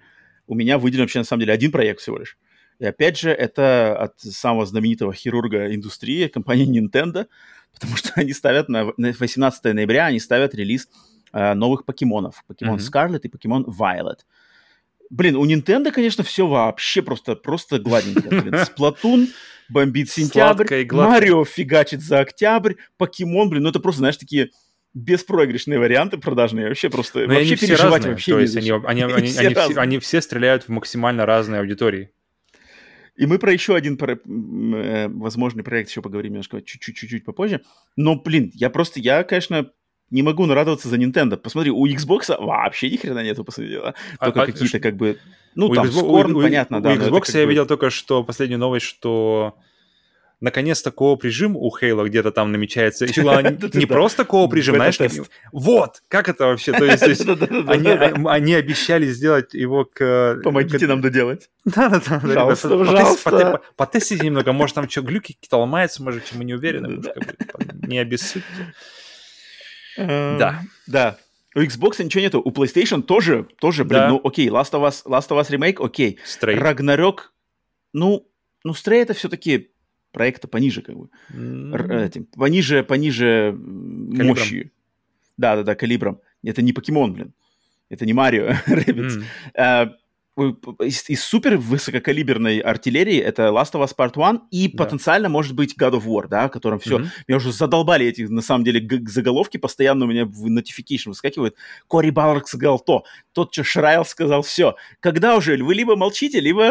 у 0.46 0.54
меня 0.54 0.78
выделен 0.78 1.04
вообще 1.04 1.20
на 1.20 1.24
самом 1.24 1.40
деле 1.40 1.52
один 1.52 1.70
проект 1.70 2.00
всего 2.00 2.18
лишь. 2.18 2.36
И 2.80 2.86
опять 2.86 3.18
же, 3.18 3.30
это 3.30 3.96
от 3.96 4.18
самого 4.20 4.64
знаменитого 4.64 5.12
хирурга 5.12 5.72
индустрии, 5.72 6.28
компании 6.28 6.66
Nintendo, 6.66 7.26
потому 7.72 7.96
что 7.96 8.12
они 8.16 8.32
ставят 8.32 8.68
на, 8.68 8.92
18 8.96 9.64
ноября, 9.74 10.06
они 10.06 10.20
ставят 10.20 10.54
релиз 10.54 10.88
э, 11.32 11.54
новых 11.54 11.84
покемонов. 11.84 12.44
Покемон 12.46 12.78
mm-hmm. 12.78 12.92
Scarlet 12.92 13.20
и 13.22 13.28
покемон 13.28 13.64
Violet. 13.64 14.20
Блин, 15.10 15.36
у 15.36 15.44
Nintendo, 15.44 15.90
конечно, 15.90 16.22
все 16.22 16.46
вообще 16.46 17.02
просто, 17.02 17.34
просто 17.34 17.80
гладенько. 17.80 18.64
Сплатун 18.64 19.28
бомбит 19.68 20.10
сентябрь, 20.10 20.86
Марио 20.92 21.44
фигачит 21.44 22.02
за 22.02 22.20
октябрь, 22.20 22.74
покемон, 22.96 23.50
блин, 23.50 23.64
ну 23.64 23.70
это 23.70 23.80
просто, 23.80 24.00
знаешь, 24.00 24.16
такие 24.16 24.50
беспроигрышные 24.94 25.78
варианты 25.78 26.18
продажные, 26.18 26.68
вообще 26.68 26.90
просто, 26.90 27.20
Но 27.20 27.34
вообще 27.34 27.56
переживать 27.56 27.92
разные. 27.92 28.12
вообще 28.12 28.32
То 28.32 28.40
есть 28.40 28.56
они, 28.56 28.70
они, 28.70 29.02
они, 29.02 29.12
они, 29.12 29.28
все 29.28 29.40
они, 29.40 29.54
все, 29.54 29.80
они 29.80 29.98
все 29.98 30.20
стреляют 30.20 30.64
в 30.64 30.68
максимально 30.68 31.26
разные 31.26 31.60
аудитории. 31.60 32.10
И 33.16 33.26
мы 33.26 33.38
про 33.38 33.52
еще 33.52 33.74
один 33.74 33.96
про, 33.96 34.14
э, 34.14 35.08
возможный 35.08 35.62
проект 35.62 35.90
еще 35.90 36.02
поговорим 36.02 36.32
немножко 36.32 36.62
чуть-чуть 36.62 37.24
попозже. 37.24 37.62
Но, 37.96 38.16
блин, 38.16 38.50
я 38.54 38.70
просто, 38.70 39.00
я, 39.00 39.24
конечно, 39.24 39.70
не 40.10 40.22
могу 40.22 40.46
нарадоваться 40.46 40.88
за 40.88 40.96
Nintendo. 40.96 41.36
Посмотри, 41.36 41.70
у 41.70 41.86
Xbox 41.86 42.36
вообще 42.38 42.90
ни 42.90 42.96
хрена 42.96 43.22
нету, 43.22 43.44
посмотри. 43.44 43.76
А, 43.76 43.94
только 44.18 44.42
а, 44.42 44.46
какие-то 44.46 44.80
как 44.80 44.96
бы... 44.96 45.18
Ну, 45.54 45.66
у 45.66 45.74
там, 45.74 45.86
Xbox, 45.86 46.02
Scorn, 46.02 46.32
у, 46.32 46.42
понятно, 46.42 46.78
у, 46.78 46.80
да. 46.80 46.92
У 46.92 46.94
Xbox 46.94 47.36
я 47.38 47.44
бы... 47.44 47.50
видел 47.50 47.66
только 47.66 47.90
что 47.90 48.24
последнюю 48.24 48.58
новость, 48.58 48.86
что 48.86 49.56
наконец-то 50.40 50.90
кооп-режим 50.90 51.56
у 51.56 51.70
Хейла 51.70 52.04
где-то 52.04 52.32
там 52.32 52.52
намечается. 52.52 53.04
Еще 53.04 53.22
главное, 53.22 53.58
не 53.74 53.86
просто 53.86 54.24
кооп-режим, 54.24 54.76
знаешь, 54.76 54.98
вот, 55.52 56.02
как 56.08 56.28
это 56.28 56.46
вообще? 56.46 56.72
То 56.72 56.84
есть 56.84 57.02
они 57.28 58.54
обещали 58.54 59.06
сделать 59.06 59.54
его 59.54 59.84
к... 59.84 60.40
Помогите 60.42 60.86
нам 60.86 61.00
доделать. 61.00 61.50
Да-да-да. 61.64 62.20
Пожалуйста, 62.20 62.68
пожалуйста. 62.68 63.60
Потестите 63.76 64.24
немного, 64.26 64.52
может 64.52 64.74
там 64.74 64.88
что, 64.88 65.02
глюки 65.02 65.34
какие-то 65.34 65.58
ломаются, 65.58 66.02
может, 66.02 66.22
мы 66.32 66.44
не 66.44 66.54
уверены, 66.54 67.02
не 67.86 67.98
обессудьте. 67.98 68.74
Эм, 69.96 70.38
да. 70.38 70.62
Да. 70.86 71.18
У 71.54 71.60
Xbox 71.60 72.02
ничего 72.02 72.22
нету, 72.22 72.40
у 72.40 72.50
PlayStation 72.50 73.02
тоже, 73.02 73.46
тоже, 73.58 73.84
блин, 73.84 74.08
ну 74.08 74.20
окей, 74.22 74.48
Last 74.48 74.72
of 74.72 74.86
Us, 74.86 75.04
Last 75.04 75.28
of 75.30 75.40
Us 75.40 75.50
Remake, 75.50 75.84
окей. 75.84 76.18
Stray. 76.24 76.56
Ragnarok, 76.56 77.30
ну, 77.92 78.26
ну, 78.62 78.72
Stray 78.72 79.02
это 79.02 79.14
все-таки 79.14 79.72
проекта 80.12 80.48
пониже, 80.48 80.82
как 80.82 80.96
бы. 80.96 81.08
Mm-hmm. 81.32 82.06
Этим, 82.06 82.24
пониже, 82.26 82.82
пониже 82.82 83.52
калибром. 83.52 84.26
мощью. 84.26 84.70
Да-да-да, 85.36 85.74
калибром. 85.74 86.20
Это 86.42 86.62
не 86.62 86.72
покемон, 86.72 87.12
блин. 87.12 87.32
Это 87.88 88.06
не 88.06 88.12
Марио 88.12 88.50
Rabbids. 88.66 89.24
Mm 89.56 89.94
из, 90.42 91.08
из 91.08 91.22
супер 91.22 91.56
высококалиберной 91.56 92.58
артиллерии 92.58 93.18
это 93.18 93.44
Last 93.44 93.72
of 93.72 93.84
Us 93.84 93.94
Part 93.96 94.12
1 94.14 94.42
и 94.50 94.68
да. 94.68 94.84
потенциально 94.84 95.28
может 95.28 95.54
быть 95.54 95.76
God 95.78 95.92
of 95.92 96.04
War, 96.04 96.28
да, 96.28 96.48
котором 96.48 96.78
все. 96.78 96.98
Mm-hmm. 96.98 97.08
Меня 97.28 97.36
уже 97.36 97.52
задолбали 97.52 98.06
эти, 98.06 98.22
на 98.22 98.42
самом 98.42 98.64
деле, 98.64 98.86
заголовки 99.08 99.56
постоянно 99.56 100.04
у 100.04 100.08
меня 100.08 100.24
в 100.24 100.46
notification 100.46 101.08
выскакивают. 101.08 101.54
Кори 101.88 102.10
Баллард 102.10 102.48
сказал 102.48 102.78
то, 102.78 103.04
тот, 103.32 103.52
что 103.52 103.64
Шрайл 103.64 104.04
сказал 104.04 104.42
все. 104.42 104.76
Когда 105.00 105.36
уже? 105.36 105.56
Вы 105.62 105.74
либо 105.74 105.96
молчите, 105.96 106.40
либо 106.40 106.70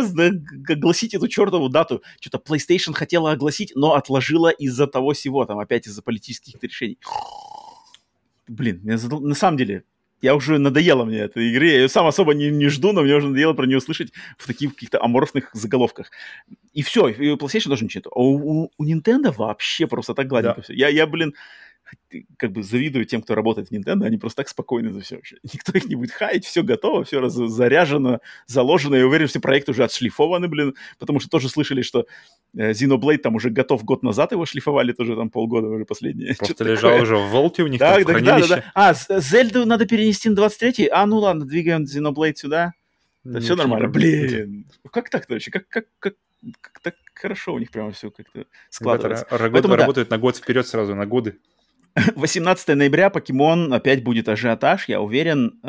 огласите 0.68 1.18
эту 1.18 1.28
чертову 1.28 1.70
дату. 1.70 2.02
Что-то 2.20 2.38
PlayStation 2.38 2.94
хотела 2.94 3.32
огласить, 3.32 3.72
но 3.76 3.94
отложила 3.94 4.50
из-за 4.50 4.88
того 4.88 5.14
всего, 5.14 5.46
там 5.46 5.60
опять 5.60 5.88
из-за 5.88 6.02
политических 6.02 6.62
решений. 6.64 6.98
Блин, 8.48 8.80
меня 8.84 8.98
задол... 8.98 9.22
на 9.22 9.36
самом 9.36 9.58
деле, 9.58 9.84
я 10.22 10.36
уже 10.36 10.58
надоело 10.58 11.06
мне 11.06 11.20
этой 11.20 11.50
игры. 11.50 11.68
Я 11.68 11.76
ее 11.82 11.90
сам 11.90 12.06
особо 12.06 12.34
не, 12.34 12.50
не 12.50 12.68
жду, 12.68 12.92
но 12.92 13.02
мне 13.02 13.16
уже 13.16 13.28
надоело 13.28 13.54
про 13.54 13.66
нее 13.66 13.80
слышать 13.82 14.12
в 14.38 14.48
таких 14.48 14.74
каких-то 14.74 15.02
аморфных 15.02 15.50
заголовках. 15.54 16.12
И 16.74 16.82
все, 16.82 17.08
и 17.08 17.36
PlayStation 17.36 17.70
тоже 17.70 17.86
ничего. 17.86 18.12
А 18.14 18.20
у, 18.20 18.64
у, 18.64 18.72
у 18.78 18.86
Nintendo 18.86 19.34
вообще 19.36 19.88
просто 19.88 20.14
так 20.14 20.28
гладенько 20.28 20.58
да. 20.58 20.64
все. 20.64 20.74
Я, 20.74 20.90
я, 20.90 21.08
блин, 21.08 21.34
как 22.38 22.52
бы 22.52 22.64
завидую 22.64 23.06
тем, 23.06 23.22
кто 23.22 23.36
работает 23.36 23.70
в 23.70 23.72
Nintendo, 23.72 24.06
они 24.06 24.18
просто 24.18 24.38
так 24.38 24.50
спокойны 24.50 24.92
за 24.92 25.02
все 25.02 25.16
вообще. 25.16 25.38
Никто 25.44 25.72
их 25.78 25.86
не 25.86 25.96
будет 25.96 26.12
хаять, 26.12 26.46
все 26.46 26.64
готово, 26.64 27.04
все 27.04 27.20
раз 27.20 27.34
заряжено, 27.34 28.20
заложено. 28.48 28.96
Я 28.96 29.08
уверен, 29.08 29.28
все 29.28 29.40
проекты 29.40 29.72
уже 29.72 29.84
отшлифованы, 29.84 30.48
блин, 30.48 30.76
потому 30.98 31.20
что 31.20 31.30
тоже 31.30 31.50
слышали, 31.50 31.82
что 31.82 32.06
э, 32.56 32.72
Xenoblade 32.72 33.18
там 33.18 33.36
уже 33.36 33.50
готов 33.50 33.84
год 33.84 34.04
назад, 34.04 34.32
его 34.32 34.46
шлифовали 34.46 34.92
тоже 34.92 35.16
там 35.16 35.30
полгода 35.30 35.68
уже 35.68 35.86
последние. 35.86 36.36
Просто 36.38 36.64
лежал 36.64 36.92
такое. 36.92 37.04
уже 37.04 37.16
в 37.18 37.30
волте 37.30 37.64
у 37.64 37.68
них 37.68 37.80
да, 37.80 37.96
там 37.96 38.04
да, 38.06 38.20
да, 38.20 38.40
да, 38.40 38.48
да. 38.48 38.64
А, 38.74 38.94
Зельду 39.20 39.66
надо 39.66 39.86
перенести 39.86 40.30
на 40.30 40.40
23-й? 40.40 40.86
А, 40.88 41.06
ну 41.06 41.18
ладно, 41.18 41.46
двигаем 41.46 41.84
Xenoblade 41.84 42.36
сюда. 42.36 42.74
Да, 43.24 43.40
все 43.40 43.56
нормально. 43.56 43.90
Блин, 43.90 44.66
как 44.92 45.10
так-то 45.10 45.34
вообще? 45.34 45.52
Как, 45.52 45.68
как, 45.68 45.86
как, 46.00 46.16
как-то 46.62 46.94
хорошо 47.14 47.54
у 47.54 47.60
них 47.60 47.72
прямо 47.72 47.92
все 47.92 48.12
как-то 48.12 48.46
складывается. 48.70 49.26
Ребята 49.30 49.52
Поэтому, 49.52 49.76
работают 49.76 50.10
да. 50.10 50.16
на 50.16 50.22
год 50.22 50.38
вперед 50.38 50.68
сразу, 50.68 50.96
на 50.96 51.06
годы. 51.06 51.38
18 52.16 52.68
ноября 52.76 53.10
покемон 53.10 53.74
опять 53.74 54.04
будет 54.04 54.30
ажиотаж, 54.30 54.88
я 54.88 55.02
уверен. 55.02 55.60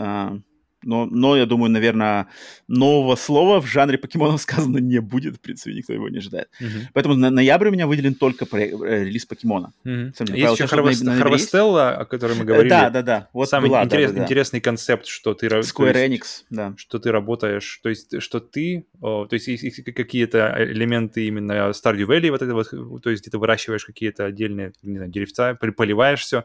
Но, 0.82 1.06
но, 1.06 1.36
я 1.36 1.46
думаю, 1.46 1.70
наверное, 1.70 2.28
нового 2.68 3.16
слова 3.16 3.60
в 3.60 3.66
жанре 3.66 3.98
покемонов 3.98 4.40
сказано 4.42 4.78
не 4.78 5.00
будет. 5.00 5.36
В 5.36 5.40
принципе, 5.40 5.74
никто 5.74 5.92
его 5.92 6.08
не 6.08 6.18
ожидает. 6.18 6.48
Uh-huh. 6.60 6.86
Поэтому 6.94 7.16
на 7.16 7.30
ноябрь 7.30 7.68
у 7.68 7.72
меня 7.72 7.86
выделен 7.86 8.14
только 8.14 8.46
э, 8.56 9.04
релиз 9.04 9.26
покемона. 9.26 9.72
Uh-huh. 9.84 10.12
Сам, 10.16 10.26
есть 10.34 10.58
еще 10.58 10.66
Харвестелла, 10.66 11.96
о 11.96 12.04
которой 12.04 12.36
мы 12.36 12.44
говорили. 12.44 12.70
Да, 12.70 12.90
да, 12.90 13.02
да. 13.02 13.28
Вот 13.32 13.48
Самый 13.48 13.68
была, 13.68 13.84
интерес, 13.84 14.10
да, 14.12 14.18
да, 14.18 14.24
интересный 14.24 14.60
концепт, 14.60 15.06
что 15.06 15.34
ты... 15.34 15.46
Square 15.46 16.08
Enix, 16.08 16.44
да. 16.50 16.74
Что 16.76 16.98
ты 16.98 17.12
работаешь, 17.12 17.80
то 17.82 17.88
есть, 17.88 18.22
что 18.22 18.40
ты... 18.40 18.86
О, 19.00 19.26
то 19.26 19.34
есть, 19.34 19.48
есть 19.48 19.84
какие-то 19.84 20.54
элементы 20.58 21.26
именно 21.26 21.70
Stardew 21.70 22.06
Valley, 22.06 22.30
вот 22.30 22.42
это 22.42 22.54
вот, 22.54 23.02
то 23.02 23.10
есть, 23.10 23.22
где 23.22 23.30
ты 23.30 23.38
выращиваешь 23.38 23.84
какие-то 23.84 24.26
отдельные, 24.26 24.72
не 24.82 24.96
знаю, 24.96 25.10
деревца, 25.10 25.54
поливаешь 25.54 26.20
все, 26.20 26.44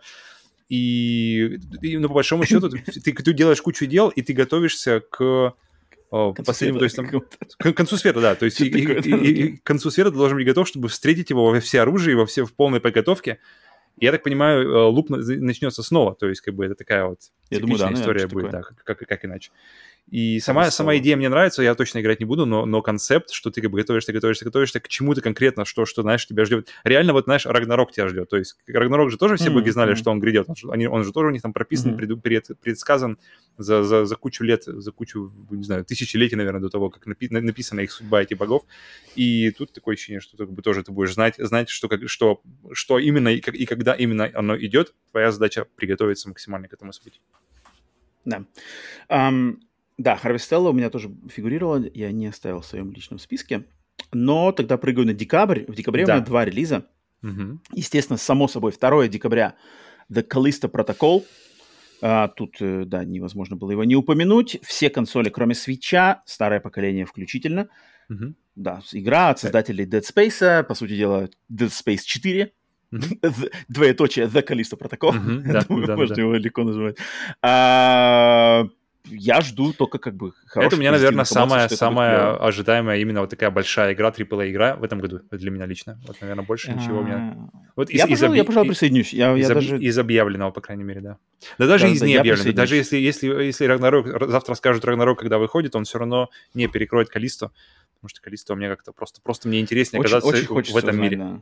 и, 0.69 1.59
и 1.81 1.97
ну, 1.97 2.07
по 2.07 2.15
большому 2.15 2.45
счету 2.45 2.69
ты, 2.69 2.79
ты 3.13 3.33
делаешь 3.33 3.61
кучу 3.61 3.85
дел, 3.85 4.09
и 4.09 4.21
ты 4.21 4.33
готовишься 4.33 5.01
к 5.01 5.55
последнему, 6.09 6.79
то 6.79 6.85
есть 6.85 6.95
там, 6.95 7.07
к 7.57 7.73
концу 7.73 7.97
света, 7.97 8.21
да, 8.21 8.35
то 8.35 8.45
есть 8.45 8.61
и, 8.61 8.67
и, 8.67 8.83
и, 8.83 9.31
и 9.31 9.57
к 9.57 9.63
концу 9.63 9.89
света 9.91 10.11
ты 10.11 10.17
должен 10.17 10.37
быть 10.37 10.45
готов, 10.45 10.67
чтобы 10.67 10.87
встретить 10.87 11.29
его 11.29 11.51
во 11.51 11.59
все 11.59 11.81
оружие, 11.81 12.15
во 12.15 12.25
все 12.25 12.45
в 12.45 12.53
полной 12.53 12.79
подготовке. 12.79 13.39
Я 13.97 14.11
так 14.11 14.23
понимаю, 14.23 14.67
э, 14.67 14.83
луп 14.87 15.09
начнется 15.09 15.81
снова, 15.81 16.15
то 16.15 16.27
есть 16.27 16.41
как 16.41 16.53
бы 16.53 16.65
это 16.65 16.75
такая 16.75 17.05
вот 17.05 17.19
Я 17.49 17.59
думаю, 17.59 17.79
да, 17.79 17.93
история 17.93 18.27
будет, 18.27 18.51
да, 18.51 18.61
как, 18.61 18.83
как, 18.83 18.99
как 18.99 19.25
иначе. 19.25 19.51
И 20.09 20.39
сама, 20.39 20.69
сама 20.69 20.97
идея 20.97 21.15
мне 21.15 21.29
нравится, 21.29 21.63
я 21.63 21.73
точно 21.73 21.99
играть 21.99 22.19
не 22.19 22.25
буду, 22.25 22.45
но, 22.45 22.65
но 22.65 22.83
концепт, 22.83 23.31
что 23.31 23.49
ты 23.49 23.61
как 23.61 23.71
бы 23.71 23.79
готовишься, 23.79 24.13
готовишься, 24.13 24.45
готовишься 24.45 24.79
к 24.79 24.87
чему-то 24.87 25.21
конкретно, 25.21 25.65
что, 25.65 25.85
что, 25.85 26.03
знаешь, 26.03 26.27
тебя 26.27 26.45
ждет. 26.45 26.69
Реально, 26.83 27.13
вот, 27.13 27.23
знаешь, 27.25 27.47
Рагнарок 27.47 27.91
тебя 27.91 28.07
ждет. 28.07 28.29
То 28.29 28.37
есть 28.37 28.55
Рагнарок 28.67 29.09
же 29.09 29.17
тоже 29.17 29.35
все 29.35 29.49
mm-hmm. 29.49 29.53
боги 29.53 29.69
знали, 29.71 29.95
что 29.95 30.11
он 30.11 30.19
грядет. 30.19 30.47
Он, 30.47 30.55
они, 30.71 30.85
он 30.87 31.03
же 31.03 31.11
тоже 31.11 31.29
у 31.29 31.31
них 31.31 31.41
там 31.41 31.53
прописан, 31.53 31.93
mm-hmm. 31.93 32.21
пред, 32.21 32.21
пред, 32.21 32.59
предсказан 32.61 33.17
за, 33.57 33.83
за, 33.83 34.05
за 34.05 34.15
кучу 34.15 34.43
лет, 34.43 34.63
за 34.65 34.91
кучу, 34.91 35.33
не 35.49 35.63
знаю, 35.63 35.83
тысячелетий, 35.83 36.37
наверное, 36.37 36.61
до 36.61 36.69
того, 36.69 36.91
как 36.91 37.07
напи- 37.07 37.31
написана 37.31 37.79
их 37.79 37.91
судьба 37.91 38.21
этих 38.21 38.37
богов. 38.37 38.63
И 39.15 39.49
тут 39.51 39.73
такое 39.73 39.95
ощущение, 39.95 40.21
что 40.21 40.37
ты 40.37 40.45
как 40.45 40.53
бы 40.53 40.61
тоже 40.61 40.83
ты 40.83 40.91
будешь 40.91 41.15
знать, 41.15 41.35
знать 41.39 41.69
что, 41.69 41.89
как, 41.89 42.07
что, 42.07 42.41
что 42.73 42.99
именно 42.99 43.29
и, 43.29 43.41
как, 43.41 43.55
и 43.55 43.65
когда 43.65 43.93
именно 43.93 44.29
оно 44.35 44.55
идет. 44.55 44.93
Твоя 45.09 45.31
задача 45.31 45.65
приготовиться 45.75 46.29
максимально 46.29 46.67
к 46.67 46.73
этому 46.73 46.93
событию. 46.93 47.23
Да. 48.23 48.43
Um, 49.09 49.57
да, 49.97 50.15
Харвестелла 50.15 50.69
у 50.69 50.73
меня 50.73 50.89
тоже 50.89 51.11
фигурировала, 51.29 51.83
я 51.93 52.11
не 52.11 52.27
оставил 52.27 52.61
в 52.61 52.65
своем 52.65 52.91
личном 52.91 53.19
списке. 53.19 53.65
Но 54.11 54.51
тогда 54.51 54.77
прыгаю 54.77 55.07
на 55.07 55.13
декабрь. 55.13 55.65
В 55.67 55.75
декабре 55.75 56.05
да. 56.05 56.13
у 56.13 56.15
меня 56.17 56.25
два 56.25 56.45
релиза. 56.45 56.85
Угу. 57.23 57.59
Естественно, 57.73 58.17
само 58.17 58.47
собой, 58.47 58.71
2 58.71 59.07
декабря 59.07 59.55
The 60.11 60.27
Callisto 60.27 60.69
Protocol. 60.69 61.23
А, 62.01 62.27
тут, 62.27 62.57
э, 62.59 62.83
да, 62.85 63.03
невозможно 63.03 63.55
было 63.55 63.71
его 63.71 63.83
не 63.83 63.95
упомянуть. 63.95 64.59
Все 64.63 64.89
консоли, 64.89 65.29
кроме 65.29 65.55
свеча, 65.55 66.21
старое 66.25 66.59
поколение 66.59 67.05
включительно. 67.05 67.69
Угу. 68.09 68.35
Да, 68.55 68.81
игра 68.91 69.29
от 69.29 69.39
создателей 69.39 69.85
Dead 69.85 70.03
Space, 70.03 70.63
по 70.63 70.75
сути 70.75 70.95
дела, 70.95 71.29
Dead 71.51 71.69
Space 71.69 72.01
4. 72.05 72.51
Mm-hmm. 72.91 73.51
Двоеточие 73.67 74.27
The 74.27 74.45
Callisto 74.47 74.77
Protocol. 74.77 75.13
Mm-hmm, 75.13 75.41
да, 75.51 75.61
Думаю, 75.63 75.87
да, 75.87 75.95
можно 75.95 76.15
да. 76.15 76.21
его 76.21 76.33
легко 76.35 76.63
называть. 76.63 76.97
А, 77.41 78.67
я 79.07 79.41
жду 79.41 79.73
только 79.73 79.97
как 79.97 80.15
бы 80.15 80.33
Это 80.53 80.75
у 80.75 80.79
меня, 80.79 80.91
наверное, 80.91 81.25
самая, 81.25 81.67
самая 81.69 82.35
ожидаемая 82.35 82.99
именно 82.99 83.21
вот 83.21 83.29
такая 83.29 83.51
большая 83.51 83.93
игра, 83.93 84.09
AAA 84.09 84.51
игра 84.51 84.75
в 84.75 84.83
этом 84.83 84.99
году 84.99 85.21
для 85.31 85.51
меня 85.51 85.65
лично. 85.65 85.99
Вот, 86.07 86.19
наверное, 86.21 86.45
больше 86.45 86.71
ничего 86.71 86.99
у 86.99 87.03
меня... 87.03 87.49
Вот 87.75 87.89
из, 87.89 87.99
я, 87.99 88.07
пожалуй, 88.07 88.37
я, 88.37 88.43
пожалуй, 88.43 88.69
присоединюсь. 88.69 89.13
Я, 89.13 89.35
из, 89.37 89.47
я 89.47 89.53
даже... 89.53 89.79
из 89.79 89.97
объявленного, 89.97 90.51
по 90.51 90.61
крайней 90.61 90.83
мере, 90.83 91.01
да. 91.01 91.17
Да 91.57 91.67
даже 91.67 91.87
да, 91.87 91.93
из 91.93 91.99
да, 91.99 92.07
необъявленного. 92.07 92.55
Даже 92.55 92.75
если, 92.75 92.97
если, 92.97 93.27
если 93.27 93.65
Рагнарок, 93.65 94.29
завтра 94.29 94.55
скажут 94.55 94.85
Рагнарок, 94.85 95.19
когда 95.19 95.37
выходит, 95.37 95.75
он 95.75 95.83
все 95.83 95.99
равно 95.99 96.29
не 96.53 96.67
перекроет 96.67 97.09
Калисто, 97.09 97.51
потому 97.95 98.09
что 98.09 98.21
Калисто 98.21 98.53
у 98.53 98.55
меня 98.55 98.69
как-то 98.69 98.91
просто, 98.91 99.21
просто 99.21 99.47
мне 99.47 99.59
интереснее 99.59 99.99
очень, 99.99 100.15
оказаться 100.15 100.53
очень 100.53 100.73
в 100.73 100.77
этом 100.77 100.91
узнать, 100.91 101.11
мире. 101.11 101.17
Да. 101.17 101.41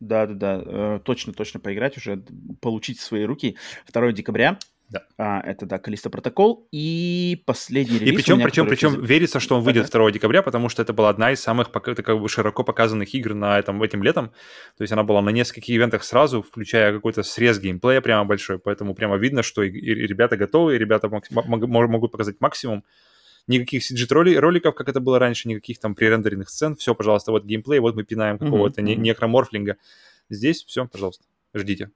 Да, 0.00 0.26
да, 0.26 0.34
да. 0.34 0.62
Э, 0.66 1.00
точно, 1.02 1.32
точно 1.32 1.60
поиграть 1.60 1.96
уже, 1.96 2.22
получить 2.60 2.98
в 2.98 3.02
свои 3.02 3.24
руки 3.24 3.56
2 3.92 4.12
декабря. 4.12 4.58
Да. 4.90 5.02
А, 5.18 5.40
это, 5.40 5.66
да, 5.66 5.78
Калиста 5.78 6.10
Протокол. 6.10 6.68
И 6.70 7.42
последний 7.46 7.98
релиз 7.98 8.12
И 8.12 8.16
причем, 8.16 8.36
меня, 8.36 8.44
причем, 8.46 8.66
причем 8.66 8.90
физи... 8.90 9.06
верится, 9.06 9.40
что 9.40 9.56
он 9.56 9.62
выйдет 9.62 9.84
ага. 9.84 9.98
2 9.98 10.12
декабря, 10.12 10.42
потому 10.42 10.68
что 10.68 10.82
это 10.82 10.92
была 10.92 11.08
одна 11.08 11.32
из 11.32 11.40
самых 11.40 11.70
как 11.70 12.20
бы, 12.20 12.28
широко 12.28 12.64
показанных 12.64 13.14
игр 13.14 13.34
на 13.34 13.58
этом, 13.58 13.82
этим 13.82 14.02
летом. 14.02 14.28
То 14.76 14.82
есть 14.82 14.92
она 14.92 15.02
была 15.02 15.22
на 15.22 15.30
нескольких 15.30 15.74
ивентах 15.74 16.04
сразу, 16.04 16.42
включая 16.42 16.92
какой-то 16.92 17.22
срез 17.22 17.58
геймплея 17.58 18.00
прямо 18.00 18.24
большой. 18.24 18.58
Поэтому 18.58 18.94
прямо 18.94 19.16
видно, 19.16 19.42
что 19.42 19.62
и, 19.62 19.70
и 19.70 20.06
ребята 20.06 20.36
готовы, 20.36 20.76
и 20.76 20.78
ребята 20.78 21.08
могут 21.08 22.12
показать 22.12 22.36
максимум. 22.40 22.84
Никаких 23.46 23.82
CG-роликов, 23.82 24.74
как 24.74 24.88
это 24.88 25.00
было 25.00 25.18
раньше, 25.18 25.48
никаких 25.48 25.78
там 25.78 25.94
пререндеренных 25.94 26.48
сцен. 26.48 26.76
Все, 26.76 26.94
пожалуйста, 26.94 27.30
вот 27.30 27.44
геймплей, 27.44 27.78
вот 27.78 27.94
мы 27.94 28.04
пинаем 28.04 28.38
какого-то 28.38 28.80
mm-hmm. 28.80 28.96
некроморфлинга. 28.96 29.76
Здесь 30.30 30.64
все, 30.64 30.86
пожалуйста, 30.86 31.24
ждите. 31.52 31.90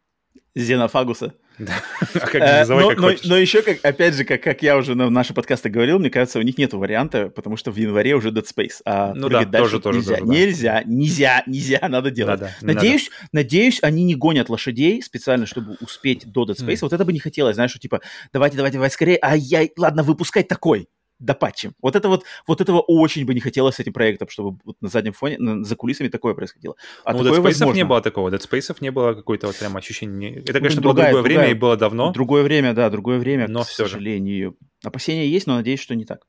Зенофагуса. 0.54 1.34
Да. 1.58 1.72
А 2.14 2.20
как 2.20 2.34
э, 2.36 2.58
называй, 2.60 2.84
но, 2.84 2.90
как 2.90 2.98
но, 2.98 3.10
но 3.24 3.36
еще, 3.36 3.62
как, 3.62 3.84
опять 3.84 4.14
же, 4.14 4.24
как, 4.24 4.42
как 4.42 4.62
я 4.62 4.76
уже 4.76 4.94
на 4.94 5.10
наши 5.10 5.34
подкасты 5.34 5.68
говорил, 5.68 5.98
мне 5.98 6.08
кажется, 6.08 6.38
у 6.38 6.42
них 6.42 6.56
нет 6.56 6.72
варианта, 6.72 7.30
потому 7.30 7.56
что 7.56 7.72
в 7.72 7.76
январе 7.76 8.14
уже 8.14 8.30
Dead 8.30 8.44
Space. 8.44 8.80
А 8.84 9.12
ну 9.14 9.28
да, 9.28 9.44
тоже, 9.44 9.80
тоже, 9.80 9.98
нельзя. 9.98 10.16
тоже, 10.18 10.26
да. 10.26 10.34
Нельзя, 10.34 10.82
нельзя, 10.86 11.42
нельзя, 11.46 11.88
надо 11.88 12.10
делать. 12.10 12.40
Надо, 12.40 12.54
надеюсь, 12.62 13.10
надо. 13.10 13.28
надеюсь, 13.32 13.78
они 13.82 14.04
не 14.04 14.14
гонят 14.14 14.48
лошадей 14.48 15.02
специально, 15.02 15.46
чтобы 15.46 15.76
успеть 15.80 16.30
до 16.30 16.44
Dead 16.44 16.56
Space. 16.56 16.74
Mm. 16.74 16.78
Вот 16.82 16.92
это 16.92 17.04
бы 17.04 17.12
не 17.12 17.18
хотелось, 17.20 17.56
знаешь, 17.56 17.72
что 17.72 17.80
типа, 17.80 18.00
давайте, 18.32 18.56
давайте, 18.56 18.76
давайте 18.76 18.94
скорее, 18.94 19.16
а 19.16 19.36
я, 19.36 19.66
ладно, 19.76 20.04
выпускать 20.04 20.46
такой 20.46 20.88
допатчим. 21.18 21.74
Вот 21.82 21.96
это 21.96 22.08
вот, 22.08 22.24
вот 22.46 22.60
этого 22.60 22.80
очень 22.80 23.26
бы 23.26 23.34
не 23.34 23.40
хотелось 23.40 23.76
с 23.76 23.80
этим 23.80 23.92
проектом, 23.92 24.28
чтобы 24.28 24.58
вот 24.64 24.76
на 24.80 24.88
заднем 24.88 25.12
фоне, 25.12 25.38
на, 25.38 25.64
за 25.64 25.76
кулисами 25.76 26.08
такое 26.08 26.34
происходило. 26.34 26.76
А 27.04 27.12
ну, 27.12 27.22
Dead 27.22 27.42
Space 27.42 27.74
не 27.74 27.84
было 27.84 28.00
такого. 28.00 28.30
Dead 28.30 28.40
Space 28.40 28.76
не 28.80 28.90
было 28.90 29.14
какой-то 29.14 29.46
вот 29.48 29.56
прям 29.56 29.76
ощущения. 29.76 30.38
Это, 30.40 30.54
конечно, 30.54 30.80
ну, 30.80 30.82
другая, 30.82 31.12
было 31.12 31.22
другое 31.22 31.22
другая, 31.22 31.38
время 31.38 31.50
и 31.50 31.60
было 31.60 31.76
давно. 31.76 32.12
Другое 32.12 32.42
время, 32.42 32.74
да, 32.74 32.90
другое 32.90 33.18
время, 33.18 33.48
но 33.48 33.62
к 33.62 33.66
все 33.66 33.84
сожалению. 33.84 34.50
Же. 34.50 34.88
Опасения 34.88 35.26
есть, 35.26 35.46
но 35.46 35.56
надеюсь, 35.56 35.80
что 35.80 35.94
не 35.94 36.04
так. 36.04 36.26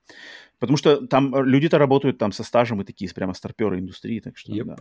Потому 0.59 0.77
что 0.77 1.07
там 1.07 1.33
люди-то 1.43 1.77
работают 1.77 2.17
там 2.17 2.31
со 2.31 2.43
стажем 2.43 2.81
и 2.81 2.85
такие 2.85 3.11
прямо 3.13 3.33
старперы 3.33 3.79
индустрии, 3.79 4.19
так 4.19 4.37
что 4.37 4.51
yep. 4.51 4.65
да. 4.65 4.75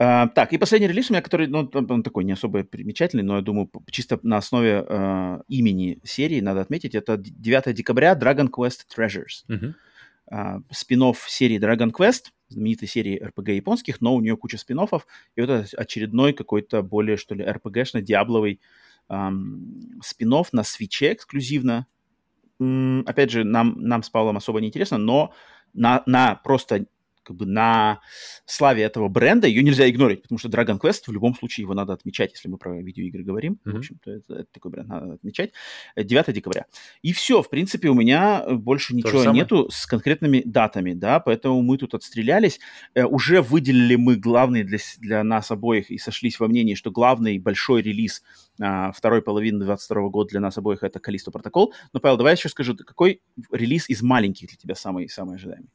Uh, 0.00 0.28
так, 0.34 0.52
и 0.52 0.58
последний 0.58 0.88
релиз 0.88 1.08
у 1.08 1.12
меня, 1.12 1.22
который, 1.22 1.46
ну, 1.46 1.70
он 1.72 2.02
такой 2.02 2.24
не 2.24 2.32
особо 2.32 2.64
примечательный, 2.64 3.22
но 3.22 3.36
я 3.36 3.42
думаю, 3.42 3.70
чисто 3.92 4.18
на 4.24 4.38
основе 4.38 4.84
uh, 4.88 5.42
имени 5.46 6.00
серии 6.02 6.40
надо 6.40 6.62
отметить, 6.62 6.96
это 6.96 7.16
9 7.16 7.72
декабря 7.74 8.18
Dragon 8.18 8.48
Quest 8.48 8.86
Treasures. 8.96 9.44
Uh-huh. 9.48 9.74
Uh, 10.32 10.62
спин 10.72 11.14
серии 11.28 11.60
Dragon 11.60 11.92
Quest, 11.92 12.32
знаменитой 12.48 12.88
серии 12.88 13.22
RPG 13.22 13.54
японских, 13.54 14.00
но 14.00 14.16
у 14.16 14.20
нее 14.20 14.36
куча 14.36 14.58
спин 14.58 14.78
И 14.78 15.40
вот 15.40 15.50
это 15.50 15.66
очередной 15.76 16.32
какой-то 16.32 16.82
более, 16.82 17.16
что 17.16 17.36
ли, 17.36 17.44
RPG-шно-диабловый 17.44 18.58
um, 19.08 20.00
спин 20.02 20.34
на 20.52 20.64
свече 20.64 21.12
эксклюзивно. 21.12 21.86
Um, 22.60 23.04
опять 23.06 23.30
же, 23.30 23.44
нам, 23.44 23.74
нам 23.78 24.02
с 24.02 24.10
Павлом 24.10 24.38
особо 24.38 24.60
не 24.60 24.68
интересно, 24.68 24.98
но 24.98 25.32
на, 25.72 26.02
на 26.06 26.36
просто 26.36 26.86
как 27.24 27.36
бы 27.36 27.46
на 27.46 28.00
славе 28.44 28.82
этого 28.82 29.08
бренда 29.08 29.48
ее 29.48 29.62
нельзя 29.62 29.88
игнорить, 29.88 30.22
потому 30.22 30.38
что 30.38 30.48
Dragon 30.48 30.78
Quest 30.78 31.04
в 31.06 31.12
любом 31.12 31.34
случае 31.34 31.62
его 31.62 31.74
надо 31.74 31.92
отмечать, 31.92 32.32
если 32.32 32.48
мы 32.48 32.58
про 32.58 32.80
видеоигры 32.80 33.24
говорим. 33.24 33.58
Mm-hmm. 33.64 33.72
В 33.72 33.76
общем-то, 33.76 34.10
это, 34.10 34.34
это 34.34 34.46
такой 34.52 34.70
бренд 34.70 34.88
надо 34.88 35.14
отмечать. 35.14 35.52
9 35.96 36.32
декабря. 36.32 36.66
И 37.02 37.12
все, 37.12 37.42
в 37.42 37.50
принципе, 37.50 37.88
у 37.88 37.94
меня 37.94 38.44
больше 38.48 38.94
ничего 38.94 39.24
нету 39.32 39.68
с 39.70 39.86
конкретными 39.86 40.42
датами, 40.44 40.92
да, 40.92 41.20
поэтому 41.20 41.62
мы 41.62 41.78
тут 41.78 41.94
отстрелялись. 41.94 42.60
Э, 42.94 43.04
уже 43.04 43.42
выделили 43.42 43.96
мы 43.96 44.16
главный 44.16 44.62
для, 44.62 44.78
для 44.98 45.24
нас 45.24 45.50
обоих 45.50 45.90
и 45.90 45.98
сошлись 45.98 46.38
во 46.38 46.48
мнении, 46.48 46.74
что 46.74 46.90
главный 46.90 47.38
большой 47.38 47.82
релиз 47.82 48.22
а, 48.60 48.92
второй 48.92 49.22
половины 49.22 49.64
22 49.64 50.08
года 50.08 50.30
для 50.30 50.40
нас 50.40 50.56
обоих 50.58 50.82
это 50.82 51.00
Калисто 51.00 51.30
Протокол. 51.30 51.74
Но, 51.92 52.00
Павел, 52.00 52.16
давай 52.16 52.34
еще 52.34 52.48
скажу, 52.48 52.76
какой 52.76 53.20
релиз 53.50 53.88
из 53.88 54.02
маленьких 54.02 54.48
для 54.48 54.56
тебя 54.56 54.74
самый, 54.74 55.08
самый 55.08 55.36
ожидаемый? 55.36 55.70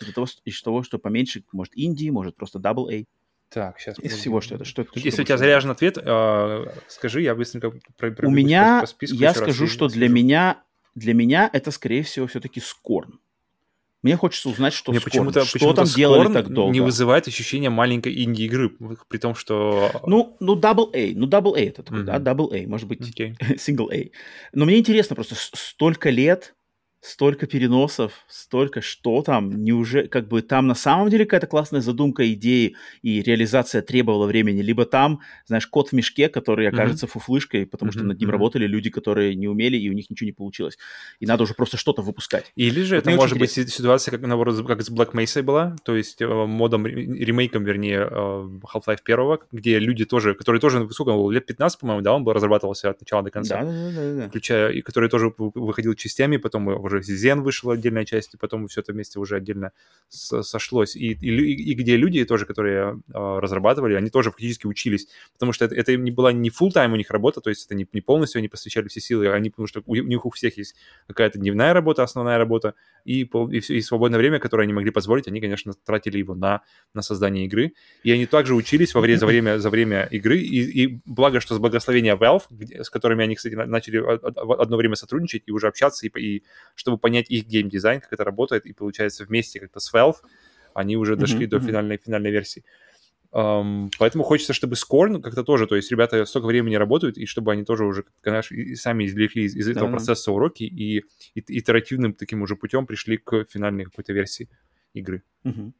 Из 0.00 0.12
того, 0.12 0.26
из 0.44 0.62
того, 0.62 0.82
что 0.82 0.98
поменьше, 0.98 1.44
может, 1.52 1.74
Индии, 1.76 2.10
может, 2.10 2.36
просто 2.36 2.58
Double 2.58 2.92
A. 2.92 3.04
Так, 3.48 3.78
сейчас. 3.78 3.98
Из 4.00 4.12
всего, 4.14 4.40
что 4.40 4.56
это. 4.56 4.64
Что 4.64 4.82
это 4.82 4.90
Если 4.94 5.22
у 5.22 5.24
тебя 5.24 5.38
заряжен 5.38 5.70
ответ, 5.70 5.96
э, 5.96 6.66
скажи, 6.88 7.22
я 7.22 7.34
быстренько 7.34 7.72
про, 7.96 8.10
про, 8.10 8.28
У 8.28 8.30
меня, 8.30 8.80
по 8.80 8.86
списку 8.86 9.16
я 9.16 9.32
скажу, 9.32 9.66
что 9.68 9.88
для 9.88 10.08
меня, 10.08 10.62
для 10.94 11.14
меня 11.14 11.48
это, 11.52 11.70
скорее 11.70 12.02
всего, 12.02 12.26
все-таки 12.26 12.60
Скорн. 12.60 13.20
Мне 14.04 14.18
хочется 14.18 14.50
узнать, 14.50 14.74
что 14.74 14.92
Мне 14.92 15.00
Scorn, 15.00 15.04
почему-то, 15.04 15.44
что 15.44 15.52
почему 15.54 15.72
там 15.72 15.86
Scorn 15.86 15.96
делали 15.96 16.32
так 16.32 16.52
долго. 16.52 16.72
не 16.74 16.80
вызывает 16.80 17.26
ощущения 17.26 17.70
маленькой 17.70 18.22
инди-игры, 18.22 18.70
при 19.08 19.16
том, 19.16 19.34
что... 19.34 20.02
Ну, 20.06 20.36
ну, 20.40 20.56
Double 20.60 20.90
A, 20.92 21.14
ну, 21.16 21.26
Double 21.26 21.56
A 21.56 21.60
это 21.60 21.82
такой, 21.82 22.02
mm-hmm. 22.02 22.20
да, 22.20 22.32
Double 22.32 22.54
A, 22.54 22.68
может 22.68 22.86
быть, 22.86 23.00
okay. 23.00 23.34
Single 23.56 23.88
A. 23.90 24.10
Но 24.52 24.66
мне 24.66 24.78
интересно 24.78 25.16
просто, 25.16 25.36
столько 25.38 26.10
лет 26.10 26.54
столько 27.04 27.46
переносов, 27.46 28.12
столько 28.28 28.80
что 28.80 29.22
там, 29.22 29.62
неужели, 29.62 30.06
как 30.06 30.26
бы 30.26 30.40
там 30.40 30.66
на 30.66 30.74
самом 30.74 31.10
деле 31.10 31.26
какая-то 31.26 31.46
классная 31.46 31.82
задумка 31.82 32.32
идеи 32.32 32.76
и 33.02 33.20
реализация 33.20 33.82
требовала 33.82 34.26
времени, 34.26 34.62
либо 34.62 34.86
там, 34.86 35.20
знаешь, 35.46 35.66
кот 35.66 35.90
в 35.90 35.92
мешке, 35.92 36.30
который 36.30 36.66
окажется 36.66 37.04
mm-hmm. 37.04 37.10
фуфлышкой, 37.10 37.66
потому 37.66 37.90
mm-hmm. 37.90 37.94
что 37.94 38.04
над 38.04 38.18
ним 38.18 38.28
mm-hmm. 38.28 38.32
работали 38.32 38.66
люди, 38.66 38.88
которые 38.88 39.34
не 39.34 39.48
умели, 39.48 39.76
и 39.76 39.90
у 39.90 39.92
них 39.92 40.08
ничего 40.08 40.26
не 40.26 40.32
получилось. 40.32 40.78
И 41.20 41.26
надо 41.26 41.42
уже 41.42 41.52
просто 41.52 41.76
что-то 41.76 42.00
выпускать. 42.00 42.52
Или 42.56 42.82
же 42.82 42.96
вот 42.96 43.06
это 43.06 43.16
может 43.16 43.38
быть 43.38 43.50
ситуация, 43.50 44.10
как, 44.10 44.22
наоборот, 44.22 44.66
как 44.66 44.80
с 44.80 44.90
Black 44.90 45.12
Mesa 45.12 45.42
была, 45.42 45.76
то 45.84 45.94
есть 45.94 46.22
э, 46.22 46.26
модом, 46.26 46.86
ремейком, 46.86 47.64
вернее, 47.64 48.08
э, 48.10 48.48
Half-Life 48.74 49.00
1, 49.04 49.38
где 49.52 49.78
люди 49.78 50.06
тоже, 50.06 50.34
которые 50.34 50.60
тоже, 50.60 50.88
сколько 50.90 51.10
он 51.10 51.16
был, 51.18 51.30
лет 51.30 51.44
15, 51.44 51.80
по-моему, 51.80 52.00
да, 52.00 52.14
он 52.14 52.24
был 52.24 52.32
разрабатывался 52.32 52.90
от 52.90 53.00
начала 53.00 53.22
до 53.22 53.30
конца. 53.30 53.60
Да, 53.60 53.66
да, 53.66 53.90
да. 53.90 54.14
да. 54.14 54.28
Включая, 54.28 54.70
и 54.70 54.80
который 54.80 55.10
тоже 55.10 55.34
выходил 55.36 55.94
частями, 55.94 56.38
потом 56.38 56.68
уже 56.68 56.93
уже 56.94 57.12
Zen 57.12 57.40
вышел 57.40 57.70
отдельная 57.70 58.04
часть, 58.04 58.34
и 58.34 58.36
потом 58.36 58.68
все 58.68 58.80
это 58.80 58.92
вместе 58.92 59.18
уже 59.18 59.36
отдельно 59.36 59.72
сошлось. 60.08 60.96
И, 60.96 61.12
и, 61.12 61.70
и 61.70 61.74
где 61.74 61.96
люди 61.96 62.24
тоже, 62.24 62.46
которые 62.46 63.00
э, 63.08 63.38
разрабатывали, 63.38 63.94
они 63.94 64.10
тоже 64.10 64.30
фактически 64.30 64.66
учились, 64.66 65.08
потому 65.32 65.52
что 65.52 65.64
это, 65.64 65.74
это 65.74 65.96
не 65.96 66.10
была 66.10 66.32
не 66.32 66.50
full 66.50 66.70
тайм 66.70 66.92
у 66.92 66.96
них 66.96 67.10
работа, 67.10 67.40
то 67.40 67.50
есть 67.50 67.66
это 67.66 67.74
не, 67.74 67.86
не 67.92 68.00
полностью 68.00 68.38
они 68.38 68.48
посвящали 68.48 68.88
все 68.88 69.00
силы, 69.00 69.28
они, 69.28 69.50
потому 69.50 69.66
что 69.66 69.82
у, 69.86 69.92
у 69.92 69.94
них 69.94 70.24
у 70.26 70.30
всех 70.30 70.58
есть 70.58 70.74
какая-то 71.06 71.38
дневная 71.38 71.72
работа, 71.72 72.02
основная 72.02 72.38
работа, 72.38 72.74
и, 73.04 73.22
и, 73.22 73.58
и 73.58 73.80
свободное 73.80 74.18
время, 74.18 74.38
которое 74.38 74.64
они 74.64 74.72
могли 74.72 74.90
позволить, 74.90 75.28
они, 75.28 75.40
конечно, 75.40 75.72
тратили 75.84 76.18
его 76.18 76.34
на, 76.34 76.62
на 76.94 77.02
создание 77.02 77.46
игры. 77.46 77.74
И 78.02 78.10
они 78.10 78.26
также 78.26 78.54
учились 78.54 78.94
во 78.94 79.00
время, 79.00 79.18
за, 79.18 79.26
время, 79.26 79.58
за 79.58 79.70
время 79.70 80.08
игры, 80.10 80.38
и, 80.38 80.84
и 80.84 81.00
благо, 81.04 81.40
что 81.40 81.54
с 81.54 81.58
благословения 81.58 82.16
Valve, 82.16 82.44
где, 82.50 82.82
с 82.82 82.90
которыми 82.90 83.24
они, 83.24 83.34
кстати, 83.34 83.54
начали 83.54 83.98
одно 84.62 84.76
время 84.76 84.96
сотрудничать 84.96 85.42
и 85.46 85.52
уже 85.52 85.68
общаться, 85.68 86.06
и, 86.06 86.10
и 86.18 86.44
чтобы 86.84 86.98
понять 86.98 87.30
их 87.30 87.46
геймдизайн, 87.46 88.02
как 88.02 88.12
это 88.12 88.24
работает, 88.24 88.66
и 88.66 88.74
получается 88.74 89.24
вместе 89.24 89.58
как-то 89.58 89.80
с 89.80 89.92
Valve 89.92 90.16
они 90.74 90.98
уже 90.98 91.16
дошли 91.16 91.46
mm-hmm. 91.46 91.48
до 91.48 91.60
финальной, 91.60 91.96
финальной 91.96 92.30
версии. 92.30 92.62
Um, 93.32 93.90
поэтому 93.98 94.22
хочется, 94.22 94.52
чтобы 94.52 94.74
Scorn 94.74 95.22
как-то 95.22 95.44
тоже, 95.44 95.66
то 95.66 95.76
есть 95.76 95.90
ребята 95.90 96.24
столько 96.26 96.44
времени 96.44 96.74
работают, 96.74 97.16
и 97.16 97.24
чтобы 97.24 97.52
они 97.52 97.64
тоже 97.64 97.86
уже, 97.86 98.04
конечно, 98.20 98.56
сами 98.76 99.06
извлекли 99.06 99.44
из, 99.44 99.56
из 99.56 99.66
этого 99.66 99.86
да. 99.86 99.96
процесса 99.96 100.30
уроки 100.30 100.64
и, 100.64 100.98
и 101.34 101.58
итеративным 101.58 102.12
таким 102.12 102.42
уже 102.42 102.54
путем 102.54 102.86
пришли 102.86 103.16
к 103.16 103.46
финальной 103.48 103.84
какой-то 103.84 104.12
версии 104.12 104.50
игры. 104.92 105.22
Угу. 105.44 105.72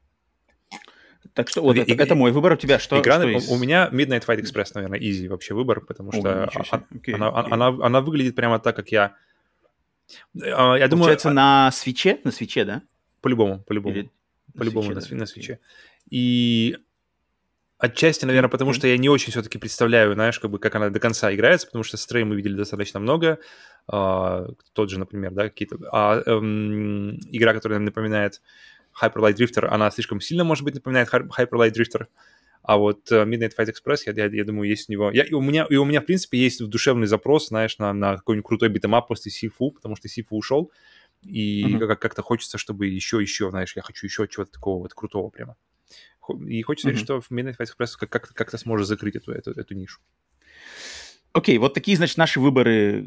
Так 1.34 1.48
что 1.50 1.62
вот 1.62 1.76
и, 1.76 1.80
это, 1.80 1.92
и, 1.92 1.96
это 1.96 2.14
мой 2.14 2.32
выбор 2.32 2.54
у 2.54 2.56
тебя. 2.56 2.78
Что, 2.78 2.98
игра, 3.00 3.16
что 3.16 3.28
есть? 3.28 3.50
У 3.50 3.58
меня 3.58 3.90
Midnight 3.92 4.24
Fight 4.26 4.40
Express, 4.40 4.70
наверное, 4.74 4.98
easy 4.98 5.28
вообще 5.28 5.54
выбор, 5.54 5.80
потому 5.80 6.12
что 6.12 6.44
О, 6.44 6.50
а, 6.70 6.84
okay, 6.92 7.12
она, 7.12 7.28
okay. 7.28 7.46
Она, 7.50 7.68
она, 7.68 7.86
она 7.86 8.00
выглядит 8.00 8.34
прямо 8.34 8.58
так, 8.58 8.74
как 8.74 8.88
я 8.90 9.16
а, 10.34 10.76
я 10.76 10.88
думаю... 10.88 11.04
Получается, 11.04 11.30
на 11.30 11.70
свече? 11.72 12.20
На 12.24 12.30
свече, 12.30 12.64
да? 12.64 12.82
По-любому, 13.20 13.60
по-любому. 13.60 13.94
Или... 13.94 14.10
По-любому 14.56 14.92
на, 14.92 15.00
свече, 15.00 15.14
на, 15.14 15.20
на 15.20 15.26
свече. 15.26 15.58
И 16.10 16.76
отчасти, 17.78 18.24
наверное, 18.24 18.48
потому 18.48 18.70
mm-hmm. 18.70 18.74
что 18.74 18.86
я 18.86 18.98
не 18.98 19.08
очень 19.08 19.30
все-таки 19.32 19.58
представляю, 19.58 20.14
знаешь, 20.14 20.38
как 20.38 20.50
бы 20.50 20.58
как 20.58 20.74
она 20.74 20.90
до 20.90 21.00
конца 21.00 21.34
играется, 21.34 21.66
потому 21.66 21.84
что 21.84 21.96
Stray 21.96 22.24
мы 22.24 22.36
видели 22.36 22.54
достаточно 22.54 23.00
много. 23.00 23.38
А, 23.88 24.46
тот 24.72 24.90
же, 24.90 24.98
например, 24.98 25.32
да, 25.32 25.44
какие-то... 25.44 25.76
А, 25.92 26.22
эм, 26.26 27.18
игра, 27.30 27.52
которая 27.52 27.78
напоминает 27.78 28.40
Hyper 29.00 29.16
Light 29.16 29.34
Drifter, 29.34 29.66
она 29.66 29.90
слишком 29.90 30.20
сильно, 30.20 30.44
может 30.44 30.64
быть, 30.64 30.74
напоминает 30.74 31.08
Hyper 31.12 31.50
Light 31.52 31.72
Drifter. 31.72 32.06
А 32.66 32.78
вот 32.78 33.12
э, 33.12 33.26
Midnight 33.28 33.52
Fight 33.56 33.68
Express, 33.68 33.98
я, 34.06 34.12
я, 34.12 34.24
я 34.24 34.44
думаю, 34.44 34.70
есть 34.70 34.88
у 34.88 34.92
него... 34.92 35.10
Я, 35.10 35.24
и, 35.24 35.34
у 35.34 35.42
меня, 35.42 35.66
и 35.68 35.76
у 35.76 35.84
меня, 35.84 36.00
в 36.00 36.06
принципе, 36.06 36.38
есть 36.38 36.66
душевный 36.66 37.06
запрос, 37.06 37.48
знаешь, 37.48 37.76
на, 37.76 37.92
на 37.92 38.16
какой-нибудь 38.16 38.46
крутой 38.46 38.70
beat 38.70 38.86
'em 38.86 38.98
up 38.98 39.06
после 39.06 39.30
Sifu, 39.30 39.70
потому 39.70 39.96
что 39.96 40.08
Sifu 40.08 40.34
ушел, 40.34 40.72
и 41.22 41.62
mm-hmm. 41.62 41.86
как- 41.86 42.00
как-то 42.00 42.22
хочется, 42.22 42.56
чтобы 42.56 42.86
еще-еще, 42.86 43.50
знаешь, 43.50 43.76
я 43.76 43.82
хочу 43.82 44.06
еще 44.06 44.26
чего-то 44.26 44.52
такого 44.52 44.78
вот 44.78 44.94
крутого 44.94 45.28
прямо. 45.28 45.56
И 46.48 46.62
хочется 46.62 46.88
mm-hmm. 46.88 46.96
что 46.96 47.20
в 47.20 47.30
Midnight 47.30 47.56
Fight 47.58 47.68
Express 47.68 47.98
как- 47.98 48.32
как-то 48.32 48.56
сможет 48.56 48.88
закрыть 48.88 49.16
эту, 49.16 49.32
эту, 49.32 49.50
эту 49.50 49.74
нишу. 49.74 50.00
Окей, 51.34 51.56
окей, 51.56 51.60
вот 51.60 51.74
такие, 51.74 51.98
значит, 51.98 52.16
наши 52.16 52.40
выборы 52.40 53.04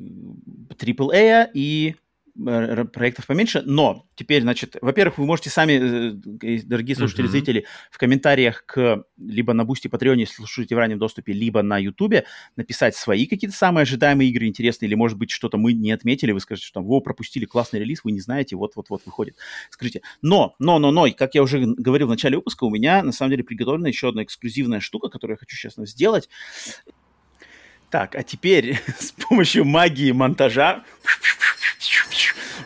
AAA 0.70 1.50
и 1.56 1.96
Э, 1.96 2.07
проектов 2.38 3.26
поменьше, 3.26 3.64
но 3.65 4.05
теперь, 4.15 4.41
значит, 4.41 4.76
во-первых, 4.81 5.18
вы 5.18 5.26
можете 5.26 5.49
сами, 5.49 6.14
э, 6.43 6.61
дорогие 6.64 6.95
слушатели, 6.95 7.26
uh-huh. 7.26 7.31
зрители, 7.31 7.65
в 7.89 7.97
комментариях 7.97 8.65
к 8.65 9.03
либо 9.18 9.53
на 9.53 9.65
Boosty 9.65 9.88
Патреоне, 9.88 10.27
слушайте 10.27 10.76
в 10.76 10.77
раннем 10.77 10.99
доступе, 10.99 11.34
либо 11.34 11.61
на 11.64 11.77
Ютубе 11.77 12.26
написать 12.55 12.95
свои 12.95 13.26
какие-то 13.26 13.55
самые 13.55 13.84
ожидаемые 13.84 14.30
игры 14.30 14.45
интересные, 14.45 14.88
или, 14.88 14.95
может 14.95 15.18
быть, 15.18 15.31
что-то 15.31 15.57
мы 15.57 15.73
не 15.73 15.91
отметили, 15.91 16.31
вы 16.31 16.39
скажете, 16.39 16.68
что 16.68 16.76
там, 16.76 16.85
во, 16.85 17.01
пропустили 17.01 17.45
классный 17.45 17.80
релиз, 17.80 18.03
вы 18.03 18.11
не 18.11 18.19
знаете, 18.19 18.55
вот-вот-вот 18.55 19.01
выходит. 19.05 19.35
Скажите, 19.69 20.01
но, 20.22 20.55
но, 20.59 20.80
но, 20.80 20.91
но, 20.91 21.11
как 21.11 21.35
я 21.35 21.41
уже 21.41 21.59
говорил 21.59 22.07
в 22.07 22.11
начале 22.11 22.38
выпуска, 22.38 22.65
у 22.65 22.69
меня, 22.69 23.01
на 23.01 23.11
самом 23.11 23.31
деле, 23.31 23.43
приготовлена 23.43 23.88
еще 23.88 24.09
одна 24.09 24.23
эксклюзивная 24.23 24.80
штука, 24.80 25.09
которую 25.09 25.35
я 25.35 25.39
хочу 25.39 25.55
сейчас 25.55 25.76
сделать. 25.89 26.30
Так, 27.89 28.15
а 28.15 28.23
теперь 28.23 28.80
с 28.99 29.11
помощью 29.11 29.65
магии 29.65 30.11
монтажа 30.11 30.84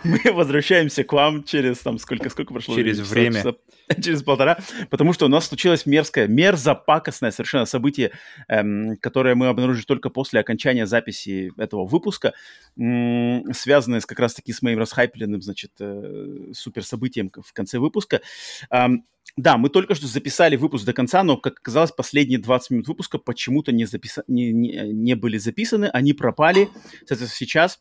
мы 0.04 0.20
возвращаемся 0.32 1.04
к 1.04 1.14
вам 1.14 1.44
через 1.44 1.80
там 1.80 1.98
сколько, 1.98 2.30
сколько 2.30 2.54
прошло? 2.54 2.76
Через 2.76 3.00
время. 3.00 3.44
Часа, 3.44 3.56
через 4.02 4.24
полтора, 4.24 4.60
потому 4.90 5.14
что 5.14 5.26
у 5.26 5.30
нас 5.30 5.48
случилось 5.48 5.86
мерзкое, 5.86 6.28
мерзопакостное 6.28 7.32
совершенно 7.32 7.66
событие, 7.66 8.12
эм, 8.48 8.98
которое 8.98 9.36
мы 9.36 9.48
обнаружили 9.48 9.86
только 9.86 10.10
после 10.10 10.40
окончания 10.40 10.86
записи 10.86 11.52
этого 11.58 11.86
выпуска, 11.86 12.34
эм, 12.78 13.54
связанное 13.54 14.00
с, 14.00 14.06
как 14.06 14.20
раз-таки 14.20 14.54
с 14.54 14.62
моим 14.62 14.80
расхайпленным, 14.80 15.42
значит, 15.42 15.72
э, 15.80 16.52
супер 16.54 16.84
событием 16.84 17.30
в 17.30 17.54
конце 17.54 17.80
выпуска. 17.80 18.22
Эм, 18.70 19.06
да, 19.38 19.58
мы 19.58 19.70
только 19.70 19.96
что 19.96 20.08
записали 20.08 20.56
выпуск 20.56 20.86
до 20.86 20.94
конца, 20.94 21.24
но, 21.24 21.38
как 21.38 21.60
оказалось, 21.60 21.92
последние 21.92 22.40
20 22.40 22.72
минут 22.72 22.88
выпуска 22.88 23.18
почему-то 23.18 23.72
не, 23.72 23.86
записа... 23.86 24.24
не, 24.28 24.52
не, 24.52 24.92
не 24.92 25.16
были 25.16 25.38
записаны, 25.38 25.86
они 25.86 26.14
пропали. 26.14 26.68
Соответственно, 27.06 27.30
сейчас 27.30 27.80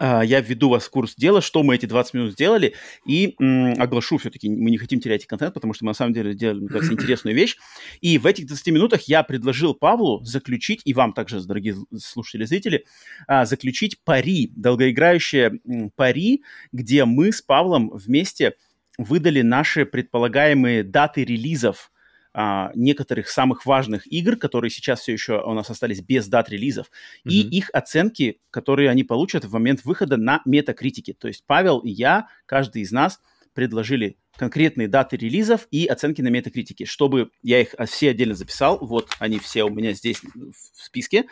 я 0.00 0.40
введу 0.40 0.68
вас 0.68 0.84
в 0.84 0.90
курс 0.90 1.14
дела, 1.14 1.40
что 1.40 1.62
мы 1.62 1.74
эти 1.76 1.86
20 1.86 2.14
минут 2.14 2.32
сделали, 2.32 2.74
и 3.06 3.34
м, 3.40 3.74
оглашу 3.80 4.18
все-таки, 4.18 4.48
мы 4.48 4.70
не 4.70 4.78
хотим 4.78 5.00
терять 5.00 5.26
контент, 5.26 5.54
потому 5.54 5.74
что 5.74 5.84
мы 5.84 5.90
на 5.90 5.94
самом 5.94 6.12
деле 6.12 6.32
сделали, 6.32 6.60
мне 6.60 6.68
кажется, 6.68 6.92
интересную 6.92 7.34
вещь. 7.34 7.56
И 8.00 8.18
в 8.18 8.26
этих 8.26 8.46
20 8.46 8.68
минутах 8.68 9.02
я 9.02 9.22
предложил 9.22 9.74
Павлу 9.74 10.24
заключить, 10.24 10.80
и 10.84 10.94
вам 10.94 11.12
также, 11.12 11.40
дорогие 11.42 11.76
слушатели, 11.96 12.44
зрители, 12.44 12.84
а, 13.26 13.44
заключить 13.44 14.00
пари, 14.04 14.52
долгоиграющее 14.56 15.60
пари, 15.96 16.42
где 16.72 17.04
мы 17.04 17.32
с 17.32 17.42
Павлом 17.42 17.90
вместе 17.90 18.54
выдали 18.98 19.42
наши 19.42 19.86
предполагаемые 19.86 20.84
даты 20.84 21.24
релизов 21.24 21.90
а, 22.36 22.72
некоторых 22.74 23.28
самых 23.28 23.64
важных 23.64 24.10
игр, 24.12 24.36
которые 24.36 24.68
сейчас 24.68 25.00
все 25.00 25.12
еще 25.12 25.40
у 25.40 25.54
нас 25.54 25.70
остались 25.70 26.00
без 26.00 26.26
дат 26.26 26.50
релизов, 26.50 26.88
mm-hmm. 26.88 27.30
и 27.30 27.56
их 27.56 27.70
оценки, 27.72 28.40
которые 28.50 28.90
они 28.90 29.04
получат 29.04 29.44
в 29.44 29.52
момент 29.52 29.84
выхода 29.84 30.16
на 30.16 30.42
метакритике. 30.44 31.14
То 31.14 31.28
есть 31.28 31.44
Павел 31.46 31.78
и 31.78 31.90
я, 31.90 32.26
каждый 32.46 32.82
из 32.82 32.90
нас 32.90 33.20
предложили 33.54 34.18
конкретные 34.36 34.88
даты 34.88 35.16
релизов 35.16 35.68
и 35.70 35.86
оценки 35.86 36.22
на 36.22 36.28
метакритике, 36.28 36.86
чтобы 36.86 37.30
я 37.42 37.60
их 37.60 37.76
все 37.86 38.10
отдельно 38.10 38.34
записал, 38.34 38.78
вот 38.84 39.10
они 39.20 39.38
все 39.38 39.62
у 39.62 39.70
меня 39.70 39.92
здесь 39.92 40.20
в 40.20 40.84
списке, 40.84 41.26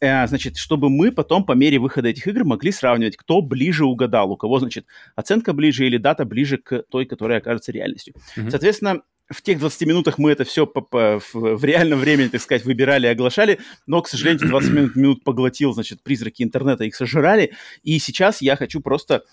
э, 0.00 0.26
значит, 0.26 0.56
чтобы 0.56 0.90
мы 0.90 1.12
потом 1.12 1.44
по 1.44 1.52
мере 1.52 1.78
выхода 1.78 2.08
этих 2.08 2.26
игр 2.26 2.44
могли 2.44 2.72
сравнивать, 2.72 3.16
кто 3.16 3.40
ближе 3.40 3.84
угадал, 3.84 4.32
у 4.32 4.36
кого, 4.36 4.58
значит, 4.58 4.86
оценка 5.14 5.52
ближе 5.52 5.86
или 5.86 5.96
дата 5.96 6.24
ближе 6.24 6.58
к 6.58 6.82
той, 6.90 7.06
которая 7.06 7.38
окажется 7.38 7.70
реальностью. 7.70 8.14
Mm-hmm. 8.36 8.50
Соответственно, 8.50 9.02
в 9.30 9.42
тех 9.42 9.58
20 9.58 9.86
минутах 9.86 10.18
мы 10.18 10.32
это 10.32 10.44
все 10.44 10.66
по 10.66 10.80
-по 10.80 11.22
в 11.32 11.64
реальном 11.64 12.00
времени, 12.00 12.28
так 12.28 12.40
сказать, 12.40 12.64
выбирали 12.64 13.06
и 13.06 13.10
оглашали, 13.10 13.60
но, 13.86 14.02
к 14.02 14.08
сожалению, 14.08 14.48
20 14.48 14.70
минут, 14.70 14.96
минут 14.96 15.24
поглотил, 15.24 15.72
значит, 15.72 16.02
призраки 16.02 16.42
интернета, 16.42 16.84
их 16.84 16.96
сожрали, 16.96 17.52
и 17.82 17.98
сейчас 17.98 18.42
я 18.42 18.56
хочу 18.56 18.80
просто 18.80 19.24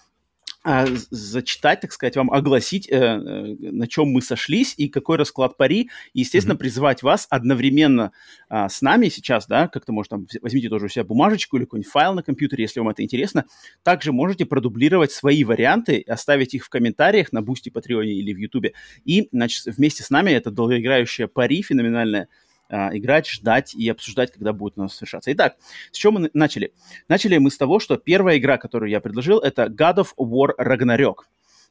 а, 0.69 0.85
зачитать, 1.11 1.79
так 1.79 1.93
сказать, 1.93 2.17
вам 2.17 2.29
огласить, 2.29 2.89
э, 2.89 2.97
э, 2.97 3.55
на 3.71 3.87
чем 3.87 4.09
мы 4.09 4.21
сошлись 4.21 4.73
и 4.75 4.89
какой 4.89 5.15
расклад 5.15 5.55
пари. 5.55 5.89
И, 6.11 6.19
естественно, 6.19 6.55
mm-hmm. 6.55 6.57
призывать 6.57 7.03
вас 7.03 7.25
одновременно 7.29 8.11
а, 8.49 8.67
с 8.67 8.81
нами 8.81 9.07
сейчас, 9.07 9.47
да, 9.47 9.69
как-то, 9.69 9.93
может, 9.93 10.09
там, 10.09 10.27
возьмите 10.41 10.67
тоже 10.67 10.87
у 10.87 10.89
себя 10.89 11.05
бумажечку 11.05 11.55
или 11.55 11.63
какой-нибудь 11.63 11.89
файл 11.89 12.15
на 12.15 12.21
компьютере, 12.21 12.65
если 12.65 12.81
вам 12.81 12.89
это 12.89 13.01
интересно. 13.01 13.45
Также 13.81 14.11
можете 14.11 14.45
продублировать 14.45 15.13
свои 15.13 15.45
варианты, 15.45 16.03
оставить 16.05 16.53
их 16.53 16.65
в 16.65 16.69
комментариях 16.69 17.31
на 17.31 17.41
Boosty, 17.41 17.69
Патреоне 17.69 18.15
или 18.15 18.33
в 18.33 18.37
Ютубе. 18.37 18.73
И, 19.05 19.29
значит, 19.31 19.73
вместе 19.73 20.03
с 20.03 20.09
нами 20.09 20.31
это 20.31 20.51
долгоиграющая 20.51 21.27
пари 21.27 21.61
феноменальная 21.61 22.27
играть, 22.69 23.27
ждать 23.27 23.73
и 23.75 23.89
обсуждать, 23.89 24.31
когда 24.31 24.53
будет 24.53 24.73
у 24.77 24.81
нас 24.81 24.95
совершаться. 24.95 25.31
Итак, 25.31 25.55
с 25.91 25.97
чего 25.97 26.13
мы 26.13 26.29
начали? 26.33 26.73
Начали 27.07 27.37
мы 27.37 27.51
с 27.51 27.57
того, 27.57 27.79
что 27.79 27.97
первая 27.97 28.37
игра, 28.37 28.57
которую 28.57 28.89
я 28.89 28.99
предложил, 28.99 29.39
это 29.39 29.65
God 29.65 29.97
of 29.97 30.07
War 30.17 30.51
Ragnarok. 30.57 31.23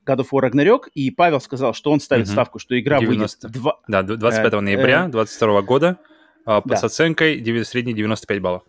God 0.06 0.18
of 0.18 0.28
War 0.32 0.48
Ragnarok, 0.48 0.89
и 0.94 1.10
Павел 1.10 1.40
сказал, 1.40 1.74
что 1.74 1.90
он 1.90 2.01
ставит 2.01 2.27
mm-hmm. 2.27 2.32
ставку, 2.32 2.59
что 2.59 2.78
игра 2.78 3.01
90. 3.01 3.48
выйдет... 3.48 3.60
2... 3.60 3.81
Да, 3.89 4.02
25 4.02 4.52
э, 4.52 4.60
ноября 4.60 5.09
2022 5.09 5.59
э, 5.59 5.62
года 5.62 5.98
э, 6.47 6.62
да. 6.64 6.77
с 6.77 6.85
оценкой 6.85 7.40
9, 7.40 7.66
средней 7.66 7.93
95 7.93 8.40
баллов. 8.40 8.62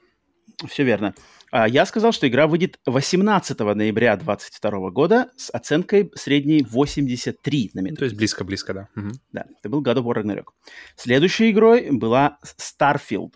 Все 0.68 0.84
верно. 0.84 1.14
А 1.52 1.68
я 1.68 1.86
сказал, 1.86 2.12
что 2.12 2.28
игра 2.28 2.48
выйдет 2.48 2.80
18 2.86 3.60
ноября 3.60 4.16
2022 4.18 4.90
года 4.92 5.32
с 5.38 5.50
оценкой 5.50 6.12
средней 6.16 6.64
83 6.64 7.72
на 7.74 7.96
То 7.96 8.06
есть 8.06 8.18
близко-близко, 8.18 8.74
да. 8.74 8.88
Угу. 8.96 9.10
Да, 9.32 9.46
это 9.58 9.70
был 9.70 9.82
God 9.82 9.98
of 9.98 10.04
War 10.04 10.22
Ragnarok. 10.22 10.48
Следующей 10.96 11.52
игрой 11.52 11.90
была 11.92 12.38
Starfield. 12.60 13.34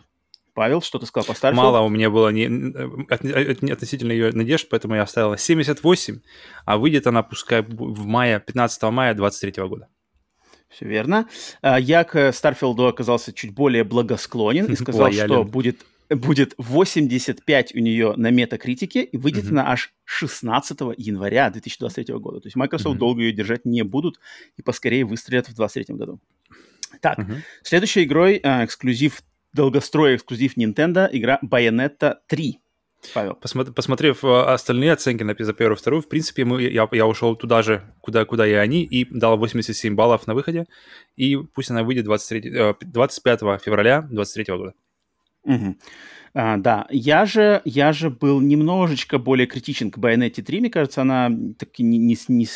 Павел, 0.53 0.81
что 0.81 0.99
ты 0.99 1.05
сказал 1.05 1.33
по 1.33 1.38
Starfield? 1.38 1.53
Мало 1.53 1.79
у 1.79 1.89
меня 1.89 2.09
было 2.09 2.29
не, 2.29 2.45
относительно 3.71 4.11
ее 4.11 4.31
надежд, 4.33 4.67
поэтому 4.69 4.95
я 4.95 5.03
оставила 5.03 5.38
78, 5.38 6.19
а 6.65 6.77
выйдет 6.77 7.07
она, 7.07 7.23
пускай, 7.23 7.61
в 7.61 8.05
мае, 8.05 8.39
15 8.39 8.83
мая 8.83 9.13
2023 9.13 9.67
года. 9.67 9.88
Все 10.71 10.85
верно. 10.85 11.27
А, 11.61 11.79
я 11.79 12.03
к 12.03 12.29
Starfield 12.29 12.88
оказался 12.88 13.33
чуть 13.33 13.53
более 13.53 13.83
благосклонен 13.83 14.65
и 14.65 14.75
сказал, 14.75 15.03
Лоялен. 15.03 15.25
что 15.25 15.43
будет, 15.43 15.85
будет 16.15 16.53
85 16.57 17.75
у 17.75 17.79
нее 17.79 18.13
на 18.15 18.31
метакритике 18.31 19.03
и 19.03 19.17
выйдет 19.17 19.45
mm-hmm. 19.45 19.51
она 19.51 19.71
аж 19.71 19.93
16 20.05 20.79
января 20.97 21.49
2023 21.49 22.15
года. 22.15 22.41
То 22.41 22.47
есть 22.47 22.55
Microsoft 22.55 22.95
mm-hmm. 22.95 22.99
долго 22.99 23.21
ее 23.21 23.33
держать 23.33 23.65
не 23.65 23.83
будут 23.83 24.19
и 24.57 24.61
поскорее 24.61 25.05
выстрелят 25.05 25.47
в 25.47 25.55
2023 25.55 25.95
году. 25.95 26.19
Так, 27.01 27.19
mm-hmm. 27.19 27.38
следующей 27.63 28.03
игрой 28.03 28.39
э, 28.43 28.65
эксклюзив 28.65 29.23
долгострой 29.53 30.15
эксклюзив 30.15 30.57
Nintendo, 30.57 31.07
игра 31.11 31.39
Bayonetta 31.43 32.15
3. 32.27 32.59
Павел. 33.13 33.33
Посмотри, 33.35 33.73
посмотрев 33.73 34.23
э, 34.23 34.27
остальные 34.27 34.93
оценки 34.93 35.23
на 35.23 35.35
за 35.38 35.53
первую 35.53 35.75
и 35.75 35.79
вторую, 35.79 36.01
в 36.03 36.07
принципе, 36.07 36.45
мы, 36.45 36.61
я, 36.61 36.88
я 36.91 37.07
ушел 37.07 37.35
туда 37.35 37.63
же, 37.63 37.81
куда, 37.99 38.25
куда 38.25 38.47
и 38.47 38.53
они, 38.53 38.83
и 38.83 39.05
дал 39.05 39.38
87 39.38 39.95
баллов 39.95 40.27
на 40.27 40.35
выходе, 40.35 40.67
и 41.15 41.35
пусть 41.35 41.71
она 41.71 41.83
выйдет 41.83 42.05
23, 42.05 42.75
25 42.79 43.39
февраля 43.59 44.01
2023 44.01 44.55
года. 44.55 44.73
Угу. 45.43 45.76
А, 46.34 46.57
да, 46.57 46.88
я 46.89 47.26
же, 47.26 47.61
я 47.65 47.93
же 47.93 48.09
был 48.09 48.39
немножечко 48.39 49.18
более 49.18 49.47
критичен 49.47 49.91
к 49.91 49.97
Bayonetta 49.97 50.41
3, 50.41 50.59
мне 50.59 50.69
кажется, 50.69 51.01
она 51.01 51.30
таки 51.57 51.84
не, 51.84 51.97
не, 51.97 52.18
не, 52.27 52.47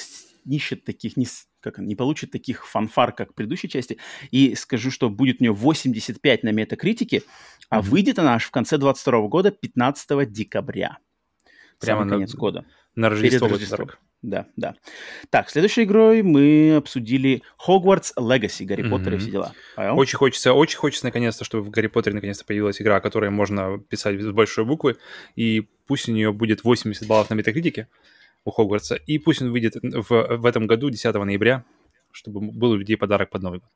не 0.45 0.56
ищет 0.56 0.86
таких, 0.86 1.18
не, 1.18 1.28
как 1.60 1.80
не 1.80 1.95
получит 1.95 2.32
таких 2.32 2.68
фанфар, 2.68 3.12
как 3.12 3.32
в 3.32 3.34
предыдущей 3.34 3.68
части. 3.68 3.98
И 4.32 4.56
скажу, 4.56 4.91
что 4.91 5.10
будет 5.10 5.41
у 5.41 5.44
нее 5.44 5.53
85 5.53 6.44
на 6.44 6.49
метакритике, 6.49 7.24
а 7.70 7.80
mm-hmm. 7.80 7.82
выйдет 7.82 8.20
она 8.20 8.36
аж 8.36 8.45
в 8.45 8.52
конце 8.52 8.78
22 8.78 9.28
года, 9.28 9.52
15 9.52 10.32
декабря. 10.32 10.99
Прямо 11.80 12.06
на 12.06 12.12
конец 12.12 12.34
года. 12.34 12.66
На 12.95 13.10
Рождество. 13.10 13.48
Перед 13.48 13.60
Рождеством. 13.60 13.90
Да, 14.26 14.47
да. 14.56 14.76
Так, 15.30 15.52
следующей 15.52 15.84
игрой 15.84 16.23
мы 16.23 16.76
обсудили 16.77 17.43
Hogwarts 17.68 18.14
Legacy, 18.18 18.65
Гарри 18.65 18.84
mm-hmm. 18.84 18.89
Поттер 18.89 19.14
и 19.14 19.18
все 19.18 19.30
дела. 19.30 19.53
Понял? 19.76 19.99
Очень 19.99 20.18
хочется, 20.18 20.53
очень 20.53 20.77
хочется 20.77 21.06
наконец-то, 21.06 21.45
чтобы 21.45 21.64
в 21.64 21.69
Гарри 21.69 21.88
Поттере 21.88 22.15
наконец-то 22.15 22.43
появилась 22.43 22.81
игра, 22.81 22.99
которую 23.02 23.31
можно 23.31 23.77
писать 23.77 24.19
с 24.19 24.31
большой 24.31 24.65
буквы, 24.65 24.97
и 25.35 25.68
пусть 25.85 26.10
у 26.10 26.11
нее 26.11 26.34
будет 26.34 26.64
80 26.64 27.07
баллов 27.07 27.30
на 27.30 27.35
метакритике, 27.35 27.88
у 28.45 28.52
Хогвартса. 28.52 28.95
И 28.95 29.19
пусть 29.19 29.43
он 29.43 29.52
выйдет 29.52 29.76
в, 29.76 30.38
в 30.38 30.45
этом 30.45 30.65
году, 30.65 30.89
10 30.89 31.14
ноября, 31.14 31.64
чтобы 32.11 32.41
был 32.41 32.72
у 32.72 32.76
людей 32.77 32.97
подарок 32.97 33.30
под 33.30 33.43
Новый 33.43 33.60
год. 33.60 33.69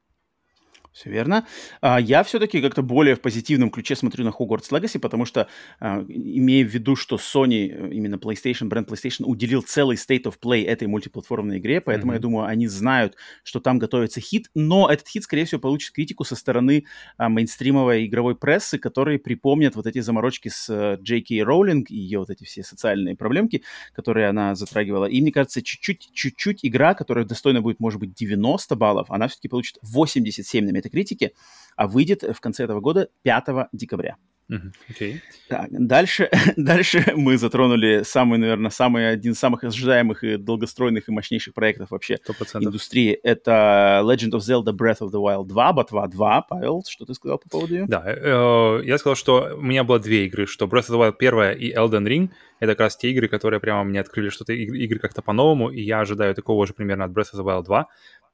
Все 0.92 1.10
верно. 1.10 1.46
А, 1.82 2.00
я 2.00 2.24
все-таки 2.24 2.62
как-то 2.62 2.82
более 2.82 3.16
в 3.16 3.22
позитивном 3.22 3.70
ключе 3.70 3.96
смотрю 3.96 4.26
на 4.26 4.30
Hogwarts 4.30 4.72
Legacy, 4.72 5.00
потому 5.00 5.26
что, 5.26 5.48
а, 5.80 6.04
имея 6.08 6.66
в 6.66 6.70
виду, 6.70 6.96
что 6.96 7.18
Sony, 7.18 7.70
э, 7.70 7.94
именно 7.94 8.16
PlayStation, 8.16 8.66
бренд 8.66 8.90
PlayStation, 8.90 9.26
уделил 9.26 9.62
целый 9.62 9.98
State 9.98 10.24
of 10.24 10.40
Play 10.42 10.66
этой 10.66 10.88
мультиплатформенной 10.88 11.60
игре, 11.60 11.80
поэтому 11.80 12.12
mm-hmm. 12.12 12.16
я 12.16 12.22
думаю, 12.22 12.46
они 12.48 12.68
знают, 12.68 13.16
что 13.44 13.60
там 13.60 13.78
готовится 13.78 14.20
хит, 14.20 14.50
но 14.56 14.90
этот 14.90 15.08
хит, 15.08 15.24
скорее 15.24 15.46
всего, 15.46 15.62
получит 15.62 15.94
критику 15.94 16.24
со 16.24 16.36
стороны 16.36 16.86
а, 17.18 17.30
мейнстримовой 17.30 18.08
игровой 18.08 18.36
прессы, 18.36 18.80
которые 18.80 19.20
припомнят 19.20 19.76
вот 19.76 19.86
эти 19.86 20.00
заморочки 20.00 20.50
с 20.50 20.70
uh, 20.70 20.98
э. 21.00 21.44
Роулинг 21.44 21.92
и 21.92 21.96
ее 21.96 22.20
вот 22.20 22.30
эти 22.32 22.44
все 22.44 22.64
социальные 22.64 23.16
проблемки, 23.16 23.64
которые 23.94 24.28
она 24.28 24.56
затрагивала. 24.56 25.06
И 25.06 25.22
мне 25.22 25.32
кажется, 25.32 25.62
чуть-чуть, 25.62 26.10
чуть-чуть 26.14 26.60
игра, 26.64 26.96
которая 26.96 27.26
достойна 27.26 27.62
будет, 27.62 27.80
может 27.80 28.00
быть, 28.00 28.14
90 28.14 28.76
баллов, 28.76 29.12
она 29.12 29.28
все-таки 29.28 29.50
получит 29.50 29.78
87 29.84 30.66
на 30.66 30.79
Метакритике, 30.80 31.34
а 31.76 31.88
выйдет 31.88 32.24
в 32.24 32.40
конце 32.40 32.64
этого 32.64 32.80
года 32.82 33.10
5 33.24 33.70
декабря. 33.72 34.18
Okay. 34.50 35.20
Так, 35.48 35.68
дальше, 35.70 36.30
дальше 36.58 37.14
мы 37.16 37.38
затронули 37.38 38.02
самый, 38.04 38.40
наверное, 38.40 38.72
самый, 38.72 39.12
один 39.12 39.34
из 39.34 39.40
самых 39.40 39.64
ожидаемых 39.64 40.24
и 40.24 40.38
долгостроенных 40.38 41.08
и 41.08 41.12
мощнейших 41.12 41.54
проектов 41.54 41.92
вообще 41.92 42.16
100%. 42.16 42.64
индустрии. 42.66 43.12
Это 43.12 44.02
Legend 44.04 44.32
of 44.32 44.40
Zelda 44.40 44.72
Breath 44.76 45.02
of 45.02 45.12
the 45.12 45.22
Wild 45.22 45.46
2, 45.46 45.74
Ботва 45.74 46.08
2. 46.08 46.42
Павел, 46.50 46.84
что 46.88 47.06
ты 47.06 47.14
сказал 47.14 47.38
по 47.38 47.48
поводу 47.48 47.76
ее? 47.76 47.86
Да, 47.88 48.04
э, 48.06 48.82
я 48.86 48.98
сказал, 48.98 49.16
что 49.16 49.56
у 49.56 49.62
меня 49.62 49.84
было 49.84 50.00
две 50.00 50.26
игры, 50.26 50.48
что 50.48 50.66
Breath 50.66 50.90
of 50.90 50.96
the 50.96 51.00
Wild 51.00 51.16
первая 51.20 51.54
и 51.54 51.72
Elden 51.72 52.08
Ring. 52.08 52.30
Это 52.60 52.74
как 52.74 52.82
раз 52.82 52.98
те 52.98 53.12
игры, 53.12 53.28
которые 53.28 53.60
прямо 53.60 53.84
мне 53.84 54.02
открыли 54.02 54.30
что-то, 54.30 54.54
игры 54.54 55.00
как-то 55.00 55.22
по-новому, 55.22 55.70
и 55.70 55.82
я 55.82 56.02
ожидаю 56.02 56.34
такого 56.34 56.66
же 56.66 56.74
примерно 56.74 57.06
от 57.06 57.12
Breath 57.12 57.34
of 57.34 57.40
the 57.40 57.46
Wild 57.46 57.66
2 57.66 57.88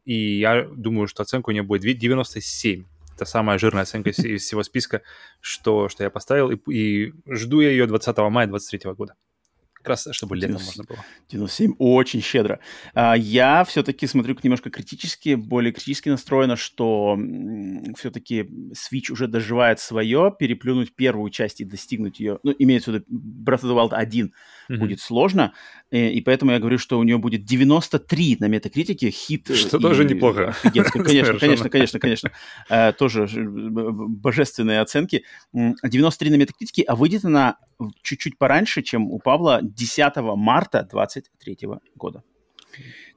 и 0.05 0.39
я 0.39 0.63
думаю, 0.63 1.07
что 1.07 1.23
оценка 1.23 1.49
у 1.49 1.53
нее 1.53 1.63
будет 1.63 1.97
97. 1.97 2.85
Это 3.15 3.25
самая 3.25 3.57
жирная 3.57 3.83
оценка 3.83 4.09
из 4.11 4.17
всего 4.43 4.63
списка, 4.63 5.01
что, 5.41 5.89
что 5.89 6.03
я 6.03 6.09
поставил, 6.09 6.51
и, 6.51 6.57
и 6.71 7.13
жду 7.27 7.61
я 7.61 7.69
ее 7.69 7.87
20 7.87 8.17
мая 8.17 8.47
2023 8.47 8.93
года 8.93 9.15
как 9.85 9.89
раз 9.89 10.07
чтобы 10.11 10.35
летом 10.35 10.57
90, 10.57 10.65
можно 10.65 10.83
было. 10.83 11.05
97 11.29 11.75
очень 11.77 12.21
щедро. 12.21 12.59
А, 12.93 13.15
я 13.15 13.63
все-таки 13.63 14.07
смотрю 14.07 14.35
немножко 14.41 14.69
критически, 14.69 15.35
более 15.35 15.71
критически 15.71 16.09
настроено, 16.09 16.55
что 16.55 17.17
все-таки 17.97 18.49
Switch 18.73 19.11
уже 19.11 19.27
доживает 19.27 19.79
свое, 19.79 20.33
переплюнуть 20.37 20.95
первую 20.95 21.29
часть 21.29 21.61
и 21.61 21.65
достигнуть 21.65 22.19
ее, 22.19 22.39
ну, 22.43 22.53
имеется 22.57 22.91
в 22.91 22.95
виду 22.95 23.05
Breath 23.09 23.61
of 23.61 23.71
the 23.71 23.75
Wild 23.75 23.93
1 23.93 24.33
mm-hmm. 24.69 24.77
будет 24.77 24.99
сложно, 24.99 25.53
и, 25.91 26.21
поэтому 26.21 26.51
я 26.51 26.59
говорю, 26.59 26.77
что 26.77 26.99
у 26.99 27.03
нее 27.03 27.17
будет 27.17 27.45
93 27.45 28.37
на 28.39 28.47
метакритике, 28.47 29.11
хит. 29.11 29.49
Э, 29.49 29.55
что 29.55 29.77
и, 29.77 29.81
тоже 29.81 30.03
неплохо. 30.03 30.55
Конечно, 30.63 31.37
конечно, 31.39 31.69
конечно, 31.69 31.99
конечно. 31.99 32.31
Э, 32.69 32.91
тоже 32.91 33.27
божественные 33.27 34.81
оценки. 34.81 35.23
93 35.53 36.29
на 36.31 36.35
метакритике, 36.35 36.83
а 36.83 36.95
выйдет 36.95 37.23
она 37.25 37.57
чуть-чуть 38.01 38.37
пораньше, 38.37 38.81
чем 38.81 39.11
у 39.11 39.19
Павла, 39.19 39.59
10 39.75 40.15
марта 40.35 40.83
2023 40.83 41.69
года. 41.95 42.23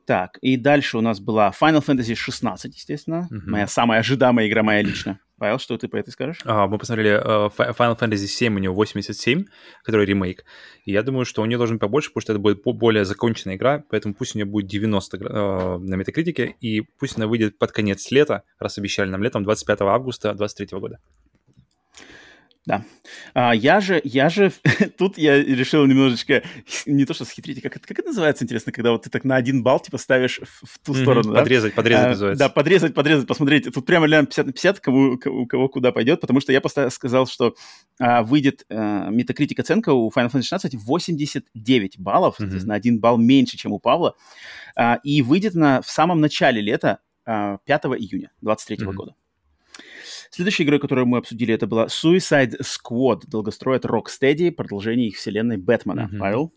Так, 0.06 0.38
и 0.40 0.56
дальше 0.56 0.96
у 0.96 1.00
нас 1.00 1.20
была 1.20 1.50
Final 1.50 1.84
Fantasy 1.84 2.14
16, 2.14 2.74
естественно. 2.74 3.28
Mm-hmm. 3.30 3.40
Моя 3.46 3.66
самая 3.66 4.00
ожидаемая 4.00 4.48
игра 4.48 4.62
моя 4.62 4.82
лично. 4.82 5.20
Павел, 5.38 5.58
что 5.58 5.76
ты 5.78 5.86
по 5.86 5.96
этой 5.96 6.10
скажешь? 6.10 6.40
А, 6.44 6.66
мы 6.66 6.78
посмотрели 6.78 7.10
uh, 7.10 7.52
Final 7.54 7.98
Fantasy 7.98 8.26
7, 8.26 8.56
у 8.56 8.58
него 8.58 8.74
87, 8.74 9.44
который 9.84 10.06
ремейк. 10.06 10.44
И 10.84 10.92
я 10.92 11.02
думаю, 11.02 11.24
что 11.24 11.42
у 11.42 11.44
нее 11.44 11.58
должен 11.58 11.76
быть 11.76 11.82
побольше, 11.82 12.08
потому 12.08 12.22
что 12.22 12.32
это 12.32 12.40
будет 12.40 12.62
более 12.64 13.04
законченная 13.04 13.56
игра, 13.56 13.84
поэтому 13.90 14.14
пусть 14.14 14.34
у 14.34 14.38
нее 14.38 14.46
будет 14.46 14.66
90 14.66 15.16
uh, 15.18 15.78
на 15.78 15.94
метакритике, 15.94 16.56
и 16.60 16.80
пусть 16.80 17.16
она 17.16 17.26
выйдет 17.26 17.58
под 17.58 17.70
конец 17.70 18.10
лета, 18.10 18.42
раз 18.58 18.78
обещали 18.78 19.10
нам 19.10 19.22
летом, 19.22 19.44
25 19.44 19.80
августа 19.82 20.28
2023 20.34 20.78
года. 20.78 20.98
Да. 22.66 22.84
А, 23.32 23.54
я 23.54 23.80
же, 23.80 24.00
я 24.04 24.28
же, 24.28 24.52
тут 24.98 25.16
я 25.16 25.42
решил 25.42 25.86
немножечко, 25.86 26.42
не 26.84 27.06
то 27.06 27.14
что 27.14 27.24
схитрить, 27.24 27.62
как 27.62 27.76
это, 27.76 27.86
как 27.86 27.98
это 27.98 28.08
называется, 28.08 28.44
интересно, 28.44 28.72
когда 28.72 28.92
вот 28.92 29.04
ты 29.04 29.10
так 29.10 29.24
на 29.24 29.36
один 29.36 29.62
балл, 29.62 29.80
типа, 29.80 29.96
ставишь 29.96 30.40
в, 30.40 30.66
в 30.66 30.78
ту 30.84 30.92
mm-hmm, 30.92 31.02
сторону, 31.02 31.34
Подрезать, 31.34 31.72
да? 31.72 31.76
подрезать 31.76 32.04
а, 32.04 32.08
называется. 32.10 32.44
Да, 32.44 32.48
подрезать, 32.50 32.94
подрезать, 32.94 33.26
посмотреть. 33.26 33.72
Тут 33.72 33.86
прямо 33.86 34.06
реально 34.06 34.26
50 34.26 34.46
на 34.46 34.52
50, 34.52 34.80
кому, 34.80 35.18
у 35.24 35.46
кого 35.46 35.68
куда 35.68 35.92
пойдет, 35.92 36.20
потому 36.20 36.40
что 36.40 36.52
я 36.52 36.60
поставил, 36.60 36.90
сказал, 36.90 37.26
что 37.26 37.54
а, 37.98 38.22
выйдет 38.22 38.66
а, 38.68 39.08
метакритик 39.08 39.60
оценка 39.60 39.94
у 39.94 40.10
Final 40.10 40.30
Fantasy 40.30 40.42
16 40.42 40.74
89 40.74 41.98
баллов, 41.98 42.34
mm-hmm. 42.34 42.36
соответственно, 42.38 42.74
один 42.74 43.00
балл 43.00 43.16
меньше, 43.16 43.56
чем 43.56 43.72
у 43.72 43.78
Павла, 43.78 44.14
а, 44.76 44.98
и 45.02 45.22
выйдет 45.22 45.54
на, 45.54 45.80
в 45.80 45.88
самом 45.88 46.20
начале 46.20 46.60
лета, 46.60 46.98
а, 47.24 47.58
5 47.64 47.84
июня 47.98 48.30
2023 48.42 48.76
mm-hmm. 48.76 48.92
года. 48.92 49.14
Следующей 50.30 50.64
игрой, 50.64 50.78
которую 50.78 51.06
мы 51.06 51.18
обсудили, 51.18 51.54
это 51.54 51.66
была 51.66 51.86
Suicide 51.86 52.60
Squad, 52.60 53.22
долгострой 53.26 53.76
от 53.76 53.84
Rocksteady, 53.84 54.50
продолжение 54.50 55.08
их 55.08 55.16
вселенной 55.16 55.56
Бэтмена. 55.56 56.10
Mm-hmm. 56.12 56.18
Павел? 56.18 56.52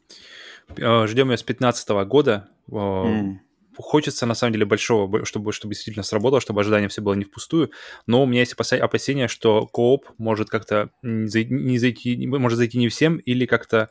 Э, 0.77 1.07
Ждем 1.07 1.31
ее 1.31 1.37
с 1.37 1.43
2015 1.43 1.89
года. 2.07 2.49
Mm. 2.69 3.37
Хочется, 3.77 4.25
на 4.25 4.33
самом 4.33 4.53
деле, 4.53 4.65
большого, 4.65 5.25
чтобы, 5.25 5.53
чтобы 5.53 5.73
действительно 5.73 6.03
сработало, 6.03 6.41
чтобы 6.41 6.61
ожидание 6.61 6.89
все 6.89 7.01
было 7.01 7.13
не 7.13 7.23
впустую. 7.23 7.71
Но 8.05 8.23
у 8.23 8.25
меня 8.25 8.41
есть 8.41 8.53
опасения, 8.53 9.27
что 9.27 9.65
кооп 9.67 10.09
может 10.17 10.49
как-то 10.49 10.89
не 11.01 11.77
зайти, 11.77 12.27
может 12.27 12.57
зайти 12.57 12.77
не 12.77 12.89
всем, 12.89 13.17
или 13.17 13.45
как-то 13.45 13.89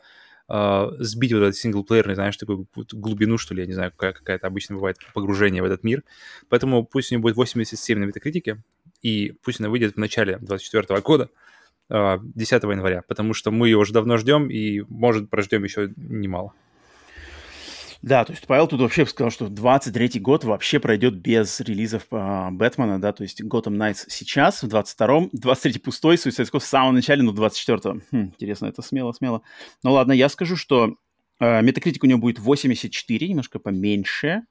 Uh, 0.49 0.91
сбить 0.99 1.31
вот 1.31 1.43
этот 1.43 1.55
синглплеерный, 1.55 2.15
знаешь, 2.15 2.35
такую 2.35 2.67
глубину, 2.91 3.37
что 3.37 3.53
ли, 3.53 3.61
я 3.61 3.67
не 3.67 3.73
знаю, 3.73 3.91
какая, 3.91 4.11
какая-то 4.11 4.47
обычно 4.47 4.75
бывает 4.75 4.97
погружение 5.13 5.61
в 5.61 5.65
этот 5.65 5.85
мир. 5.85 6.03
Поэтому 6.49 6.83
пусть 6.83 7.09
у 7.09 7.15
него 7.15 7.21
будет 7.21 7.37
87 7.37 7.97
на 7.97 8.03
метакритике, 8.03 8.61
и 9.01 9.33
пусть 9.43 9.59
она 9.59 9.69
выйдет 9.69 9.95
в 9.95 9.97
начале 9.97 10.37
2024 10.37 11.01
года, 11.01 11.29
10 11.89 12.63
а, 12.63 12.67
января, 12.67 13.03
потому 13.07 13.33
что 13.33 13.51
мы 13.51 13.67
ее 13.67 13.77
уже 13.77 13.93
давно 13.93 14.17
ждем 14.17 14.49
и, 14.49 14.81
может, 14.87 15.29
прождем 15.29 15.63
еще 15.63 15.91
немало. 15.97 16.53
Да, 18.01 18.25
то 18.25 18.31
есть 18.31 18.47
Павел 18.47 18.67
тут 18.67 18.81
вообще 18.81 19.05
сказал, 19.05 19.29
что 19.29 19.45
23-й 19.45 20.19
год 20.19 20.43
вообще 20.43 20.79
пройдет 20.79 21.15
без 21.15 21.59
релизов 21.59 22.03
э, 22.09 22.47
Бэтмена, 22.49 22.99
да, 22.99 23.11
то 23.11 23.21
есть 23.21 23.41
Gotham 23.41 23.77
Knights 23.77 24.05
сейчас, 24.07 24.63
в 24.63 24.67
22-м, 24.67 25.29
23-й 25.35 25.79
пустой, 25.79 26.15
Suicide 26.15 26.49
Squad 26.49 26.59
в 26.59 26.63
самом 26.63 26.95
начале, 26.95 27.21
но 27.21 27.31
24-го. 27.31 28.01
Хм, 28.11 28.23
интересно, 28.33 28.65
это 28.65 28.81
смело-смело. 28.81 29.43
Ну 29.83 29.91
ладно, 29.91 30.13
я 30.13 30.29
скажу, 30.29 30.55
что 30.55 30.95
э, 31.39 31.61
у 31.61 32.05
него 32.07 32.19
будет 32.19 32.39
84, 32.39 33.27
немножко 33.27 33.59
поменьше, 33.59 34.41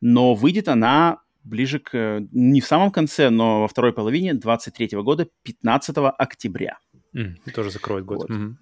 но 0.00 0.34
выйдет 0.34 0.66
она 0.66 1.20
ближе 1.48 1.78
к... 1.78 2.20
не 2.32 2.60
в 2.60 2.66
самом 2.66 2.90
конце, 2.90 3.30
но 3.30 3.62
во 3.62 3.68
второй 3.68 3.92
половине 3.92 4.34
23 4.34 4.86
-го 4.86 5.02
года, 5.02 5.28
15 5.42 5.96
октября. 6.18 6.78
Mm, 7.14 7.50
тоже 7.54 7.70
закроет 7.70 8.04
год. 8.04 8.18
Вот. 8.18 8.30
Mm-hmm. 8.30 8.54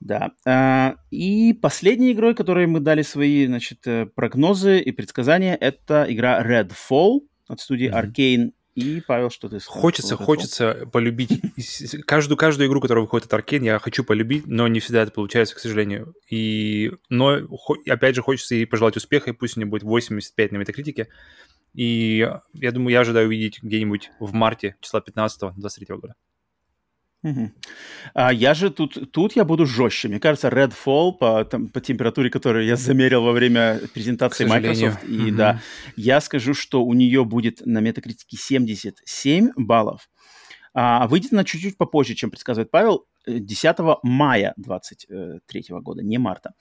Да. 0.00 0.30
А, 0.46 0.96
и 1.10 1.52
последней 1.52 2.12
игрой, 2.12 2.34
которой 2.34 2.66
мы 2.66 2.80
дали 2.80 3.02
свои, 3.02 3.46
значит, 3.46 3.86
э, 3.86 4.06
прогнозы 4.06 4.80
и 4.80 4.92
предсказания, 4.92 5.54
это 5.54 6.06
игра 6.08 6.42
Redfall 6.42 7.20
от 7.48 7.60
студии 7.60 7.90
mm-hmm. 7.90 8.14
Arcane. 8.14 8.52
И, 8.76 9.02
Павел, 9.06 9.30
что 9.30 9.48
ты 9.48 9.60
сказал? 9.60 9.82
Хочется, 9.82 10.16
хочется 10.16 10.88
полюбить 10.90 11.42
каждую, 12.06 12.38
каждую 12.38 12.68
игру, 12.68 12.80
которая 12.80 13.02
выходит 13.02 13.30
от 13.30 13.40
Arcane, 13.40 13.64
я 13.64 13.78
хочу 13.78 14.04
полюбить, 14.04 14.46
но 14.46 14.68
не 14.68 14.80
всегда 14.80 15.02
это 15.02 15.12
получается, 15.12 15.54
к 15.56 15.58
сожалению. 15.58 16.14
И, 16.30 16.92
но, 17.10 17.40
опять 17.86 18.14
же, 18.14 18.22
хочется 18.22 18.54
ей 18.54 18.66
пожелать 18.66 18.96
успеха, 18.96 19.30
и 19.30 19.34
пусть 19.34 19.56
у 19.56 19.60
нее 19.60 19.68
будет 19.68 19.82
85 19.82 20.52
на 20.52 20.56
метакритике. 20.56 21.08
И 21.74 22.28
я 22.54 22.72
думаю, 22.72 22.92
я 22.92 23.00
ожидаю 23.00 23.28
увидеть 23.28 23.62
где-нибудь 23.62 24.10
в 24.18 24.32
марте, 24.32 24.76
числа 24.80 25.00
15 25.00 25.54
23 25.56 25.86
года. 25.96 26.14
Угу. 27.22 27.52
А 28.14 28.32
я 28.32 28.54
же 28.54 28.70
тут, 28.70 29.12
тут 29.12 29.36
я 29.36 29.44
буду 29.44 29.66
жестче. 29.66 30.08
Мне 30.08 30.20
кажется, 30.20 30.48
Redfall 30.48 31.12
по, 31.12 31.44
там, 31.44 31.68
по 31.68 31.80
температуре, 31.80 32.30
которую 32.30 32.64
я 32.64 32.76
замерил 32.76 33.22
во 33.22 33.32
время 33.32 33.80
презентации 33.92 34.46
Microsoft, 34.46 35.04
и 35.06 35.28
угу. 35.28 35.36
да, 35.36 35.60
я 35.96 36.20
скажу, 36.20 36.54
что 36.54 36.82
у 36.82 36.94
нее 36.94 37.24
будет 37.24 37.64
на 37.66 37.80
метакритике 37.80 38.36
77 38.38 39.50
баллов, 39.56 40.08
а 40.72 41.06
выйдет 41.08 41.32
она 41.32 41.44
чуть-чуть 41.44 41.76
попозже, 41.76 42.14
чем 42.14 42.30
предсказывает 42.30 42.70
Павел, 42.70 43.06
10 43.26 43.76
мая 44.02 44.54
23 44.56 45.64
года, 45.68 46.02
не 46.02 46.18
марта. 46.18 46.54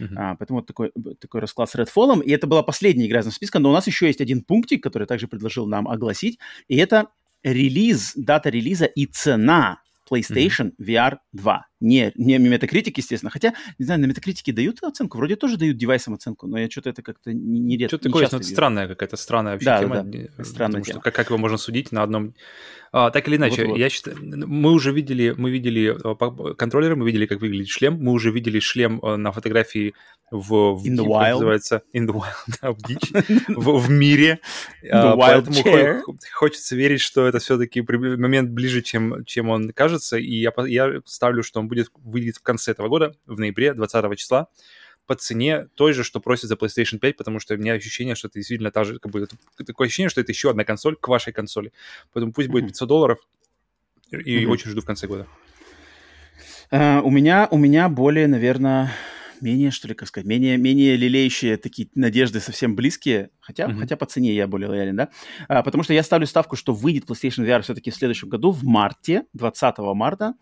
Uh-huh. 0.00 0.08
А, 0.16 0.34
поэтому 0.36 0.60
вот 0.60 0.66
такой, 0.66 0.92
такой 1.18 1.40
расклад 1.40 1.70
с 1.70 1.74
Redfall. 1.74 2.22
И 2.22 2.30
это 2.30 2.46
была 2.46 2.62
последняя 2.62 3.06
игра 3.06 3.20
из 3.20 3.30
списка, 3.30 3.58
но 3.58 3.70
у 3.70 3.72
нас 3.72 3.86
еще 3.86 4.06
есть 4.06 4.20
один 4.20 4.42
пунктик, 4.42 4.82
который 4.82 5.06
также 5.06 5.28
предложил 5.28 5.66
нам 5.66 5.88
огласить, 5.88 6.38
и 6.68 6.76
это 6.76 7.08
релиз, 7.42 8.12
дата 8.16 8.50
релиза 8.50 8.86
и 8.86 9.06
цена 9.06 9.80
PlayStation 10.10 10.72
mm-hmm. 10.78 10.86
VR 10.86 11.16
2. 11.32 11.66
Не, 11.82 12.12
не 12.14 12.36
Metacritic, 12.38 12.92
естественно. 12.96 13.30
Хотя, 13.30 13.54
не 13.78 13.84
знаю, 13.84 14.00
на 14.00 14.06
Metacritic 14.06 14.52
дают 14.52 14.82
оценку? 14.82 15.18
Вроде 15.18 15.36
тоже 15.36 15.56
дают 15.56 15.76
девайсам 15.76 16.14
оценку, 16.14 16.46
но 16.46 16.58
я 16.58 16.70
что-то 16.70 16.90
это 16.90 17.02
как-то 17.02 17.32
не, 17.32 17.60
не 17.60 17.76
редко. 17.76 17.96
Что-то 17.96 18.08
такое, 18.08 18.28
ну, 18.30 18.42
странная 18.42 18.88
какая-то 18.88 19.16
странная 19.16 19.52
вообще 19.52 19.66
да, 19.66 19.80
тема. 19.80 20.02
Да. 20.02 20.44
Странная 20.44 20.82
тема. 20.82 21.00
Что, 21.00 21.00
как, 21.00 21.14
как 21.14 21.28
его 21.28 21.38
можно 21.38 21.58
судить 21.58 21.92
на 21.92 22.02
одном... 22.02 22.34
А, 22.94 23.10
так 23.10 23.26
или 23.26 23.36
иначе, 23.36 23.62
Вот-вот. 23.62 23.78
я 23.78 23.88
считаю, 23.88 24.18
мы 24.20 24.70
уже 24.70 24.92
видели, 24.92 25.34
мы 25.36 25.50
видели 25.50 25.96
а, 26.04 26.54
контроллеры, 26.54 26.94
мы 26.94 27.06
видели, 27.06 27.24
как 27.24 27.40
выглядит 27.40 27.68
шлем, 27.68 27.98
мы 27.98 28.12
уже 28.12 28.30
видели 28.30 28.60
шлем 28.60 29.00
а, 29.02 29.16
на 29.16 29.32
фотографии 29.32 29.94
в, 30.30 30.74
в 30.74 30.86
in 30.86 30.96
the 30.96 31.04
wild. 31.04 31.32
называется 31.32 31.82
in 31.94 32.06
the 32.06 32.12
wild, 32.12 32.58
да, 32.62 32.72
в 32.72 32.78
дичь, 32.82 33.46
в, 33.48 33.78
в 33.78 33.90
мире. 33.90 34.40
The 34.82 35.16
wild 35.16 35.48
chair. 35.48 36.02
хочется 36.34 36.76
верить, 36.76 37.00
что 37.00 37.26
это 37.26 37.38
все-таки 37.38 37.80
момент 37.82 38.50
ближе, 38.50 38.82
чем, 38.82 39.24
чем 39.24 39.48
он 39.48 39.70
кажется, 39.70 40.18
и 40.18 40.34
я, 40.34 40.52
я 40.66 41.00
ставлю, 41.04 41.42
что 41.42 41.60
он 41.60 41.68
будет 41.72 41.88
выйдет 41.96 42.36
в 42.36 42.42
конце 42.42 42.72
этого 42.72 42.88
года, 42.88 43.14
в 43.26 43.38
ноябре, 43.38 43.74
20 43.74 44.18
числа 44.18 44.48
по 45.06 45.16
цене 45.16 45.66
той 45.74 45.92
же, 45.92 46.04
что 46.04 46.20
просят 46.20 46.48
за 46.48 46.54
PlayStation 46.54 46.98
5, 46.98 47.16
потому 47.16 47.40
что 47.40 47.54
у 47.54 47.56
меня 47.56 47.72
ощущение, 47.72 48.14
что 48.14 48.28
это 48.28 48.38
действительно 48.38 48.70
та 48.70 48.84
же, 48.84 48.98
как 48.98 49.10
бы, 49.10 49.26
такое 49.66 49.86
ощущение, 49.86 50.08
что 50.08 50.20
это 50.20 50.32
еще 50.32 50.50
одна 50.50 50.64
консоль 50.64 50.96
к 50.96 51.08
вашей 51.08 51.32
консоли. 51.32 51.72
Поэтому 52.12 52.32
пусть 52.32 52.48
будет 52.48 52.68
500 52.68 52.88
долларов, 52.88 53.18
и 54.10 54.44
mm-hmm. 54.44 54.46
очень 54.46 54.70
жду 54.70 54.80
в 54.80 54.84
конце 54.84 55.06
года. 55.06 55.26
Uh, 56.70 57.02
у 57.02 57.10
меня, 57.10 57.48
у 57.50 57.58
меня 57.58 57.88
более, 57.88 58.26
наверное, 58.28 58.92
менее, 59.42 59.70
что 59.70 59.88
ли, 59.88 59.94
как 59.94 60.08
сказать, 60.08 60.26
менее, 60.26 60.56
менее 60.56 60.96
лелеющие 60.96 61.56
такие 61.58 61.88
надежды 61.94 62.40
совсем 62.40 62.74
близкие, 62.76 63.30
хотя, 63.40 63.66
mm-hmm. 63.66 63.78
хотя 63.78 63.96
по 63.96 64.06
цене 64.06 64.32
я 64.32 64.46
более 64.46 64.68
лоялен, 64.68 64.96
да, 64.96 65.10
а, 65.48 65.62
потому 65.62 65.82
что 65.82 65.92
я 65.92 66.02
ставлю 66.02 66.26
ставку, 66.26 66.56
что 66.56 66.72
выйдет 66.72 67.04
PlayStation 67.04 67.44
VR 67.44 67.60
все-таки 67.62 67.90
в 67.90 67.94
следующем 67.94 68.28
году, 68.28 68.52
в 68.52 68.64
марте, 68.64 69.24
20 69.34 69.78
марта, 69.78 70.34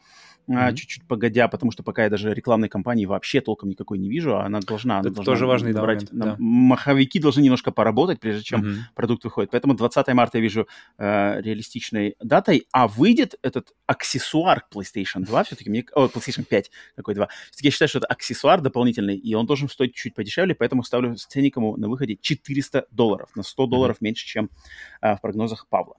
mm-hmm. 0.51 0.75
чуть-чуть 0.75 1.07
погодя, 1.07 1.49
потому 1.49 1.73
что 1.73 1.83
пока 1.83 2.05
я 2.05 2.11
даже 2.11 2.33
рекламной 2.35 2.69
кампании 2.69 3.07
вообще 3.07 3.41
толком 3.41 3.69
никакой 3.69 3.99
не 3.99 4.09
вижу, 4.09 4.37
а 4.37 4.45
она 4.45 4.61
должна... 4.61 4.99
Она 4.99 5.09
Это 5.09 5.17
должна 5.17 5.33
тоже 5.33 5.47
важный 5.47 5.73
набрать, 5.73 6.13
момент, 6.13 6.31
да. 6.31 6.37
Маховики 6.39 7.19
должны 7.19 7.43
немножко 7.43 7.71
поработать, 7.71 8.21
прежде 8.21 8.43
чем 8.43 8.63
mm-hmm. 8.63 8.77
продукт 8.95 9.25
выходит. 9.25 9.51
Поэтому 9.51 9.75
20 9.75 10.09
марта 10.09 10.39
я 10.39 10.43
вижу 10.43 10.67
э, 10.99 11.41
реалистичной 11.41 12.17
датой, 12.21 12.67
а 12.73 12.89
выйдет 12.89 13.35
этот 13.43 13.73
аксессуар 13.87 14.61
к 14.61 14.75
PlayStation 14.75 15.25
2, 15.25 15.45
все-таки 15.45 15.71
мне... 15.71 15.85
О, 15.95 16.07
PlayStation 16.07 16.45
5, 16.45 16.71
какой 16.97 17.15
2. 17.15 17.29
Все-таки 17.51 17.69
я 17.69 17.71
считаю, 17.71 17.89
что 17.89 17.99
это 17.99 18.07
аксессуар 18.07 18.61
дополнительный, 18.61 19.17
и 19.17 19.35
он 19.35 19.47
должен 19.47 19.69
стоить 19.69 19.95
чуть 19.95 20.15
подешевле, 20.15 20.55
поэтому 20.55 20.83
ставлю 20.83 21.15
ценником 21.17 21.81
на 21.81 21.89
выходе 21.89 22.17
400 22.21 22.87
долларов, 22.91 23.31
на 23.35 23.43
100 23.43 23.67
долларов 23.67 23.97
mm-hmm. 23.97 24.05
меньше, 24.05 24.27
чем 24.27 24.51
э, 25.03 25.15
в 25.17 25.21
прогнозах 25.21 25.67
Павла. 25.69 25.97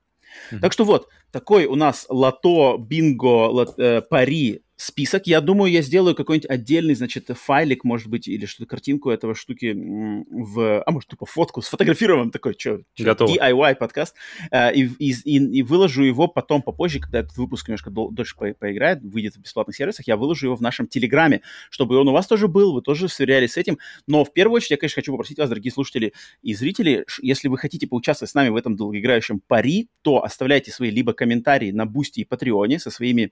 Mm-hmm. 0.51 0.59
Так 0.59 0.73
что 0.73 0.85
вот, 0.85 1.07
такой 1.31 1.65
у 1.65 1.75
нас 1.75 2.05
лото, 2.09 2.77
бинго, 2.77 3.47
лот, 3.47 3.77
э, 3.77 4.01
пари 4.01 4.63
список. 4.81 5.27
Я 5.27 5.41
думаю, 5.41 5.71
я 5.71 5.81
сделаю 5.81 6.15
какой-нибудь 6.15 6.49
отдельный, 6.49 6.95
значит, 6.95 7.29
файлик, 7.29 7.83
может 7.83 8.07
быть, 8.07 8.27
или 8.27 8.45
что-то, 8.45 8.67
картинку 8.67 9.11
этого 9.11 9.35
штуки 9.35 9.73
в... 9.75 10.81
А 10.81 10.91
может, 10.91 11.09
тупо 11.09 11.25
фотку 11.25 11.61
сфотографируем 11.61 12.31
такой, 12.31 12.55
что, 12.57 12.81
DIY 13.27 13.75
подкаст, 13.75 14.15
э, 14.49 14.73
и, 14.73 14.85
и, 14.97 15.13
и, 15.25 15.59
и 15.59 15.61
выложу 15.61 16.03
его 16.03 16.27
потом 16.27 16.63
попозже, 16.63 16.99
когда 16.99 17.19
этот 17.19 17.37
выпуск 17.37 17.67
немножко 17.67 17.91
дол- 17.91 18.11
дольше 18.11 18.35
по- 18.35 18.53
поиграет, 18.53 19.01
выйдет 19.03 19.35
в 19.35 19.41
бесплатных 19.41 19.75
сервисах, 19.75 20.07
я 20.07 20.17
выложу 20.17 20.47
его 20.47 20.55
в 20.55 20.61
нашем 20.61 20.87
Телеграме, 20.87 21.41
чтобы 21.69 21.97
он 21.97 22.07
у 22.07 22.11
вас 22.11 22.25
тоже 22.25 22.47
был, 22.47 22.73
вы 22.73 22.81
тоже 22.81 23.07
сверялись 23.07 23.53
с 23.53 23.57
этим. 23.57 23.77
Но 24.07 24.25
в 24.25 24.33
первую 24.33 24.57
очередь 24.57 24.71
я, 24.71 24.77
конечно, 24.77 24.95
хочу 24.95 25.11
попросить 25.11 25.37
вас, 25.37 25.49
дорогие 25.49 25.71
слушатели 25.71 26.13
и 26.41 26.55
зрители, 26.55 27.05
если 27.21 27.49
вы 27.49 27.57
хотите 27.59 27.85
поучаствовать 27.85 28.31
с 28.31 28.33
нами 28.33 28.49
в 28.49 28.55
этом 28.55 28.75
долгоиграющем 28.75 29.41
пари, 29.47 29.89
то 30.01 30.23
оставляйте 30.23 30.71
свои 30.71 30.89
либо 30.89 31.13
комментарии 31.13 31.71
на 31.71 31.85
Boosty 31.85 32.21
и 32.21 32.25
Патреоне 32.25 32.79
со 32.79 32.89
своими 32.89 33.31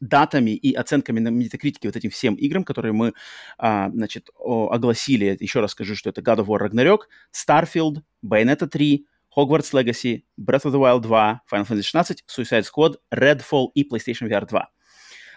датами 0.00 0.50
и 0.50 0.74
оценками 0.74 1.20
на 1.20 1.28
Metacritic 1.28 1.80
вот 1.84 1.96
этим 1.96 2.10
всем 2.10 2.34
играм, 2.34 2.64
которые 2.64 2.92
мы, 2.92 3.14
а, 3.58 3.90
значит, 3.90 4.30
о, 4.34 4.70
огласили. 4.70 5.36
Еще 5.40 5.60
раз 5.60 5.72
скажу, 5.72 5.96
что 5.96 6.10
это 6.10 6.20
God 6.20 6.38
of 6.38 6.46
War 6.46 6.68
Ragnarok, 6.68 7.00
Starfield, 7.32 8.02
Bayonetta 8.24 8.66
3, 8.66 9.06
Hogwarts 9.36 9.72
Legacy, 9.72 10.24
Breath 10.38 10.64
of 10.64 10.72
the 10.72 10.78
Wild 10.78 11.02
2, 11.02 11.40
Final 11.46 11.66
Fantasy 11.66 11.82
16, 11.82 12.24
Suicide 12.26 12.64
Squad, 12.64 12.96
Redfall 13.12 13.68
и 13.74 13.84
PlayStation 13.88 14.28
VR 14.28 14.46
2. 14.46 14.68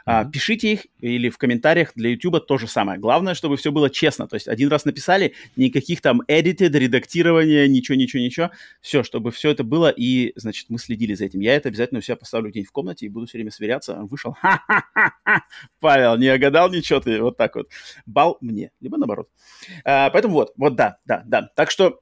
А, 0.05 0.25
пишите 0.25 0.73
их 0.73 0.87
или 0.99 1.29
в 1.29 1.37
комментариях 1.37 1.91
для 1.95 2.11
YouTube 2.11 2.45
то 2.45 2.57
же 2.57 2.67
самое. 2.67 2.99
Главное, 2.99 3.33
чтобы 3.33 3.57
все 3.57 3.71
было 3.71 3.89
честно. 3.89 4.27
То 4.27 4.35
есть 4.35 4.47
один 4.47 4.69
раз 4.69 4.85
написали, 4.85 5.33
никаких 5.55 6.01
там 6.01 6.21
edited, 6.27 6.77
редактирования, 6.77 7.67
ничего, 7.67 7.95
ничего, 7.95 8.21
ничего. 8.21 8.51
Все, 8.81 9.03
чтобы 9.03 9.31
все 9.31 9.51
это 9.51 9.63
было, 9.63 9.89
и, 9.89 10.33
значит, 10.35 10.67
мы 10.69 10.79
следили 10.79 11.13
за 11.13 11.25
этим. 11.25 11.39
Я 11.39 11.55
это 11.55 11.69
обязательно 11.69 11.99
у 11.99 12.01
себя 12.01 12.15
поставлю 12.15 12.49
где-нибудь 12.49 12.69
в 12.69 12.73
комнате 12.73 13.05
и 13.05 13.09
буду 13.09 13.27
все 13.27 13.37
время 13.37 13.51
сверяться. 13.51 13.95
Вышел, 14.01 14.35
Павел, 15.79 16.17
не 16.17 16.27
огадал 16.27 16.69
ничего 16.69 16.99
ты, 16.99 17.21
вот 17.21 17.37
так 17.37 17.55
вот. 17.55 17.69
Балл 18.05 18.37
мне, 18.41 18.71
либо 18.81 18.97
наоборот. 18.97 19.29
А, 19.83 20.09
поэтому 20.09 20.33
вот, 20.33 20.53
вот 20.57 20.75
да, 20.75 20.97
да, 21.05 21.23
да. 21.25 21.49
Так 21.55 21.71
что 21.71 21.99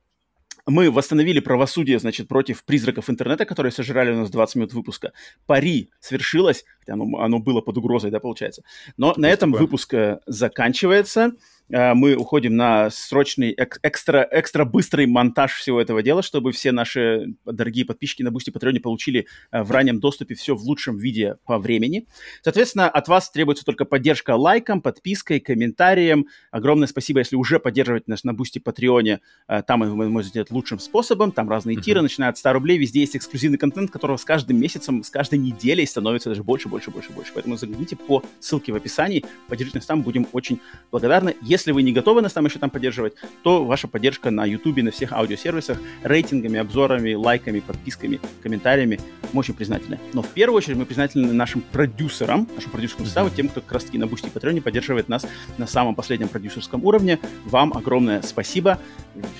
мы 0.67 0.91
восстановили 0.91 1.39
правосудие, 1.39 1.97
значит, 1.97 2.27
против 2.27 2.63
призраков 2.63 3.09
интернета, 3.09 3.45
которые 3.45 3.71
сожрали 3.71 4.11
у 4.11 4.17
нас 4.17 4.29
20 4.29 4.55
минут 4.57 4.73
выпуска. 4.73 5.13
Пари 5.45 5.89
свершилось, 5.99 6.65
хотя 6.79 6.93
оно, 6.93 7.17
оно 7.19 7.39
было 7.39 7.61
под 7.61 7.77
угрозой, 7.77 8.11
да, 8.11 8.19
получается. 8.19 8.63
Но 8.97 9.13
на 9.17 9.29
этом 9.29 9.51
такое? 9.51 9.65
выпуск 9.65 9.93
э, 9.93 10.19
заканчивается. 10.25 11.31
Э, 11.69 11.93
мы 11.93 12.15
уходим 12.15 12.55
на 12.55 12.89
срочный, 12.89 13.53
экстра, 13.57 14.27
экстра 14.31 14.65
быстрый 14.65 15.05
монтаж 15.05 15.53
всего 15.53 15.81
этого 15.81 16.01
дела, 16.01 16.21
чтобы 16.23 16.51
все 16.51 16.71
наши 16.71 17.33
дорогие 17.45 17.85
подписчики 17.85 18.23
на 18.23 18.31
Boosty 18.31 18.51
Патреоне 18.51 18.79
получили 18.79 19.27
э, 19.51 19.63
в 19.63 19.71
раннем 19.71 19.99
доступе 19.99 20.35
все 20.35 20.55
в 20.55 20.61
лучшем 20.63 20.97
виде 20.97 21.37
по 21.45 21.57
времени. 21.57 22.07
Соответственно, 22.41 22.89
от 22.89 23.07
вас 23.07 23.29
требуется 23.29 23.65
только 23.65 23.85
поддержка 23.85 24.35
лайком, 24.35 24.81
подпиской, 24.81 25.39
комментарием. 25.39 26.27
Огромное 26.51 26.87
спасибо, 26.87 27.19
если 27.19 27.35
уже 27.35 27.59
поддерживаете 27.59 28.05
нас 28.07 28.23
на 28.23 28.33
Boosty 28.33 28.59
Патреоне. 28.59 29.19
Э, 29.47 29.61
там 29.61 29.81
вы 29.81 30.09
можете 30.09 30.29
сделать 30.29 30.51
лучшим 30.51 30.79
способом. 30.79 31.31
Там 31.31 31.49
разные 31.49 31.77
тиры, 31.77 32.01
начиная 32.01 32.29
от 32.29 32.37
100 32.37 32.53
рублей. 32.53 32.77
Везде 32.77 33.01
есть 33.01 33.15
эксклюзивный 33.15 33.57
контент, 33.57 33.91
которого 33.91 34.17
с 34.17 34.23
каждым 34.23 34.59
месяцем, 34.59 35.03
с 35.03 35.09
каждой 35.09 35.39
неделей 35.39 35.85
становится 35.85 36.29
даже 36.29 36.43
больше, 36.43 36.69
больше, 36.69 36.91
больше, 36.91 37.11
больше. 37.11 37.31
Поэтому 37.33 37.57
загляните 37.57 37.95
по 37.95 38.23
ссылке 38.39 38.71
в 38.71 38.75
описании, 38.75 39.25
поддержите 39.47 39.79
нас 39.79 39.85
там, 39.85 40.01
будем 40.01 40.27
очень 40.31 40.59
благодарны. 40.91 41.35
Если 41.41 41.56
вы 41.65 41.83
не 41.83 41.91
готовы 41.91 42.21
нас 42.21 42.33
там 42.33 42.45
еще 42.45 42.59
там 42.59 42.69
поддерживать, 42.69 43.13
то 43.43 43.65
ваша 43.65 43.87
поддержка 43.87 44.31
на 44.31 44.45
YouTube, 44.45 44.77
на 44.83 44.91
всех 44.91 45.13
аудиосервисах, 45.13 45.79
рейтингами, 46.03 46.59
обзорами, 46.59 47.13
лайками, 47.13 47.59
подписками, 47.59 48.19
комментариями, 48.43 48.99
мы 49.33 49.39
очень 49.39 49.53
признательны. 49.53 49.99
Но 50.13 50.21
в 50.21 50.27
первую 50.29 50.57
очередь 50.57 50.77
мы 50.77 50.85
признательны 50.85 51.33
нашим 51.33 51.61
продюсерам, 51.61 52.47
нашему 52.55 52.71
продюсерскому 52.73 53.05
составу, 53.05 53.29
тем, 53.29 53.49
кто 53.49 53.61
как 53.61 53.73
раз 53.73 53.85
таки 53.85 53.97
на 53.97 54.07
Boosty 54.07 54.29
Patreon 54.29 54.57
е 54.57 54.61
поддерживает 54.61 55.09
нас 55.09 55.25
на 55.57 55.67
самом 55.67 55.95
последнем 55.95 56.27
продюсерском 56.27 56.83
уровне. 56.85 57.19
Вам 57.45 57.73
огромное 57.73 58.21
спасибо. 58.21 58.79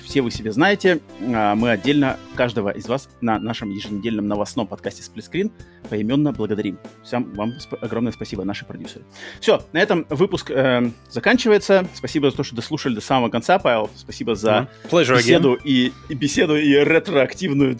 Все 0.04 0.20
вы 0.22 0.30
себе 0.30 0.52
знаете. 0.52 1.00
А, 1.20 1.54
мы 1.54 1.70
отдельно 1.70 2.18
каждого 2.34 2.70
из 2.70 2.88
вас 2.88 3.08
на 3.20 3.38
нашем 3.38 3.70
еженедельном 3.70 4.26
новостном 4.26 4.66
подкасте 4.66 5.02
«Сплитскрин» 5.02 5.52
поименно 5.88 6.32
благодарим. 6.32 6.78
Всем 7.04 7.32
вам 7.34 7.50
сп- 7.58 7.78
огромное 7.80 8.12
спасибо, 8.12 8.44
наши 8.44 8.64
продюсеры. 8.64 9.04
Все, 9.40 9.62
на 9.72 9.78
этом 9.78 10.06
выпуск 10.08 10.50
э, 10.50 10.90
заканчивается. 11.10 11.86
Спасибо 11.94 12.07
за 12.08 12.36
то, 12.36 12.42
что 12.42 12.56
дослушали 12.56 12.94
до 12.94 13.00
самого 13.00 13.28
конца, 13.28 13.58
Павел. 13.58 13.90
Спасибо 13.96 14.34
за 14.34 14.68
pleasure 14.90 15.16
беседу 15.16 15.54
again. 15.54 15.60
и, 15.64 15.92
и 16.08 16.14
беседу 16.14 16.56
и 16.56 16.72
ретроактивную 16.72 17.78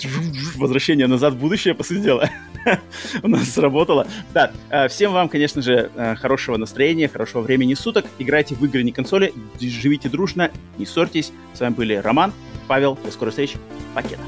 возвращение 0.56 1.06
назад 1.06 1.34
в 1.34 1.38
будущее, 1.38 1.74
по 1.74 1.82
сути 1.82 2.00
дела. 2.00 2.30
У 3.22 3.28
нас 3.28 3.48
сработало. 3.50 4.06
Да, 4.34 4.52
э, 4.70 4.88
всем 4.88 5.12
вам, 5.12 5.28
конечно 5.28 5.62
же, 5.62 5.90
э, 5.94 6.14
хорошего 6.16 6.56
настроения, 6.56 7.09
хорошего 7.09 7.42
времени 7.42 7.74
суток. 7.74 8.06
Играйте 8.18 8.55
в 8.55 8.64
игры, 8.64 8.82
не 8.82 8.92
консоли. 8.92 9.32
Живите 9.60 10.09
дружно, 10.09 10.50
не 10.76 10.86
ссорьтесь. 10.86 11.32
С 11.55 11.60
вами 11.60 11.74
были 11.74 11.94
Роман, 11.94 12.32
Павел. 12.66 12.98
До 13.05 13.10
скорой 13.10 13.30
встречи. 13.30 13.56
Пакета. 13.94 14.22